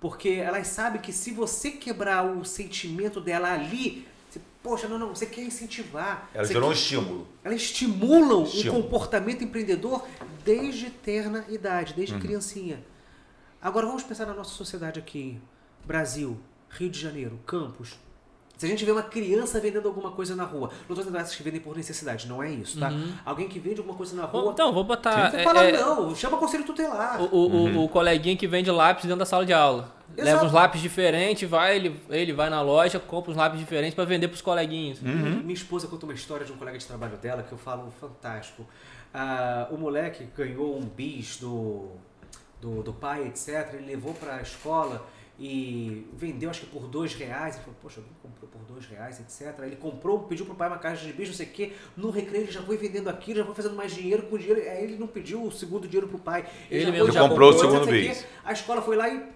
Porque 0.01 0.29
elas 0.31 0.66
sabem 0.66 1.01
que 1.01 1.12
se 1.12 1.31
você 1.31 1.70
quebrar 1.70 2.25
o 2.25 2.45
sentimento 2.45 3.20
dela 3.20 3.53
ali, 3.53 4.07
você, 4.29 4.41
poxa, 4.62 4.89
não, 4.89 4.99
não, 4.99 5.09
você 5.14 5.27
quer 5.27 5.43
incentivar. 5.43 6.29
Elas 6.35 6.49
geram 6.49 6.68
um 6.68 6.73
estímulo. 6.73 7.29
elas 7.45 7.62
estimulam 7.62 8.43
o 8.43 8.70
comportamento 8.70 9.45
empreendedor 9.45 10.07
desde 10.45 10.91
terna 10.91 11.45
idade, 11.49 11.95
desde 11.95 12.18
criancinha. 12.18 12.85
Agora 13.61 13.87
vamos 13.87 14.03
pensar 14.03 14.27
na 14.27 14.35
nossa 14.35 14.51
sociedade 14.51 14.99
aqui. 14.99 15.41
Brasil, 15.85 16.39
Rio 16.68 16.91
de 16.91 16.99
Janeiro, 16.99 17.39
Campos. 17.47 17.97
Se 18.57 18.66
a 18.66 18.68
gente 18.68 18.84
vê 18.84 18.92
uma 18.92 19.03
criança 19.03 19.59
vendendo 19.59 19.88
alguma 19.88 20.12
coisa 20.12 20.36
na 20.36 20.44
rua, 20.44 20.68
não 20.68 20.76
estou 20.80 20.96
dizendo 20.98 21.16
essas 21.18 21.34
que 21.34 21.42
vendem 21.42 21.61
por 21.61 21.76
necessidade, 21.76 22.28
não 22.28 22.40
é 22.40 22.48
isso, 22.50 22.78
tá? 22.78 22.92
Alguém 23.24 23.48
que 23.48 23.59
vende 23.59 23.78
alguma 23.78 23.96
coisa 23.96 24.14
na 24.14 24.26
Bom, 24.26 24.40
rua, 24.42 24.53
Então, 24.53 24.72
vou 24.72 24.84
botar. 24.84 25.30
você 25.32 25.38
é, 25.38 25.42
fala, 25.42 25.64
é, 25.64 25.72
não, 25.72 26.14
chama 26.14 26.36
conselho 26.36 26.62
tutelar. 26.64 27.20
o, 27.20 27.24
o, 27.26 27.48
o- 27.78 27.84
o 27.84 27.88
coleguinha 27.88 28.36
que 28.36 28.46
vende 28.46 28.70
lápis 28.70 29.05
dentro 29.05 29.18
da 29.18 29.26
sala 29.26 29.44
de 29.44 29.53
aula. 29.53 29.92
Exato. 30.14 30.24
Leva 30.36 30.44
uns 30.44 30.53
lápis 30.53 30.80
diferentes, 30.80 31.48
vai, 31.48 31.74
ele, 31.74 32.00
ele 32.11 32.32
vai 32.34 32.50
na 32.50 32.61
loja, 32.62 33.00
compra 33.00 33.30
uns 33.32 33.36
lápis 33.36 33.59
diferentes 33.59 33.94
pra 33.94 34.05
vender 34.05 34.28
pros 34.28 34.42
coleguinhas. 34.42 35.00
Minha 35.00 35.55
esposa 35.55 35.88
conta 35.88 36.05
uma 36.07 36.12
história 36.14 36.44
de 36.46 36.53
um 36.53 36.57
colega 36.57 36.76
de 36.78 36.84
trabalho 36.86 37.16
dela 37.16 37.42
que 37.42 37.50
eu 37.50 37.59
falo 37.59 37.90
fantástico. 38.00 38.64
Ah, 39.12 39.66
o 39.70 39.76
moleque 39.76 40.24
ganhou 40.36 40.76
um 40.78 40.82
bis 40.82 41.38
do, 41.38 41.86
do, 42.61 42.82
do 42.82 42.92
pai, 42.92 43.26
etc. 43.26 43.70
Ele 43.74 43.86
levou 43.86 44.14
para 44.14 44.36
a 44.36 44.42
escola 44.42 45.05
e 45.45 46.07
vendeu, 46.12 46.51
acho 46.51 46.61
que 46.61 46.66
por 46.66 46.86
dois 46.86 47.14
reais. 47.14 47.57
Ele 47.57 47.64
falou, 47.64 47.78
poxa, 47.82 47.99
alguém 47.99 48.14
comprou 48.22 48.49
por 48.49 48.61
dois 48.72 48.86
reais, 48.86 49.18
etc. 49.18 49.59
Ele 49.64 49.74
comprou, 49.74 50.20
pediu 50.20 50.47
pro 50.47 50.55
pai 50.55 50.68
uma 50.68 50.78
caixa 50.78 51.05
de 51.05 51.12
bis, 51.12 51.30
não 51.30 51.34
sei 51.34 51.47
o 51.47 51.51
quê. 51.51 51.72
No 51.97 52.11
recreio 52.11 52.45
ele 52.45 52.53
já 52.53 52.62
foi 52.62 52.76
vendendo 52.76 53.11
aquilo, 53.11 53.40
já 53.40 53.45
foi 53.45 53.55
fazendo 53.57 53.74
mais 53.74 53.93
dinheiro 53.93 54.22
com 54.22 54.36
o 54.36 54.38
dinheiro. 54.38 54.61
Aí 54.61 54.84
ele 54.84 54.97
não 54.97 55.09
pediu 55.09 55.43
o 55.43 55.51
segundo 55.51 55.88
dinheiro 55.88 56.07
pro 56.07 56.20
pai. 56.20 56.49
Ele 56.70 56.84
já 56.84 56.93
mesmo 56.93 57.11
já 57.11 57.28
comprou 57.28 57.51
o 57.51 57.55
etc, 57.55 57.61
segundo 57.61 57.88
quê. 57.88 58.16
A 58.45 58.53
escola 58.53 58.80
foi 58.80 58.95
lá 58.95 59.09
e 59.09 59.26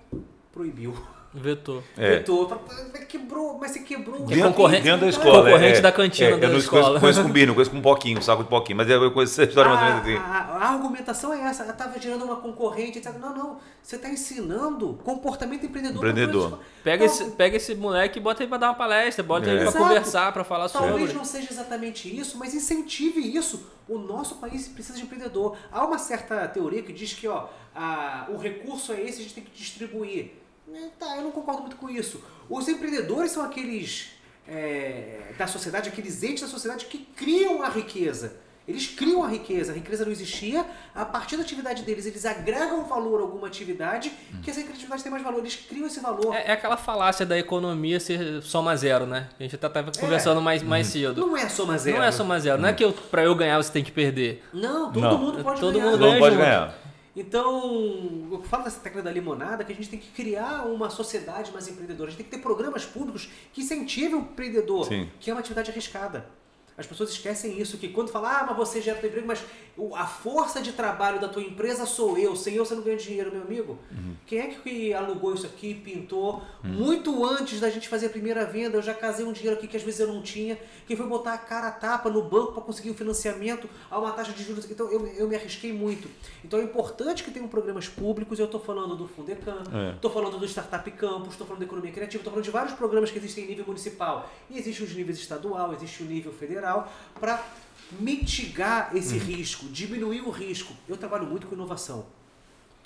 proibiu. 0.52 0.94
Vetou. 1.37 1.82
É. 1.97 2.11
Vetou. 2.16 2.49
Falou, 2.49 2.64
"Mas 2.93 3.07
Quebrou, 3.07 3.57
mas 3.59 3.70
você 3.70 3.78
quebrou. 3.80 4.22
o 4.22 4.26
Dentro, 4.26 4.49
concorrente- 4.49 4.82
dentro 4.82 5.01
da 5.03 5.09
escola. 5.09 5.45
concorrente 5.45 5.78
é, 5.78 5.80
da 5.80 5.93
cantina 5.93 6.30
é, 6.30 6.37
da 6.37 6.47
eu 6.49 6.51
não 6.53 6.59
escola. 6.59 6.82
Conheço, 6.82 7.01
conheço 7.01 7.22
com 7.22 7.28
bino, 7.30 7.55
conheço 7.55 7.70
com 7.70 7.76
um 7.78 7.82
pouquinho, 7.82 8.18
um 8.18 8.22
saco 8.22 8.43
de 8.43 8.49
pouquinho. 8.49 8.76
Mas 8.76 8.91
eu 8.91 9.11
conheço 9.12 9.32
essa 9.41 9.49
história 9.49 9.70
mais 9.70 9.80
ou 9.80 9.87
menos 10.05 10.20
a, 10.22 10.28
assim. 10.28 10.30
a- 10.32 10.59
a 10.66 10.68
argumentação 10.72 11.32
é 11.32 11.41
essa, 11.43 11.62
ela 11.62 11.72
estava 11.72 11.99
gerando 12.01 12.24
uma 12.24 12.37
concorrente, 12.37 12.99
etc. 12.99 13.14
Não, 13.18 13.34
não, 13.34 13.59
você 13.82 13.97
está 13.97 14.09
ensinando 14.09 14.99
comportamento 15.05 15.64
empreendedor. 15.64 15.97
Empreendedor. 15.99 16.59
Pega, 16.82 17.05
Então, 17.05 17.16
esse, 17.16 17.30
pega 17.37 17.57
esse 17.57 17.74
moleque 17.76 18.18
e 18.18 18.22
bota 18.22 18.43
ele 18.43 18.49
pra 18.49 18.59
dar 18.59 18.68
uma 18.70 18.74
palestra, 18.74 19.22
bota 19.22 19.47
É. 19.47 19.51
ele 19.51 19.61
pra 19.61 19.68
Exato. 19.68 19.84
conversar, 19.84 20.32
pra 20.32 20.45
falar 20.45 20.68
Talvez 20.68 20.99
sobre. 21.01 21.14
não 21.14 21.24
seja 21.24 21.49
exatamente 21.51 22.14
isso, 22.14 22.37
mas 22.39 22.55
incentive 22.55 23.20
isso. 23.20 23.70
O 23.89 23.99
nosso 23.99 24.34
país 24.37 24.66
precisa 24.68 24.99
de 24.99 25.05
empreendedor. 25.05 25.57
Há 25.70 25.84
uma 25.84 25.97
certa 25.99 26.47
teoria 26.49 26.82
que 26.82 26.93
diz 26.93 27.12
que 27.14 27.28
ó, 27.28 27.47
a- 27.74 28.26
o 28.30 28.37
recurso 28.37 28.93
é 28.93 29.01
esse, 29.01 29.20
a 29.20 29.22
gente 29.22 29.34
tem 29.34 29.45
que 29.45 29.51
distribuir. 29.57 30.32
É, 30.74 30.88
Tá, 30.98 31.16
eu 31.16 31.22
não 31.22 31.30
concordo 31.30 31.62
muito 31.62 31.76
com 31.76 31.88
isso. 31.88 32.22
Os 32.48 32.68
empreendedores 32.68 33.30
são 33.32 33.44
aqueles 33.44 34.10
é, 34.48 35.32
da 35.38 35.46
sociedade, 35.46 35.88
aqueles 35.88 36.22
entes 36.22 36.42
da 36.42 36.48
sociedade 36.48 36.86
que 36.86 36.98
criam 36.98 37.62
a 37.62 37.68
riqueza. 37.68 38.36
Eles 38.68 38.88
criam 38.88 39.22
a 39.22 39.28
riqueza, 39.28 39.70
a 39.70 39.74
riqueza 39.76 40.04
não 40.04 40.10
existia, 40.10 40.66
a 40.92 41.04
partir 41.04 41.36
da 41.36 41.42
atividade 41.44 41.84
deles, 41.84 42.04
eles 42.04 42.26
agregam 42.26 42.82
valor 42.84 43.20
a 43.20 43.22
alguma 43.22 43.46
atividade, 43.46 44.12
que 44.42 44.50
essa 44.50 44.58
atividade 44.58 45.04
tem 45.04 45.12
mais 45.12 45.22
valor, 45.22 45.38
eles 45.38 45.54
criam 45.54 45.86
esse 45.86 46.00
valor. 46.00 46.34
É, 46.34 46.48
é 46.48 46.52
aquela 46.52 46.76
falácia 46.76 47.24
da 47.24 47.38
economia 47.38 48.00
ser 48.00 48.42
soma 48.42 48.76
zero, 48.76 49.06
né? 49.06 49.28
A 49.38 49.42
gente 49.44 49.54
até 49.54 49.68
tava 49.68 49.92
conversando 49.96 50.40
mais, 50.42 50.64
mais 50.64 50.88
cedo. 50.88 51.20
Não 51.24 51.36
é 51.36 51.48
soma 51.48 51.78
zero. 51.78 51.98
Não 51.98 52.04
é 52.04 52.10
soma 52.10 52.40
zero. 52.40 52.60
Não 52.60 52.68
é 52.68 52.72
que 52.72 52.84
eu, 52.84 52.92
pra 52.92 53.22
eu 53.22 53.36
ganhar 53.36 53.56
você 53.62 53.70
tem 53.70 53.84
que 53.84 53.92
perder. 53.92 54.42
Não, 54.52 54.90
todo 54.90 55.00
Não. 55.00 55.18
mundo 55.18 55.44
pode 55.44 55.60
Todo 55.60 55.74
ganhar. 55.78 55.84
mundo 55.92 56.00
Não 56.00 56.08
ganha 56.08 56.18
pode 56.18 56.36
ganhar. 56.36 56.74
Então, 57.16 58.28
eu 58.30 58.42
falo 58.42 58.64
dessa 58.64 58.78
técnica 58.78 59.04
da 59.04 59.10
limonada 59.10 59.64
que 59.64 59.72
a 59.72 59.74
gente 59.74 59.88
tem 59.88 59.98
que 59.98 60.10
criar 60.10 60.66
uma 60.66 60.90
sociedade 60.90 61.50
mais 61.50 61.66
empreendedora. 61.66 62.08
A 62.08 62.10
gente 62.10 62.18
tem 62.18 62.26
que 62.30 62.36
ter 62.36 62.42
programas 62.42 62.84
públicos 62.84 63.30
que 63.54 63.62
incentivem 63.62 64.14
o 64.14 64.18
empreendedor, 64.18 64.84
Sim. 64.84 65.08
que 65.18 65.30
é 65.30 65.32
uma 65.32 65.40
atividade 65.40 65.70
arriscada. 65.70 66.28
As 66.79 66.87
pessoas 66.87 67.11
esquecem 67.11 67.59
isso, 67.61 67.79
que 67.79 67.89
quando 67.89 68.11
fala, 68.11 68.41
ah, 68.41 68.45
mas 68.49 68.57
você 68.57 68.81
gera 68.83 68.99
teu 68.99 69.09
emprego, 69.09 69.27
mas 69.27 69.43
a 69.95 70.07
força 70.07 70.61
de 70.61 70.72
trabalho 70.72 71.18
da 71.20 71.29
tua 71.29 71.43
empresa 71.43 71.87
sou 71.87 72.18
eu, 72.18 72.37
sem 72.37 72.55
eu 72.55 72.64
você 72.64 72.74
não 72.74 72.83
ganha 72.83 72.97
dinheiro, 72.97 73.31
meu 73.33 73.43
amigo. 73.43 73.79
Quem 74.27 74.39
é 74.41 74.47
que 74.49 74.93
alugou 74.93 75.33
isso 75.35 75.47
aqui, 75.47 75.74
pintou? 75.74 76.43
Muito 76.62 77.24
antes 77.24 77.61
da 77.61 77.70
gente 77.70 77.89
fazer 77.89 78.07
a 78.07 78.11
primeira 78.11 78.45
venda, 78.45 78.77
eu 78.77 78.83
já 78.83 78.93
casei 78.93 79.24
um 79.24 79.33
dinheiro 79.33 79.57
aqui 79.57 79.66
que 79.68 79.77
às 79.77 79.83
vezes 79.83 80.01
eu 80.01 80.09
não 80.09 80.20
tinha. 80.22 80.59
Quem 80.87 80.97
foi 80.97 81.07
botar 81.07 81.35
a 81.35 81.39
cara 81.39 81.68
a 81.68 81.70
tapa 81.70 82.11
no 82.11 82.22
banco 82.22 82.53
para 82.53 82.62
conseguir 82.62 82.91
o 82.91 82.95
financiamento 82.95 83.68
a 83.91 83.99
uma 83.99 84.12
taxa 84.12 84.33
de 84.33 84.43
juros. 84.43 84.70
Então 84.70 84.91
eu, 84.91 85.07
eu 85.09 85.29
me 85.29 85.37
arrisquei 85.37 85.72
muito. 85.72 86.09
Então 86.45 86.59
é 86.61 86.62
importante 86.62 87.22
que 87.24 87.31
tenham 87.31 87.49
programas 87.49 87.89
públicos. 87.89 88.39
Eu 88.39 88.47
estou 88.47 88.61
falando 88.61 88.97
do 88.97 89.07
Fundecan, 89.09 89.62
É. 89.72 89.95
estou 89.95 90.11
falando 90.11 90.39
do 90.39 90.45
Startup 90.47 90.91
Campus, 90.93 91.31
estou 91.33 91.47
falando 91.47 91.61
da 91.61 91.66
Economia 91.66 91.93
Criativa, 91.93 92.20
estou 92.20 92.33
falando 92.33 92.45
de 92.45 92.51
vários 92.51 92.74
programas 92.74 93.11
que 93.11 93.18
existem 93.18 93.45
em 93.45 93.49
nível 93.49 93.64
municipal. 93.66 94.31
E 94.51 94.59
existe 94.59 94.83
os 94.83 94.95
níveis 94.95 95.18
estadual, 95.18 95.72
existe 95.72 96.03
o 96.03 96.07
nível 96.07 96.33
federal, 96.33 96.65
para 97.18 97.44
mitigar 97.92 98.94
esse 98.96 99.16
risco, 99.16 99.66
diminuir 99.66 100.22
o 100.22 100.30
risco. 100.30 100.74
Eu 100.88 100.96
trabalho 100.96 101.26
muito 101.26 101.46
com 101.46 101.54
inovação. 101.54 102.06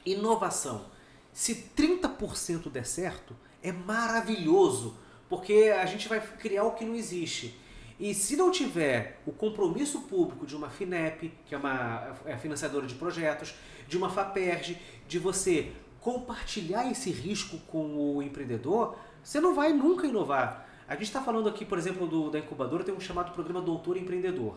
Inovação. 0.04 0.84
Se 1.32 1.70
30% 1.76 2.70
der 2.70 2.84
certo, 2.84 3.34
é 3.62 3.72
maravilhoso, 3.72 4.96
porque 5.28 5.72
a 5.80 5.86
gente 5.86 6.08
vai 6.08 6.20
criar 6.20 6.64
o 6.64 6.72
que 6.72 6.84
não 6.84 6.94
existe. 6.94 7.58
E 7.98 8.14
se 8.14 8.34
não 8.34 8.50
tiver 8.50 9.20
o 9.26 9.32
compromisso 9.32 10.00
público 10.02 10.46
de 10.46 10.56
uma 10.56 10.70
FINEP, 10.70 11.32
que 11.46 11.54
é 11.54 11.58
uma 11.58 12.16
é 12.24 12.36
financiadora 12.36 12.86
de 12.86 12.94
projetos, 12.94 13.54
de 13.86 13.96
uma 13.96 14.08
FAPERJ, 14.08 14.78
de 15.06 15.18
você 15.18 15.72
compartilhar 16.00 16.90
esse 16.90 17.10
risco 17.10 17.58
com 17.68 18.16
o 18.16 18.22
empreendedor, 18.22 18.96
você 19.22 19.38
não 19.38 19.54
vai 19.54 19.72
nunca 19.72 20.06
inovar. 20.06 20.69
A 20.91 20.95
gente 20.95 21.05
está 21.05 21.22
falando 21.22 21.49
aqui, 21.49 21.64
por 21.64 21.78
exemplo, 21.78 22.05
do, 22.05 22.30
da 22.30 22.41
incubadora, 22.41 22.82
tem 22.82 22.93
um 22.93 22.99
chamado 22.99 23.32
programa 23.32 23.62
Doutor 23.62 23.97
Empreendedor. 23.97 24.57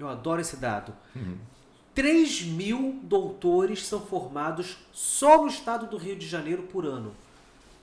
Eu 0.00 0.08
adoro 0.08 0.40
esse 0.40 0.56
dado. 0.56 0.92
Uhum. 1.14 1.38
3 1.94 2.42
mil 2.42 2.98
doutores 3.04 3.86
são 3.86 4.00
formados 4.00 4.78
só 4.92 5.40
no 5.40 5.46
estado 5.46 5.86
do 5.86 5.96
Rio 5.96 6.16
de 6.16 6.26
Janeiro 6.26 6.64
por 6.64 6.84
ano. 6.84 7.14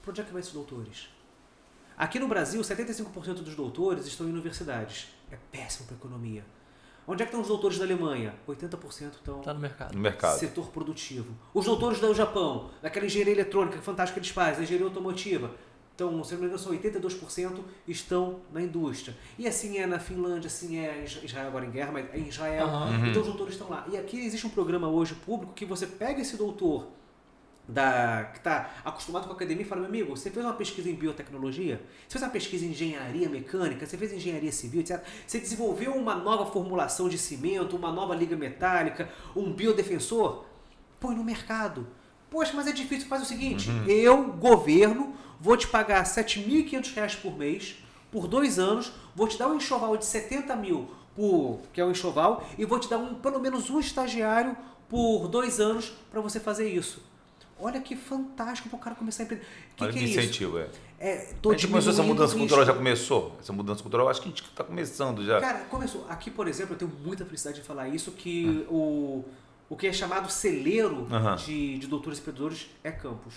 Para 0.01 0.11
onde 0.11 0.19
é 0.19 0.23
que 0.25 0.33
vai 0.33 0.41
esses 0.41 0.51
doutores? 0.51 1.07
Aqui 1.97 2.19
no 2.19 2.27
Brasil, 2.27 2.59
75% 2.59 3.35
dos 3.35 3.55
doutores 3.55 4.05
estão 4.05 4.27
em 4.27 4.31
universidades. 4.31 5.07
É 5.31 5.37
péssimo 5.49 5.87
para 5.87 5.95
a 5.95 5.99
economia. 5.99 6.43
Onde 7.07 7.23
é 7.23 7.25
que 7.25 7.29
estão 7.29 7.41
os 7.41 7.47
doutores 7.47 7.77
da 7.77 7.85
Alemanha? 7.85 8.35
80% 8.45 9.11
estão 9.13 9.39
tá 9.39 9.53
no 9.53 9.61
mercado. 9.61 9.93
no 9.93 10.01
mercado. 10.01 10.37
Setor 10.37 10.67
produtivo. 10.71 11.33
Os 11.53 11.65
doutores 11.65 12.01
do 12.01 12.13
Japão, 12.13 12.69
daquela 12.81 13.05
engenharia 13.05 13.33
eletrônica 13.33 13.81
fantástica 13.81 14.19
que 14.19 14.25
eles 14.25 14.35
fazem, 14.35 14.57
da 14.57 14.63
engenharia 14.63 14.87
automotiva. 14.87 15.51
Então, 15.97 16.23
se 16.23 16.33
não 16.33 16.41
me 16.41 16.45
engano, 16.45 16.59
são 16.59 16.71
82% 16.71 17.59
estão 17.87 18.41
na 18.53 18.61
indústria. 18.61 19.17
E 19.35 19.47
assim 19.47 19.79
é 19.79 19.87
na 19.87 19.97
Finlândia, 19.97 20.45
assim 20.45 20.77
é 20.77 21.01
em 21.01 21.25
Israel 21.25 21.47
agora 21.47 21.65
em 21.65 21.71
guerra, 21.71 21.91
mas 21.91 22.13
é 22.13 22.19
em 22.19 22.27
Israel. 22.27 22.67
Uhum. 22.67 23.07
Então 23.07 23.23
os 23.23 23.27
doutores 23.29 23.53
estão 23.53 23.67
lá. 23.67 23.83
E 23.91 23.97
aqui 23.97 24.23
existe 24.23 24.45
um 24.45 24.51
programa 24.51 24.87
hoje 24.87 25.15
público 25.15 25.53
que 25.53 25.65
você 25.65 25.87
pega 25.87 26.21
esse 26.21 26.37
doutor 26.37 26.85
da, 27.67 28.29
que 28.31 28.37
está 28.37 28.75
acostumado 28.85 29.23
com 29.23 29.31
a 29.31 29.35
academia 29.35 29.63
e 29.63 29.67
fala, 29.67 29.81
meu 29.81 29.89
amigo, 29.89 30.15
você 30.15 30.29
fez 30.29 30.45
uma 30.45 30.53
pesquisa 30.53 30.87
em 30.87 30.93
biotecnologia, 30.93 31.81
você 32.07 32.13
fez 32.19 32.23
uma 32.23 32.29
pesquisa 32.29 32.65
em 32.67 32.69
engenharia 32.69 33.27
mecânica, 33.27 33.83
você 33.83 33.97
fez 33.97 34.13
engenharia 34.13 34.51
civil, 34.51 34.81
etc. 34.81 35.03
Você 35.25 35.39
desenvolveu 35.39 35.95
uma 35.95 36.13
nova 36.13 36.45
formulação 36.45 37.09
de 37.09 37.17
cimento, 37.17 37.75
uma 37.75 37.91
nova 37.91 38.13
liga 38.13 38.35
metálica, 38.35 39.09
um 39.35 39.51
biodefensor, 39.51 40.45
põe 40.99 41.15
no 41.15 41.23
mercado. 41.23 41.87
Poxa, 42.29 42.51
mas 42.53 42.67
é 42.67 42.71
difícil, 42.71 43.07
faz 43.07 43.23
o 43.23 43.25
seguinte, 43.25 43.69
uhum. 43.69 43.85
eu, 43.85 44.23
governo, 44.33 45.15
vou 45.39 45.57
te 45.57 45.67
pagar 45.67 46.03
R$ 46.03 46.09
7.500 46.09 47.21
por 47.21 47.37
mês, 47.37 47.75
por 48.11 48.27
dois 48.27 48.57
anos, 48.57 48.91
vou 49.15 49.27
te 49.27 49.37
dar 49.37 49.47
um 49.47 49.55
enxoval 49.55 49.97
de 49.97 50.05
70 50.05 50.55
mil, 50.55 50.89
por, 51.15 51.59
que 51.73 51.81
é 51.81 51.85
um 51.85 51.91
enxoval, 51.91 52.47
e 52.57 52.65
vou 52.65 52.79
te 52.79 52.89
dar 52.89 52.97
um, 52.97 53.15
pelo 53.15 53.39
menos 53.39 53.69
um 53.69 53.79
estagiário 53.79 54.55
por 54.89 55.27
dois 55.27 55.59
anos 55.59 55.93
para 56.11 56.21
você 56.21 56.39
fazer 56.39 56.69
isso. 56.69 57.01
Olha 57.59 57.81
que 57.81 57.95
fantástico 57.95 58.69
para 58.69 58.77
o 58.77 58.79
cara 58.79 58.95
começar 58.95 59.23
a 59.23 59.25
empreender. 59.25 59.45
Que 59.75 59.83
Olha 59.83 59.93
que, 59.93 59.99
que 59.99 60.05
é 60.05 60.07
incentivo, 60.07 60.59
isso? 60.59 60.69
é. 60.99 61.09
é 61.09 61.35
a 61.43 61.51
gente 61.51 61.67
começou 61.67 61.91
essa 61.91 62.03
mudança 62.03 62.35
cultural, 62.35 62.65
já 62.65 62.73
começou? 62.73 63.35
Essa 63.39 63.51
mudança 63.51 63.81
cultural, 63.81 64.07
acho 64.09 64.21
que 64.21 64.27
a 64.27 64.29
gente 64.29 64.43
está 64.43 64.63
começando 64.63 65.25
já. 65.25 65.41
Cara, 65.41 65.59
começou. 65.65 66.05
Aqui, 66.07 66.29
por 66.29 66.47
exemplo, 66.47 66.75
eu 66.75 66.77
tenho 66.77 66.91
muita 67.03 67.25
felicidade 67.25 67.59
de 67.59 67.65
falar 67.65 67.87
isso, 67.87 68.11
que 68.11 68.63
ah. 68.67 68.71
o, 68.71 69.25
o 69.69 69.75
que 69.75 69.87
é 69.87 69.93
chamado 69.93 70.29
celeiro 70.31 71.07
de, 71.43 71.79
de 71.79 71.87
doutores 71.87 72.19
empreendedores 72.19 72.67
é 72.83 72.91
campus. 72.91 73.33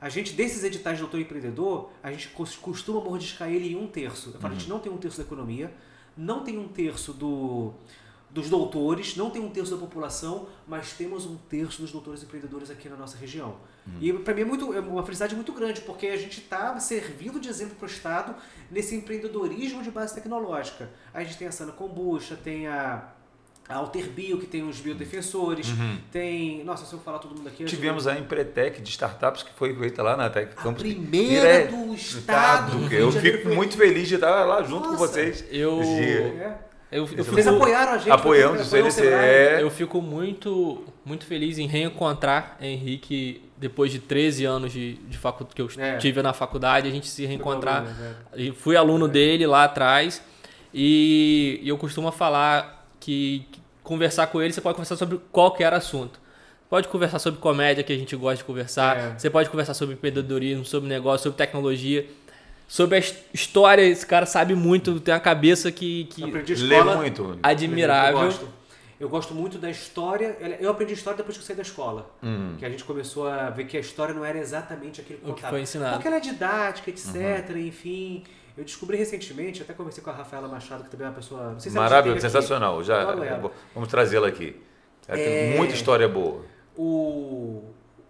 A 0.00 0.08
gente, 0.08 0.32
desses 0.32 0.62
editais 0.62 0.96
de 0.96 1.02
doutor 1.02 1.20
empreendedor, 1.20 1.90
a 2.02 2.12
gente 2.12 2.28
costuma 2.28 3.00
mordiscar 3.00 3.48
ele 3.48 3.72
em 3.72 3.76
um 3.76 3.86
terço. 3.86 4.30
Eu 4.30 4.40
falo, 4.40 4.52
uhum. 4.52 4.56
a 4.56 4.60
gente 4.60 4.68
não 4.68 4.78
tem 4.78 4.92
um 4.92 4.96
terço 4.96 5.18
da 5.18 5.24
economia, 5.24 5.72
não 6.16 6.44
tem 6.44 6.56
um 6.58 6.68
terço 6.68 7.12
do 7.12 7.74
dos 8.30 8.50
doutores, 8.50 9.16
não 9.16 9.30
tem 9.30 9.40
um 9.40 9.48
terço 9.48 9.70
da 9.70 9.78
população, 9.78 10.48
mas 10.66 10.92
temos 10.92 11.24
um 11.24 11.36
terço 11.36 11.80
dos 11.80 11.90
doutores 11.90 12.22
empreendedores 12.22 12.70
aqui 12.70 12.88
na 12.88 12.96
nossa 12.96 13.16
região. 13.16 13.56
Uhum. 13.86 13.98
E 14.00 14.12
para 14.12 14.34
mim 14.34 14.42
é, 14.42 14.44
muito, 14.44 14.74
é 14.74 14.80
uma 14.80 15.02
felicidade 15.02 15.34
muito 15.34 15.52
grande, 15.52 15.80
porque 15.80 16.08
a 16.08 16.16
gente 16.16 16.40
está 16.40 16.78
servindo 16.78 17.40
de 17.40 17.48
exemplo 17.48 17.74
para 17.76 17.86
o 17.86 17.88
Estado 17.88 18.34
nesse 18.70 18.94
empreendedorismo 18.94 19.82
de 19.82 19.90
base 19.90 20.14
tecnológica. 20.14 20.90
A 21.12 21.24
gente 21.24 21.38
tem 21.38 21.48
a 21.48 21.52
Sana 21.52 21.72
Kombucha, 21.72 22.36
tem 22.36 22.66
a, 22.66 23.08
a 23.68 23.76
Alterbio, 23.76 24.38
que 24.38 24.46
tem 24.46 24.66
os 24.66 24.80
biodefensores, 24.80 25.68
uhum. 25.68 25.98
tem... 26.10 26.64
Nossa, 26.64 26.86
se 26.86 26.92
eu 26.92 26.98
falar 27.00 27.18
todo 27.18 27.36
mundo 27.36 27.48
aqui... 27.48 27.64
Tivemos 27.64 28.06
a 28.06 28.18
Empretec 28.18 28.80
de 28.80 28.88
startups 28.90 29.42
que 29.42 29.52
foi 29.52 29.74
feita 29.74 30.02
lá 30.02 30.16
na 30.16 30.30
Tec 30.30 30.54
Campus. 30.54 30.82
A 30.82 30.84
primeira 30.84 31.66
do 31.66 31.94
Estado. 31.94 32.92
Eu 32.92 33.12
fico 33.12 33.48
muito 33.50 33.76
feliz 33.76 34.08
de 34.08 34.14
estar 34.14 34.44
lá 34.46 34.62
junto 34.62 34.88
nossa. 34.88 34.90
com 34.90 34.96
vocês. 34.96 35.44
Eu... 35.50 35.82
É. 35.82 36.68
Eu, 36.90 37.02
eu 37.02 37.22
Vocês 37.22 37.44
fico, 37.44 37.56
apoiaram 37.56 37.92
a 37.92 37.98
gente. 37.98 38.10
Apoiamos 38.10 38.62
o 38.62 38.70
CNCE. 38.70 39.06
É. 39.06 39.58
Eu 39.60 39.68
fico 39.68 40.00
muito, 40.00 40.84
muito 41.04 41.26
feliz 41.26 41.58
em 41.58 41.66
reencontrar 41.66 42.56
Henrique 42.60 43.42
depois 43.58 43.92
de 43.92 43.98
13 43.98 44.46
anos 44.46 44.72
de, 44.72 44.94
de 44.94 45.18
facu, 45.18 45.44
que 45.44 45.60
eu 45.60 45.68
é. 45.76 45.98
tive 45.98 46.22
na 46.22 46.32
faculdade, 46.32 46.88
a 46.88 46.90
gente 46.90 47.06
se 47.06 47.26
reencontrar. 47.26 47.84
Aluno, 48.32 48.54
fui 48.54 48.74
aluno 48.74 49.04
é. 49.04 49.08
dele 49.10 49.46
lá 49.46 49.64
atrás 49.64 50.22
e, 50.72 51.60
e 51.62 51.68
eu 51.68 51.76
costumo 51.76 52.10
falar 52.10 52.77
que, 53.08 53.46
que, 53.50 53.60
conversar 53.82 54.26
com 54.26 54.42
ele 54.42 54.52
você 54.52 54.60
pode 54.60 54.74
conversar 54.74 54.96
sobre 54.96 55.18
qualquer 55.32 55.72
assunto. 55.72 56.20
Pode 56.68 56.88
conversar 56.88 57.18
sobre 57.18 57.40
comédia, 57.40 57.82
que 57.82 57.90
a 57.90 57.96
gente 57.96 58.14
gosta 58.14 58.36
de 58.36 58.44
conversar. 58.44 58.98
É. 58.98 59.18
Você 59.18 59.30
pode 59.30 59.48
conversar 59.48 59.72
sobre 59.72 59.94
empreendedorismo, 59.94 60.66
sobre 60.66 60.86
negócio, 60.86 61.22
sobre 61.22 61.38
tecnologia. 61.38 62.06
Sobre 62.66 62.98
a 62.98 63.02
história, 63.32 63.80
esse 63.80 64.04
cara 64.04 64.26
sabe 64.26 64.54
muito, 64.54 65.00
tem 65.00 65.14
uma 65.14 65.20
cabeça 65.20 65.72
que, 65.72 66.04
que 66.04 66.22
lê 66.22 66.84
muito. 66.84 67.38
Admirável. 67.42 68.20
Eu 68.20 68.26
gosto. 68.26 68.48
eu 69.00 69.08
gosto 69.08 69.34
muito 69.34 69.56
da 69.56 69.70
história. 69.70 70.36
Eu 70.60 70.70
aprendi 70.70 70.92
história 70.92 71.16
depois 71.16 71.38
que 71.38 71.42
eu 71.42 71.46
saí 71.46 71.56
da 71.56 71.62
escola. 71.62 72.10
Hum. 72.22 72.56
Que 72.58 72.66
a 72.66 72.68
gente 72.68 72.84
começou 72.84 73.26
a 73.26 73.48
ver 73.48 73.64
que 73.64 73.78
a 73.78 73.80
história 73.80 74.12
não 74.12 74.22
era 74.22 74.36
exatamente 74.36 75.00
aquilo 75.00 75.20
que 75.20 75.30
o 75.30 75.34
que 75.34 75.46
foi 75.46 75.62
ensinado. 75.62 75.94
Porque 75.94 76.08
ela 76.08 76.18
é 76.18 76.20
didática, 76.20 76.90
etc. 76.90 77.48
Uhum. 77.48 77.56
Enfim. 77.56 78.24
Eu 78.58 78.64
descobri 78.64 78.96
recentemente, 78.96 79.62
até 79.62 79.72
conversei 79.72 80.02
com 80.02 80.10
a 80.10 80.12
Rafaela 80.12 80.48
Machado, 80.48 80.84
que 80.84 80.90
também 80.90 81.06
é 81.06 81.10
uma 81.10 81.16
pessoa. 81.16 81.52
Não 81.52 81.60
sei 81.60 81.70
se 81.70 81.78
Maravilhoso, 81.78 82.20
sensacional. 82.20 82.82
Já, 82.82 83.04
vamos 83.72 83.88
trazê-la 83.88 84.28
aqui. 84.28 84.60
Ela 85.06 85.18
é... 85.18 85.24
tem 85.24 85.56
muita 85.56 85.74
história 85.74 86.08
boa. 86.08 86.44
O 86.76 87.62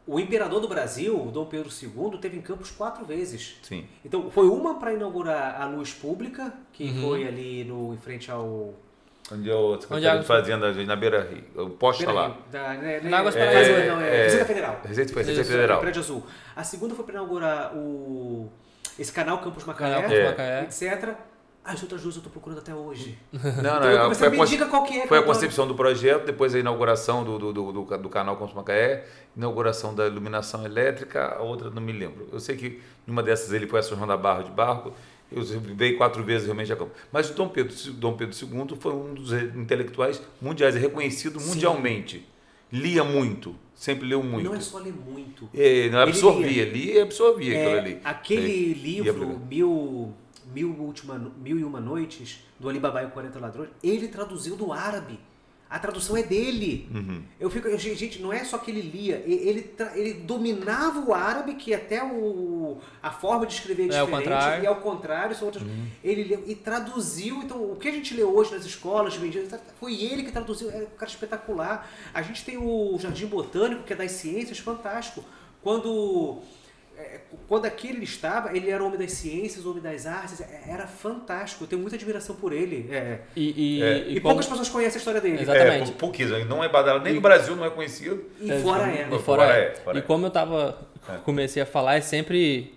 o 0.09 0.19
imperador 0.19 0.59
do 0.59 0.67
Brasil, 0.67 1.31
Dom 1.31 1.45
Pedro 1.45 1.69
II, 1.71 2.19
teve 2.19 2.39
em 2.39 2.41
Campos 2.41 2.71
quatro 2.71 3.05
vezes. 3.05 3.59
Sim. 3.63 3.87
Então, 4.03 4.31
foi 4.31 4.49
uma 4.49 4.81
para 4.81 4.95
inaugurar 4.95 5.61
a 5.61 5.67
luz 5.67 5.93
pública, 5.93 6.51
que 6.73 6.85
uhum. 6.85 7.03
foi 7.03 7.29
ali 7.29 7.63
no, 7.65 7.93
em 7.93 7.99
frente 7.99 8.31
ao. 8.31 8.73
Onde 9.31 9.51
é 9.51 9.55
o 9.55 9.79
Secretaria 9.79 10.21
de 10.21 10.27
Fazenda, 10.27 10.73
na 10.73 10.97
beira 10.97 11.31
o 11.55 11.69
posto 11.69 12.01
está 12.01 12.13
lá. 12.13 12.35
Da, 12.51 12.73
né, 12.73 13.01
na 13.03 13.19
Águas 13.19 13.35
para 13.35 13.45
é, 13.45 13.87
não, 13.87 14.01
é, 14.01 14.09
é, 14.09 14.23
Receita 14.25 14.47
Federal. 14.47 14.81
Receita, 14.83 15.15
Receita 15.15 15.45
Federal. 15.45 15.81
Prédio 15.81 16.01
Azul. 16.01 16.25
A 16.57 16.65
segunda 16.65 16.95
foi 16.95 17.05
para 17.05 17.13
inaugurar 17.13 17.77
o, 17.77 18.51
esse 18.99 19.13
canal 19.13 19.39
Campos 19.39 19.65
Macaé, 19.65 20.03
canal 20.03 20.31
Macaé. 20.31 20.63
etc. 20.65 21.15
As 21.65 21.83
outras 21.83 22.01
duas 22.01 22.15
eu 22.15 22.21
estou 22.21 22.33
procurando 22.33 22.61
até 22.61 22.75
hoje. 22.75 23.19
Não, 23.31 23.41
então, 23.41 23.81
não, 23.81 23.89
eu 23.89 24.15
foi, 24.15 24.41
a, 24.41 24.45
diga 24.47 24.67
qual 24.67 24.85
que 24.85 25.01
é, 25.01 25.07
foi 25.07 25.19
a 25.19 25.23
concepção 25.23 25.69
do 25.69 25.75
projeto, 25.75 26.25
depois 26.25 26.55
a 26.55 26.59
inauguração 26.59 27.23
do, 27.23 27.39
do, 27.39 27.53
do, 27.53 27.73
do, 27.73 27.99
do 27.99 28.09
canal 28.09 28.37
Campos 28.39 28.55
Macaé, 28.55 29.05
inauguração 29.37 29.95
da 29.95 30.07
iluminação 30.07 30.65
elétrica, 30.65 31.37
a 31.37 31.43
outra 31.43 31.69
não 31.69 31.83
me 31.83 31.93
lembro. 31.93 32.27
Eu 32.33 32.41
sei 32.41 32.57
que 32.57 32.81
numa 33.07 33.23
dessas 33.23 33.53
ele 33.53 33.67
foi 33.67 33.81
a 33.81 33.83
São 33.83 33.97
João 33.97 34.09
da 34.09 34.17
Barra 34.17 34.45
de 34.45 34.51
barco, 34.51 34.95
eu 35.31 35.43
veio 35.45 35.99
quatro 35.99 36.25
vezes 36.25 36.47
realmente 36.47 36.73
a 36.73 36.77
campo. 36.77 36.93
Mas 37.13 37.29
o 37.29 37.35
Dom 37.35 37.49
Pedro, 37.49 37.75
Dom 37.93 38.17
Pedro 38.17 38.35
II 38.35 38.77
foi 38.81 38.93
um 38.95 39.13
dos 39.13 39.33
intelectuais 39.33 40.23
mundiais, 40.41 40.75
é 40.75 40.79
reconhecido 40.79 41.39
mundialmente. 41.39 42.19
Sim. 42.19 42.25
Lia 42.81 43.05
muito, 43.05 43.55
sempre 43.79 44.09
leu 44.09 44.23
muito. 44.23 44.45
Não 44.45 44.57
é 44.57 44.61
só 44.61 44.79
ler 44.79 44.93
muito. 44.93 45.49
É, 45.55 45.89
não 45.89 46.01
absorvia, 46.01 46.65
lia, 46.65 46.73
lia 46.73 46.95
e 46.95 47.01
absorvia 47.01 47.55
é, 47.55 47.63
aquilo 47.63 47.79
ali. 47.79 48.01
Aquele 48.05 48.73
é, 48.73 48.75
livro, 48.75 49.41
Mil 49.49 50.15
Mil, 50.53 50.75
Última, 50.81 51.19
Mil 51.41 51.59
e 51.59 51.65
Uma 51.65 51.81
Noites, 51.81 52.41
do 52.59 52.69
Alibaba 52.69 53.03
e 53.03 53.07
o 53.07 53.11
40 53.11 53.39
Ladrões, 53.39 53.71
ele 53.83 54.09
traduziu 54.09 54.57
do 54.57 54.73
árabe. 54.73 55.19
A 55.71 55.79
tradução 55.79 56.17
é 56.17 56.23
dele. 56.23 56.89
Uhum. 56.95 57.23
Eu 57.39 57.51
fico, 57.51 57.69
eu, 57.69 57.79
gente, 57.79 58.21
não 58.23 58.33
é 58.33 58.43
só 58.43 58.57
que 58.57 58.71
ele 58.71 58.81
lia, 58.81 59.23
ele, 59.27 59.71
ele 59.95 60.15
dominava 60.15 61.01
o 61.01 61.13
árabe, 61.13 61.55
que 61.55 61.75
até 61.75 62.03
o, 62.03 62.79
a 63.03 63.11
forma 63.11 63.47
de 63.47 63.53
escrever 63.53 63.83
é, 63.93 63.97
é 63.97 64.05
diferente, 64.05 64.63
e 64.63 64.67
ao 64.67 64.77
contrário, 64.77 65.37
são 65.37 65.47
outras. 65.47 65.63
Uhum. 65.63 65.87
Ele 66.03 66.25
leu 66.25 66.45
e 66.47 66.55
traduziu. 66.55 67.43
Então, 67.43 67.71
o 67.71 67.77
que 67.77 67.89
a 67.89 67.93
gente 67.93 68.15
lê 68.15 68.25
hoje 68.25 68.53
nas 68.53 68.65
escolas, 68.65 69.19
foi 69.79 70.03
ele 70.03 70.23
que 70.23 70.33
traduziu. 70.33 70.71
É 70.71 70.85
um 70.85 70.97
cara 70.97 71.11
espetacular. 71.11 71.91
A 72.15 72.23
gente 72.23 72.45
tem 72.45 72.57
o 72.57 72.99
Jardim 72.99 73.27
Botânico, 73.27 73.83
que 73.83 73.93
é 73.93 73.97
das 73.97 74.13
ciências, 74.13 74.59
fantástico. 74.59 75.23
Quando 75.63 76.41
quando 77.47 77.65
aqui 77.65 77.89
ele 77.89 78.05
estava, 78.05 78.55
ele 78.57 78.71
era 78.71 78.83
homem 78.85 78.99
das 78.99 79.13
ciências, 79.13 79.65
homem 79.65 79.83
das 79.83 80.07
artes, 80.07 80.41
é, 80.41 80.65
era 80.69 80.87
fantástico. 80.87 81.65
Eu 81.65 81.69
tenho 81.69 81.81
muita 81.81 81.97
admiração 81.97 82.37
por 82.37 82.53
ele. 82.53 82.89
É, 82.91 83.21
e, 83.35 83.79
e, 83.79 83.83
é. 83.83 83.99
e, 83.99 84.17
e 84.17 84.21
poucas 84.21 84.47
como... 84.47 84.59
pessoas 84.59 84.69
conhecem 84.69 84.97
a 84.97 84.99
história 84.99 85.21
dele. 85.21 85.43
Exatamente. 85.43 85.91
É, 85.91 85.95
pouquíssimo. 85.95 86.45
Não 86.45 86.63
é 86.63 86.69
badalado, 86.69 87.05
nem 87.05 87.15
no 87.15 87.21
Brasil 87.21 87.57
não 87.57 87.65
é 87.65 87.71
conhecido. 87.71 88.25
E 88.41 88.53
fora 88.61 88.87
é. 88.87 89.09
E 89.11 89.19
fora 89.19 89.45
é. 89.45 89.75
E 89.95 90.03
como 90.03 90.27
eu 90.27 90.31
tava, 90.31 90.79
comecei 91.25 91.63
a 91.63 91.67
falar, 91.67 91.97
é 91.97 92.01
sempre. 92.01 92.75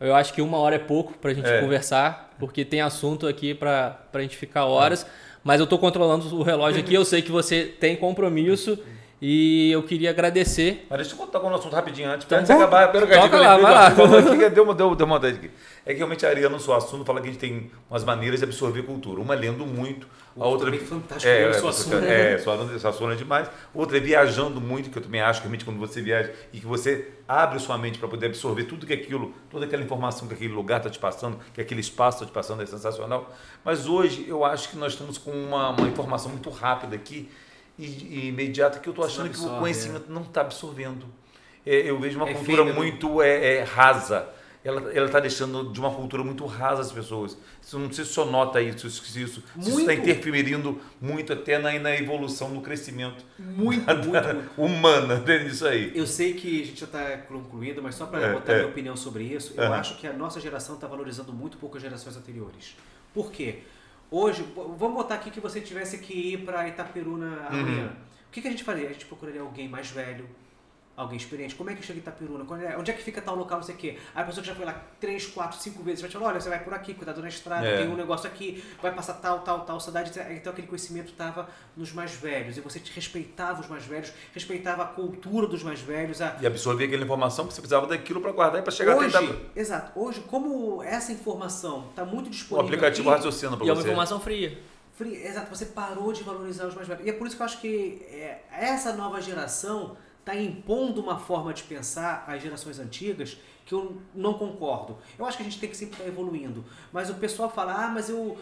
Eu 0.00 0.14
acho 0.14 0.32
que 0.34 0.42
uma 0.42 0.58
hora 0.58 0.76
é 0.76 0.78
pouco 0.78 1.14
pra 1.18 1.32
gente 1.32 1.48
conversar, 1.60 2.34
porque 2.38 2.64
tem 2.64 2.80
assunto 2.80 3.26
aqui 3.26 3.54
pra, 3.54 3.90
pra 4.10 4.22
gente 4.22 4.36
ficar 4.36 4.64
horas. 4.64 5.06
Mas 5.42 5.60
eu 5.60 5.66
tô 5.66 5.78
controlando 5.78 6.34
o 6.34 6.42
relógio 6.42 6.80
aqui, 6.80 6.94
eu 6.94 7.04
sei 7.04 7.20
que 7.20 7.30
você 7.30 7.64
tem 7.64 7.94
compromisso. 7.96 8.78
E 9.26 9.72
eu 9.72 9.82
queria 9.82 10.10
agradecer. 10.10 10.86
Mas 10.90 10.98
deixa 10.98 11.14
eu 11.14 11.16
contar 11.16 11.40
com 11.40 11.46
o 11.46 11.54
assunto 11.54 11.72
rapidinho 11.72 12.10
antes. 12.10 12.26
Então, 12.26 12.36
antes 12.36 12.46
de 12.46 12.52
acabar, 12.52 12.92
pelo 12.92 13.06
que 13.06 13.14
toca 13.14 13.40
lá, 13.40 13.56
vai 13.56 13.72
lá. 13.72 13.86
Aqui, 13.86 14.50
deu, 14.50 14.64
uma, 14.64 14.74
deu, 14.74 14.94
deu 14.94 15.06
uma 15.06 15.16
vontade 15.16 15.38
aqui. 15.38 15.50
É 15.86 15.92
que 15.92 15.96
realmente 15.96 16.26
a 16.26 16.28
Ariana 16.28 16.58
Suassuna 16.58 17.06
fala 17.06 17.22
que 17.22 17.28
a 17.28 17.30
gente 17.30 17.40
tem 17.40 17.70
umas 17.88 18.04
maneiras 18.04 18.40
de 18.40 18.44
absorver 18.44 18.82
cultura. 18.82 19.22
Uma 19.22 19.32
é 19.32 19.38
lendo 19.38 19.64
muito, 19.64 20.06
a 20.38 20.46
outra. 20.46 20.66
Também 20.66 20.80
fantástico, 20.80 21.32
é, 21.32 21.44
eu 21.44 21.48
é, 21.48 21.52
sou 21.54 21.72
Suassuna. 21.72 22.06
é, 22.06 22.36
Suassuna 22.36 22.78
Suassuna 22.78 23.12
é 23.14 23.16
demais. 23.16 23.50
Outra 23.72 23.96
é 23.96 24.00
viajando 24.00 24.60
muito, 24.60 24.90
que 24.90 24.98
eu 24.98 25.02
também 25.02 25.22
acho 25.22 25.40
que 25.40 25.46
realmente 25.46 25.64
quando 25.64 25.78
você 25.78 26.02
viaja 26.02 26.30
e 26.52 26.60
que 26.60 26.66
você 26.66 27.08
abre 27.26 27.58
sua 27.60 27.78
mente 27.78 27.98
para 27.98 28.08
poder 28.08 28.26
absorver 28.26 28.64
tudo 28.64 28.84
que 28.84 28.92
aquilo, 28.92 29.32
toda 29.48 29.64
aquela 29.64 29.82
informação 29.82 30.28
que 30.28 30.34
aquele 30.34 30.52
lugar 30.52 30.80
está 30.80 30.90
te 30.90 30.98
passando, 30.98 31.38
que 31.54 31.62
aquele 31.62 31.80
espaço 31.80 32.18
está 32.18 32.26
te 32.26 32.34
passando, 32.34 32.62
é 32.62 32.66
sensacional. 32.66 33.34
Mas 33.64 33.86
hoje 33.86 34.26
eu 34.28 34.44
acho 34.44 34.68
que 34.68 34.76
nós 34.76 34.92
estamos 34.92 35.16
com 35.16 35.30
uma, 35.30 35.70
uma 35.70 35.88
informação 35.88 36.30
muito 36.30 36.50
rápida 36.50 36.94
aqui 36.94 37.30
e, 37.78 38.28
imediata 38.28 38.78
que 38.78 38.88
eu 38.88 38.92
estou 38.92 39.04
achando 39.04 39.30
que 39.30 39.38
o 39.38 39.58
conhecimento 39.58 40.10
não 40.10 40.22
está 40.22 40.40
absorvendo. 40.42 41.06
É, 41.66 41.90
eu 41.90 41.98
vejo 41.98 42.18
uma 42.18 42.28
É 42.28 42.34
cultura 42.34 42.58
efêmero. 42.62 42.76
muito 42.76 43.22
é, 43.22 43.56
é, 43.56 43.62
rasa. 43.64 44.28
Ela 44.62 45.04
está 45.04 45.20
deixando 45.20 45.70
de 45.70 45.78
uma 45.78 45.90
cultura 45.90 46.24
muito 46.24 46.46
rasa 46.46 46.80
as 46.80 46.90
pessoas. 46.90 47.36
Isso, 47.60 47.78
não 47.78 47.92
sei 47.92 48.02
se 48.02 48.12
o 48.12 48.14
senhor 48.14 48.30
nota 48.32 48.62
isso, 48.62 48.88
se 48.88 49.20
isso, 49.22 49.42
isso 49.58 49.80
está 49.80 49.92
interferindo 49.92 50.80
muito 50.98 51.34
até 51.34 51.58
na, 51.58 51.78
na 51.78 51.94
evolução, 51.94 52.48
no 52.48 52.62
crescimento 52.62 53.22
Muito, 53.38 53.84
muito, 54.08 54.34
muito. 54.34 54.50
humana 54.56 55.16
dentro 55.16 55.50
disso 55.50 55.66
aí. 55.66 55.92
Eu 55.94 56.06
sei 56.06 56.32
que 56.32 56.62
a 56.62 56.64
gente 56.64 56.80
já 56.80 56.86
está 56.86 57.18
concluindo, 57.28 57.82
mas 57.82 57.94
só 57.94 58.06
para 58.06 58.22
É, 58.28 58.32
botar 58.32 58.52
é. 58.52 58.56
minha 58.56 58.68
opinião 58.68 58.96
sobre 58.96 59.24
isso, 59.24 59.52
eu 59.54 59.70
acho 59.70 59.98
que 59.98 60.06
a 60.06 60.14
nossa 60.14 60.40
geração 60.40 60.76
está 60.76 60.86
valorizando 60.86 61.30
muito 61.30 61.58
pouco 61.58 61.76
as 61.76 61.82
gerações 61.82 62.16
anteriores. 62.16 62.74
Por 63.12 63.30
quê? 63.30 63.58
Hoje, 64.10 64.44
vamos 64.54 64.94
botar 64.94 65.14
aqui 65.16 65.30
que 65.30 65.40
você 65.40 65.60
tivesse 65.60 65.98
que 65.98 66.34
ir 66.34 66.44
para 66.44 66.68
Itaperuna 66.68 67.46
amanhã. 67.48 67.92
O 68.28 68.30
que, 68.30 68.40
que 68.40 68.48
a 68.48 68.50
gente 68.50 68.64
faria? 68.64 68.88
A 68.88 68.92
gente 68.92 69.06
procuraria 69.06 69.40
alguém 69.40 69.68
mais 69.68 69.90
velho, 69.90 70.28
alguém 70.96 71.16
experiente. 71.16 71.54
Como 71.54 71.68
é 71.70 71.74
que 71.74 71.82
chega 71.82 71.98
em 71.98 72.02
Itaperuna? 72.02 72.44
Quando 72.44 72.62
é- 72.62 72.76
onde 72.78 72.90
é 72.90 72.94
que 72.94 73.02
fica 73.02 73.20
tal 73.20 73.34
local, 73.34 73.58
não 73.58 73.64
sei 73.64 73.74
o 73.74 73.78
quê? 73.78 73.98
Aí 74.14 74.22
a 74.22 74.26
pessoa 74.26 74.42
que 74.42 74.48
já 74.48 74.54
foi 74.54 74.64
lá 74.64 74.80
três, 75.00 75.26
quatro, 75.26 75.58
cinco 75.58 75.82
vezes 75.82 76.00
vai 76.00 76.08
te 76.08 76.12
falar, 76.16 76.28
olha, 76.30 76.40
você 76.40 76.48
vai 76.48 76.62
por 76.62 76.72
aqui, 76.72 76.94
cuidado 76.94 77.20
na 77.20 77.28
estrada, 77.28 77.66
É. 77.66 77.78
tem 77.78 77.88
um 77.88 77.96
negócio 77.96 78.28
aqui, 78.28 78.62
vai 78.80 78.94
passar 78.94 79.14
tal, 79.14 79.40
tal, 79.40 79.60
tal 79.64 79.80
cidade. 79.80 80.10
Então 80.32 80.52
aquele 80.52 80.66
conhecimento 80.68 81.10
estava 81.10 81.48
nos 81.76 81.92
mais 81.92 82.12
velhos. 82.14 82.56
E 82.56 82.60
você 82.60 82.78
te 82.78 82.92
respeitava 82.92 83.60
os 83.60 83.68
mais 83.68 83.84
velhos, 83.84 84.12
respeitava 84.32 84.84
a 84.84 84.86
cultura 84.86 85.46
dos 85.46 85.62
mais 85.62 85.80
velhos, 85.80 86.22
a, 86.22 86.36
E 86.40 86.46
absorver 86.46 86.84
aquela 86.84 87.02
informação 87.04 87.46
que 87.46 87.52
você 87.54 87.60
precisava 87.60 87.86
daquilo 87.86 88.20
para 88.20 88.30
guardar 88.32 88.60
e 88.60 88.62
para 88.62 88.72
chegar 88.72 88.96
hoje, 88.96 89.16
a 89.16 89.20
tentar. 89.20 89.34
Exato. 89.56 89.98
Hoje, 89.98 90.20
como 90.20 90.82
essa 90.82 91.10
informação 91.12 91.88
está 91.90 92.04
muito 92.04 92.28
O 92.28 92.30
disponível 92.30 92.64
aplicativo 92.66 93.10
aqui, 93.10 93.16
raciocina 93.18 93.56
para 93.56 93.66
E 93.66 93.68
é 93.68 93.72
uma 93.72 93.80
você. 93.82 93.88
informação 93.88 94.20
fria. 94.20 94.58
free- 94.96 95.16
exato, 95.26 95.50
você 95.52 95.66
parou 95.66 96.12
de 96.12 96.22
valorizar 96.22 96.66
os 96.66 96.74
mais 96.76 96.86
velhos. 96.86 97.04
E 97.04 97.10
é 97.10 97.12
por 97.12 97.26
isso 97.26 97.34
que 97.34 97.42
eu 97.42 97.46
acho 97.46 97.60
que 97.60 98.00
é, 98.12 98.42
essa 98.52 98.92
nova 98.92 99.20
geração 99.20 99.96
está 100.24 100.34
impondo 100.34 101.02
uma 101.02 101.18
forma 101.18 101.52
de 101.52 101.62
pensar 101.64 102.24
às 102.26 102.42
gerações 102.42 102.78
antigas 102.78 103.36
que 103.66 103.74
eu 103.74 104.00
não 104.14 104.34
concordo. 104.34 104.96
Eu 105.18 105.24
acho 105.26 105.36
que 105.36 105.42
a 105.42 105.46
gente 105.46 105.58
tem 105.58 105.68
que 105.68 105.76
sempre 105.76 105.94
estar 105.96 106.06
evoluindo. 106.06 106.64
Mas 106.92 107.10
o 107.10 107.14
pessoal 107.14 107.50
fala, 107.50 107.74
ah, 107.74 107.88
mas 107.88 108.08
eu 108.08 108.38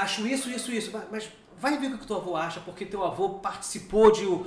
acho 0.00 0.26
isso, 0.26 0.48
isso, 0.48 0.70
isso. 0.72 0.92
Mas- 1.10 1.28
vai 1.58 1.78
ver 1.78 1.88
o 1.92 1.98
que 1.98 2.04
o 2.04 2.06
teu 2.06 2.16
avô 2.16 2.34
acha, 2.34 2.58
porque 2.60 2.84
teu 2.84 3.04
avô 3.04 3.28
participou 3.30 4.10
de 4.10 4.26
um- 4.26 4.44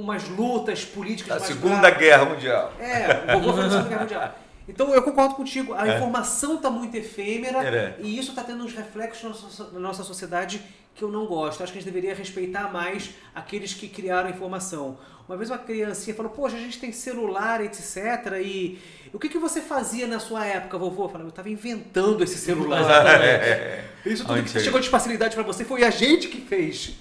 umas 0.00 0.28
lutas 0.28 0.84
políticas 0.84 1.36
A 1.36 1.38
mais 1.40 1.52
Segunda 1.52 1.78
graves. 1.90 1.98
Guerra 1.98 2.24
Mundial. 2.24 2.72
É, 2.80 3.34
o 3.36 3.40
vovô 3.40 3.52
foi 3.52 3.62
na 3.62 3.70
Segunda 3.70 3.88
Guerra 3.88 4.00
Mundial. 4.00 4.38
Então 4.68 4.92
eu 4.94 5.02
concordo 5.02 5.34
contigo, 5.36 5.72
a 5.74 5.86
É. 5.86 5.96
informação 5.96 6.56
está 6.56 6.68
muito 6.70 6.96
efêmera 6.96 7.64
É. 7.64 7.96
e 8.00 8.18
isso 8.18 8.30
está 8.30 8.42
tendo 8.42 8.64
uns 8.64 8.72
reflexos 8.72 9.22
na 9.22 9.28
nossa, 9.30 9.70
na 9.72 9.80
nossa 9.80 10.02
sociedade 10.04 10.60
que 10.94 11.02
eu 11.02 11.10
não 11.10 11.26
gosto. 11.26 11.62
Acho 11.62 11.72
que 11.72 11.78
a 11.78 11.82
gente 11.82 11.90
deveria 11.92 12.14
respeitar 12.14 12.72
mais 12.72 13.10
aqueles 13.34 13.72
que 13.74 13.88
criaram 13.88 14.28
a 14.28 14.30
informação. 14.30 14.98
Uma 15.28 15.36
vez 15.36 15.48
uma 15.50 15.58
criancinha 15.58 16.14
falou, 16.14 16.30
poxa, 16.32 16.56
a 16.56 16.58
gente 16.60 16.78
tem 16.78 16.92
celular, 16.92 17.62
etc. 17.64 17.96
E 18.44 18.78
o 19.12 19.18
que, 19.18 19.28
que 19.28 19.38
você 19.38 19.60
fazia 19.60 20.06
na 20.06 20.18
sua 20.18 20.44
época, 20.44 20.76
vovô? 20.76 21.04
Eu 21.04 21.08
falei, 21.08 21.26
eu 21.26 21.30
estava 21.30 21.48
inventando 21.48 22.22
esse 22.24 22.36
celular. 22.38 22.82
É, 23.22 23.84
Isso 24.04 24.24
tudo 24.26 24.42
que 24.42 24.60
chegou 24.60 24.80
de 24.80 24.88
facilidade 24.88 25.34
para 25.34 25.44
você 25.44 25.64
foi 25.64 25.84
a 25.84 25.90
gente 25.90 26.28
que 26.28 26.40
fez. 26.40 26.92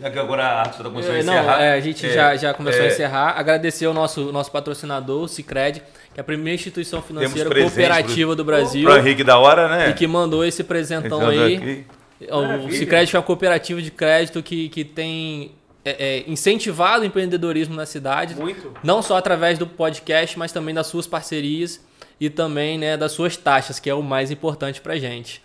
é. 0.00 0.06
Agora 0.06 0.44
a 0.44 0.60
arte 0.60 0.70
está 0.78 0.84
começando 0.84 1.14
a 1.14 1.18
É, 1.18 1.22
não, 1.22 1.34
encerrar. 1.34 1.62
é, 1.62 1.72
a 1.74 1.80
gente 1.80 2.06
É, 2.06 2.10
já, 2.10 2.36
já 2.36 2.54
começou 2.54 2.82
é, 2.82 2.88
a 2.88 2.92
encerrar. 2.92 3.38
Agradecer 3.38 3.86
ao 3.86 3.94
nosso, 3.94 4.32
nosso 4.32 4.50
patrocinador, 4.50 5.24
o 5.24 5.28
Cicred, 5.28 5.82
que 6.14 6.18
é 6.18 6.22
a 6.22 6.24
primeira 6.24 6.54
instituição 6.54 7.02
financeira 7.02 7.50
cooperativa 7.54 8.34
do 8.36 8.44
Brasil 8.44 8.88
Para 8.88 8.94
o 8.94 9.04
Henrique 9.04 9.24
da 9.24 9.38
hora, 9.38 9.68
né? 9.68 9.90
e 9.90 9.94
que 9.94 10.06
mandou 10.06 10.44
esse 10.44 10.62
presentão 10.64 11.18
Então, 11.18 11.28
aí. 11.28 11.56
aqui. 11.56 11.86
O. 12.30 12.70
Cicred 12.70 13.14
é 13.14 13.18
uma 13.18 13.24
cooperativa 13.24 13.82
de 13.82 13.90
crédito 13.90 14.40
que, 14.44 14.68
que 14.68 14.84
tem 14.84 15.52
é, 15.84 16.18
é, 16.18 16.30
incentivado 16.30 17.02
o 17.02 17.06
empreendedorismo 17.06 17.74
na 17.74 17.86
cidade. 17.86 18.34
Muito. 18.34 18.72
Não 18.82 19.02
só 19.02 19.16
através 19.16 19.58
do 19.58 19.66
podcast, 19.66 20.38
mas 20.38 20.52
também 20.52 20.74
das 20.74 20.86
suas 20.86 21.06
parcerias 21.06 21.80
e 22.20 22.30
também 22.30 22.78
né, 22.78 22.96
das 22.96 23.12
suas 23.12 23.36
taxas, 23.36 23.80
que 23.80 23.90
é 23.90 23.94
o 23.94 24.02
mais 24.02 24.30
importante 24.30 24.80
pra 24.80 24.96
gente. 24.96 25.42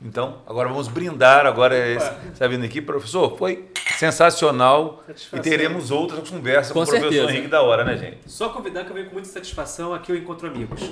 Então, 0.00 0.38
agora 0.46 0.68
vamos 0.68 0.88
brindar. 0.88 1.46
Agora, 1.46 1.74
está 2.32 2.46
vindo 2.46 2.64
aqui, 2.64 2.82
professor, 2.82 3.36
foi 3.38 3.66
sensacional. 3.98 5.04
E 5.32 5.40
teremos 5.40 5.90
outras 5.90 6.28
conversas 6.28 6.72
com, 6.72 6.84
Com 6.84 6.84
o 6.84 6.86
professor. 6.86 7.30
Henrique 7.30 7.48
da 7.48 7.62
hora, 7.62 7.84
né, 7.84 7.96
gente? 7.96 8.18
Só 8.26 8.50
convidar 8.50 8.84
que 8.84 8.90
eu 8.90 8.94
venho 8.94 9.06
com 9.06 9.14
muita 9.14 9.28
satisfação. 9.28 9.94
Aqui 9.94 10.12
eu 10.12 10.16
encontro 10.16 10.48
amigos. 10.48 10.90